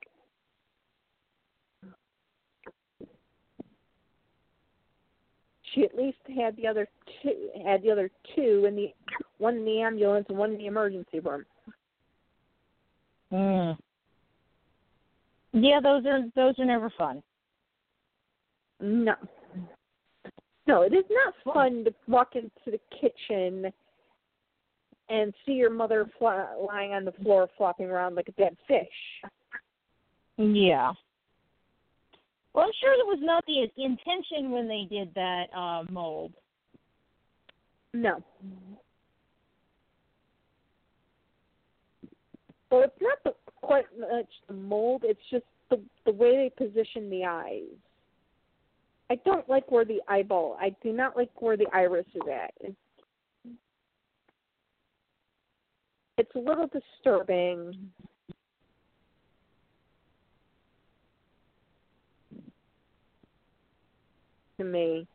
She 5.74 5.84
at 5.84 5.96
least 5.96 6.18
had 6.36 6.56
the 6.56 6.66
other 6.66 6.88
two 7.22 7.48
had 7.64 7.82
the 7.82 7.90
other 7.90 8.10
two 8.36 8.66
in 8.66 8.76
the 8.76 8.92
one 9.38 9.56
in 9.56 9.64
the 9.64 9.80
ambulance 9.80 10.26
and 10.28 10.36
one 10.36 10.52
in 10.52 10.58
the 10.58 10.66
emergency 10.66 11.20
room. 11.20 11.44
Mm. 13.32 13.78
Yeah, 15.52 15.80
those 15.82 16.04
are 16.04 16.20
those 16.36 16.58
are 16.58 16.64
never 16.64 16.90
fun. 16.96 17.22
No. 18.80 19.14
No, 20.66 20.82
it 20.82 20.92
is 20.92 21.04
not 21.10 21.54
fun 21.54 21.84
to 21.84 21.94
walk 22.06 22.36
into 22.36 22.50
the 22.66 22.80
kitchen 23.00 23.72
and 25.08 25.34
see 25.44 25.52
your 25.52 25.70
mother 25.70 26.08
fly, 26.18 26.46
lying 26.66 26.92
on 26.92 27.04
the 27.04 27.12
floor 27.12 27.48
flopping 27.56 27.86
around 27.86 28.14
like 28.14 28.28
a 28.28 28.32
dead 28.32 28.56
fish. 28.68 28.86
Yeah. 30.38 30.92
Well, 32.54 32.66
I'm 32.66 32.72
sure 32.80 32.96
that 32.96 33.06
was 33.06 33.18
not 33.20 33.44
the 33.46 33.68
intention 33.82 34.50
when 34.50 34.68
they 34.68 34.86
did 34.88 35.12
that 35.14 35.46
uh, 35.56 35.84
mold. 35.90 36.32
No. 37.92 38.22
Well, 42.70 42.84
it's 42.84 43.02
not 43.02 43.18
the, 43.24 43.34
quite 43.60 43.84
much 43.98 44.28
the 44.48 44.54
mold. 44.54 45.02
It's 45.04 45.20
just 45.30 45.44
the 45.70 45.80
the 46.06 46.12
way 46.12 46.50
they 46.58 46.66
position 46.66 47.10
the 47.10 47.24
eyes. 47.24 47.76
I 49.12 49.16
don't 49.26 49.46
like 49.46 49.70
where 49.70 49.84
the 49.84 50.00
eyeball. 50.08 50.56
I 50.58 50.74
do 50.82 50.90
not 50.90 51.18
like 51.18 51.28
where 51.42 51.58
the 51.58 51.66
iris 51.70 52.06
is 52.14 52.22
at. 52.32 52.54
It's, 56.16 56.34
a 56.34 56.38
little 56.38 56.66
disturbing. 56.66 57.90
To 64.58 64.64
me. 64.64 65.06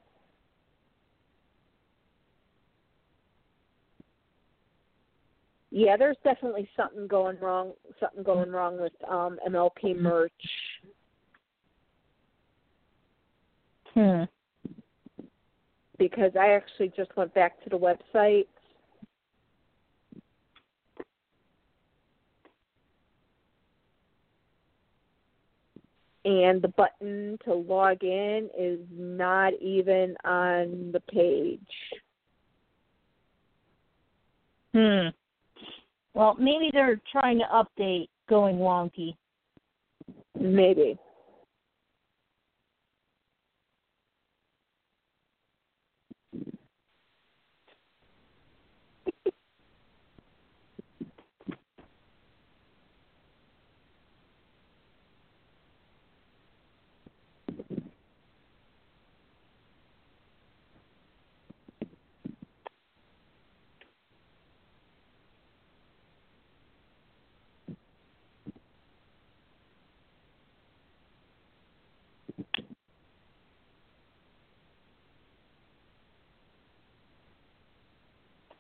Yeah, 5.72 5.98
there's 5.98 6.18
definitely 6.24 6.70
something 6.78 7.08
going 7.08 7.40
wrong. 7.40 7.72
Something 8.00 8.22
going 8.22 8.52
wrong 8.52 8.80
with 8.80 8.94
um 9.10 9.40
MLP 9.50 10.00
merch. 10.00 10.32
Hmm. 13.98 14.26
because 15.98 16.34
I 16.40 16.50
actually 16.50 16.94
just 16.96 17.18
went 17.18 17.34
back 17.34 17.64
to 17.64 17.70
the 17.72 17.80
website. 17.80 18.46
And 26.26 26.62
the 26.62 26.68
button 26.68 27.40
to 27.46 27.56
log 27.56 28.04
in 28.04 28.52
is 28.56 28.80
not 28.92 29.54
even 29.62 30.16
on 30.26 30.92
the 30.92 31.00
page. 31.00 31.60
Hmm. 34.76 35.08
Well, 36.14 36.36
maybe 36.38 36.70
they're 36.72 37.02
trying 37.12 37.40
to 37.40 37.46
update 37.46 38.10
going 38.30 38.58
wonky. 38.58 39.16
Maybe. 40.40 41.00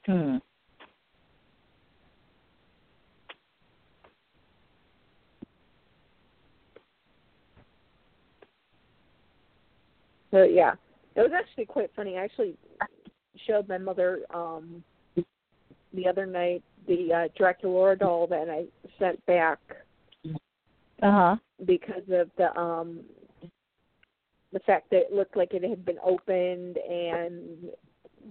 Hmm. 0.08 0.38
So 10.32 10.44
yeah, 10.44 10.74
it 11.16 11.22
was 11.22 11.32
actually 11.38 11.66
quite 11.66 11.92
funny. 11.96 12.18
I 12.18 12.24
actually 12.24 12.56
showed 13.46 13.68
my 13.68 13.78
mother 13.78 14.22
um 14.34 14.84
the 15.94 16.08
other 16.08 16.26
night 16.26 16.64
the 16.88 17.14
uh, 17.14 17.28
Dracula 17.38 17.96
doll 17.96 18.28
that 18.28 18.50
I 18.50 18.66
sent 18.98 19.24
back 19.26 19.60
Uh 21.02 21.12
huh. 21.12 21.36
because 21.66 22.04
of 22.10 22.30
the 22.38 22.58
um 22.58 23.02
the 24.54 24.60
fact 24.60 24.90
that 24.92 25.02
it 25.02 25.14
looked 25.14 25.36
like 25.36 25.54
it 25.54 25.64
had 25.64 25.84
been 25.86 26.00
opened 26.04 26.78
and 26.78 27.70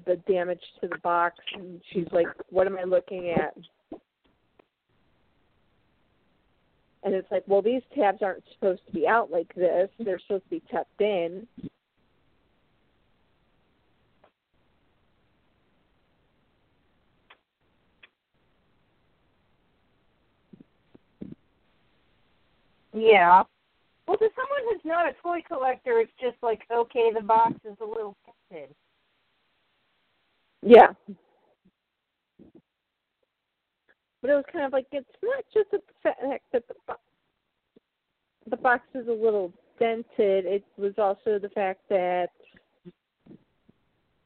the 0.04 0.16
damage 0.28 0.60
to 0.80 0.88
the 0.88 0.98
box 0.98 1.36
and 1.54 1.80
she's 1.92 2.06
like 2.12 2.26
what 2.50 2.66
am 2.66 2.76
i 2.78 2.84
looking 2.84 3.30
at 3.30 3.54
and 7.02 7.14
it's 7.14 7.30
like 7.30 7.44
well 7.46 7.62
these 7.62 7.82
tabs 7.94 8.18
aren't 8.22 8.42
supposed 8.54 8.80
to 8.86 8.92
be 8.92 9.06
out 9.06 9.30
like 9.30 9.52
this 9.54 9.88
they're 10.00 10.20
supposed 10.20 10.44
to 10.44 10.50
be 10.50 10.62
tucked 10.70 11.00
in 11.00 11.46
Yeah. 22.96 23.42
Well, 24.08 24.16
to 24.16 24.28
someone 24.34 24.72
who's 24.72 24.80
not 24.84 25.06
a 25.06 25.12
toy 25.22 25.42
collector, 25.46 26.00
it's 26.00 26.12
just 26.18 26.36
like, 26.42 26.62
okay, 26.72 27.10
the 27.14 27.22
box 27.22 27.54
is 27.64 27.76
a 27.82 27.84
little 27.84 28.16
tinted. 28.50 28.74
Yeah. 30.66 30.88
But 34.20 34.30
it 34.30 34.34
was 34.34 34.44
kind 34.52 34.64
of 34.64 34.72
like 34.72 34.86
it's 34.90 35.06
not 35.22 35.44
just 35.54 35.70
the 35.70 35.80
fact 36.02 36.42
that 36.52 36.66
the 36.66 36.74
bo- 36.88 36.94
the 38.50 38.56
box 38.56 38.82
is 38.94 39.06
a 39.06 39.12
little 39.12 39.52
dented. 39.78 40.46
It 40.46 40.64
was 40.76 40.94
also 40.98 41.38
the 41.38 41.50
fact 41.54 41.80
that 41.90 42.30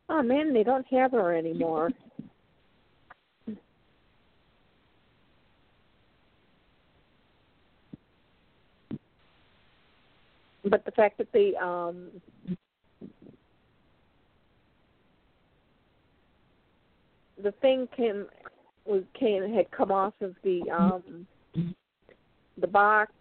oh 0.09 0.23
man 0.23 0.55
they 0.55 0.62
don't 0.62 0.87
have 0.87 1.12
her 1.12 1.35
anymore. 1.37 1.91
But 10.62 10.85
the 10.85 10.91
fact 10.91 11.17
that 11.17 11.33
they 11.33 11.55
um 11.57 12.11
the 17.43 17.53
thing 17.61 17.89
came 17.97 18.27
was 18.85 19.03
came 19.19 19.53
had 19.53 19.71
come 19.71 19.91
off 19.93 20.15
of 20.21 20.35
the 20.43 20.62
um 20.71 21.27
the 22.59 22.67
box 22.67 23.12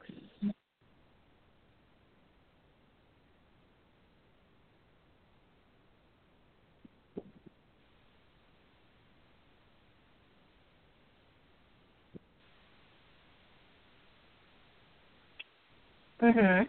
Mhm. 16.22 16.68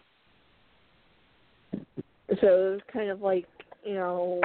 so 2.41 2.47
it 2.47 2.71
was 2.73 2.81
kind 2.93 3.11
of 3.11 3.21
like 3.21 3.47
you 3.85 3.95
know 3.95 4.41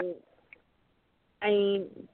i 1.42 1.50
mean 1.50 2.08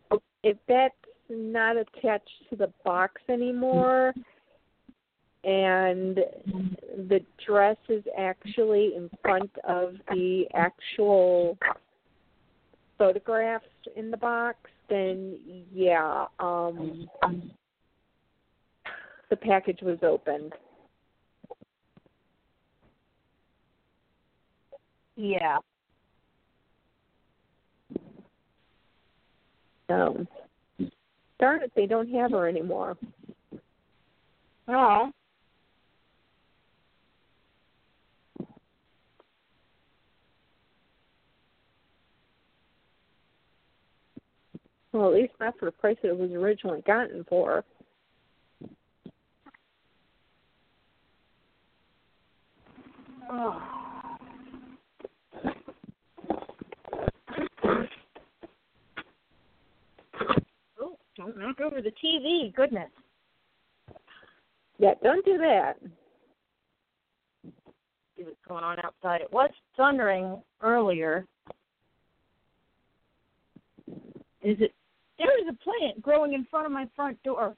if 0.43 0.57
that's 0.68 0.93
not 1.30 1.77
attached 1.77 2.30
to 2.49 2.55
the 2.55 2.72
box 2.84 3.22
anymore 3.30 4.13
and 5.43 6.19
the 7.09 7.19
dress 7.45 7.77
is 7.89 8.03
actually 8.18 8.93
in 8.95 9.09
front 9.22 9.51
of 9.63 9.93
the 10.09 10.45
actual 10.53 11.57
photographs 12.97 13.65
in 13.95 14.11
the 14.11 14.18
box 14.18 14.57
then 14.89 15.38
yeah 15.73 16.26
um 16.39 17.07
the 19.30 19.35
package 19.35 19.80
was 19.81 19.97
opened 20.03 20.53
Yeah. 25.22 25.57
So 29.91 30.26
darn 31.39 31.61
it 31.61 31.72
they 31.76 31.85
don't 31.85 32.09
have 32.09 32.31
her 32.31 32.47
anymore 32.47 32.97
Oh. 34.68 35.11
well 44.93 45.07
at 45.07 45.13
least 45.13 45.34
not 45.39 45.57
for 45.59 45.65
the 45.65 45.72
price 45.72 45.97
that 46.01 46.09
it 46.09 46.18
was 46.18 46.31
originally 46.31 46.81
gotten 46.81 47.26
for 47.26 47.63
Oh. 53.34 53.80
Oh, 60.80 60.98
don't 61.15 61.38
knock 61.38 61.60
over 61.61 61.81
the 61.81 61.91
TV. 62.03 62.53
Goodness. 62.53 62.89
yeah 64.77 64.93
don't 65.03 65.26
do 65.26 65.38
that 65.38 65.77
See 68.15 68.23
what's 68.23 68.38
going 68.48 68.64
on 68.64 68.77
outside. 68.80 69.22
It 69.22 69.31
was 69.31 69.49
thundering 69.77 70.41
earlier. 70.61 71.26
Is 74.43 74.57
it? 74.60 74.73
There 75.18 75.39
is 75.39 75.48
a 75.48 75.64
plant 75.64 76.02
growing 76.02 76.34
in 76.34 76.45
front 76.49 76.65
of 76.65 76.72
my 76.72 76.88
front 76.95 77.22
door. 77.23 77.56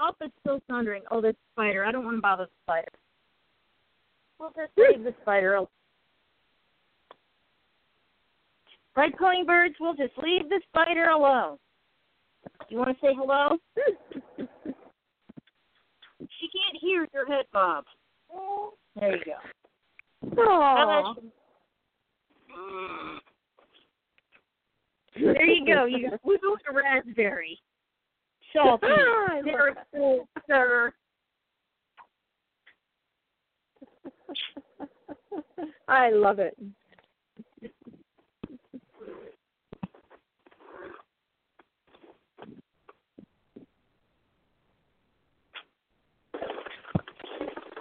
Oh, 0.00 0.10
it's 0.20 0.34
still 0.40 0.60
thundering. 0.68 1.02
Oh, 1.10 1.20
this 1.20 1.34
spider. 1.52 1.84
I 1.84 1.92
don't 1.92 2.04
want 2.04 2.16
to 2.16 2.20
bother 2.20 2.46
the 2.46 2.50
spider. 2.64 2.88
We'll 4.38 4.50
just 4.50 4.72
leave 4.76 5.04
the 5.04 5.14
spider 5.22 5.54
alone. 5.54 5.68
Right, 8.96 9.16
calling 9.16 9.46
birds, 9.46 9.76
we'll 9.78 9.94
just 9.94 10.16
leave 10.18 10.48
the 10.48 10.60
spider 10.68 11.04
alone. 11.04 11.58
You 12.68 12.78
want 12.78 12.90
to 12.90 13.06
say 13.06 13.14
hello? 13.16 13.56
She 16.38 16.48
can't 16.48 16.82
hear 16.82 17.06
your 17.12 17.26
head 17.26 17.46
bob. 17.52 17.84
There 18.98 19.16
you 19.16 19.22
go. 19.24 20.36
Aww. 20.42 21.14
There 25.16 25.46
you 25.46 25.66
go. 25.66 25.84
You 25.86 26.10
got 26.10 26.22
blue 26.22 26.56
and 26.68 26.76
raspberry. 26.76 27.58
Salty. 28.52 28.86
Very 29.44 29.72
cool, 29.94 30.28
sir. 30.46 30.92
I 35.88 36.10
love 36.10 36.38
it. 36.38 36.56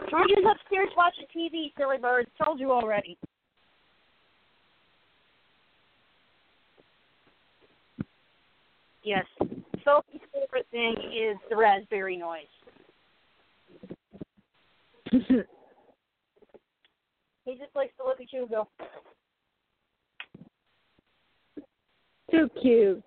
George 0.10 0.31
is 0.31 0.45
upstairs 0.49 0.90
watching 0.98 1.26
TV, 1.36 1.72
silly 1.77 1.98
bird. 1.98 2.27
Told 2.44 2.60
you 2.60 2.72
already. 2.72 3.18
Yes. 9.03 9.26
Sophie's 9.84 10.22
favorite 10.34 10.68
thing 10.72 10.95
is 11.14 11.38
the 11.49 11.56
raspberry 11.56 12.18
noise. 12.18 12.45
He 17.45 17.56
just 17.56 17.76
likes 17.76 17.94
to 17.98 18.03
look 18.03 18.22
at 18.22 18.31
you 18.31 18.41
and 18.41 18.49
go, 18.52 18.68
Too 22.30 22.48
cute. 22.61 23.03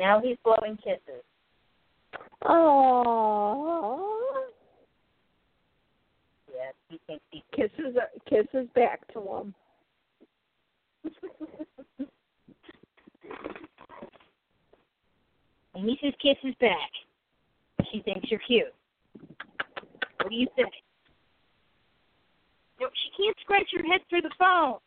Now 0.00 0.18
he's 0.18 0.38
blowing 0.42 0.78
kisses. 0.78 1.22
Aww. 2.42 4.00
Yes, 6.48 6.74
he 6.88 6.98
thinks 7.06 7.24
he 7.30 7.44
Kisses 7.54 7.96
kisses 8.26 8.66
back 8.74 9.06
to 9.12 9.20
him. 9.20 9.54
and 15.74 15.84
he 15.88 15.98
says 16.02 16.14
kisses 16.22 16.54
back. 16.60 16.90
She 17.92 18.00
thinks 18.00 18.30
you're 18.30 18.40
cute. 18.46 18.72
What 20.22 20.30
do 20.30 20.34
you 20.34 20.46
think? 20.56 20.72
No, 22.80 22.88
she 22.94 23.22
can't 23.22 23.36
scratch 23.42 23.68
her 23.76 23.82
head 23.82 24.00
through 24.08 24.22
the 24.22 24.30
phone. 24.38 24.78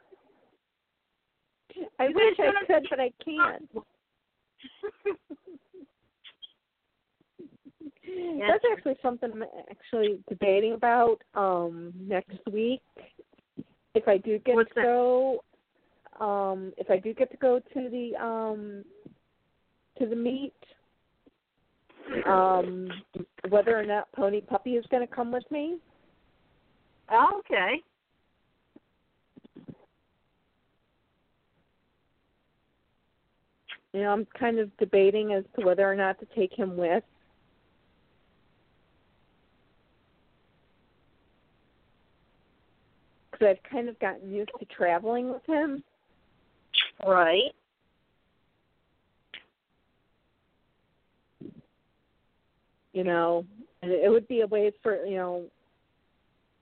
I 1.98 2.08
You 2.08 2.14
wish 2.14 2.38
I 2.38 2.52
could, 2.66 2.86
but 2.90 3.00
I 3.00 3.12
can't. 3.24 3.70
That's 8.40 8.64
actually 8.72 8.96
something 9.02 9.30
I'm 9.32 9.44
actually 9.70 10.18
debating 10.28 10.72
about 10.72 11.18
um 11.34 11.92
next 12.00 12.38
week. 12.50 12.82
If 13.94 14.08
I 14.08 14.16
do 14.18 14.38
get 14.38 14.54
What's 14.54 14.68
to 14.70 14.74
that? 14.76 14.84
go 14.84 15.40
um 16.20 16.72
if 16.76 16.90
I 16.90 16.98
do 16.98 17.14
get 17.14 17.30
to 17.30 17.36
go 17.36 17.60
to 17.60 17.88
the 17.90 18.12
um 18.22 18.84
to 19.98 20.06
the 20.06 20.16
meet 20.16 20.54
um 22.26 22.90
whether 23.48 23.78
or 23.78 23.84
not 23.84 24.10
Pony 24.12 24.40
Puppy 24.40 24.72
is 24.72 24.84
going 24.90 25.06
to 25.06 25.14
come 25.14 25.30
with 25.30 25.48
me. 25.50 25.78
Oh, 27.10 27.40
okay. 27.40 27.82
You 33.92 34.02
know, 34.02 34.10
I'm 34.10 34.26
kind 34.38 34.58
of 34.58 34.74
debating 34.78 35.32
as 35.32 35.44
to 35.58 35.66
whether 35.66 35.90
or 35.90 35.96
not 35.96 36.18
to 36.20 36.26
take 36.34 36.52
him 36.52 36.76
with. 36.76 37.02
Because 43.32 43.48
I've 43.48 43.70
kind 43.70 43.88
of 43.88 43.98
gotten 43.98 44.32
used 44.32 44.50
to 44.58 44.64
traveling 44.66 45.32
with 45.32 45.44
him. 45.46 45.82
Right. 47.04 47.52
You 52.92 53.04
know, 53.04 53.44
and 53.82 53.90
it 53.90 54.10
would 54.10 54.28
be 54.28 54.42
a 54.42 54.46
way 54.46 54.72
for 54.82 55.04
you 55.06 55.16
know 55.16 55.44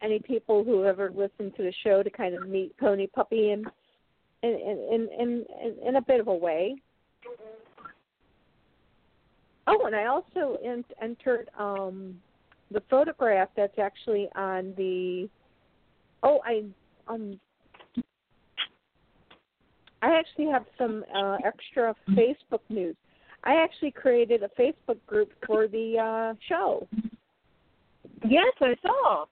any 0.02 0.18
people 0.18 0.62
who 0.62 0.84
ever 0.84 1.10
listen 1.14 1.52
to 1.56 1.62
the 1.62 1.72
show 1.82 2.02
to 2.02 2.10
kind 2.10 2.34
of 2.34 2.48
meet 2.48 2.76
Pony 2.78 3.06
Puppy 3.06 3.50
in 3.50 3.64
in 4.42 4.50
in 4.50 5.08
in 5.18 5.46
in, 5.62 5.88
in 5.88 5.96
a 5.96 6.02
bit 6.02 6.20
of 6.20 6.28
a 6.28 6.34
way. 6.34 6.76
Oh, 9.66 9.86
and 9.86 9.94
I 9.94 10.06
also 10.06 10.58
in, 10.64 10.84
entered 11.00 11.50
um 11.58 12.18
the 12.70 12.82
photograph 12.90 13.48
that's 13.56 13.78
actually 13.78 14.28
on 14.34 14.74
the. 14.76 15.28
Oh, 16.22 16.40
I 16.44 16.64
um. 17.06 17.38
I 20.00 20.16
actually 20.16 20.46
have 20.46 20.64
some 20.76 21.04
uh, 21.14 21.38
extra 21.44 21.94
Facebook 22.10 22.60
news. 22.68 22.94
I 23.42 23.54
actually 23.56 23.90
created 23.90 24.42
a 24.42 24.48
Facebook 24.60 24.98
group 25.06 25.32
for 25.44 25.66
the 25.66 25.98
uh, 25.98 26.34
show. 26.48 26.86
Yes, 28.28 28.52
I 28.60 28.76
saw. 28.80 29.24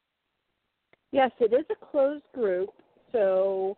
Yes, 1.12 1.30
it 1.38 1.52
is 1.52 1.64
a 1.70 1.86
closed 1.86 2.24
group, 2.34 2.70
so 3.12 3.76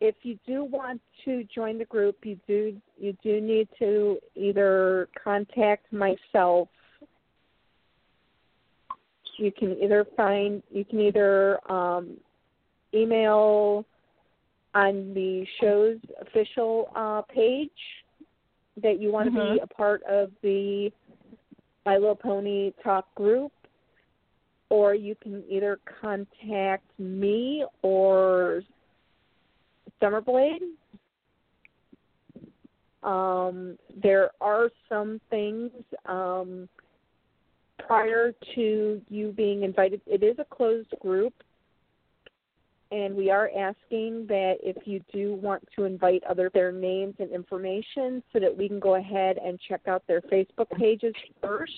if 0.00 0.14
you 0.22 0.38
do 0.46 0.64
want 0.64 1.00
to 1.24 1.44
join 1.54 1.78
the 1.78 1.84
group, 1.84 2.16
you 2.24 2.38
do 2.46 2.76
you 2.98 3.16
do 3.22 3.40
need 3.40 3.68
to 3.78 4.18
either 4.34 5.08
contact 5.22 5.92
myself. 5.92 6.68
You 9.36 9.52
can 9.52 9.76
either 9.80 10.06
find 10.16 10.62
you 10.70 10.84
can 10.84 11.00
either 11.00 11.60
um, 11.70 12.16
email 12.94 13.84
on 14.74 15.12
the 15.14 15.46
show's 15.60 15.98
official 16.20 16.90
uh, 16.94 17.22
page 17.22 17.70
that 18.82 19.00
you 19.00 19.10
want 19.10 19.26
to 19.26 19.32
be 19.32 19.58
Mhm. 19.58 19.62
a 19.62 19.66
part 19.66 20.02
of 20.04 20.30
the 20.42 20.92
My 21.84 21.96
Little 21.96 22.14
Pony 22.14 22.72
Talk 22.82 23.12
group, 23.14 23.52
or 24.68 24.94
you 24.94 25.14
can 25.16 25.42
either 25.48 25.78
contact 26.00 26.86
me 26.98 27.64
or 27.82 28.62
Summerblade. 30.02 30.60
Um, 33.02 33.78
there 34.02 34.30
are 34.40 34.68
some 34.88 35.20
things 35.30 35.70
um, 36.06 36.68
prior 37.78 38.34
to 38.54 39.00
you 39.08 39.32
being 39.32 39.62
invited. 39.62 40.02
It 40.06 40.22
is 40.22 40.36
a 40.38 40.44
closed 40.44 40.92
group, 41.00 41.32
and 42.90 43.14
we 43.14 43.30
are 43.30 43.50
asking 43.56 44.26
that 44.26 44.56
if 44.62 44.86
you 44.86 45.00
do 45.12 45.34
want 45.34 45.66
to 45.76 45.84
invite 45.84 46.22
other 46.24 46.50
their 46.52 46.72
names 46.72 47.14
and 47.18 47.30
information, 47.30 48.22
so 48.32 48.38
that 48.38 48.54
we 48.54 48.68
can 48.68 48.80
go 48.80 48.96
ahead 48.96 49.38
and 49.42 49.58
check 49.66 49.80
out 49.88 50.02
their 50.06 50.20
Facebook 50.22 50.68
pages 50.76 51.14
first. 51.40 51.72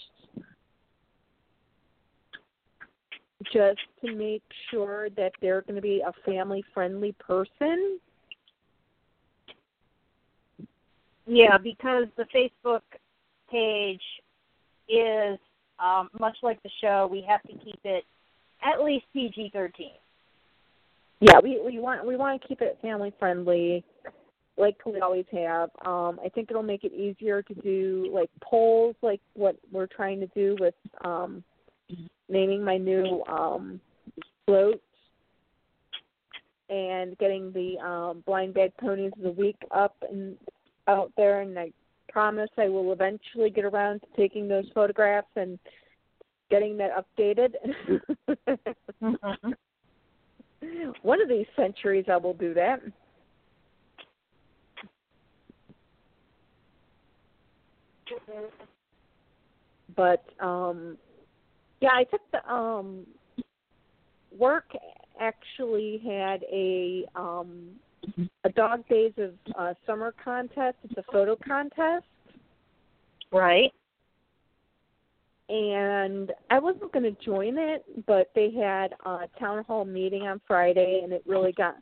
Just 3.53 3.81
to 4.05 4.15
make 4.15 4.43
sure 4.71 5.09
that 5.11 5.33
they're 5.41 5.63
going 5.63 5.77
to 5.77 5.83
be 5.83 6.01
a 6.01 6.13
family 6.25 6.65
friendly 6.73 7.13
person. 7.19 8.01
Yeah, 11.27 11.59
because 11.59 12.07
the 12.17 12.25
Facebook 12.35 12.83
page 13.51 14.03
is 14.89 15.39
um, 15.79 16.09
much 16.19 16.37
like 16.43 16.63
the 16.63 16.71
show. 16.81 17.09
We 17.11 17.25
have 17.29 17.43
to 17.43 17.53
keep 17.65 17.81
it 17.85 18.05
at 18.63 18.83
least 18.83 19.07
PG 19.13 19.51
thirteen. 19.53 19.93
Yeah, 21.21 21.39
we 21.43 21.61
we 21.65 21.79
want 21.79 22.07
we 22.07 22.17
want 22.17 22.41
to 22.41 22.49
keep 22.49 22.61
it 22.61 22.79
family 22.83 23.13
friendly, 23.19 23.85
like 24.57 24.77
we 24.85 25.01
always 25.01 25.27
have. 25.33 25.71
Um, 25.85 26.19
I 26.25 26.29
think 26.29 26.51
it'll 26.51 26.63
make 26.63 26.85
it 26.85 26.93
easier 26.93 27.43
to 27.43 27.55
do 27.55 28.11
like 28.13 28.31
polls, 28.43 28.97
like 29.03 29.21
what 29.35 29.57
we're 29.71 29.87
trying 29.87 30.21
to 30.21 30.27
do 30.29 30.57
with 30.59 30.75
um, 31.05 31.45
naming 32.29 32.65
my 32.65 32.77
new 32.77 33.23
um, 33.29 33.81
float 34.47 34.83
and 36.69 37.17
getting 37.19 37.53
the 37.53 37.79
um, 37.79 38.23
blind 38.27 38.55
bag 38.55 38.73
ponies 38.81 39.13
of 39.17 39.23
the 39.23 39.31
week 39.31 39.59
up 39.71 39.95
and 40.11 40.37
out 40.89 41.13
there. 41.17 41.41
And 41.41 41.59
I 41.59 41.73
promise 42.09 42.51
I 42.59 42.69
will 42.69 42.93
eventually 42.93 43.51
get 43.51 43.65
around 43.65 44.01
to 44.01 44.07
taking 44.17 44.49
those 44.49 44.67
photographs 44.75 45.29
and 45.37 45.59
getting 46.51 46.77
that 46.77 46.91
updated. 47.19 47.55
One 51.03 51.21
of 51.21 51.29
these 51.29 51.47
centuries, 51.57 52.05
I 52.11 52.17
will 52.19 52.35
do 52.35 52.55
that. 52.55 52.81
But 59.97 60.25
um 60.41 60.99
yeah, 61.81 61.91
I 61.93 62.05
took 62.05 62.21
the 62.31 62.53
um 62.53 63.07
work 64.39 64.71
actually 65.21 66.01
had 66.05 66.43
a 66.51 67.05
um 67.17 67.71
a 68.45 68.49
dog 68.51 68.87
days 68.89 69.13
of 69.19 69.33
uh 69.59 69.75
summer 69.87 70.15
contest. 70.23 70.77
It's 70.85 70.95
a 70.97 71.13
photo 71.13 71.37
contest 71.37 72.05
Right. 73.33 73.73
and 75.49 76.33
I 76.51 76.59
wasn't 76.59 76.93
going 76.93 77.05
to 77.05 77.25
join 77.25 77.59
it, 77.59 77.85
but 78.07 78.31
they 78.35 78.51
had 78.51 78.95
a 79.05 79.27
town 79.39 79.65
hall 79.65 79.85
meeting 79.85 80.23
on 80.23 80.41
Friday, 80.47 81.01
and 81.03 81.13
it 81.13 81.23
really 81.27 81.53
got 81.53 81.77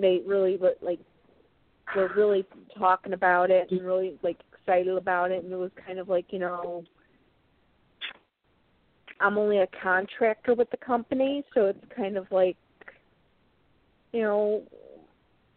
they 0.00 0.20
really 0.24 0.56
were, 0.56 0.74
like 0.80 1.00
were 1.96 2.10
really 2.16 2.44
talking 2.78 3.12
about 3.12 3.50
it 3.50 3.70
and 3.70 3.82
really 3.82 4.14
like 4.22 4.38
excited 4.52 4.96
about 4.96 5.32
it, 5.32 5.42
and 5.42 5.52
it 5.52 5.56
was 5.56 5.72
kind 5.84 5.98
of 5.98 6.08
like 6.08 6.26
you 6.30 6.38
know 6.38 6.84
I'm 9.20 9.38
only 9.38 9.58
a 9.58 9.68
contractor 9.82 10.54
with 10.54 10.70
the 10.70 10.76
company, 10.76 11.44
so 11.54 11.66
it's 11.66 11.84
kind 11.94 12.16
of 12.16 12.26
like 12.30 12.56
you 14.12 14.22
know 14.22 14.62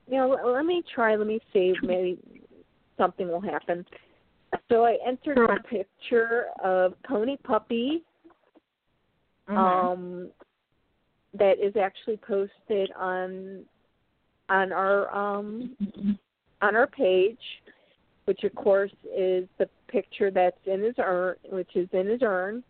you 0.08 0.18
know 0.18 0.38
let 0.46 0.66
me 0.66 0.84
try, 0.94 1.16
let 1.16 1.28
me 1.28 1.40
see, 1.52 1.74
maybe 1.82 2.18
something 2.98 3.28
will 3.28 3.42
happen. 3.42 3.86
So 4.70 4.86
I 4.86 4.98
entered 5.06 5.40
a 5.40 5.62
picture 5.64 6.46
of 6.64 6.94
Pony 7.04 7.38
Puppy 7.38 8.04
Mhm. 9.50 9.58
um, 9.58 10.32
that 11.34 11.60
is 11.60 11.76
actually 11.76 12.18
posted 12.18 12.92
on 12.94 13.66
on 14.50 14.72
our 14.72 15.14
um, 15.16 15.76
on 16.62 16.76
our 16.76 16.88
page, 16.88 17.62
which 18.26 18.44
of 18.44 18.54
course 18.56 18.94
is 19.16 19.48
the 19.58 19.68
picture 19.88 20.32
that's 20.32 20.58
in 20.66 20.82
his 20.82 20.96
urn, 20.98 21.36
which 21.50 21.76
is 21.76 21.90
in 21.92 22.08
his 22.08 22.22
urn, 22.22 22.64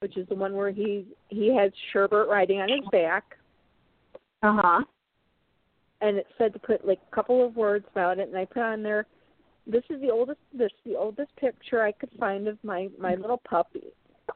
which 0.00 0.16
is 0.16 0.26
the 0.28 0.34
one 0.34 0.54
where 0.54 0.70
he 0.70 1.06
he 1.28 1.54
has 1.54 1.70
Sherbert 1.92 2.28
riding 2.28 2.60
on 2.60 2.68
his 2.68 2.88
back, 2.90 3.36
Uh 4.42 4.56
huh. 4.60 4.84
And 6.00 6.16
it 6.16 6.26
said 6.36 6.52
to 6.52 6.58
put 6.58 6.86
like 6.86 7.00
a 7.10 7.14
couple 7.14 7.44
of 7.44 7.56
words 7.56 7.84
about 7.90 8.18
it, 8.18 8.28
and 8.28 8.36
I 8.36 8.44
put 8.44 8.62
on 8.62 8.82
there. 8.82 9.06
This 9.66 9.84
is 9.90 10.00
the 10.00 10.10
oldest. 10.10 10.40
This 10.52 10.66
is 10.66 10.92
the 10.92 10.96
oldest 10.96 11.34
picture 11.36 11.82
I 11.82 11.92
could 11.92 12.10
find 12.18 12.48
of 12.48 12.58
my 12.62 12.88
my 12.98 13.12
mm-hmm. 13.12 13.22
little 13.22 13.42
puppy, 13.48 13.84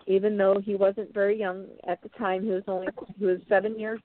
even 0.07 0.37
though 0.37 0.61
he 0.63 0.75
wasn't 0.75 1.15
very 1.15 1.39
young 1.39 1.67
at 1.89 2.03
the 2.03 2.09
time. 2.11 2.43
He 2.43 2.51
was 2.51 2.65
only 2.69 2.89
he 3.19 3.25
was 3.25 3.39
seven 3.49 3.79
years, 3.79 4.01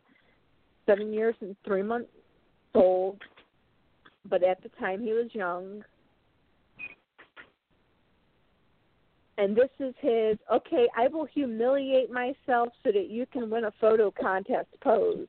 seven 0.85 1.13
years 1.13 1.35
and 1.41 1.55
three 1.65 1.83
months 1.83 2.09
old. 2.73 3.21
But 4.29 4.43
at 4.43 4.61
the 4.61 4.69
time 4.79 5.01
he 5.01 5.13
was 5.13 5.27
young. 5.33 5.83
and 9.37 9.55
this 9.55 9.69
is 9.79 9.93
his. 10.01 10.37
Okay, 10.51 10.87
I 10.95 11.07
will 11.07 11.25
humiliate 11.25 12.11
myself 12.11 12.69
so 12.83 12.91
that 12.91 13.09
you 13.09 13.25
can 13.31 13.49
win 13.49 13.65
a 13.65 13.73
photo 13.79 14.11
contest 14.11 14.69
pose. 14.81 15.27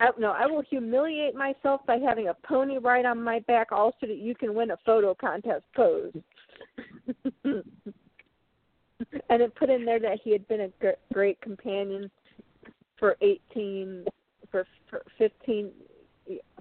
I, 0.00 0.10
no, 0.18 0.30
I 0.30 0.46
will 0.46 0.62
humiliate 0.62 1.34
myself 1.34 1.80
by 1.86 1.98
having 1.98 2.28
a 2.28 2.34
pony 2.46 2.78
ride 2.78 3.04
on 3.04 3.22
my 3.22 3.40
back, 3.40 3.72
all 3.72 3.94
so 4.00 4.06
that 4.06 4.18
you 4.18 4.34
can 4.34 4.54
win 4.54 4.70
a 4.70 4.76
photo 4.86 5.14
contest 5.14 5.64
pose. 5.74 6.12
and 7.44 9.42
it 9.42 9.54
put 9.56 9.70
in 9.70 9.84
there 9.84 10.00
that 10.00 10.20
he 10.22 10.30
had 10.32 10.46
been 10.48 10.60
a 10.62 10.68
gr- 10.80 10.90
great 11.12 11.40
companion 11.40 12.10
for 12.98 13.16
18, 13.20 14.04
for, 14.50 14.64
for 14.88 15.02
15, 15.18 15.70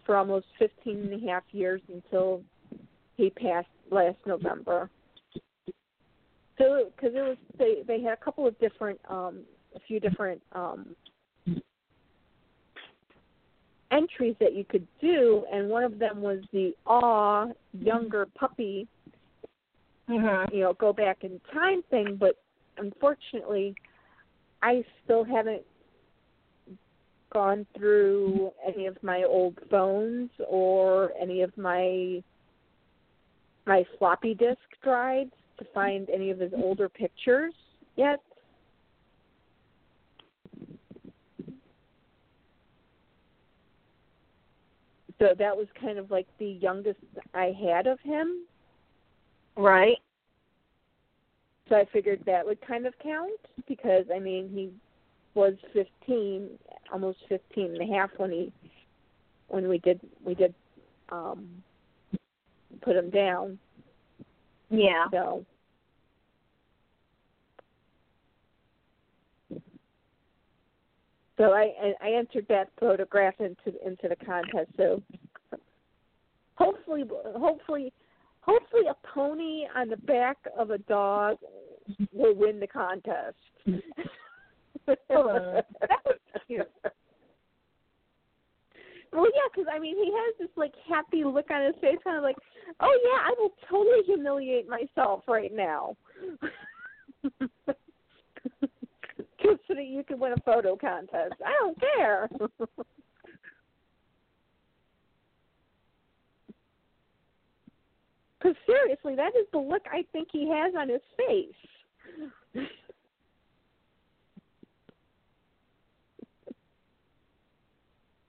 for 0.06 0.16
almost 0.16 0.48
15 0.60 0.98
and 0.98 1.24
a 1.24 1.28
half 1.28 1.44
years 1.52 1.82
until 1.94 2.42
he 3.16 3.30
passed 3.30 3.68
last 3.92 4.18
November. 4.26 4.90
So, 6.58 6.92
because 6.96 7.16
it 7.16 7.22
was 7.22 7.38
they 7.60 7.84
they 7.86 8.02
had 8.02 8.14
a 8.14 8.18
couple 8.18 8.48
of 8.48 8.58
different, 8.60 9.00
um, 9.10 9.42
a 9.78 9.80
few 9.88 10.00
different 10.00 10.42
um 10.54 10.96
entries 13.92 14.36
that 14.40 14.54
you 14.54 14.66
could 14.66 14.86
do, 15.02 15.46
and 15.52 15.70
one 15.70 15.84
of 15.84 16.00
them 16.00 16.22
was 16.22 16.40
the 16.52 16.74
awe 16.86 17.48
younger 17.74 18.28
puppy, 18.38 18.88
mm-hmm. 20.10 20.54
you 20.54 20.62
know, 20.62 20.74
go 20.74 20.92
back 20.92 21.24
in 21.24 21.40
time 21.54 21.82
thing. 21.90 22.18
But 22.20 22.36
unfortunately, 22.78 23.76
I 24.62 24.84
still 25.04 25.24
haven't 25.24 25.64
gone 27.34 27.66
through 27.78 28.52
any 28.66 28.86
of 28.88 28.98
my 29.04 29.24
old 29.24 29.58
phones 29.70 30.30
or 30.48 31.12
any 31.20 31.42
of 31.42 31.56
my 31.58 32.22
my 33.66 33.84
floppy 34.00 34.34
disk 34.34 34.60
drives 34.82 35.32
to 35.60 35.66
find 35.74 36.10
any 36.10 36.32
of 36.32 36.40
his 36.40 36.54
older 36.56 36.88
pictures 36.88 37.54
yet. 37.98 38.22
So 45.20 45.34
that 45.38 45.56
was 45.56 45.68
kind 45.82 45.98
of 45.98 46.12
like 46.12 46.28
the 46.40 46.58
youngest 46.62 47.00
I 47.34 47.54
had 47.60 47.88
of 47.88 48.00
him. 48.02 48.44
Right. 49.56 49.98
So 51.70 51.76
I 51.76 51.86
figured 51.92 52.22
that 52.26 52.46
would 52.46 52.60
kind 52.66 52.86
of 52.86 52.94
count 53.02 53.32
because 53.68 54.06
I 54.14 54.20
mean 54.20 54.50
he 54.50 54.70
was 55.34 55.54
15, 55.74 56.50
almost 56.92 57.20
15 57.30 57.76
and 57.76 57.82
a 57.82 57.94
half 57.94 58.10
when 58.18 58.32
he 58.32 58.54
when 59.50 59.68
we 59.68 59.80
did 59.80 60.00
we 60.24 60.36
did 60.36 60.54
um 61.10 61.48
put 62.82 62.96
him 62.96 63.10
down. 63.10 63.58
Yeah. 64.70 65.06
So 65.12 65.46
So 71.38 71.54
I 71.54 71.94
I 72.02 72.12
entered 72.14 72.48
that 72.50 72.70
photograph 72.80 73.36
into 73.40 73.74
into 73.86 74.08
the 74.10 74.16
contest. 74.26 74.72
So 74.76 75.02
hopefully 76.56 77.04
hopefully 77.36 77.94
hopefully 78.42 78.84
a 78.90 79.08
pony 79.08 79.66
on 79.76 79.90
the 79.90 79.98
back 79.98 80.38
of 80.58 80.72
a 80.72 80.80
dog 80.80 81.38
will 82.14 82.36
win 82.36 82.60
the 82.60 82.68
contest. 82.68 83.38
Hello. 85.10 85.62
That 85.82 86.00
was 86.06 86.18
cute. 86.48 86.68
Well, 89.14 89.26
yeah, 89.34 89.48
because 89.52 89.68
I 89.74 89.80
mean, 89.80 89.96
he 89.96 90.12
has 90.12 90.36
this 90.40 90.50
like 90.58 90.74
happy 90.88 91.24
look 91.24 91.50
on 91.50 91.66
his 91.66 91.76
face, 91.82 91.98
kind 92.04 92.18
of 92.18 92.24
like, 92.24 92.36
"Oh 92.80 93.00
yeah, 93.06 93.20
I 93.24 93.34
will 93.38 93.54
totally 93.70 94.04
humiliate 94.06 94.68
myself 94.68 95.24
right 95.28 95.54
now." 95.54 95.96
Just 99.48 99.62
so 99.68 99.74
that 99.76 99.86
you 99.86 100.04
can 100.04 100.20
win 100.20 100.34
a 100.34 100.42
photo 100.42 100.76
contest. 100.76 101.34
I 101.46 101.54
don't 101.60 101.78
care. 101.80 102.30
Because 108.40 108.56
seriously, 108.68 109.16
that 109.16 109.36
is 109.36 109.48
the 109.52 109.58
look 109.58 109.82
I 109.92 110.06
think 110.14 110.28
he 110.32 110.48
has 110.48 110.74
on 110.78 110.90
his 110.90 111.02
face. 111.18 112.66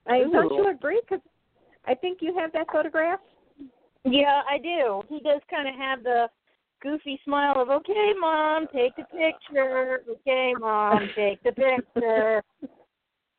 I 0.07 0.21
don't 0.21 0.51
you 0.51 0.67
agree? 0.69 0.99
Because 1.07 1.23
I 1.85 1.93
think 1.93 2.19
you 2.21 2.35
have 2.37 2.51
that 2.53 2.65
photograph. 2.71 3.19
Yeah, 4.03 4.41
I 4.49 4.57
do. 4.57 5.03
He 5.07 5.19
does 5.19 5.41
kind 5.49 5.67
of 5.67 5.75
have 5.75 6.03
the 6.03 6.27
goofy 6.81 7.19
smile 7.23 7.61
of, 7.61 7.69
"Okay, 7.69 8.13
mom, 8.19 8.67
take 8.73 8.95
the 8.95 9.03
picture. 9.05 10.03
Okay, 10.09 10.53
mom, 10.59 11.09
take 11.15 11.41
the 11.43 11.51
picture." 11.51 12.43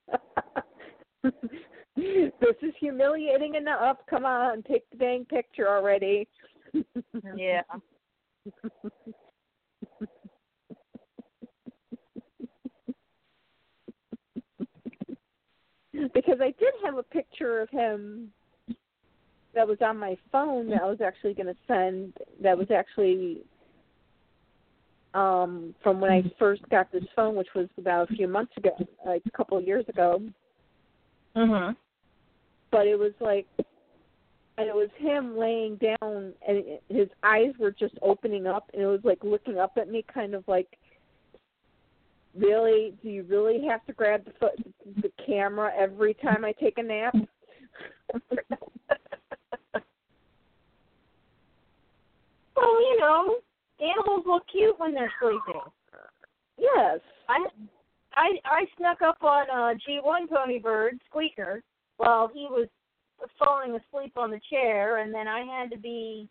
this 1.96 2.56
is 2.62 2.74
humiliating 2.78 3.54
enough. 3.54 3.98
Come 4.08 4.24
on, 4.24 4.62
take 4.62 4.88
the 4.90 4.96
dang 4.96 5.24
picture 5.24 5.68
already. 5.68 6.28
yeah. 7.36 7.62
because 16.14 16.38
I 16.40 16.54
did 16.58 16.72
have 16.84 16.96
a 16.96 17.02
picture 17.02 17.60
of 17.60 17.70
him 17.70 18.32
that 19.54 19.66
was 19.66 19.78
on 19.80 19.98
my 19.98 20.16
phone 20.30 20.68
that 20.70 20.82
I 20.82 20.86
was 20.86 21.00
actually 21.00 21.34
going 21.34 21.46
to 21.46 21.56
send. 21.66 22.14
That 22.42 22.56
was 22.56 22.70
actually 22.70 23.42
um 25.12 25.74
from 25.82 26.00
when 26.00 26.12
I 26.12 26.22
first 26.38 26.62
got 26.70 26.92
this 26.92 27.04
phone, 27.16 27.34
which 27.34 27.48
was 27.54 27.68
about 27.76 28.10
a 28.10 28.14
few 28.14 28.28
months 28.28 28.56
ago, 28.56 28.70
like 29.04 29.22
a 29.26 29.36
couple 29.36 29.58
of 29.58 29.66
years 29.66 29.84
ago. 29.88 30.22
Mhm. 31.36 31.76
But 32.70 32.86
it 32.86 32.96
was 32.96 33.12
like, 33.20 33.46
and 33.58 34.68
it 34.68 34.74
was 34.74 34.88
him 34.96 35.36
laying 35.36 35.76
down, 35.76 36.32
and 36.46 36.78
his 36.88 37.08
eyes 37.24 37.52
were 37.58 37.72
just 37.72 37.94
opening 38.02 38.46
up, 38.46 38.70
and 38.72 38.82
it 38.82 38.86
was 38.86 39.00
like 39.02 39.24
looking 39.24 39.58
up 39.58 39.72
at 39.76 39.88
me, 39.88 40.04
kind 40.12 40.34
of 40.34 40.46
like 40.46 40.78
really 42.36 42.94
do 43.02 43.08
you 43.08 43.24
really 43.24 43.66
have 43.66 43.84
to 43.86 43.92
grab 43.92 44.24
the 44.24 44.30
foot 44.38 44.52
the 45.02 45.10
camera 45.26 45.72
every 45.76 46.14
time 46.14 46.44
I 46.44 46.52
take 46.52 46.78
a 46.78 46.82
nap? 46.82 47.16
well, 52.60 52.80
you 52.82 52.98
know, 53.00 53.36
animals 53.80 54.24
look 54.26 54.44
cute 54.50 54.78
when 54.78 54.94
they're 54.94 55.12
sleeping. 55.20 55.60
Yes. 56.58 57.00
I 57.28 57.46
I 58.14 58.28
I 58.44 58.64
snuck 58.76 59.02
up 59.02 59.22
on 59.22 59.46
uh 59.50 59.74
G1 59.88 60.28
Pony 60.28 60.58
Bird 60.58 61.00
Squeaker 61.08 61.62
while 61.96 62.28
he 62.32 62.46
was 62.50 62.68
falling 63.38 63.76
asleep 63.76 64.12
on 64.16 64.30
the 64.30 64.40
chair, 64.50 64.98
and 64.98 65.12
then 65.14 65.28
I 65.28 65.40
had 65.44 65.70
to 65.70 65.78
be 65.78 66.28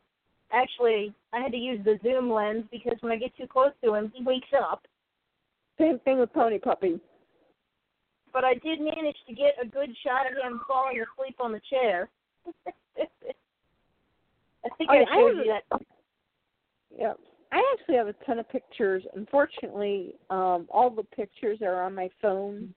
actually 0.51 1.13
I 1.33 1.39
had 1.39 1.51
to 1.51 1.57
use 1.57 1.79
the 1.83 1.99
zoom 2.03 2.31
lens 2.31 2.65
because 2.71 2.97
when 3.01 3.11
I 3.11 3.17
get 3.17 3.35
too 3.37 3.47
close 3.47 3.71
to 3.83 3.93
him, 3.95 4.11
he 4.15 4.23
wakes 4.23 4.49
up. 4.59 4.85
Same 5.79 5.99
thing 5.99 6.19
with 6.19 6.33
Pony 6.33 6.59
Puppy. 6.59 6.99
But 8.33 8.43
I 8.43 8.53
did 8.55 8.79
manage 8.81 9.17
to 9.27 9.33
get 9.33 9.55
a 9.61 9.65
good 9.65 9.89
shot 10.05 10.27
of 10.29 10.33
him 10.37 10.61
falling 10.67 11.01
asleep 11.01 11.35
on 11.39 11.51
the 11.51 11.61
chair. 11.69 12.09
I 14.65 14.69
think 14.77 14.89
Oh, 14.91 14.93
I 14.93 14.97
I 15.09 15.15
showed 15.15 15.37
was- 15.37 15.45
you 15.45 15.53
that. 15.53 15.81
Yeah. 16.99 17.13
I 17.51 17.63
actually 17.73 17.95
have 17.95 18.07
a 18.07 18.13
ton 18.25 18.37
of 18.37 18.49
pictures. 18.49 19.03
Unfortunately, 19.15 20.13
um 20.29 20.67
all 20.69 20.89
the 20.89 21.03
pictures 21.03 21.59
are 21.63 21.83
on 21.83 21.95
my 21.95 22.09
phone 22.21 22.73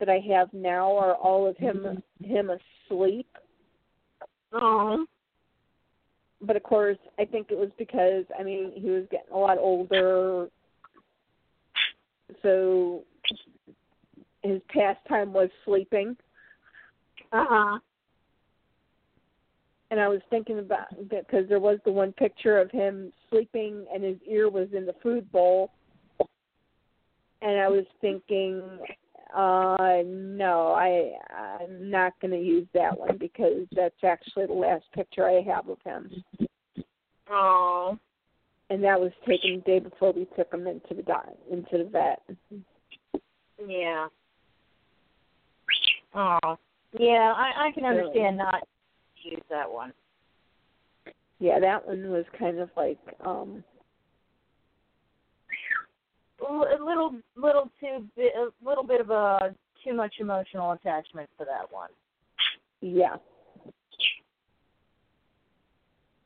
that 0.00 0.08
I 0.08 0.20
have 0.34 0.52
now 0.52 0.96
are 0.96 1.14
all 1.14 1.48
of 1.48 1.56
him 1.56 2.02
him 2.22 2.50
asleep. 2.50 3.28
Oh. 4.52 5.06
But 6.42 6.56
of 6.56 6.62
course, 6.64 6.98
I 7.18 7.24
think 7.24 7.46
it 7.50 7.56
was 7.56 7.70
because 7.78 8.24
I 8.38 8.42
mean, 8.42 8.72
he 8.74 8.90
was 8.90 9.04
getting 9.10 9.32
a 9.32 9.38
lot 9.38 9.56
older. 9.58 10.48
So 12.42 13.04
his 14.42 14.60
pastime 14.68 15.32
was 15.32 15.48
sleeping. 15.64 16.16
Uh 17.32 17.44
huh. 17.48 17.78
And 19.94 20.02
I 20.02 20.08
was 20.08 20.20
thinking 20.28 20.58
about 20.58 20.88
because 21.08 21.48
there 21.48 21.60
was 21.60 21.78
the 21.84 21.92
one 21.92 22.10
picture 22.10 22.58
of 22.58 22.68
him 22.72 23.12
sleeping 23.30 23.86
and 23.94 24.02
his 24.02 24.16
ear 24.28 24.50
was 24.50 24.66
in 24.76 24.86
the 24.86 24.94
food 25.00 25.30
bowl, 25.30 25.70
and 27.40 27.60
I 27.60 27.68
was 27.68 27.84
thinking, 28.00 28.60
uh, 29.32 30.02
no, 30.04 30.72
I 30.72 31.12
I'm 31.32 31.88
not 31.88 32.12
going 32.20 32.32
to 32.32 32.44
use 32.44 32.66
that 32.74 32.98
one 32.98 33.18
because 33.18 33.68
that's 33.70 34.02
actually 34.02 34.46
the 34.46 34.52
last 34.52 34.82
picture 34.96 35.28
I 35.28 35.42
have 35.42 35.68
of 35.68 35.78
him, 35.84 36.10
Oh. 37.30 37.96
and 38.68 38.82
that 38.82 39.00
was 39.00 39.12
taken 39.28 39.62
the 39.64 39.70
day 39.74 39.78
before 39.78 40.12
we 40.12 40.26
took 40.36 40.52
him 40.52 40.66
into 40.66 40.94
the 40.94 41.02
di- 41.02 41.36
into 41.52 41.78
the 41.78 41.84
vet. 41.84 42.20
Yeah. 43.64 44.08
Oh. 46.14 46.58
Yeah, 46.98 47.32
I 47.36 47.68
I 47.68 47.72
can 47.72 47.84
understand 47.84 48.38
not 48.38 48.66
use 49.24 49.42
that 49.50 49.70
one. 49.70 49.92
Yeah, 51.38 51.58
that 51.60 51.86
one 51.86 52.10
was 52.10 52.24
kind 52.38 52.58
of 52.58 52.70
like 52.76 52.98
um 53.24 53.64
a 56.40 56.84
little 56.84 57.14
little 57.36 57.70
too 57.80 58.06
bi- 58.16 58.30
a 58.36 58.48
little 58.66 58.84
bit 58.84 59.00
of 59.00 59.10
a 59.10 59.54
too 59.84 59.94
much 59.94 60.14
emotional 60.20 60.72
attachment 60.72 61.28
for 61.36 61.44
that 61.44 61.70
one. 61.70 61.90
yeah. 62.80 63.16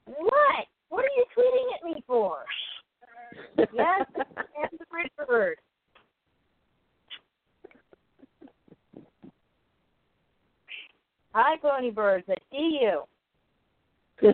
What? 0.07 0.66
What 0.89 1.05
are 1.05 1.15
you 1.16 1.25
tweeting 1.37 1.75
at 1.75 1.85
me 1.85 2.03
for? 2.07 2.39
Yes, 3.75 4.03
and 4.16 4.79
the 4.79 4.87
bridge 4.91 5.11
bird. 5.29 5.57
Hi, 11.40 11.56
Pony 11.62 11.93
Birds. 11.93 12.24
I 12.28 12.35
see 12.51 12.81
you. 12.82 13.02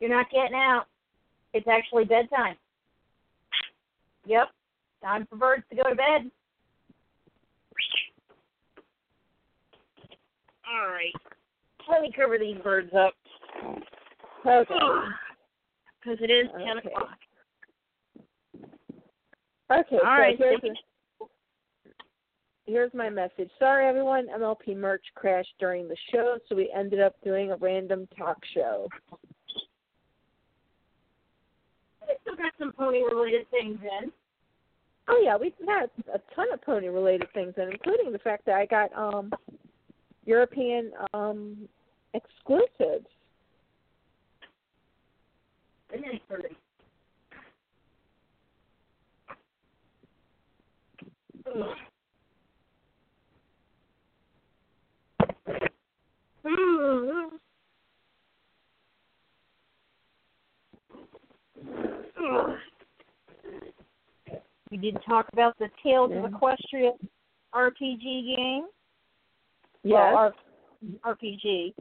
You're 0.00 0.10
not 0.10 0.28
getting 0.32 0.56
out. 0.56 0.86
It's 1.54 1.68
actually 1.68 2.06
bedtime. 2.06 2.56
Yep. 4.26 4.48
Time 5.00 5.28
for 5.30 5.36
birds 5.36 5.62
to 5.70 5.76
go 5.76 5.84
to 5.88 5.94
bed. 5.94 6.28
All 10.68 10.88
right. 10.88 11.14
Let 11.88 12.02
me 12.02 12.10
cover 12.14 12.36
these 12.36 12.58
birds 12.64 12.92
up. 12.98 13.14
okay. 14.44 14.74
Because 16.02 16.18
it 16.20 16.30
is 16.30 16.48
10 16.66 16.78
Okay. 16.78 16.88
o'clock. 16.88 17.18
Okay, 19.70 19.98
All 19.98 20.16
so 20.16 20.20
right. 20.20 20.36
here's, 20.36 20.60
here's 22.70 22.94
my 22.94 23.10
message. 23.10 23.50
Sorry, 23.58 23.86
everyone. 23.86 24.28
MLP 24.28 24.76
merch 24.76 25.04
crashed 25.14 25.54
during 25.58 25.88
the 25.88 25.96
show, 26.12 26.38
so 26.48 26.54
we 26.54 26.72
ended 26.74 27.00
up 27.00 27.14
doing 27.24 27.50
a 27.50 27.56
random 27.56 28.08
talk 28.16 28.38
show. 28.54 28.88
I 32.02 32.14
still 32.22 32.36
got 32.36 32.52
some 32.58 32.72
pony 32.72 33.02
related 33.02 33.48
things 33.50 33.78
in. 33.82 34.10
Oh 35.08 35.20
yeah, 35.24 35.36
we 35.36 35.52
had 35.66 35.90
a 36.14 36.20
ton 36.34 36.52
of 36.52 36.62
pony 36.62 36.88
related 36.88 37.28
things, 37.34 37.54
and 37.56 37.72
including 37.72 38.12
the 38.12 38.18
fact 38.18 38.46
that 38.46 38.54
I 38.54 38.66
got 38.66 38.92
um 38.96 39.32
European 40.24 40.92
um 41.14 41.68
exclusives. 42.14 43.06
Isn't 45.92 46.04
it 46.04 46.22
pretty? 46.28 46.56
Ugh. 51.46 51.54
Mm. 51.56 51.62
Ugh. 51.62 51.76
We 64.70 64.76
did 64.76 64.96
talk 65.06 65.26
about 65.32 65.58
the 65.58 65.68
Tales 65.82 66.10
Yeah. 66.12 66.24
of 66.24 66.30
Equestria 66.30 66.92
RPG 67.52 68.36
game. 68.36 68.68
Yes. 69.82 70.14
Well, 70.14 70.34
R- 71.04 71.14
RPG. 71.14 71.74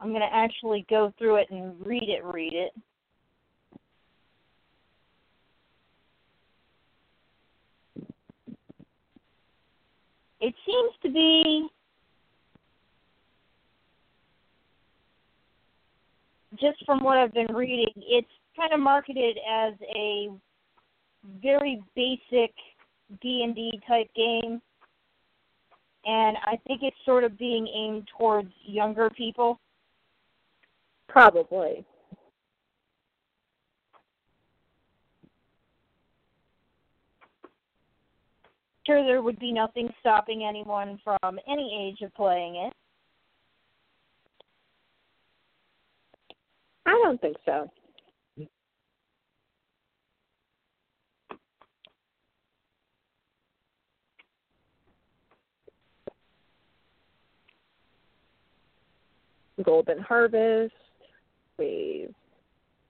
I'm 0.00 0.10
going 0.10 0.20
to 0.20 0.32
actually 0.32 0.86
go 0.88 1.12
through 1.18 1.36
it 1.36 1.50
and 1.50 1.74
read 1.84 2.08
it, 2.08 2.24
read 2.24 2.54
it. 2.54 2.72
It 10.40 10.54
seems 10.64 10.92
to 11.02 11.10
be 11.10 11.68
just 16.60 16.84
from 16.84 17.02
what 17.02 17.18
I've 17.18 17.34
been 17.34 17.54
reading, 17.54 17.92
it's 17.96 18.28
kind 18.56 18.72
of 18.72 18.80
marketed 18.80 19.38
as 19.48 19.74
a 19.94 20.28
very 21.42 21.82
basic 21.94 22.52
D&D 23.20 23.80
type 23.86 24.08
game 24.14 24.60
and 26.08 26.38
I 26.44 26.58
think 26.66 26.80
it's 26.82 26.96
sort 27.04 27.22
of 27.24 27.38
being 27.38 27.68
aimed 27.68 28.08
towards 28.16 28.50
younger 28.64 29.10
people. 29.10 29.60
Probably. 31.08 31.84
Sure, 38.86 39.04
there 39.04 39.20
would 39.20 39.38
be 39.38 39.52
nothing 39.52 39.92
stopping 40.00 40.44
anyone 40.48 40.98
from 41.04 41.38
any 41.46 41.92
age 41.92 42.02
of 42.02 42.14
playing 42.14 42.56
it. 42.56 42.72
I 46.88 46.92
don't 47.04 47.20
think 47.20 47.36
so. 47.44 47.70
Golden 59.62 59.98
Harvest, 59.98 60.72
Wave 61.58 62.14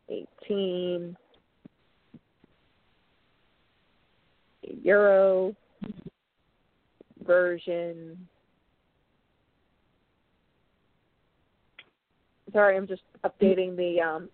18, 0.09 1.17
Euro 4.85 5.57
version. 7.27 8.29
Sorry, 12.53 12.77
I'm 12.77 12.87
just 12.87 13.03
updating 13.25 13.77
the 13.77 14.01
um 14.01 14.29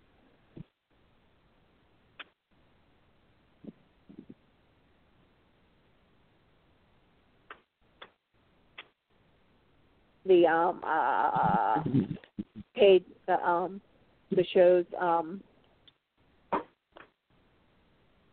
the 10.25 10.47
um 10.47 10.81
uh 10.83 11.83
paid 12.75 13.05
the 13.27 13.33
um 13.45 13.81
the 14.31 14.45
show's 14.53 14.85
um 14.99 15.41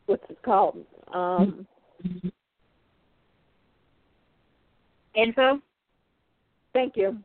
what's 0.07 0.25
it 0.29 0.39
called? 0.45 0.85
Um 1.13 1.67
Info, 5.15 5.61
thank 6.73 6.97
you 6.97 7.19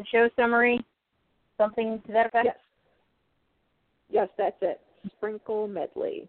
the 0.00 0.06
show 0.10 0.30
summary, 0.34 0.82
something 1.58 2.00
to 2.06 2.12
that 2.12 2.26
effect. 2.26 2.46
yes 2.46 2.56
yes 4.12 4.28
that's 4.38 4.56
it 4.62 4.80
sprinkle 5.16 5.68
medley 5.68 6.26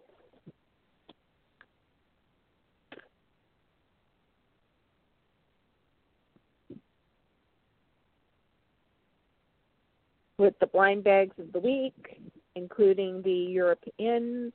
with 10.38 10.54
the 10.60 10.66
blind 10.66 11.02
bags 11.02 11.34
of 11.38 11.50
the 11.52 11.58
week 11.58 12.20
including 12.56 13.22
the 13.22 13.30
europeans 13.32 14.52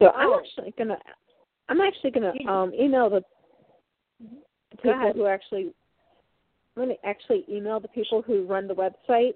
so 0.00 0.08
i'm 0.16 0.30
Oh. 0.30 0.40
actually 0.40 0.74
gonna 0.78 0.98
i'm 1.68 1.80
actually 1.82 2.10
gonna 2.10 2.32
um 2.48 2.72
email 2.74 3.10
the 3.10 3.22
people 4.70 4.90
ahead. 4.92 5.14
who 5.16 5.26
actually 5.26 5.72
I'm 6.76 6.84
going 6.84 6.96
to 6.96 7.06
actually 7.06 7.44
email 7.50 7.80
the 7.80 7.88
people 7.88 8.22
who 8.22 8.46
run 8.46 8.66
the 8.66 8.74
website 8.74 9.34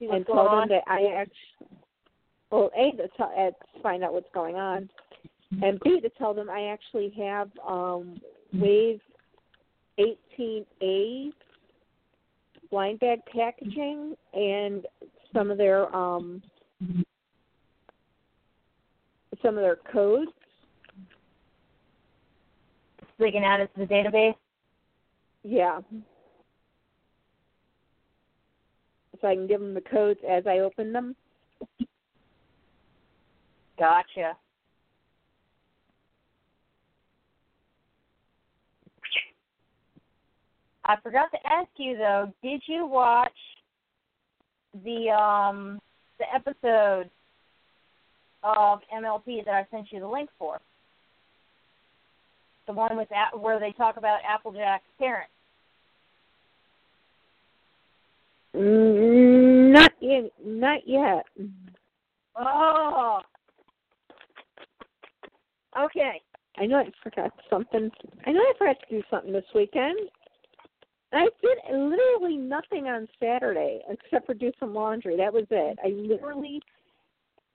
and 0.00 0.26
tell 0.26 0.38
on. 0.40 0.68
them 0.68 0.78
that 0.78 0.90
I 0.90 1.20
actually, 1.20 1.78
well, 2.50 2.70
A, 2.76 2.90
to, 2.96 3.08
tell, 3.16 3.32
uh, 3.36 3.50
to 3.50 3.82
find 3.82 4.04
out 4.04 4.12
what's 4.12 4.28
going 4.34 4.56
on, 4.56 4.90
and 5.62 5.80
B, 5.80 6.00
to 6.00 6.10
tell 6.10 6.34
them 6.34 6.50
I 6.50 6.66
actually 6.66 7.12
have 7.18 7.50
um, 7.66 8.20
Wave 8.52 9.00
18A 9.98 11.32
blind 12.70 12.98
bag 13.00 13.20
packaging 13.32 14.16
and 14.32 14.86
some 15.32 15.50
of 15.50 15.58
their 15.58 15.94
um, 15.94 16.42
some 19.42 19.56
of 19.56 19.62
their 19.62 19.76
codes. 19.92 20.30
So 23.16 23.24
they 23.24 23.30
can 23.30 23.44
add 23.44 23.60
it 23.60 23.70
to 23.74 23.80
the 23.80 23.92
database. 23.92 24.34
Yeah. 25.42 25.80
So 29.20 29.28
I 29.28 29.34
can 29.34 29.46
give 29.46 29.60
them 29.60 29.74
the 29.74 29.80
codes 29.80 30.20
as 30.28 30.46
I 30.46 30.58
open 30.58 30.92
them. 30.92 31.14
Gotcha. 33.78 34.36
I 40.86 40.96
forgot 41.02 41.30
to 41.30 41.38
ask 41.46 41.68
you 41.76 41.96
though, 41.96 42.32
did 42.42 42.62
you 42.66 42.86
watch 42.86 43.32
the 44.82 45.10
um 45.10 45.80
the 46.18 46.26
episode 46.34 47.10
of 48.42 48.80
MLP 48.94 49.44
that 49.44 49.54
I 49.54 49.66
sent 49.70 49.90
you 49.90 50.00
the 50.00 50.08
link 50.08 50.28
for. 50.38 50.60
The 52.66 52.72
one 52.72 52.96
with 52.96 53.08
where 53.38 53.60
they 53.60 53.72
talk 53.72 53.96
about 53.96 54.20
Applejack's 54.26 54.84
parents. 54.98 55.30
Mm, 58.56 59.72
not 59.72 59.92
yet. 60.00 60.30
Not 60.44 60.80
yet. 60.86 61.26
Oh. 62.36 63.20
Okay. 65.78 66.20
I 66.56 66.66
know 66.66 66.78
I 66.78 66.90
forgot 67.02 67.32
something. 67.50 67.90
I 68.26 68.32
know 68.32 68.40
I 68.40 68.52
forgot 68.56 68.76
to 68.88 68.96
do 68.96 69.02
something 69.10 69.32
this 69.32 69.44
weekend. 69.54 69.98
I 71.12 71.28
did 71.42 71.58
literally 71.72 72.36
nothing 72.36 72.86
on 72.86 73.08
Saturday 73.20 73.80
except 73.88 74.26
for 74.26 74.34
do 74.34 74.50
some 74.58 74.74
laundry. 74.74 75.16
That 75.16 75.32
was 75.32 75.46
it. 75.50 75.78
I 75.84 75.88
literally, 75.88 76.60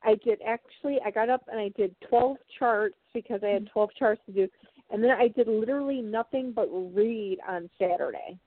I 0.03 0.15
did 0.23 0.40
actually. 0.45 0.98
I 1.06 1.11
got 1.11 1.30
up 1.30 1.44
and 1.52 1.60
I 1.60 1.69
did 1.76 1.94
twelve 2.10 2.38
charts 2.57 2.95
because 3.14 3.41
I 3.44 3.48
had 3.49 3.69
twelve 3.72 3.90
charts 3.98 4.22
to 4.27 4.31
do, 4.31 4.48
and 4.91 5.03
then 5.03 5.11
I 5.11 5.27
did 5.27 5.47
literally 5.47 6.01
nothing 6.01 6.51
but 6.55 6.67
read 6.71 7.37
on 7.47 7.69
Saturday. 7.79 8.37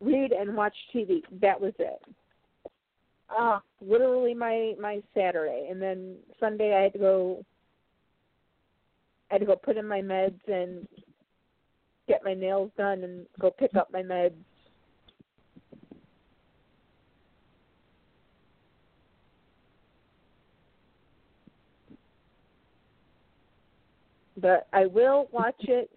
Read 0.00 0.32
and 0.32 0.56
watch 0.56 0.74
TV. 0.94 1.22
That 1.40 1.60
was 1.60 1.72
it. 1.78 2.00
Uh, 3.36 3.60
literally 3.80 4.34
my 4.34 4.74
my 4.80 5.00
Saturday, 5.14 5.68
and 5.70 5.80
then 5.80 6.16
Sunday 6.38 6.76
I 6.76 6.82
had 6.82 6.92
to 6.94 6.98
go. 6.98 7.44
I 9.30 9.34
had 9.34 9.40
to 9.40 9.46
go 9.46 9.56
put 9.56 9.76
in 9.76 9.86
my 9.86 10.00
meds 10.00 10.40
and 10.48 10.88
get 12.08 12.24
my 12.24 12.34
nails 12.34 12.72
done 12.76 13.04
and 13.04 13.26
go 13.38 13.50
pick 13.50 13.76
up 13.76 13.92
my 13.92 14.02
meds. 14.02 14.32
But 24.40 24.66
I 24.72 24.86
will 24.86 25.28
watch 25.32 25.60
it 25.60 25.90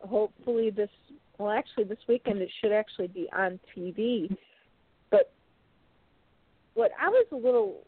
hopefully 0.00 0.70
this 0.70 0.90
well 1.38 1.50
actually 1.50 1.84
this 1.84 1.98
weekend 2.08 2.40
it 2.40 2.50
should 2.60 2.72
actually 2.72 3.08
be 3.08 3.28
on 3.36 3.58
TV. 3.76 4.34
But 5.10 5.32
what 6.74 6.90
I 7.00 7.08
was 7.08 7.26
a 7.32 7.36
little 7.36 7.82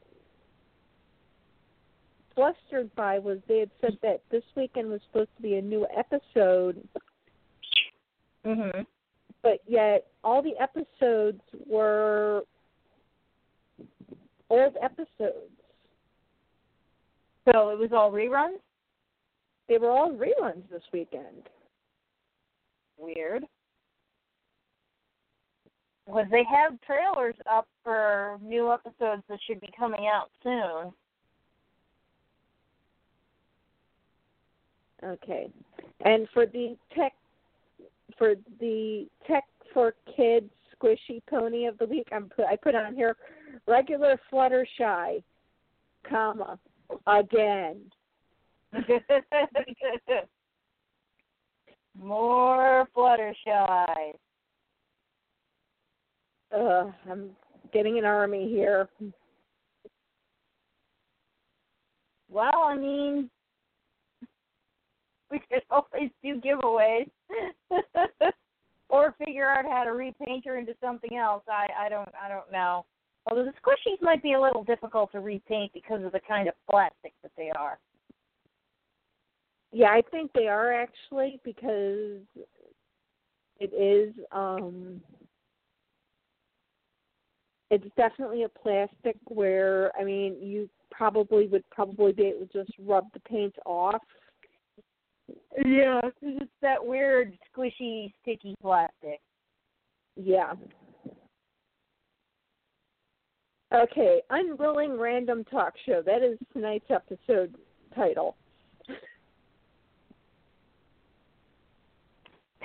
flustered 2.34 2.94
by 2.94 3.18
was 3.18 3.38
they 3.48 3.58
had 3.60 3.70
said 3.80 3.98
that 4.02 4.22
this 4.30 4.44
weekend 4.56 4.88
was 4.88 5.00
supposed 5.10 5.30
to 5.36 5.42
be 5.42 5.56
a 5.56 5.62
new 5.62 5.86
episode 5.96 6.86
Mhm. 8.44 8.86
But 9.42 9.60
yet, 9.66 10.06
all 10.24 10.42
the 10.42 10.56
episodes 10.58 11.40
were 11.66 12.44
old 14.50 14.76
episodes. 14.82 15.52
So 17.50 17.70
it 17.70 17.78
was 17.78 17.92
all 17.92 18.10
reruns. 18.10 18.60
They 19.68 19.78
were 19.78 19.90
all 19.90 20.12
reruns 20.12 20.68
this 20.70 20.82
weekend. 20.92 21.48
Weird. 22.96 23.44
Was 26.06 26.26
they 26.30 26.44
have 26.44 26.80
trailers 26.86 27.34
up 27.50 27.68
for 27.84 28.38
new 28.42 28.72
episodes 28.72 29.22
that 29.28 29.38
should 29.46 29.60
be 29.60 29.68
coming 29.78 30.06
out 30.06 30.30
soon. 30.42 30.92
Okay. 35.04 35.50
And 36.00 36.26
for 36.32 36.46
the 36.46 36.76
tech 36.94 37.12
for 38.16 38.34
the 38.58 39.06
Tech 39.26 39.44
for 39.72 39.94
Kids 40.16 40.50
Squishy 40.74 41.20
Pony 41.28 41.66
of 41.66 41.78
the 41.78 41.86
Week, 41.86 42.08
I'm 42.10 42.30
put 42.34 42.46
I 42.46 42.56
put 42.56 42.74
on 42.74 42.94
here 42.94 43.16
regular 43.66 44.18
Fluttershy, 44.32 45.22
comma 46.08 46.58
again. 47.06 47.80
More 51.98 52.86
Fluttershy. 52.96 54.14
Uh, 56.54 56.84
I'm 57.10 57.30
getting 57.72 57.98
an 57.98 58.04
army 58.04 58.48
here. 58.48 58.88
Well, 62.30 62.62
I 62.64 62.76
mean, 62.76 63.30
we 65.30 65.40
could 65.50 65.62
always 65.70 66.10
do 66.22 66.40
giveaways. 66.40 67.10
or 68.90 69.14
figure 69.22 69.50
out 69.50 69.64
how 69.66 69.84
to 69.84 69.90
repaint 69.90 70.46
her 70.46 70.56
into 70.56 70.74
something 70.80 71.16
else. 71.16 71.42
I 71.48 71.66
I 71.78 71.88
don't 71.88 72.08
I 72.22 72.28
don't 72.28 72.50
know. 72.50 72.84
Although 73.26 73.44
the 73.44 73.52
squishies 73.52 74.00
might 74.00 74.22
be 74.22 74.32
a 74.32 74.40
little 74.40 74.64
difficult 74.64 75.12
to 75.12 75.20
repaint 75.20 75.72
because 75.74 76.02
of 76.02 76.12
the 76.12 76.20
kind 76.26 76.48
of 76.48 76.54
plastic 76.70 77.12
that 77.22 77.32
they 77.36 77.50
are. 77.50 77.78
Yeah, 79.72 79.90
I 79.90 80.02
think 80.10 80.32
they 80.32 80.48
are 80.48 80.72
actually 80.72 81.40
because 81.44 82.22
it 83.60 83.72
is 83.74 84.14
um 84.32 85.00
it's 87.70 87.84
definitely 87.96 88.44
a 88.44 88.48
plastic 88.48 89.16
where 89.26 89.92
I 89.98 90.04
mean 90.04 90.36
you 90.40 90.70
probably 90.90 91.46
would 91.48 91.68
probably 91.70 92.12
be 92.12 92.26
able 92.26 92.46
to 92.46 92.64
just 92.64 92.72
rub 92.78 93.04
the 93.12 93.20
paint 93.20 93.54
off 93.66 94.00
yeah, 95.64 96.00
it's 96.22 96.50
that 96.62 96.84
weird 96.84 97.36
squishy, 97.52 98.12
sticky 98.22 98.54
plastic. 98.60 99.20
Yeah. 100.16 100.54
Okay, 103.74 104.22
unwilling 104.30 104.98
random 104.98 105.44
talk 105.44 105.74
show. 105.84 106.02
That 106.04 106.22
is 106.22 106.38
tonight's 106.52 106.90
episode 106.90 107.54
title. 107.94 108.36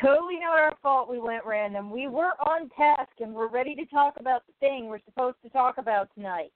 Totally 0.03 0.39
not 0.39 0.59
our 0.59 0.75
fault 0.83 1.09
we 1.09 1.19
went 1.19 1.45
random. 1.45 1.89
We 1.89 2.07
were 2.07 2.33
on 2.45 2.69
task 2.69 3.11
and 3.21 3.33
we're 3.33 3.47
ready 3.47 3.73
to 3.75 3.85
talk 3.85 4.15
about 4.19 4.43
the 4.45 4.53
thing 4.59 4.87
we're 4.87 4.99
supposed 5.05 5.37
to 5.43 5.49
talk 5.49 5.77
about 5.77 6.09
tonight. 6.13 6.51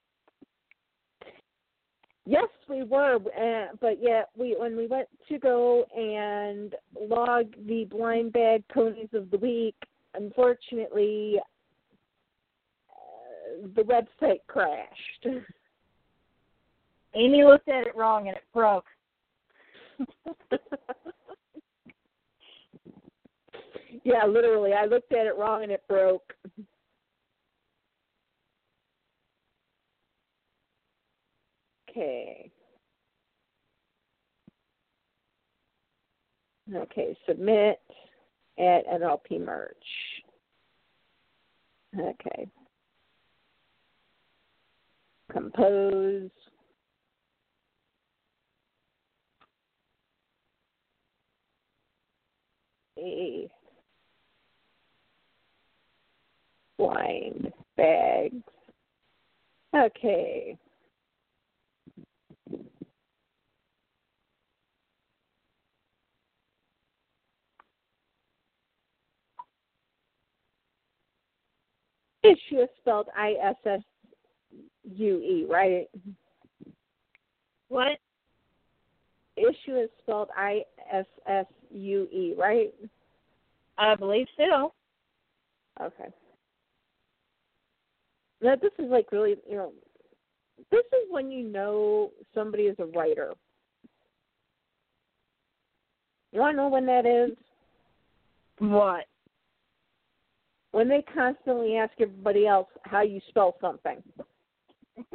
Yes, 2.25 2.49
we 2.67 2.83
were, 2.83 3.15
uh, 3.15 3.75
but 3.79 4.03
yet 4.03 4.29
we 4.37 4.53
when 4.59 4.75
we 4.75 4.85
went 4.85 5.07
to 5.29 5.39
go 5.39 5.85
and 5.95 6.75
log 7.09 7.53
the 7.67 7.85
blind 7.85 8.33
bag 8.33 8.65
ponies 8.67 9.07
of 9.13 9.31
the 9.31 9.37
week, 9.37 9.75
unfortunately, 10.13 11.39
uh, 12.89 13.67
the 13.77 13.83
website 13.83 14.41
crashed. 14.47 15.25
Amy 17.15 17.45
looked 17.45 17.69
at 17.69 17.87
it 17.87 17.95
wrong 17.95 18.27
and 18.27 18.35
it 18.35 18.43
broke. 18.53 18.87
yeah, 24.07 24.25
literally, 24.25 24.71
I 24.73 24.85
looked 24.85 25.11
at 25.11 25.25
it 25.27 25.35
wrong 25.37 25.63
and 25.63 25.71
it 25.71 25.83
broke. 25.89 26.33
Okay. 31.89 32.49
Okay, 36.73 37.17
submit 37.27 37.81
at 38.57 38.87
MLP 38.87 39.43
merch. 39.43 39.75
Okay. 41.99 42.47
Compose. 45.31 46.29
A 52.97 53.49
blind 56.77 57.51
bags. 57.75 58.43
Okay. 59.75 60.57
Issue 72.23 72.61
is 72.61 72.69
spelled 72.81 73.07
I 73.15 73.35
S 73.41 73.55
S 73.65 73.81
U 74.95 75.17
E, 75.17 75.45
right? 75.49 75.87
What? 77.69 77.97
Issue 79.37 79.77
is 79.77 79.89
spelled 80.01 80.29
I 80.35 80.63
S 80.91 81.05
S 81.27 81.45
U 81.71 82.03
E, 82.11 82.33
right? 82.37 82.73
I 83.77 83.95
believe 83.95 84.27
so. 84.35 84.73
Okay. 85.81 86.09
Now 88.41 88.55
this 88.55 88.71
is 88.79 88.89
like 88.89 89.11
really, 89.11 89.35
you 89.49 89.55
know, 89.55 89.73
this 90.71 90.85
is 90.85 91.07
when 91.09 91.31
you 91.31 91.43
know 91.43 92.11
somebody 92.33 92.63
is 92.63 92.75
a 92.79 92.85
writer. 92.85 93.33
You 96.31 96.39
want 96.41 96.53
to 96.53 96.57
know 96.57 96.67
when 96.69 96.85
that 96.85 97.05
is? 97.05 97.31
What? 98.59 99.05
When 100.71 100.87
they 100.87 101.03
constantly 101.13 101.77
ask 101.77 101.93
everybody 101.99 102.45
else 102.45 102.67
how 102.83 103.01
you 103.01 103.21
spell 103.29 103.55
something. 103.61 104.03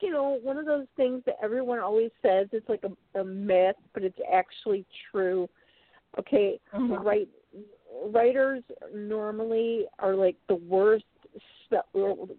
you 0.00 0.10
know 0.10 0.38
one 0.42 0.58
of 0.58 0.66
those 0.66 0.86
things 0.96 1.22
that 1.26 1.36
everyone 1.42 1.78
always 1.78 2.10
says 2.20 2.48
it's 2.52 2.68
like 2.68 2.84
a, 2.84 3.20
a 3.20 3.24
myth, 3.24 3.76
but 3.94 4.02
it's 4.02 4.18
actually 4.32 4.84
true. 5.10 5.48
Okay, 6.18 6.60
Mhm. 6.74 7.04
right 7.04 7.28
writers 8.10 8.62
normally 8.94 9.86
are 9.98 10.14
like 10.14 10.36
the 10.48 10.56
worst 10.56 11.04
spe- 11.66 12.34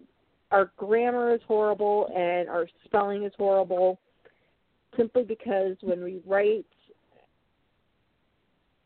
our 0.50 0.70
grammar 0.76 1.34
is 1.34 1.40
horrible 1.46 2.10
and 2.14 2.48
our 2.48 2.66
spelling 2.84 3.24
is 3.24 3.32
horrible 3.36 3.98
simply 4.96 5.22
because 5.22 5.76
when 5.82 6.02
we 6.02 6.20
write 6.26 6.66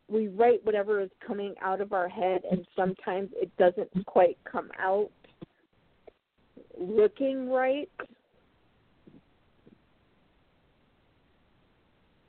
we 0.09 0.29
write 0.29 0.65
whatever 0.65 1.01
is 1.01 1.11
coming 1.27 1.55
out 1.63 1.81
of 1.81 1.93
our 1.93 2.09
head 2.09 2.43
and 2.51 2.67
sometimes 2.77 3.31
it 3.35 3.51
doesn't 3.57 3.89
quite 4.07 4.37
come 4.45 4.71
out 4.79 5.11
looking 6.79 7.49
right 7.49 7.89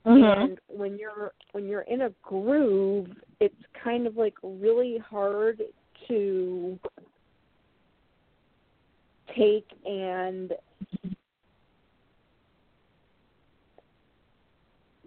Mhm. 0.06 0.44
and 0.44 0.60
when 0.68 0.98
you're 0.98 1.32
when 1.52 1.66
you're 1.66 1.82
in 1.82 2.02
a 2.02 2.10
groove 2.22 3.08
it's 3.40 3.54
kind 3.82 4.06
of 4.06 4.16
like 4.16 4.34
really 4.42 4.98
hard 4.98 5.62
to 6.08 6.78
take 9.36 9.66
and 9.84 10.52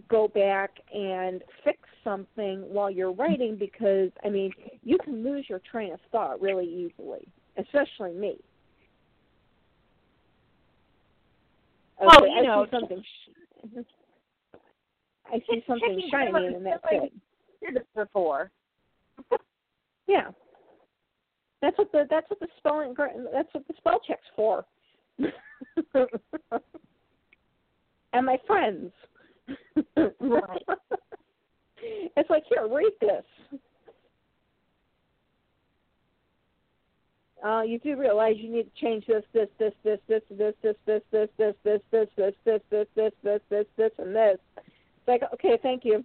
go 0.09 0.27
back 0.27 0.71
and 0.93 1.43
fix 1.63 1.79
something 2.03 2.61
while 2.61 2.89
you're 2.89 3.11
writing 3.11 3.57
because 3.57 4.09
I 4.23 4.29
mean 4.29 4.51
you 4.83 4.97
can 5.03 5.23
lose 5.23 5.45
your 5.49 5.59
train 5.69 5.93
of 5.93 5.99
thought 6.11 6.41
really 6.41 6.65
easily, 6.65 7.27
especially 7.57 8.13
me. 8.13 8.37
Well, 11.99 12.09
Okay, 12.17 12.27
you 12.27 12.39
I 12.39 12.41
know, 12.43 12.65
see 12.65 12.71
something. 12.71 13.03
Sh- 13.03 13.79
I 15.33 15.39
see 15.49 15.63
something 15.67 16.01
shiny, 16.11 16.45
and 16.47 16.65
that's 16.65 16.83
it. 16.91 17.11
You're 17.61 17.71
just 17.71 17.93
before. 17.95 18.51
Yeah, 20.07 20.29
that's 21.61 21.77
what 21.77 21.91
the 21.91 22.05
that's 22.09 22.29
what 22.29 22.39
the 22.39 22.47
spelling 22.57 22.93
that's 23.33 23.53
what 23.53 23.67
the 23.67 23.73
spell 23.77 23.99
check's 24.05 24.27
for. 24.35 24.65
and 28.13 28.25
my 28.25 28.37
friends. 28.45 28.91
Right. 30.19 30.63
It's 32.17 32.29
like 32.29 32.43
here, 32.49 32.67
read 32.67 32.91
this. 32.99 33.23
Uh, 37.45 37.61
you 37.61 37.77
do 37.79 37.95
realize 37.95 38.35
you 38.37 38.51
need 38.51 38.63
to 38.63 38.81
change 38.81 39.05
this, 39.05 39.23
this, 39.31 39.47
this, 39.59 39.73
this, 39.83 39.99
this, 40.07 40.23
this, 40.27 40.55
this, 40.57 40.71
this, 40.85 41.01
this, 41.11 41.23
this, 41.37 41.61
this, 41.63 41.79
this, 41.91 42.07
this, 42.21 42.33
this, 42.43 42.61
this, 42.71 42.85
this, 42.95 43.11
this, 43.23 43.41
this, 43.49 43.65
this, 43.77 43.91
and 43.99 44.15
this. 44.15 44.37
It's 44.57 45.07
like, 45.07 45.21
okay, 45.33 45.57
thank 45.61 45.85
you. 45.85 46.03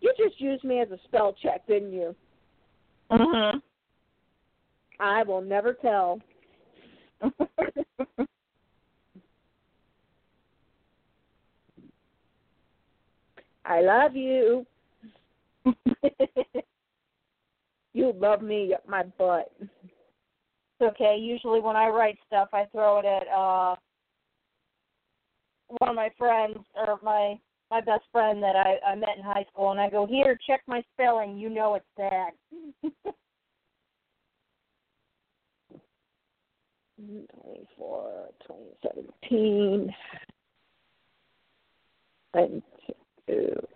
You 0.00 0.14
just 0.16 0.40
used 0.40 0.62
me 0.64 0.80
as 0.80 0.90
a 0.90 0.98
spell 1.04 1.34
check, 1.42 1.66
didn't 1.66 1.92
you? 1.92 2.14
Mhm. 3.10 3.62
I 5.00 5.22
will 5.22 5.40
never 5.40 5.72
tell. 5.74 6.20
I 13.64 13.80
love 13.82 14.16
you. 14.16 14.66
You 17.92 18.12
love 18.18 18.40
me 18.40 18.72
up 18.72 18.88
my 18.88 19.02
butt. 19.18 19.50
It's 19.60 19.70
okay. 20.80 21.16
Usually 21.20 21.60
when 21.60 21.74
I 21.76 21.88
write 21.88 22.18
stuff, 22.26 22.48
I 22.52 22.66
throw 22.72 23.00
it 23.00 23.04
at 23.04 23.26
uh 23.28 23.74
one 25.78 25.90
of 25.90 25.96
my 25.96 26.10
friends 26.16 26.58
or 26.76 26.98
my 27.02 27.38
my 27.70 27.80
best 27.80 28.04
friend 28.12 28.42
that 28.42 28.56
I 28.56 28.78
I 28.86 28.94
met 28.94 29.16
in 29.16 29.22
high 29.22 29.44
school, 29.52 29.70
and 29.70 29.80
I 29.80 29.88
go, 29.88 30.06
"Here, 30.06 30.38
check 30.46 30.62
my 30.66 30.82
spelling. 30.92 31.38
You 31.38 31.48
know 31.48 31.74
it's 31.74 31.86
bad." 31.96 32.32
Twenty-four, 36.98 38.28
twenty 38.46 38.76
seventeen, 38.82 39.94
two. 43.26 43.66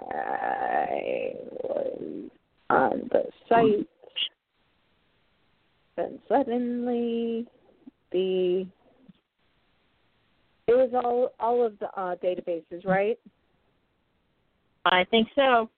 I 0.00 1.34
was 1.62 2.30
on 2.70 3.10
the 3.12 3.24
site, 3.48 3.88
and 5.98 6.18
suddenly 6.28 7.46
the 8.12 8.66
it 10.70 10.76
was 10.76 10.90
all 10.94 11.32
all 11.40 11.66
of 11.66 11.76
the 11.80 11.86
uh, 12.00 12.14
databases, 12.22 12.84
right? 12.84 13.18
I 14.84 15.04
think 15.10 15.28
so. 15.34 15.68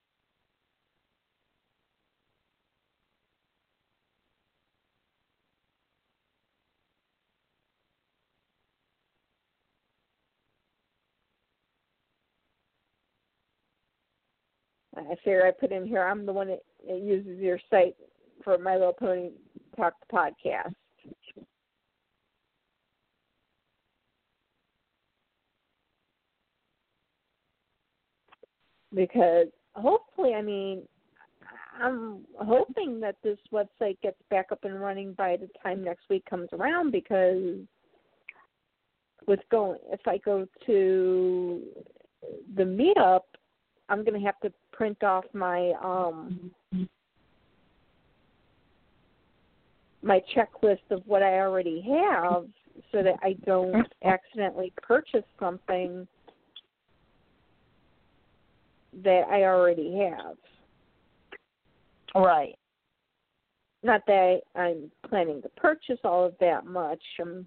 I 14.94 15.14
figure 15.24 15.46
I 15.46 15.52
put 15.52 15.72
in 15.72 15.86
here. 15.86 16.02
I'm 16.02 16.26
the 16.26 16.32
one 16.34 16.48
that, 16.48 16.60
that 16.86 17.00
uses 17.00 17.38
your 17.38 17.58
site 17.70 17.96
for 18.44 18.58
My 18.58 18.74
Little 18.74 18.92
Pony 18.92 19.30
Talk 19.74 19.94
podcast. 20.12 20.74
Because 28.94 29.48
hopefully, 29.74 30.34
I 30.34 30.42
mean, 30.42 30.82
I'm 31.80 32.20
hoping 32.38 33.00
that 33.00 33.16
this 33.22 33.38
website 33.52 34.00
gets 34.02 34.18
back 34.30 34.52
up 34.52 34.64
and 34.64 34.80
running 34.80 35.14
by 35.14 35.36
the 35.36 35.48
time 35.62 35.82
next 35.82 36.08
week 36.10 36.24
comes 36.28 36.48
around. 36.52 36.92
Because 36.92 37.56
with 39.26 39.40
going, 39.50 39.78
if 39.90 40.00
I 40.06 40.18
go 40.18 40.46
to 40.66 41.62
the 42.56 42.64
meetup, 42.64 43.22
I'm 43.88 44.04
going 44.04 44.18
to 44.18 44.26
have 44.26 44.38
to 44.40 44.52
print 44.72 45.02
off 45.02 45.24
my 45.32 45.72
um 45.82 46.50
my 50.02 50.20
checklist 50.34 50.90
of 50.90 51.02
what 51.06 51.22
I 51.22 51.38
already 51.40 51.80
have 51.82 52.46
so 52.90 53.02
that 53.02 53.14
I 53.22 53.34
don't 53.44 53.86
accidentally 54.04 54.72
purchase 54.82 55.24
something 55.38 56.06
that 59.02 59.24
I 59.30 59.44
already 59.44 59.96
have. 59.98 60.36
Right. 62.14 62.56
Not 63.82 64.02
that 64.06 64.40
I'm 64.54 64.90
planning 65.08 65.42
to 65.42 65.48
purchase 65.50 65.98
all 66.04 66.24
of 66.24 66.34
that 66.40 66.66
much. 66.66 67.02
I'm 67.20 67.46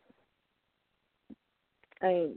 I 2.01 2.29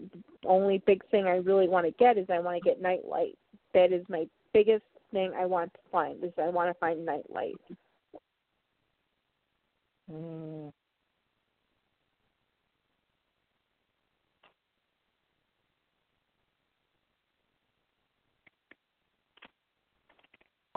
the 0.43 0.49
only 0.49 0.83
big 0.87 1.03
thing 1.11 1.27
I 1.27 1.37
really 1.37 1.69
want 1.69 1.87
to 1.87 1.93
get 1.93 2.17
is 2.17 2.27
I 2.31 2.39
want 2.39 2.62
to 2.62 2.69
get 2.69 2.81
nightlight. 2.81 3.37
That 3.75 3.93
is 3.93 4.05
my 4.09 4.27
biggest 4.53 4.85
thing 5.12 5.33
I 5.37 5.47
want 5.47 5.73
to 5.75 5.81
find 5.91 6.23
is 6.23 6.33
I 6.39 6.49
want 6.49 6.70
to 6.70 6.78
find 6.78 7.05
nightlight. 7.05 7.57
Mm. 10.11 10.73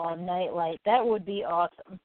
On 0.02 0.26
nightlight, 0.26 0.80
that 0.84 1.06
would 1.06 1.24
be 1.24 1.44
awesome. 1.44 2.00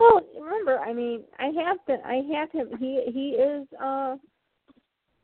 Well, 0.00 0.22
remember, 0.36 0.80
I 0.80 0.92
mean, 0.92 1.22
I 1.38 1.52
have 1.64 1.78
been, 1.86 2.00
I 2.04 2.20
have 2.34 2.50
him. 2.50 2.76
He 2.80 3.04
he 3.12 3.28
is 3.30 3.64
uh 3.80 4.16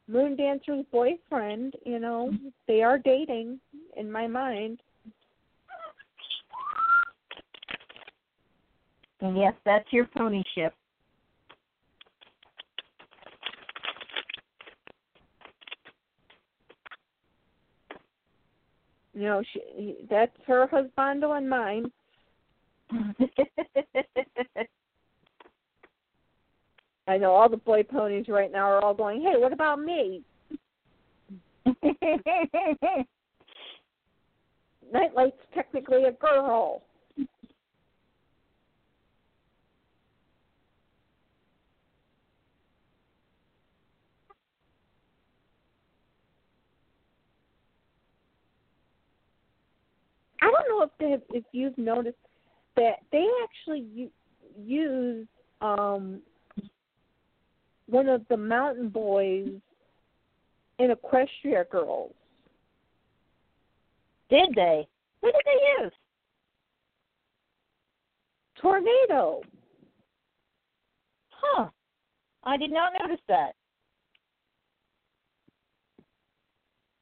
Moon 0.07 0.36
Dancer's 0.36 0.84
boyfriend. 0.92 1.74
You 1.84 1.99
know, 1.99 2.31
they 2.68 2.83
are 2.83 2.99
dating 2.99 3.58
in 3.97 4.12
my 4.12 4.28
mind. 4.28 4.78
And 9.20 9.36
yes, 9.36 9.55
that's 9.65 9.92
your 9.92 10.05
pony 10.16 10.44
ship. 10.55 10.73
You 19.14 19.22
know, 19.22 19.42
she 19.52 19.60
he, 19.74 19.96
that's 20.10 20.36
her 20.46 20.66
husbando 20.66 21.36
and 21.36 21.48
mine. 21.48 21.90
I 27.06 27.18
know 27.18 27.32
all 27.32 27.48
the 27.48 27.56
boy 27.56 27.84
ponies 27.84 28.26
right 28.28 28.50
now 28.50 28.66
are 28.70 28.82
all 28.82 28.94
going, 28.94 29.22
"Hey, 29.22 29.36
what 29.36 29.52
about 29.52 29.78
me?" 29.80 30.22
Nightlight's 34.92 35.36
technically 35.54 36.04
a 36.04 36.12
girl. 36.12 36.82
If 50.82 50.90
they, 50.98 51.36
if 51.36 51.44
you've 51.52 51.76
noticed 51.78 52.16
that 52.76 52.96
they 53.12 53.26
actually 53.42 53.86
u- 53.94 54.10
use 54.56 55.26
um 55.60 56.20
one 57.86 58.08
of 58.08 58.22
the 58.28 58.36
mountain 58.36 58.88
boys 58.88 59.50
in 60.78 60.90
Equestria 60.90 61.68
Girls. 61.70 62.12
Did 64.30 64.50
they? 64.54 64.86
What 65.20 65.34
did 65.34 65.42
they 65.44 65.84
use? 65.84 65.92
Tornado. 68.60 69.42
Huh. 71.30 71.68
I 72.44 72.56
did 72.56 72.72
not 72.72 72.92
notice 73.00 73.20
that. 73.28 73.52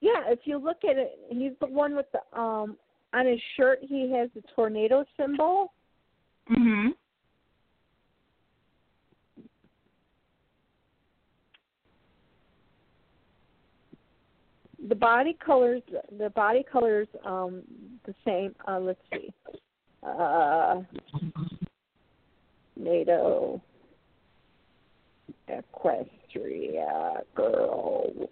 Yeah, 0.01 0.25
if 0.26 0.41
you 0.44 0.59
look 0.59 0.78
at 0.84 0.97
it, 0.97 1.12
he's 1.31 1.52
the 1.60 1.67
one 1.67 1.94
with 1.94 2.07
the 2.12 2.39
um 2.39 2.76
on 3.12 3.26
his 3.26 3.41
shirt. 3.57 3.78
He 3.82 4.10
has 4.12 4.31
the 4.34 4.42
tornado 4.55 5.05
symbol. 5.16 5.73
Mhm. 6.49 6.94
The 14.89 14.94
body 14.97 15.34
colors, 15.34 15.82
the 16.18 16.31
body 16.31 16.65
colors, 16.65 17.08
um, 17.24 17.62
the 18.05 18.15
same. 18.24 18.55
Uh, 18.66 18.81
let's 18.81 19.00
see. 19.12 19.32
Uh, 20.02 20.82
NATO, 22.76 23.62
Equestria 25.49 27.23
girls. 27.34 28.28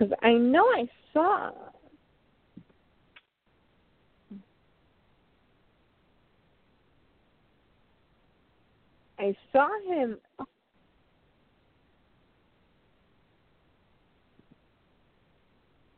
Because 0.00 0.14
I 0.22 0.32
know 0.34 0.64
I 0.64 0.88
saw. 1.14 1.52
I 9.18 9.36
saw 9.52 9.68
him 9.88 10.18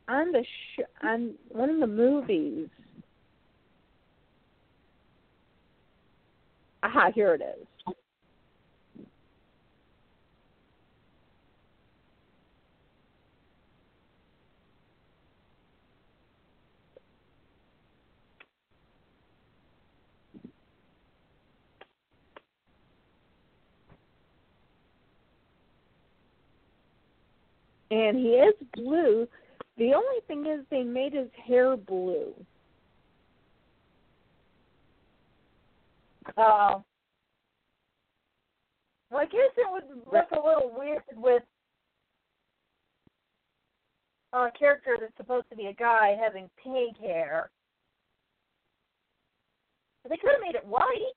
on 0.08 0.32
the 0.32 0.44
sh- 0.44 0.82
on 1.02 1.34
one 1.50 1.70
of 1.70 1.80
the 1.80 1.86
movies. 1.86 2.68
Aha, 6.82 7.10
here 7.14 7.34
it 7.34 7.42
is. 7.42 7.66
And 27.92 28.16
he 28.16 28.28
is 28.30 28.54
blue. 28.72 29.28
The 29.76 29.92
only 29.92 30.20
thing 30.26 30.46
is 30.46 30.64
they 30.70 30.82
made 30.82 31.12
his 31.12 31.28
hair 31.46 31.76
blue. 31.76 32.32
Oh. 36.38 36.82
Well, 39.10 39.20
I 39.20 39.24
guess 39.26 39.50
it 39.58 39.66
would 39.70 39.84
look 40.10 40.30
a 40.32 40.46
little 40.46 40.72
weird 40.74 41.02
with 41.16 41.42
a 44.32 44.46
character 44.58 44.96
that's 44.98 45.16
supposed 45.18 45.50
to 45.50 45.56
be 45.56 45.66
a 45.66 45.74
guy 45.74 46.16
having 46.18 46.48
pink 46.62 46.96
hair. 46.98 47.50
But 50.02 50.10
they 50.10 50.16
could 50.16 50.30
have 50.32 50.40
made 50.40 50.54
it 50.54 50.66
white. 50.66 51.12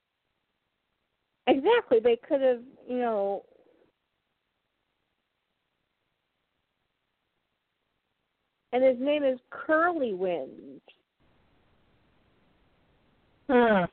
Exactly. 1.47 1.99
They 2.03 2.17
could 2.27 2.41
have, 2.41 2.59
you 2.89 2.97
know, 2.97 3.45
and 8.75 8.83
his 8.83 8.97
name 8.99 9.23
is 9.23 9.39
Curly 9.51 10.13
Wind. 10.13 10.81
Hmm. 13.49 13.85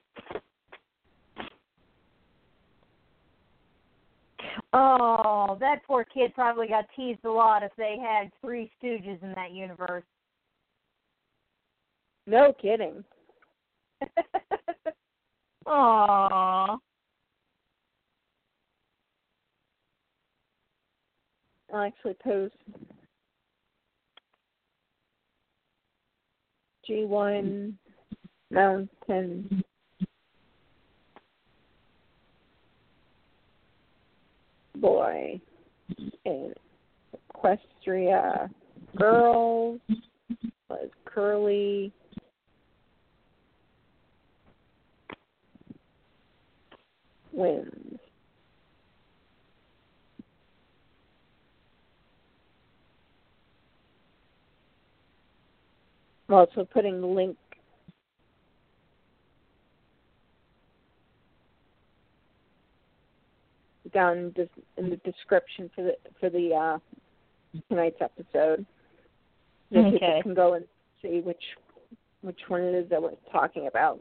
Oh, 4.72 5.56
that 5.60 5.82
poor 5.86 6.04
kid 6.04 6.34
probably 6.34 6.66
got 6.66 6.86
teased 6.96 7.24
a 7.24 7.30
lot 7.30 7.62
if 7.62 7.70
they 7.78 7.96
had 7.96 8.32
three 8.40 8.72
Stooges 8.82 9.22
in 9.22 9.32
that 9.36 9.52
universe. 9.52 10.02
No 12.26 12.52
kidding. 12.60 13.04
Aww. 15.68 16.78
I'll 21.72 21.82
actually 21.82 22.16
post 22.24 22.56
G1 26.88 27.74
Mountain 28.50 29.62
Boy 34.76 35.40
in 36.24 36.52
Equestria 37.34 38.50
Girls 38.96 39.80
was 40.68 40.88
Curly 41.04 41.92
Winds. 47.32 48.01
I'm 56.32 56.38
also 56.38 56.64
putting 56.64 57.02
the 57.02 57.06
link 57.06 57.36
down 63.92 64.32
in 64.78 64.88
the 64.88 64.96
description 65.04 65.70
for 65.74 65.82
the 65.84 65.96
for 66.18 66.30
the 66.30 66.54
uh, 66.54 66.78
tonight's 67.68 68.00
episode. 68.00 68.64
So 69.72 69.80
Okay. 69.80 69.90
people 69.90 70.22
can 70.22 70.34
go 70.34 70.54
and 70.54 70.64
see 71.02 71.20
which 71.20 71.42
which 72.22 72.40
one 72.48 72.62
it 72.62 72.74
is 72.74 72.88
that 72.88 73.02
we're 73.02 73.10
talking 73.30 73.66
about. 73.66 74.00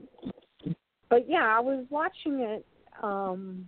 But 1.10 1.30
yeah, 1.30 1.54
I 1.54 1.60
was 1.60 1.86
watching 1.90 2.40
it 2.40 2.66
um, 3.04 3.68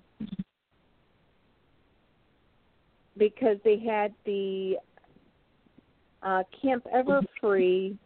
because 3.18 3.58
they 3.66 3.78
had 3.78 4.14
the 4.26 4.78
uh, 6.22 6.44
Camp 6.62 6.88
Everfree. 6.96 7.98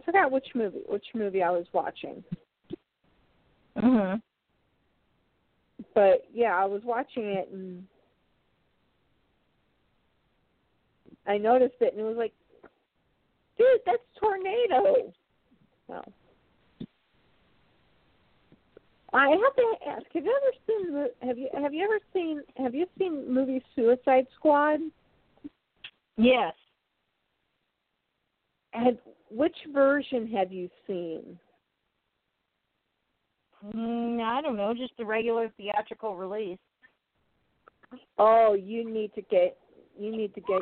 I 0.00 0.04
forgot 0.04 0.30
which 0.30 0.46
movie 0.54 0.82
which 0.88 1.06
movie 1.14 1.42
I 1.42 1.50
was 1.50 1.66
watching. 1.72 2.24
Mhm. 3.76 4.20
but 5.94 6.26
yeah, 6.32 6.56
I 6.56 6.64
was 6.64 6.82
watching 6.84 7.24
it 7.24 7.48
and 7.52 7.86
I 11.26 11.38
noticed 11.38 11.76
it 11.80 11.92
and 11.92 12.00
it 12.00 12.04
was 12.04 12.16
like, 12.16 12.32
dude, 13.56 13.80
that's 13.86 14.02
tornado. 14.18 15.12
So 15.86 16.12
I 19.12 19.28
have 19.28 19.56
to 19.56 19.74
ask, 19.86 20.06
have 20.12 20.24
you 20.24 20.40
ever 20.42 20.56
seen 20.66 20.92
the 20.92 21.26
have 21.26 21.38
you 21.38 21.48
have 21.54 21.74
you 21.74 21.84
ever 21.84 22.00
seen 22.12 22.42
have 22.56 22.74
you 22.74 22.86
seen 22.98 23.32
movie 23.32 23.62
Suicide 23.76 24.26
Squad? 24.34 24.80
Yes. 26.16 26.54
Had 28.72 28.98
which 29.30 29.56
version 29.72 30.26
have 30.28 30.52
you 30.52 30.68
seen? 30.86 31.38
Mm, 33.74 34.22
I 34.22 34.40
don't 34.40 34.56
know, 34.56 34.72
just 34.74 34.96
the 34.96 35.04
regular 35.04 35.50
theatrical 35.56 36.16
release. 36.16 36.58
Oh, 38.18 38.54
you 38.54 38.88
need 38.88 39.12
to 39.14 39.22
get 39.22 39.58
you 39.98 40.16
need 40.16 40.34
to 40.34 40.40
get. 40.40 40.60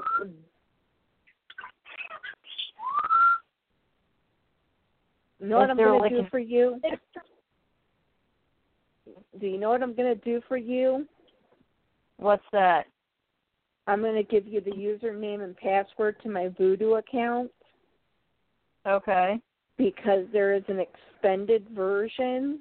You 5.41 5.47
know 5.47 5.59
what 5.59 5.70
I'm 5.70 5.77
going 5.77 5.93
to 5.93 5.99
like 5.99 6.11
do 6.11 6.19
an- 6.20 6.28
for 6.31 6.39
you? 6.39 6.81
Do 9.41 9.47
you 9.47 9.59
know 9.59 9.70
what 9.70 9.83
I'm 9.83 9.95
going 9.95 10.15
to 10.15 10.25
do 10.25 10.41
for 10.49 10.57
you? 10.57 11.07
What's 12.17 12.45
that? 12.53 12.87
I'm 13.87 14.01
going 14.01 14.17
to 14.17 14.23
give 14.23 14.47
you 14.47 14.61
the 14.61 14.73
username 14.73 15.43
and 15.43 15.57
password 15.57 16.17
to 16.23 16.28
my 16.28 16.49
Vudu 16.49 16.99
account 16.99 17.51
Okay. 18.89 19.41
because 19.76 20.25
there 20.33 20.55
is 20.55 20.62
an 20.68 20.81
extended 20.81 21.67
version 21.70 22.60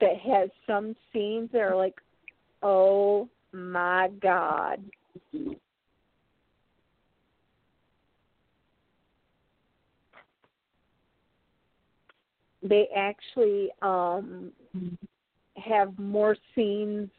that 0.00 0.18
has 0.18 0.50
some 0.66 0.94
scenes 1.12 1.48
that 1.52 1.60
are 1.62 1.76
like, 1.76 1.94
oh 2.62 3.28
my 3.52 4.08
god. 4.20 4.82
They 12.64 12.88
actually 12.96 13.70
um 13.80 14.52
have 15.56 15.96
more 15.98 16.36
scenes 16.54 17.10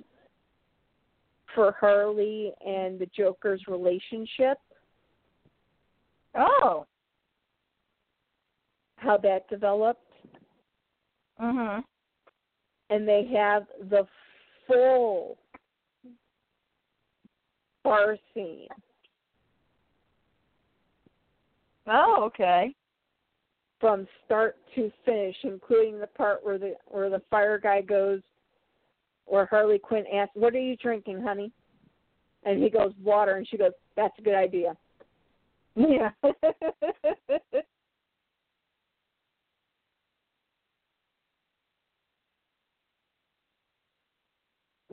for 1.55 1.71
Harley 1.79 2.53
and 2.65 2.99
the 2.99 3.07
Joker's 3.07 3.67
relationship, 3.67 4.59
Oh. 6.35 6.87
how 8.97 9.17
that 9.17 9.47
developed, 9.49 10.11
Mhm. 11.39 11.83
and 12.89 13.07
they 13.07 13.25
have 13.25 13.67
the 13.89 14.07
full 14.65 15.37
bar 17.83 18.17
scene. 18.33 18.69
Oh, 21.85 22.23
okay. 22.23 22.75
from 23.79 24.07
start 24.23 24.55
to 24.73 24.89
finish, 25.03 25.35
including 25.43 25.99
the 25.99 26.07
part 26.07 26.41
where 26.41 26.57
the 26.57 26.77
where 26.85 27.09
the 27.09 27.19
fire 27.29 27.59
guy 27.59 27.81
goes, 27.81 28.21
where 29.25 29.45
Harley 29.45 29.79
Quinn 29.79 30.05
asks, 30.13 30.35
"What 30.35 30.53
are 30.55 30.59
you 30.59 30.75
drinking, 30.77 31.21
honey?" 31.21 31.51
And 32.43 32.61
he 32.61 32.69
goes, 32.69 32.93
"Water," 33.01 33.35
and 33.37 33.47
she 33.47 33.57
goes, 33.57 33.71
"That's 33.95 34.17
a 34.19 34.21
good 34.21 34.35
idea." 34.35 34.75
Yeah. 35.75 36.11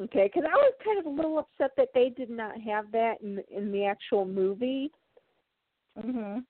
Okay, 0.00 0.30
because 0.32 0.48
I 0.50 0.56
was 0.56 0.72
kind 0.82 0.98
of 0.98 1.04
a 1.04 1.10
little 1.10 1.38
upset 1.38 1.72
that 1.76 1.88
they 1.92 2.08
did 2.08 2.30
not 2.30 2.58
have 2.62 2.90
that 2.92 3.20
in 3.22 3.42
in 3.50 3.70
the 3.70 3.84
actual 3.84 4.24
movie. 4.24 4.90
mhm. 5.98 6.44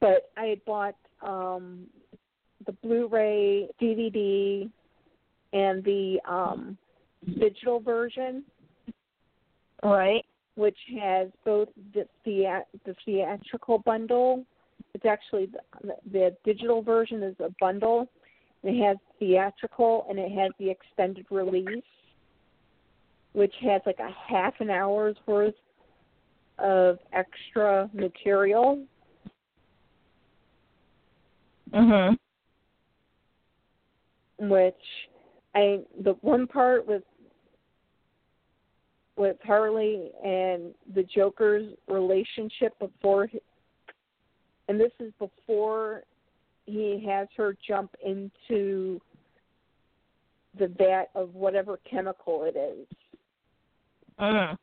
But 0.00 0.32
I 0.36 0.46
had 0.46 0.64
bought 0.64 0.96
um 1.22 1.86
the 2.70 2.76
Blu-ray, 2.86 3.68
DVD, 3.80 4.70
and 5.52 5.84
the 5.84 6.20
um 6.28 6.76
digital 7.38 7.80
version. 7.80 8.44
Right. 9.82 10.24
which 10.56 10.76
has 11.00 11.28
both 11.44 11.68
the 11.94 12.06
thea- 12.22 12.66
the 12.84 12.94
theatrical 13.06 13.78
bundle. 13.78 14.44
It's 14.92 15.06
actually 15.06 15.48
the, 15.82 15.96
the 16.12 16.36
digital 16.44 16.82
version 16.82 17.22
is 17.22 17.34
a 17.40 17.50
bundle. 17.58 18.08
It 18.62 18.78
has 18.84 18.98
theatrical 19.18 20.04
and 20.10 20.18
it 20.18 20.30
has 20.32 20.50
the 20.58 20.68
extended 20.68 21.24
release, 21.30 21.84
which 23.32 23.54
has 23.62 23.80
like 23.86 24.00
a 24.00 24.10
half 24.10 24.54
an 24.60 24.68
hour's 24.68 25.16
worth 25.26 25.54
of 26.58 26.98
extra 27.14 27.88
material. 27.94 28.84
Mhm. 31.72 32.18
Which 34.40 34.74
I 35.54 35.80
the 36.02 36.12
one 36.22 36.46
part 36.46 36.86
with 36.86 37.02
with 39.16 39.36
Harley 39.44 40.10
and 40.24 40.74
the 40.94 41.02
Joker's 41.02 41.74
relationship 41.88 42.78
before, 42.78 43.28
and 44.68 44.80
this 44.80 44.92
is 44.98 45.12
before 45.18 46.04
he 46.64 47.04
has 47.06 47.28
her 47.36 47.54
jump 47.66 47.94
into 48.04 48.98
the 50.58 50.68
vat 50.68 51.10
of 51.14 51.34
whatever 51.34 51.78
chemical 51.88 52.44
it 52.44 52.56
is. 52.56 52.86
Mhm. 54.18 54.56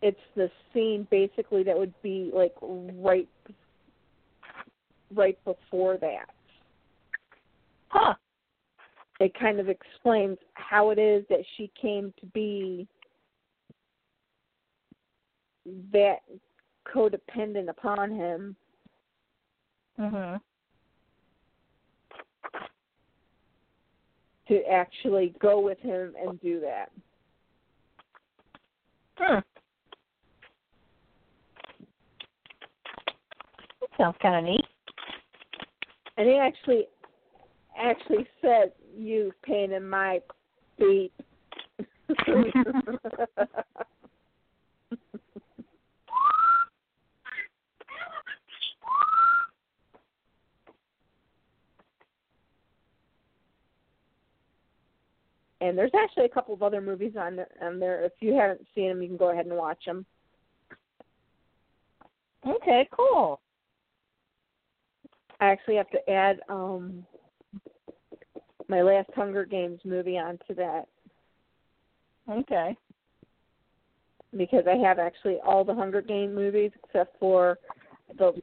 It's 0.00 0.20
the 0.36 0.50
scene 0.72 1.06
basically 1.10 1.64
that 1.64 1.76
would 1.76 1.94
be 2.00 2.30
like 2.32 2.54
right 2.62 3.28
right 5.10 5.42
before 5.44 5.98
that. 5.98 6.30
Huh. 7.88 8.14
It 9.20 9.34
kind 9.38 9.58
of 9.58 9.68
explains 9.68 10.38
how 10.54 10.90
it 10.90 10.98
is 10.98 11.24
that 11.28 11.44
she 11.56 11.70
came 11.80 12.14
to 12.20 12.26
be 12.26 12.86
that 15.92 16.20
codependent 16.86 17.68
upon 17.68 18.10
him 18.10 18.56
Mhm. 19.98 20.40
to 24.46 24.64
actually 24.64 25.30
go 25.40 25.60
with 25.60 25.78
him 25.80 26.14
and 26.16 26.40
do 26.40 26.60
that. 26.60 26.90
Hmm. 29.18 29.40
That 33.80 33.96
sounds 33.96 34.16
kind 34.18 34.36
of 34.36 34.44
neat. 34.44 34.66
And 36.16 36.28
he 36.28 36.36
actually 36.36 36.88
actually 37.76 38.26
said, 38.40 38.72
"You 38.98 39.32
pain 39.42 39.72
in 39.72 39.88
my 39.88 40.20
feet." 40.76 41.12
and 55.60 55.76
there's 55.76 55.90
actually 55.94 56.24
a 56.24 56.28
couple 56.28 56.54
of 56.54 56.62
other 56.62 56.80
movies 56.80 57.12
on 57.18 57.36
there, 57.36 57.48
on 57.62 57.78
there. 57.78 58.04
If 58.04 58.12
you 58.20 58.34
haven't 58.34 58.66
seen 58.74 58.88
them, 58.88 59.02
you 59.02 59.08
can 59.08 59.16
go 59.16 59.30
ahead 59.30 59.46
and 59.46 59.56
watch 59.56 59.84
them. 59.84 60.04
Okay, 62.46 62.88
cool. 62.90 63.40
I 65.40 65.46
actually 65.46 65.76
have 65.76 65.90
to 65.90 66.10
add 66.10 66.40
um 66.48 67.06
my 68.68 68.82
last 68.82 69.08
Hunger 69.14 69.44
Games 69.44 69.80
movie 69.84 70.18
onto 70.18 70.54
that 70.54 70.86
Okay. 72.28 72.76
because 74.36 74.64
I 74.68 74.76
have 74.76 74.98
actually 74.98 75.38
all 75.44 75.64
the 75.64 75.74
Hunger 75.74 76.02
Game 76.02 76.34
movies 76.34 76.70
except 76.84 77.18
for 77.18 77.58
the 78.18 78.40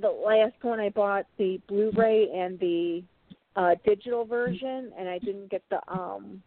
the 0.00 0.08
last 0.08 0.54
one 0.62 0.80
I 0.80 0.88
bought 0.88 1.26
the 1.36 1.60
Blu-ray 1.68 2.30
and 2.34 2.58
the 2.58 3.04
uh 3.56 3.74
digital 3.84 4.24
version 4.24 4.90
and 4.98 5.08
I 5.08 5.18
didn't 5.18 5.50
get 5.50 5.62
the 5.68 5.80
um 5.92 6.42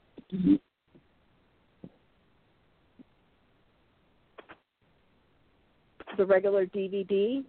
the 6.18 6.26
regular 6.26 6.66
DVD 6.66 7.44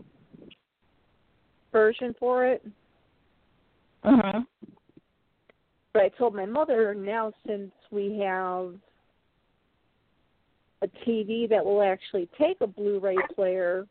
version 1.72 2.14
for 2.18 2.46
it. 2.46 2.66
Mhm. 4.06 4.46
But 5.92 6.02
I 6.02 6.08
told 6.10 6.34
my 6.34 6.46
mother 6.46 6.94
now 6.94 7.32
since 7.46 7.72
we 7.90 8.18
have 8.18 8.74
a 10.82 10.88
TV 11.04 11.48
that 11.48 11.64
will 11.64 11.82
actually 11.82 12.28
take 12.38 12.60
a 12.60 12.66
Blu-ray 12.66 13.16
player 13.34 13.86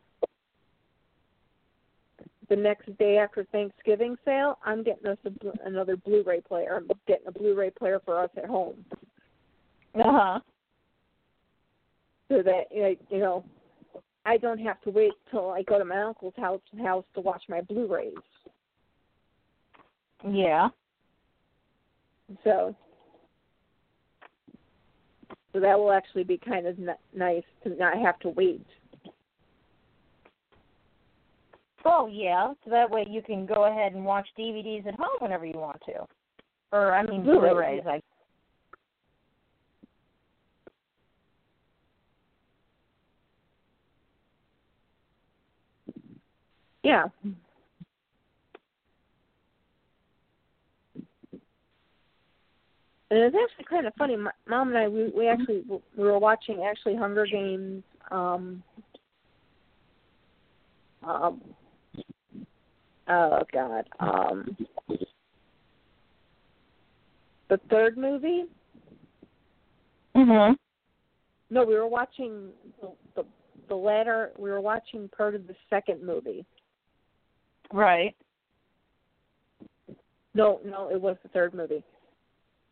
the 2.50 2.56
next 2.56 2.96
day 2.98 3.18
after 3.18 3.44
Thanksgiving 3.46 4.16
sale, 4.24 4.60
I'm 4.64 4.84
getting 4.84 5.08
us 5.08 5.18
a, 5.26 5.68
another 5.68 5.98
Blu-ray 5.98 6.42
player. 6.42 6.76
I'm 6.78 6.88
getting 7.08 7.28
a 7.28 7.32
Blu-ray 7.32 7.72
player 7.72 8.00
for 8.06 8.20
us 8.20 8.30
at 8.38 8.46
home 8.46 8.86
Uh 9.96 10.04
huh. 10.04 10.40
so 12.30 12.44
that 12.44 12.66
you 12.72 13.20
know 13.20 13.44
I 14.26 14.38
don't 14.38 14.60
have 14.60 14.82
to 14.82 14.92
wait 14.92 15.14
till 15.32 15.50
I 15.52 15.64
go 15.64 15.80
to 15.80 15.86
my 15.86 16.02
uncle's 16.02 16.34
house 16.38 16.62
house 16.84 17.06
to 17.16 17.22
watch 17.22 17.44
my 17.50 17.62
Blu-rays. 17.62 18.14
Yeah. 20.24 20.70
So 22.44 22.76
so 25.54 25.60
that 25.60 25.78
will 25.78 25.92
actually 25.92 26.24
be 26.24 26.38
kind 26.38 26.68
of 26.68 26.78
n- 26.80 26.96
nice 27.16 27.44
to 27.64 27.70
not 27.78 27.98
have 27.98 28.20
to 28.20 28.30
wait. 28.30 28.66
Oh 31.86 32.08
yeah, 32.12 32.54
so 32.64 32.72
that 32.72 32.90
way 32.90 33.06
you 33.10 33.22
can 33.22 33.46
go 33.46 33.66
ahead 33.66 33.94
and 33.94 34.04
watch 34.04 34.28
DVDs 34.38 34.88
at 34.88 34.96
home 34.96 35.18
whenever 35.20 35.46
you 35.46 35.58
want 35.60 35.80
to, 35.86 36.06
or 36.72 36.94
I 36.94 37.04
mean 37.04 37.24
Blu-ray, 37.24 37.50
Blu-rays. 37.50 37.84
I 37.88 38.02
Yeah. 46.84 47.06
And 53.12 53.20
it's 53.20 53.36
actually 53.36 53.66
kind 53.66 53.86
of 53.86 53.94
funny. 53.98 54.16
My 54.16 54.32
mom 54.48 54.70
and 54.70 54.78
I, 54.78 54.88
we, 54.88 55.10
we 55.16 55.28
actually 55.28 55.64
we 55.68 56.04
were 56.04 56.18
watching 56.18 56.64
actually 56.68 56.96
Hunger 56.96 57.28
Games. 57.28 57.84
Um, 58.10 58.64
um, 61.04 61.42
oh 63.08 63.42
God, 63.54 63.86
um, 64.00 64.58
the 67.50 67.60
third 67.70 67.98
movie. 67.98 68.46
Mhm. 70.16 70.56
No, 71.52 71.64
we 71.64 71.76
were 71.76 71.88
watching 71.88 72.50
the, 72.82 72.92
the 73.16 73.26
the 73.70 73.76
latter. 73.76 74.32
We 74.38 74.50
were 74.50 74.62
watching 74.62 75.10
part 75.16 75.36
of 75.36 75.46
the 75.46 75.56
second 75.70 76.04
movie. 76.04 76.44
Right. 77.72 78.16
No, 80.34 80.60
no, 80.66 80.90
it 80.90 81.00
was 81.00 81.18
the 81.24 81.30
third 81.30 81.54
movie. 81.54 81.84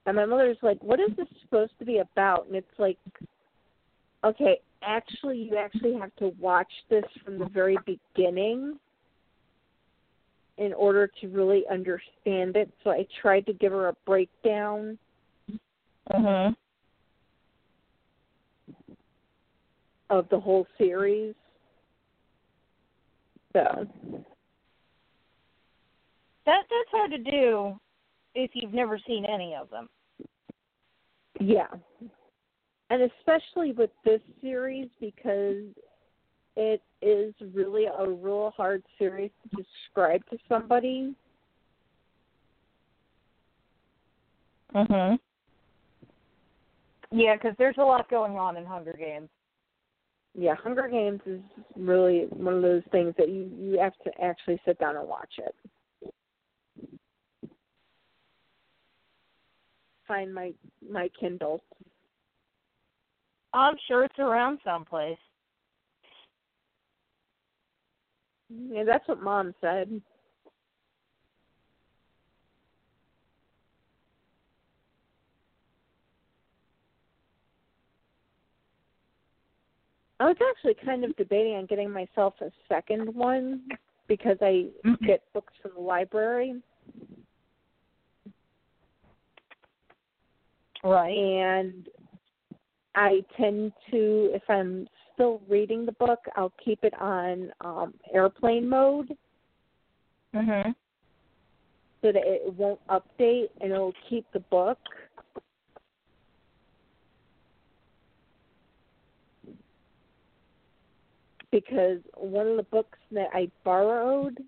And 0.06 0.16
my 0.16 0.26
mother's 0.26 0.58
like, 0.62 0.82
"What 0.84 1.00
is 1.00 1.16
this 1.16 1.28
supposed 1.42 1.78
to 1.80 1.86
be 1.86 2.00
about?" 2.00 2.48
And 2.48 2.56
it's 2.56 2.80
like, 2.80 2.98
okay, 4.24 4.62
actually, 4.82 5.38
you 5.38 5.58
actually 5.58 5.94
have 5.94 6.14
to 6.18 6.30
watch 6.40 6.72
this 6.90 7.06
from 7.24 7.38
the 7.38 7.48
very 7.48 7.78
beginning 7.86 8.80
in 10.58 10.74
order 10.74 11.08
to 11.08 11.28
really 11.30 11.66
understand 11.68 12.56
it. 12.56 12.72
So 12.84 12.92
I 12.92 13.08
tried 13.22 13.46
to 13.48 13.54
give 13.54 13.72
her 13.72 13.88
a 13.88 13.94
breakdown 14.06 15.00
Mhm. 16.10 16.56
of 20.10 20.30
the 20.30 20.40
whole 20.40 20.68
series. 20.78 21.36
So 23.54 23.88
That 26.46 26.68
that's 26.70 26.90
hard 26.92 27.12
to 27.12 27.18
do 27.20 27.80
if 28.36 28.52
you've 28.54 28.74
never 28.74 29.00
seen 29.06 29.26
any 29.26 29.56
of 29.56 29.70
them. 29.70 29.90
Yeah. 31.40 31.68
And 32.90 33.12
especially 33.20 33.72
with 33.72 33.90
this 34.06 34.22
series 34.42 34.90
because 35.00 35.64
it 36.56 36.82
is 37.02 37.34
really 37.54 37.86
a 37.86 38.08
real 38.08 38.52
hard 38.56 38.84
series 39.00 39.32
to 39.44 39.64
describe 39.64 40.24
to 40.30 40.38
somebody. 40.48 41.16
Mhm. 44.74 45.20
Yeah, 47.12 47.36
because 47.36 47.56
there's 47.58 47.78
a 47.78 47.84
lot 47.84 48.10
going 48.10 48.38
on 48.38 48.58
in 48.58 48.66
Hunger 48.66 48.94
Games. 48.94 49.30
Yeah, 50.36 50.56
Hunger 50.56 50.88
Games 50.88 51.22
is 51.26 51.42
really 51.76 52.26
one 52.32 52.56
of 52.56 52.62
those 52.64 52.84
things 52.92 53.14
that 53.18 53.30
you 53.30 53.52
you 53.56 53.80
have 53.80 53.98
to 54.00 54.22
actually 54.22 54.60
sit 54.66 54.80
down 54.80 54.98
and 54.98 55.08
watch 55.08 55.38
it. 55.38 55.56
Find 60.08 60.34
my 60.34 60.54
my 60.88 61.10
Kindle. 61.20 61.62
I'm 63.54 63.76
sure 63.88 64.04
it's 64.04 64.20
around 64.20 64.60
someplace. 64.64 65.18
Yeah, 68.50 68.84
that's 68.84 69.08
what 69.08 69.22
Mom 69.22 69.54
said. 69.62 70.02
I 80.20 80.26
was 80.26 80.38
actually 80.52 80.76
kind 80.86 81.04
of 81.04 81.16
debating 81.18 81.56
on 81.56 81.66
getting 81.66 81.92
myself 81.92 82.36
a 82.42 82.50
second 82.70 83.14
one 83.14 83.64
because 84.08 84.38
I 84.42 84.68
get 85.06 85.22
books 85.34 85.54
from 85.62 85.72
the 85.76 85.82
library 85.82 86.56
Right. 90.84 91.18
and 91.18 91.88
I 92.96 93.24
tend 93.38 93.72
to 93.92 94.30
if 94.34 94.44
I'm 94.50 94.88
still 95.14 95.42
reading 95.48 95.86
the 95.86 95.94
book, 95.94 96.20
I'll 96.36 96.54
keep 96.64 96.84
it 96.84 96.94
on 97.00 97.52
um 97.62 97.94
airplane 98.14 98.68
mode 98.68 99.18
Mhm. 100.34 100.76
so 102.02 102.12
that 102.12 102.24
it 102.26 102.54
won't 102.54 102.86
update 102.88 103.50
and 103.62 103.72
it'll 103.72 103.94
keep 104.10 104.30
the 104.32 104.40
book. 104.42 104.80
Because 111.52 112.00
one 112.16 112.48
of 112.48 112.58
the 112.58 112.64
books 112.64 112.98
that 113.12 113.30
I 113.34 113.50
borrowed 113.64 114.44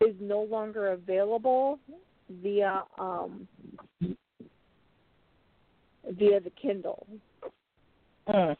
is 0.00 0.14
no 0.20 0.42
longer 0.42 0.92
available 0.92 1.80
via 2.30 2.84
um 2.98 3.46
via 6.10 6.40
the 6.40 6.50
Kindle. 6.60 7.06
Mm. 8.28 8.56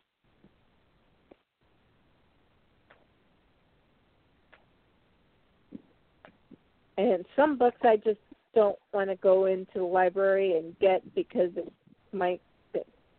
And 6.96 7.24
some 7.34 7.58
books 7.58 7.78
I 7.82 7.96
just 7.96 8.20
don't 8.54 8.78
want 8.92 9.10
to 9.10 9.16
go 9.16 9.46
into 9.46 9.72
the 9.74 9.82
library 9.84 10.56
and 10.56 10.78
get 10.78 11.02
because 11.14 11.50
it 11.56 11.72
might 12.12 12.40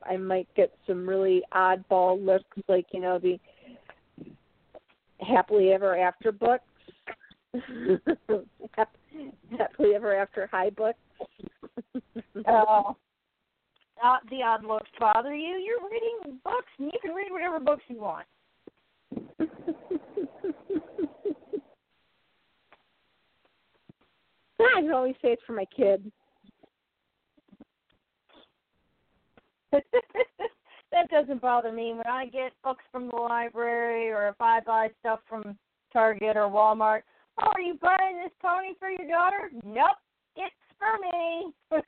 I 0.07 0.17
might 0.17 0.48
get 0.56 0.72
some 0.88 1.07
really 1.07 1.41
oddball 1.53 2.24
looks 2.24 2.45
like, 2.67 2.85
you 2.93 2.99
know, 2.99 3.19
the 3.19 3.40
happily 5.19 5.72
ever 5.72 5.98
after 5.98 6.32
books. 6.32 6.64
Happily 9.57 9.95
ever 9.95 10.15
after 10.15 10.47
high 10.47 10.69
books. 10.69 10.99
Uh, 12.47 12.93
uh, 14.03 14.17
the 14.29 14.43
odd 14.43 14.63
looks 14.65 14.89
bother 14.99 15.33
you. 15.33 15.55
You're 15.55 15.89
reading 15.89 16.39
books, 16.43 16.67
and 16.77 16.91
you 16.91 16.99
can 17.01 17.15
read 17.15 17.31
whatever 17.31 17.59
books 17.59 17.83
you 17.87 17.99
want. 18.01 18.25
I 24.59 24.81
can 24.81 24.91
always 24.91 25.15
say 25.21 25.29
it's 25.29 25.41
for 25.47 25.53
my 25.53 25.65
kid. 25.75 26.11
that 29.71 31.09
doesn't 31.09 31.41
bother 31.41 31.71
me 31.71 31.93
when 31.93 32.07
I 32.07 32.25
get 32.25 32.51
books 32.63 32.83
from 32.91 33.09
the 33.09 33.15
library 33.15 34.09
or 34.11 34.27
if 34.29 34.35
I 34.39 34.59
buy 34.61 34.89
stuff 34.99 35.19
from 35.27 35.57
Target 35.91 36.37
or 36.37 36.49
Walmart. 36.49 37.01
Oh, 37.41 37.51
are 37.53 37.61
you 37.61 37.77
buying 37.81 38.17
this 38.23 38.31
pony 38.41 38.73
for 38.80 38.89
your 38.89 39.07
daughter? 39.07 39.49
Nope, 39.64 39.97
it's 40.35 40.55
for 40.80 40.97
me. 41.01 41.81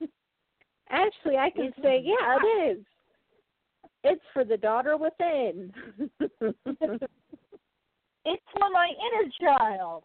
Actually, 0.90 1.38
I 1.38 1.50
can 1.50 1.72
say, 1.82 2.02
yeah, 2.04 2.36
it 2.42 2.46
is. 2.76 2.84
It's 4.04 4.22
for 4.34 4.44
the 4.44 4.56
daughter 4.56 4.96
within. 4.96 5.72
it's 6.20 6.42
for 8.58 8.70
my 8.72 8.90
inner 8.90 9.30
child. 9.40 10.04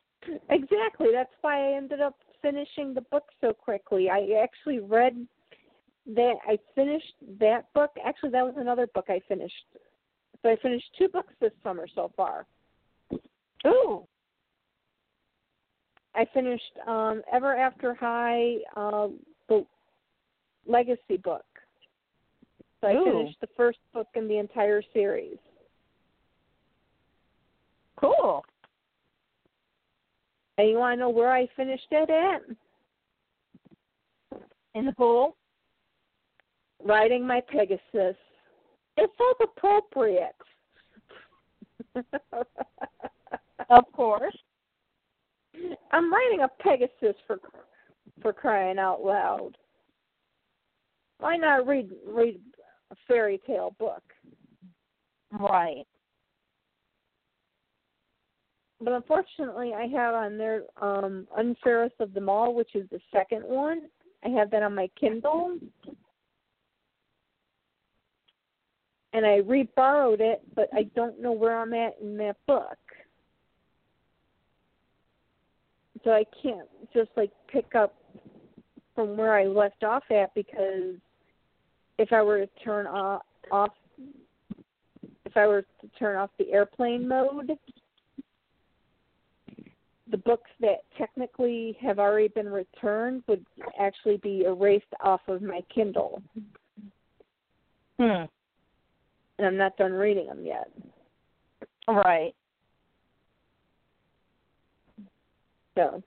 exactly. 0.50 1.08
That's 1.12 1.34
why 1.42 1.72
I 1.72 1.78
ended 1.78 2.00
up 2.00 2.16
finishing 2.42 2.94
the 2.94 3.02
book 3.02 3.26
so 3.42 3.54
quickly. 3.54 4.10
I 4.10 4.40
actually 4.42 4.80
read 4.80 5.28
that. 6.16 6.36
I 6.48 6.58
finished 6.76 7.16
that 7.40 7.74
book. 7.74 7.92
Actually, 8.06 8.32
that 8.32 8.46
was 8.46 8.56
another 8.58 8.88
book 8.94 9.06
I 9.10 9.20
finished. 9.28 9.66
So 10.42 10.50
I 10.50 10.56
finished 10.62 10.86
two 10.98 11.08
books 11.10 11.34
this 11.42 11.52
summer 11.64 11.88
so 11.94 12.12
far. 12.16 12.46
Ooh. 13.66 14.06
I 16.16 16.26
finished 16.34 16.64
um 16.88 17.22
Ever 17.32 17.56
After 17.56 17.94
High, 17.94 18.56
uh, 18.76 19.08
the 19.50 19.66
Legacy 20.66 21.18
book. 21.24 21.46
So 22.82 22.88
I 22.88 22.94
Ooh. 22.94 23.04
finished 23.04 23.38
the 23.42 23.50
first 23.58 23.80
book 23.94 24.08
in 24.16 24.28
the 24.28 24.38
entire 24.38 24.82
series. 24.94 25.38
Cool. 28.00 28.44
And 30.58 30.70
you 30.70 30.78
want 30.78 30.98
to 30.98 31.00
know 31.00 31.10
where 31.10 31.32
I 31.32 31.48
finished 31.56 31.88
it 31.92 32.10
at? 32.10 32.42
In 34.76 34.86
the 34.86 34.92
pool? 34.94 35.36
Riding 36.84 37.26
my 37.26 37.42
Pegasus. 37.42 38.16
It 38.98 39.10
felt 39.18 39.38
appropriate. 39.42 40.36
Of 43.70 43.84
course. 43.92 44.38
I'm 45.92 46.14
riding 46.14 46.42
a 46.42 46.64
Pegasus 46.64 47.16
for 47.26 47.40
for 48.22 48.34
crying 48.34 48.80
out 48.80 49.04
loud. 49.04 49.58
Why 51.20 51.36
not 51.36 51.68
read 51.68 51.90
read 52.08 52.40
a 52.92 52.96
fairy 53.08 53.42
tale 53.46 53.76
book? 53.78 54.04
Right. 55.32 55.86
But 58.80 58.94
unfortunately, 58.94 59.74
I 59.74 59.88
have 59.88 60.14
on 60.14 60.38
there 60.38 60.64
um 60.82 61.28
Unfairest 61.36 61.96
of 62.00 62.14
Them 62.14 62.30
All, 62.30 62.54
which 62.54 62.76
is 62.76 62.88
the 62.90 63.02
second 63.12 63.42
one. 63.44 63.84
I 64.24 64.30
have 64.30 64.52
that 64.52 64.64
on 64.64 64.76
my 64.76 64.90
Kindle. 65.00 65.58
And 69.18 69.26
I 69.26 69.38
re-borrowed 69.38 70.22
it, 70.22 70.44
but 70.54 70.70
I 70.76 70.84
don't 70.96 71.20
know 71.20 71.32
where 71.32 71.58
I'm 71.58 71.74
at 71.74 71.96
in 72.00 72.18
that 72.18 72.38
book. 72.46 72.78
So 76.04 76.12
I 76.12 76.24
can't 76.44 76.68
just 76.94 77.10
like 77.18 77.32
pick 77.52 77.74
up 77.74 77.96
from 78.94 79.18
where 79.18 79.34
I 79.34 79.46
left 79.46 79.84
off 79.84 80.04
at 80.12 80.36
because 80.36 80.98
if 81.98 82.14
I 82.14 82.22
were 82.22 82.46
to 82.46 82.50
turn 82.64 82.86
off, 82.86 83.24
off 83.52 83.72
if 85.26 85.36
I 85.36 85.48
were 85.48 85.64
to 85.64 85.88
turn 85.98 86.16
off 86.16 86.30
the 86.38 86.52
airplane 86.52 87.08
mode, 87.08 87.58
the 90.12 90.18
books 90.18 90.52
that 90.60 90.84
technically 90.96 91.76
have 91.82 91.98
already 91.98 92.28
been 92.28 92.50
returned 92.50 93.24
would 93.28 93.44
actually 93.80 94.18
be 94.18 94.44
erased 94.46 94.86
off 95.04 95.22
of 95.28 95.42
my 95.42 95.62
Kindle. 95.74 96.22
Hmm. 98.00 98.26
And 99.38 99.48
I'm 99.48 99.58
not 99.58 99.78
done 99.78 99.94
reading 99.94 100.28
them 100.28 100.46
yet. 100.46 100.70
Right. 101.88 102.34
So, 105.76 106.04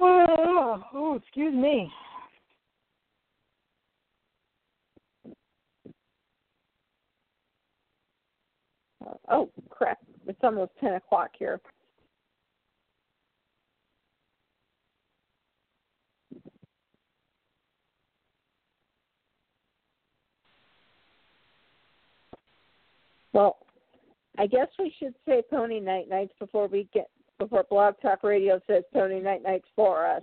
Oh, 0.00 0.82
oh, 0.92 1.14
excuse 1.16 1.54
me. 1.54 1.90
oh 9.30 9.50
crap! 9.70 9.98
It's 10.26 10.38
almost 10.42 10.72
ten 10.80 10.94
o'clock 10.94 11.30
here. 11.38 11.60
Well, 23.38 23.56
I 24.36 24.48
guess 24.48 24.66
we 24.80 24.92
should 24.98 25.14
say 25.24 25.44
Pony 25.48 25.78
Night 25.78 26.08
Nights 26.08 26.32
before 26.40 26.66
we 26.66 26.88
get 26.92 27.08
before 27.38 27.64
Blog 27.70 27.94
Talk 28.02 28.24
Radio 28.24 28.60
says 28.66 28.82
Pony 28.92 29.20
Night 29.20 29.44
Nights 29.44 29.68
for 29.76 30.04
us. 30.04 30.22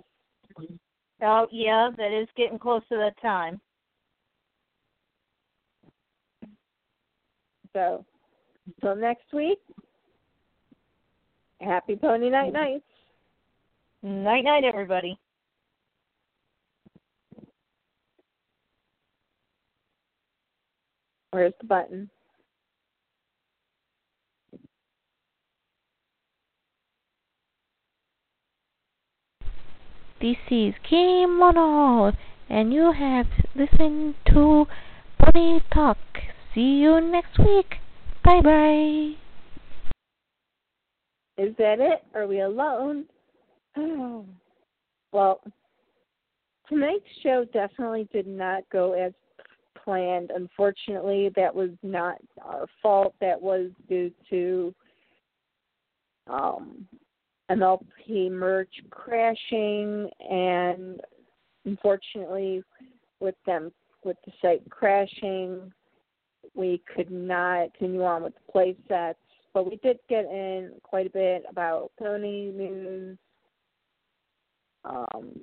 Oh, 1.22 1.46
yeah, 1.50 1.88
that 1.96 2.12
is 2.12 2.28
getting 2.36 2.58
close 2.58 2.82
to 2.90 2.96
that 2.96 3.18
time. 3.22 3.58
So, 7.72 8.04
until 8.66 8.96
next 8.96 9.32
week, 9.32 9.60
happy 11.62 11.96
Pony 11.96 12.28
Night 12.28 12.52
Nights. 12.52 12.84
Night, 14.02 14.44
night, 14.44 14.64
everybody. 14.64 15.18
Where's 21.30 21.54
the 21.62 21.66
button? 21.66 22.10
This 30.18 30.38
is 30.50 30.72
Kim 30.88 31.38
Mono, 31.38 32.10
and 32.48 32.72
you 32.72 32.90
have 32.90 33.26
listened 33.54 34.14
to 34.28 34.64
Pony 35.20 35.60
Talk. 35.74 35.98
See 36.54 36.78
you 36.78 37.02
next 37.02 37.38
week. 37.38 37.74
Bye 38.24 38.40
bye. 38.40 39.10
Is 41.36 41.54
that 41.58 41.80
it? 41.80 42.02
Are 42.14 42.26
we 42.26 42.40
alone? 42.40 43.04
Oh. 43.76 44.24
well, 45.12 45.42
tonight's 46.66 47.04
show 47.22 47.44
definitely 47.52 48.08
did 48.10 48.26
not 48.26 48.62
go 48.72 48.94
as 48.94 49.12
planned. 49.84 50.30
Unfortunately, 50.34 51.30
that 51.36 51.54
was 51.54 51.72
not 51.82 52.16
our 52.42 52.64
fault. 52.82 53.14
That 53.20 53.40
was 53.40 53.66
due 53.86 54.10
to 54.30 54.74
um, 56.26 56.88
MLP 57.50 58.30
merch 58.30 58.72
crashing, 58.90 60.10
and 60.28 61.00
unfortunately, 61.64 62.62
with 63.20 63.36
them 63.46 63.72
with 64.04 64.16
the 64.24 64.32
site 64.42 64.68
crashing, 64.70 65.72
we 66.54 66.82
could 66.94 67.10
not 67.10 67.74
continue 67.74 68.04
on 68.04 68.22
with 68.22 68.34
the 68.34 68.52
play 68.52 68.76
sets. 68.88 69.18
But 69.52 69.70
we 69.70 69.76
did 69.82 69.98
get 70.08 70.26
in 70.26 70.72
quite 70.82 71.06
a 71.06 71.10
bit 71.10 71.44
about 71.48 71.90
pony 71.98 72.52
news. 72.52 73.18
Um, 74.84 75.40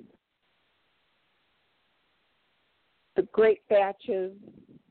the 3.16 3.22
great 3.32 3.66
batch 3.68 4.08
of 4.08 4.32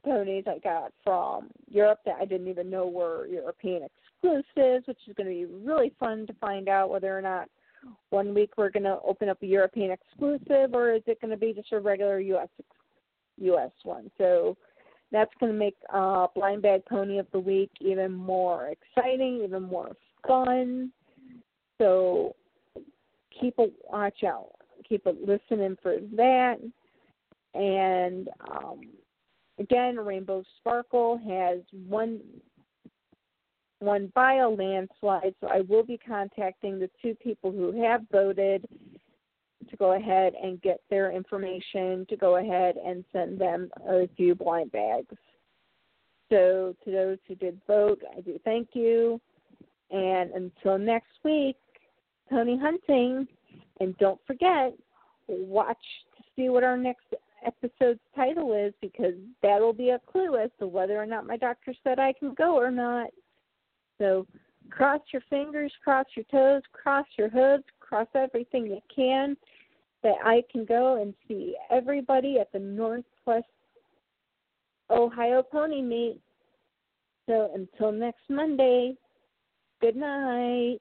ponies 0.04 0.44
I 0.48 0.60
got 0.60 0.92
from 1.04 1.50
Europe 1.70 2.00
that 2.06 2.18
I 2.20 2.26
didn't 2.26 2.48
even 2.48 2.70
know 2.70 2.88
were 2.88 3.28
European 3.28 3.84
exclusives, 4.24 4.88
which 4.88 4.98
is 5.08 5.16
going 5.16 5.28
to 5.28 5.34
be 5.34 5.46
really 5.46 5.94
fun 6.00 6.26
to 6.28 6.34
find 6.34 6.70
out 6.70 6.90
whether 6.90 7.16
or 7.18 7.22
not 7.22 7.50
one 8.10 8.34
week 8.34 8.52
we're 8.58 8.70
going 8.70 8.84
to 8.84 9.00
open 9.06 9.30
up 9.30 9.42
a 9.44 9.46
European 9.46 9.92
exclusive 9.92 10.74
or 10.74 10.94
is 10.94 11.04
it 11.06 11.20
going 11.20 11.32
to 11.32 11.38
be 11.38 11.54
just 11.54 11.72
a 11.74 11.80
regular 11.80 12.20
U.S. 12.20 12.48
U.S. 13.40 13.72
won. 13.84 14.10
So 14.18 14.56
that's 15.12 15.32
going 15.40 15.52
to 15.52 15.58
make 15.58 15.76
uh, 15.94 16.28
Blind 16.34 16.62
Bag 16.62 16.84
Pony 16.86 17.18
of 17.18 17.28
the 17.32 17.40
Week 17.40 17.72
even 17.82 18.14
more 18.14 18.70
exciting, 18.70 19.42
even 19.44 19.64
more 19.64 19.92
fun. 20.26 20.92
So 21.78 22.36
keep 23.40 23.56
a 23.60 23.68
watch 23.90 24.24
out, 24.24 24.52
keep 24.88 25.06
a 25.06 25.10
listening 25.10 25.78
for 25.82 25.98
that. 26.16 26.58
And 27.54 28.30
um, 28.50 28.82
again, 29.60 29.98
Rainbow 29.98 30.44
Sparkle 30.60 31.20
has 31.28 31.60
one 31.88 32.20
won 33.82 34.12
a 34.16 34.48
landslide, 34.48 35.36
so 35.42 35.48
I 35.48 35.62
will 35.62 35.84
be 35.84 35.98
contacting 35.98 36.80
the 36.80 36.90
two 37.02 37.16
people 37.16 37.52
who 37.52 37.82
have 37.84 38.02
voted 38.12 38.66
to 39.70 39.78
go 39.78 39.94
ahead 39.94 40.34
and 40.42 40.62
get 40.62 40.82
their 40.90 41.12
information 41.12 42.06
to 42.10 42.16
go 42.16 42.38
ahead 42.38 42.76
and 42.86 43.04
send 43.12 43.40
them 43.40 43.70
a 43.88 44.08
few 44.16 44.36
blind 44.36 44.72
bags. 44.72 45.16
So 46.30 46.76
to 46.84 46.92
those 46.92 47.18
who 47.28 47.36
did 47.36 47.60
vote, 47.68 48.02
I 48.16 48.22
do 48.22 48.40
thank 48.44 48.70
you. 48.74 49.20
And 49.92 50.32
until 50.32 50.78
next 50.78 51.12
week, 51.24 51.58
pony 52.30 52.58
hunting. 52.58 53.28
And 53.80 53.98
don't 53.98 54.20
forget, 54.26 54.74
watch 55.28 55.78
to 56.18 56.24
see 56.36 56.50
what 56.50 56.64
our 56.64 56.78
next 56.78 57.06
episode's 57.46 58.00
title 58.16 58.54
is 58.54 58.74
because 58.82 59.14
that'll 59.42 59.74
be 59.74 59.90
a 59.90 60.00
clue 60.12 60.38
as 60.38 60.50
to 60.60 60.68
whether 60.68 60.98
or 60.98 61.06
not 61.06 61.28
my 61.28 61.38
doctor 61.38 61.74
said 61.84 62.00
I 62.00 62.14
can 62.14 62.34
go 62.34 62.56
or 62.56 62.72
not. 62.72 63.10
So 64.04 64.28
cross 64.70 65.00
your 65.14 65.22
fingers, 65.30 65.72
cross 65.82 66.06
your 66.14 66.26
toes, 66.30 66.62
cross 66.74 67.06
your 67.18 67.30
hooves, 67.30 67.64
cross 67.80 68.08
everything 68.14 68.66
you 68.66 68.82
can 68.94 69.38
that 70.04 70.16
I 70.26 70.44
can 70.52 70.66
go 70.66 71.02
and 71.02 71.14
see 71.26 71.56
everybody 71.72 72.38
at 72.38 72.52
the 72.52 72.60
Northwest 72.60 73.46
Ohio 74.90 75.42
Pony 75.42 75.82
Meet. 75.82 76.20
So 77.30 77.50
until 77.56 77.94
next 77.94 78.24
Monday, 78.30 78.96
good 79.80 79.96
night. 79.96 80.80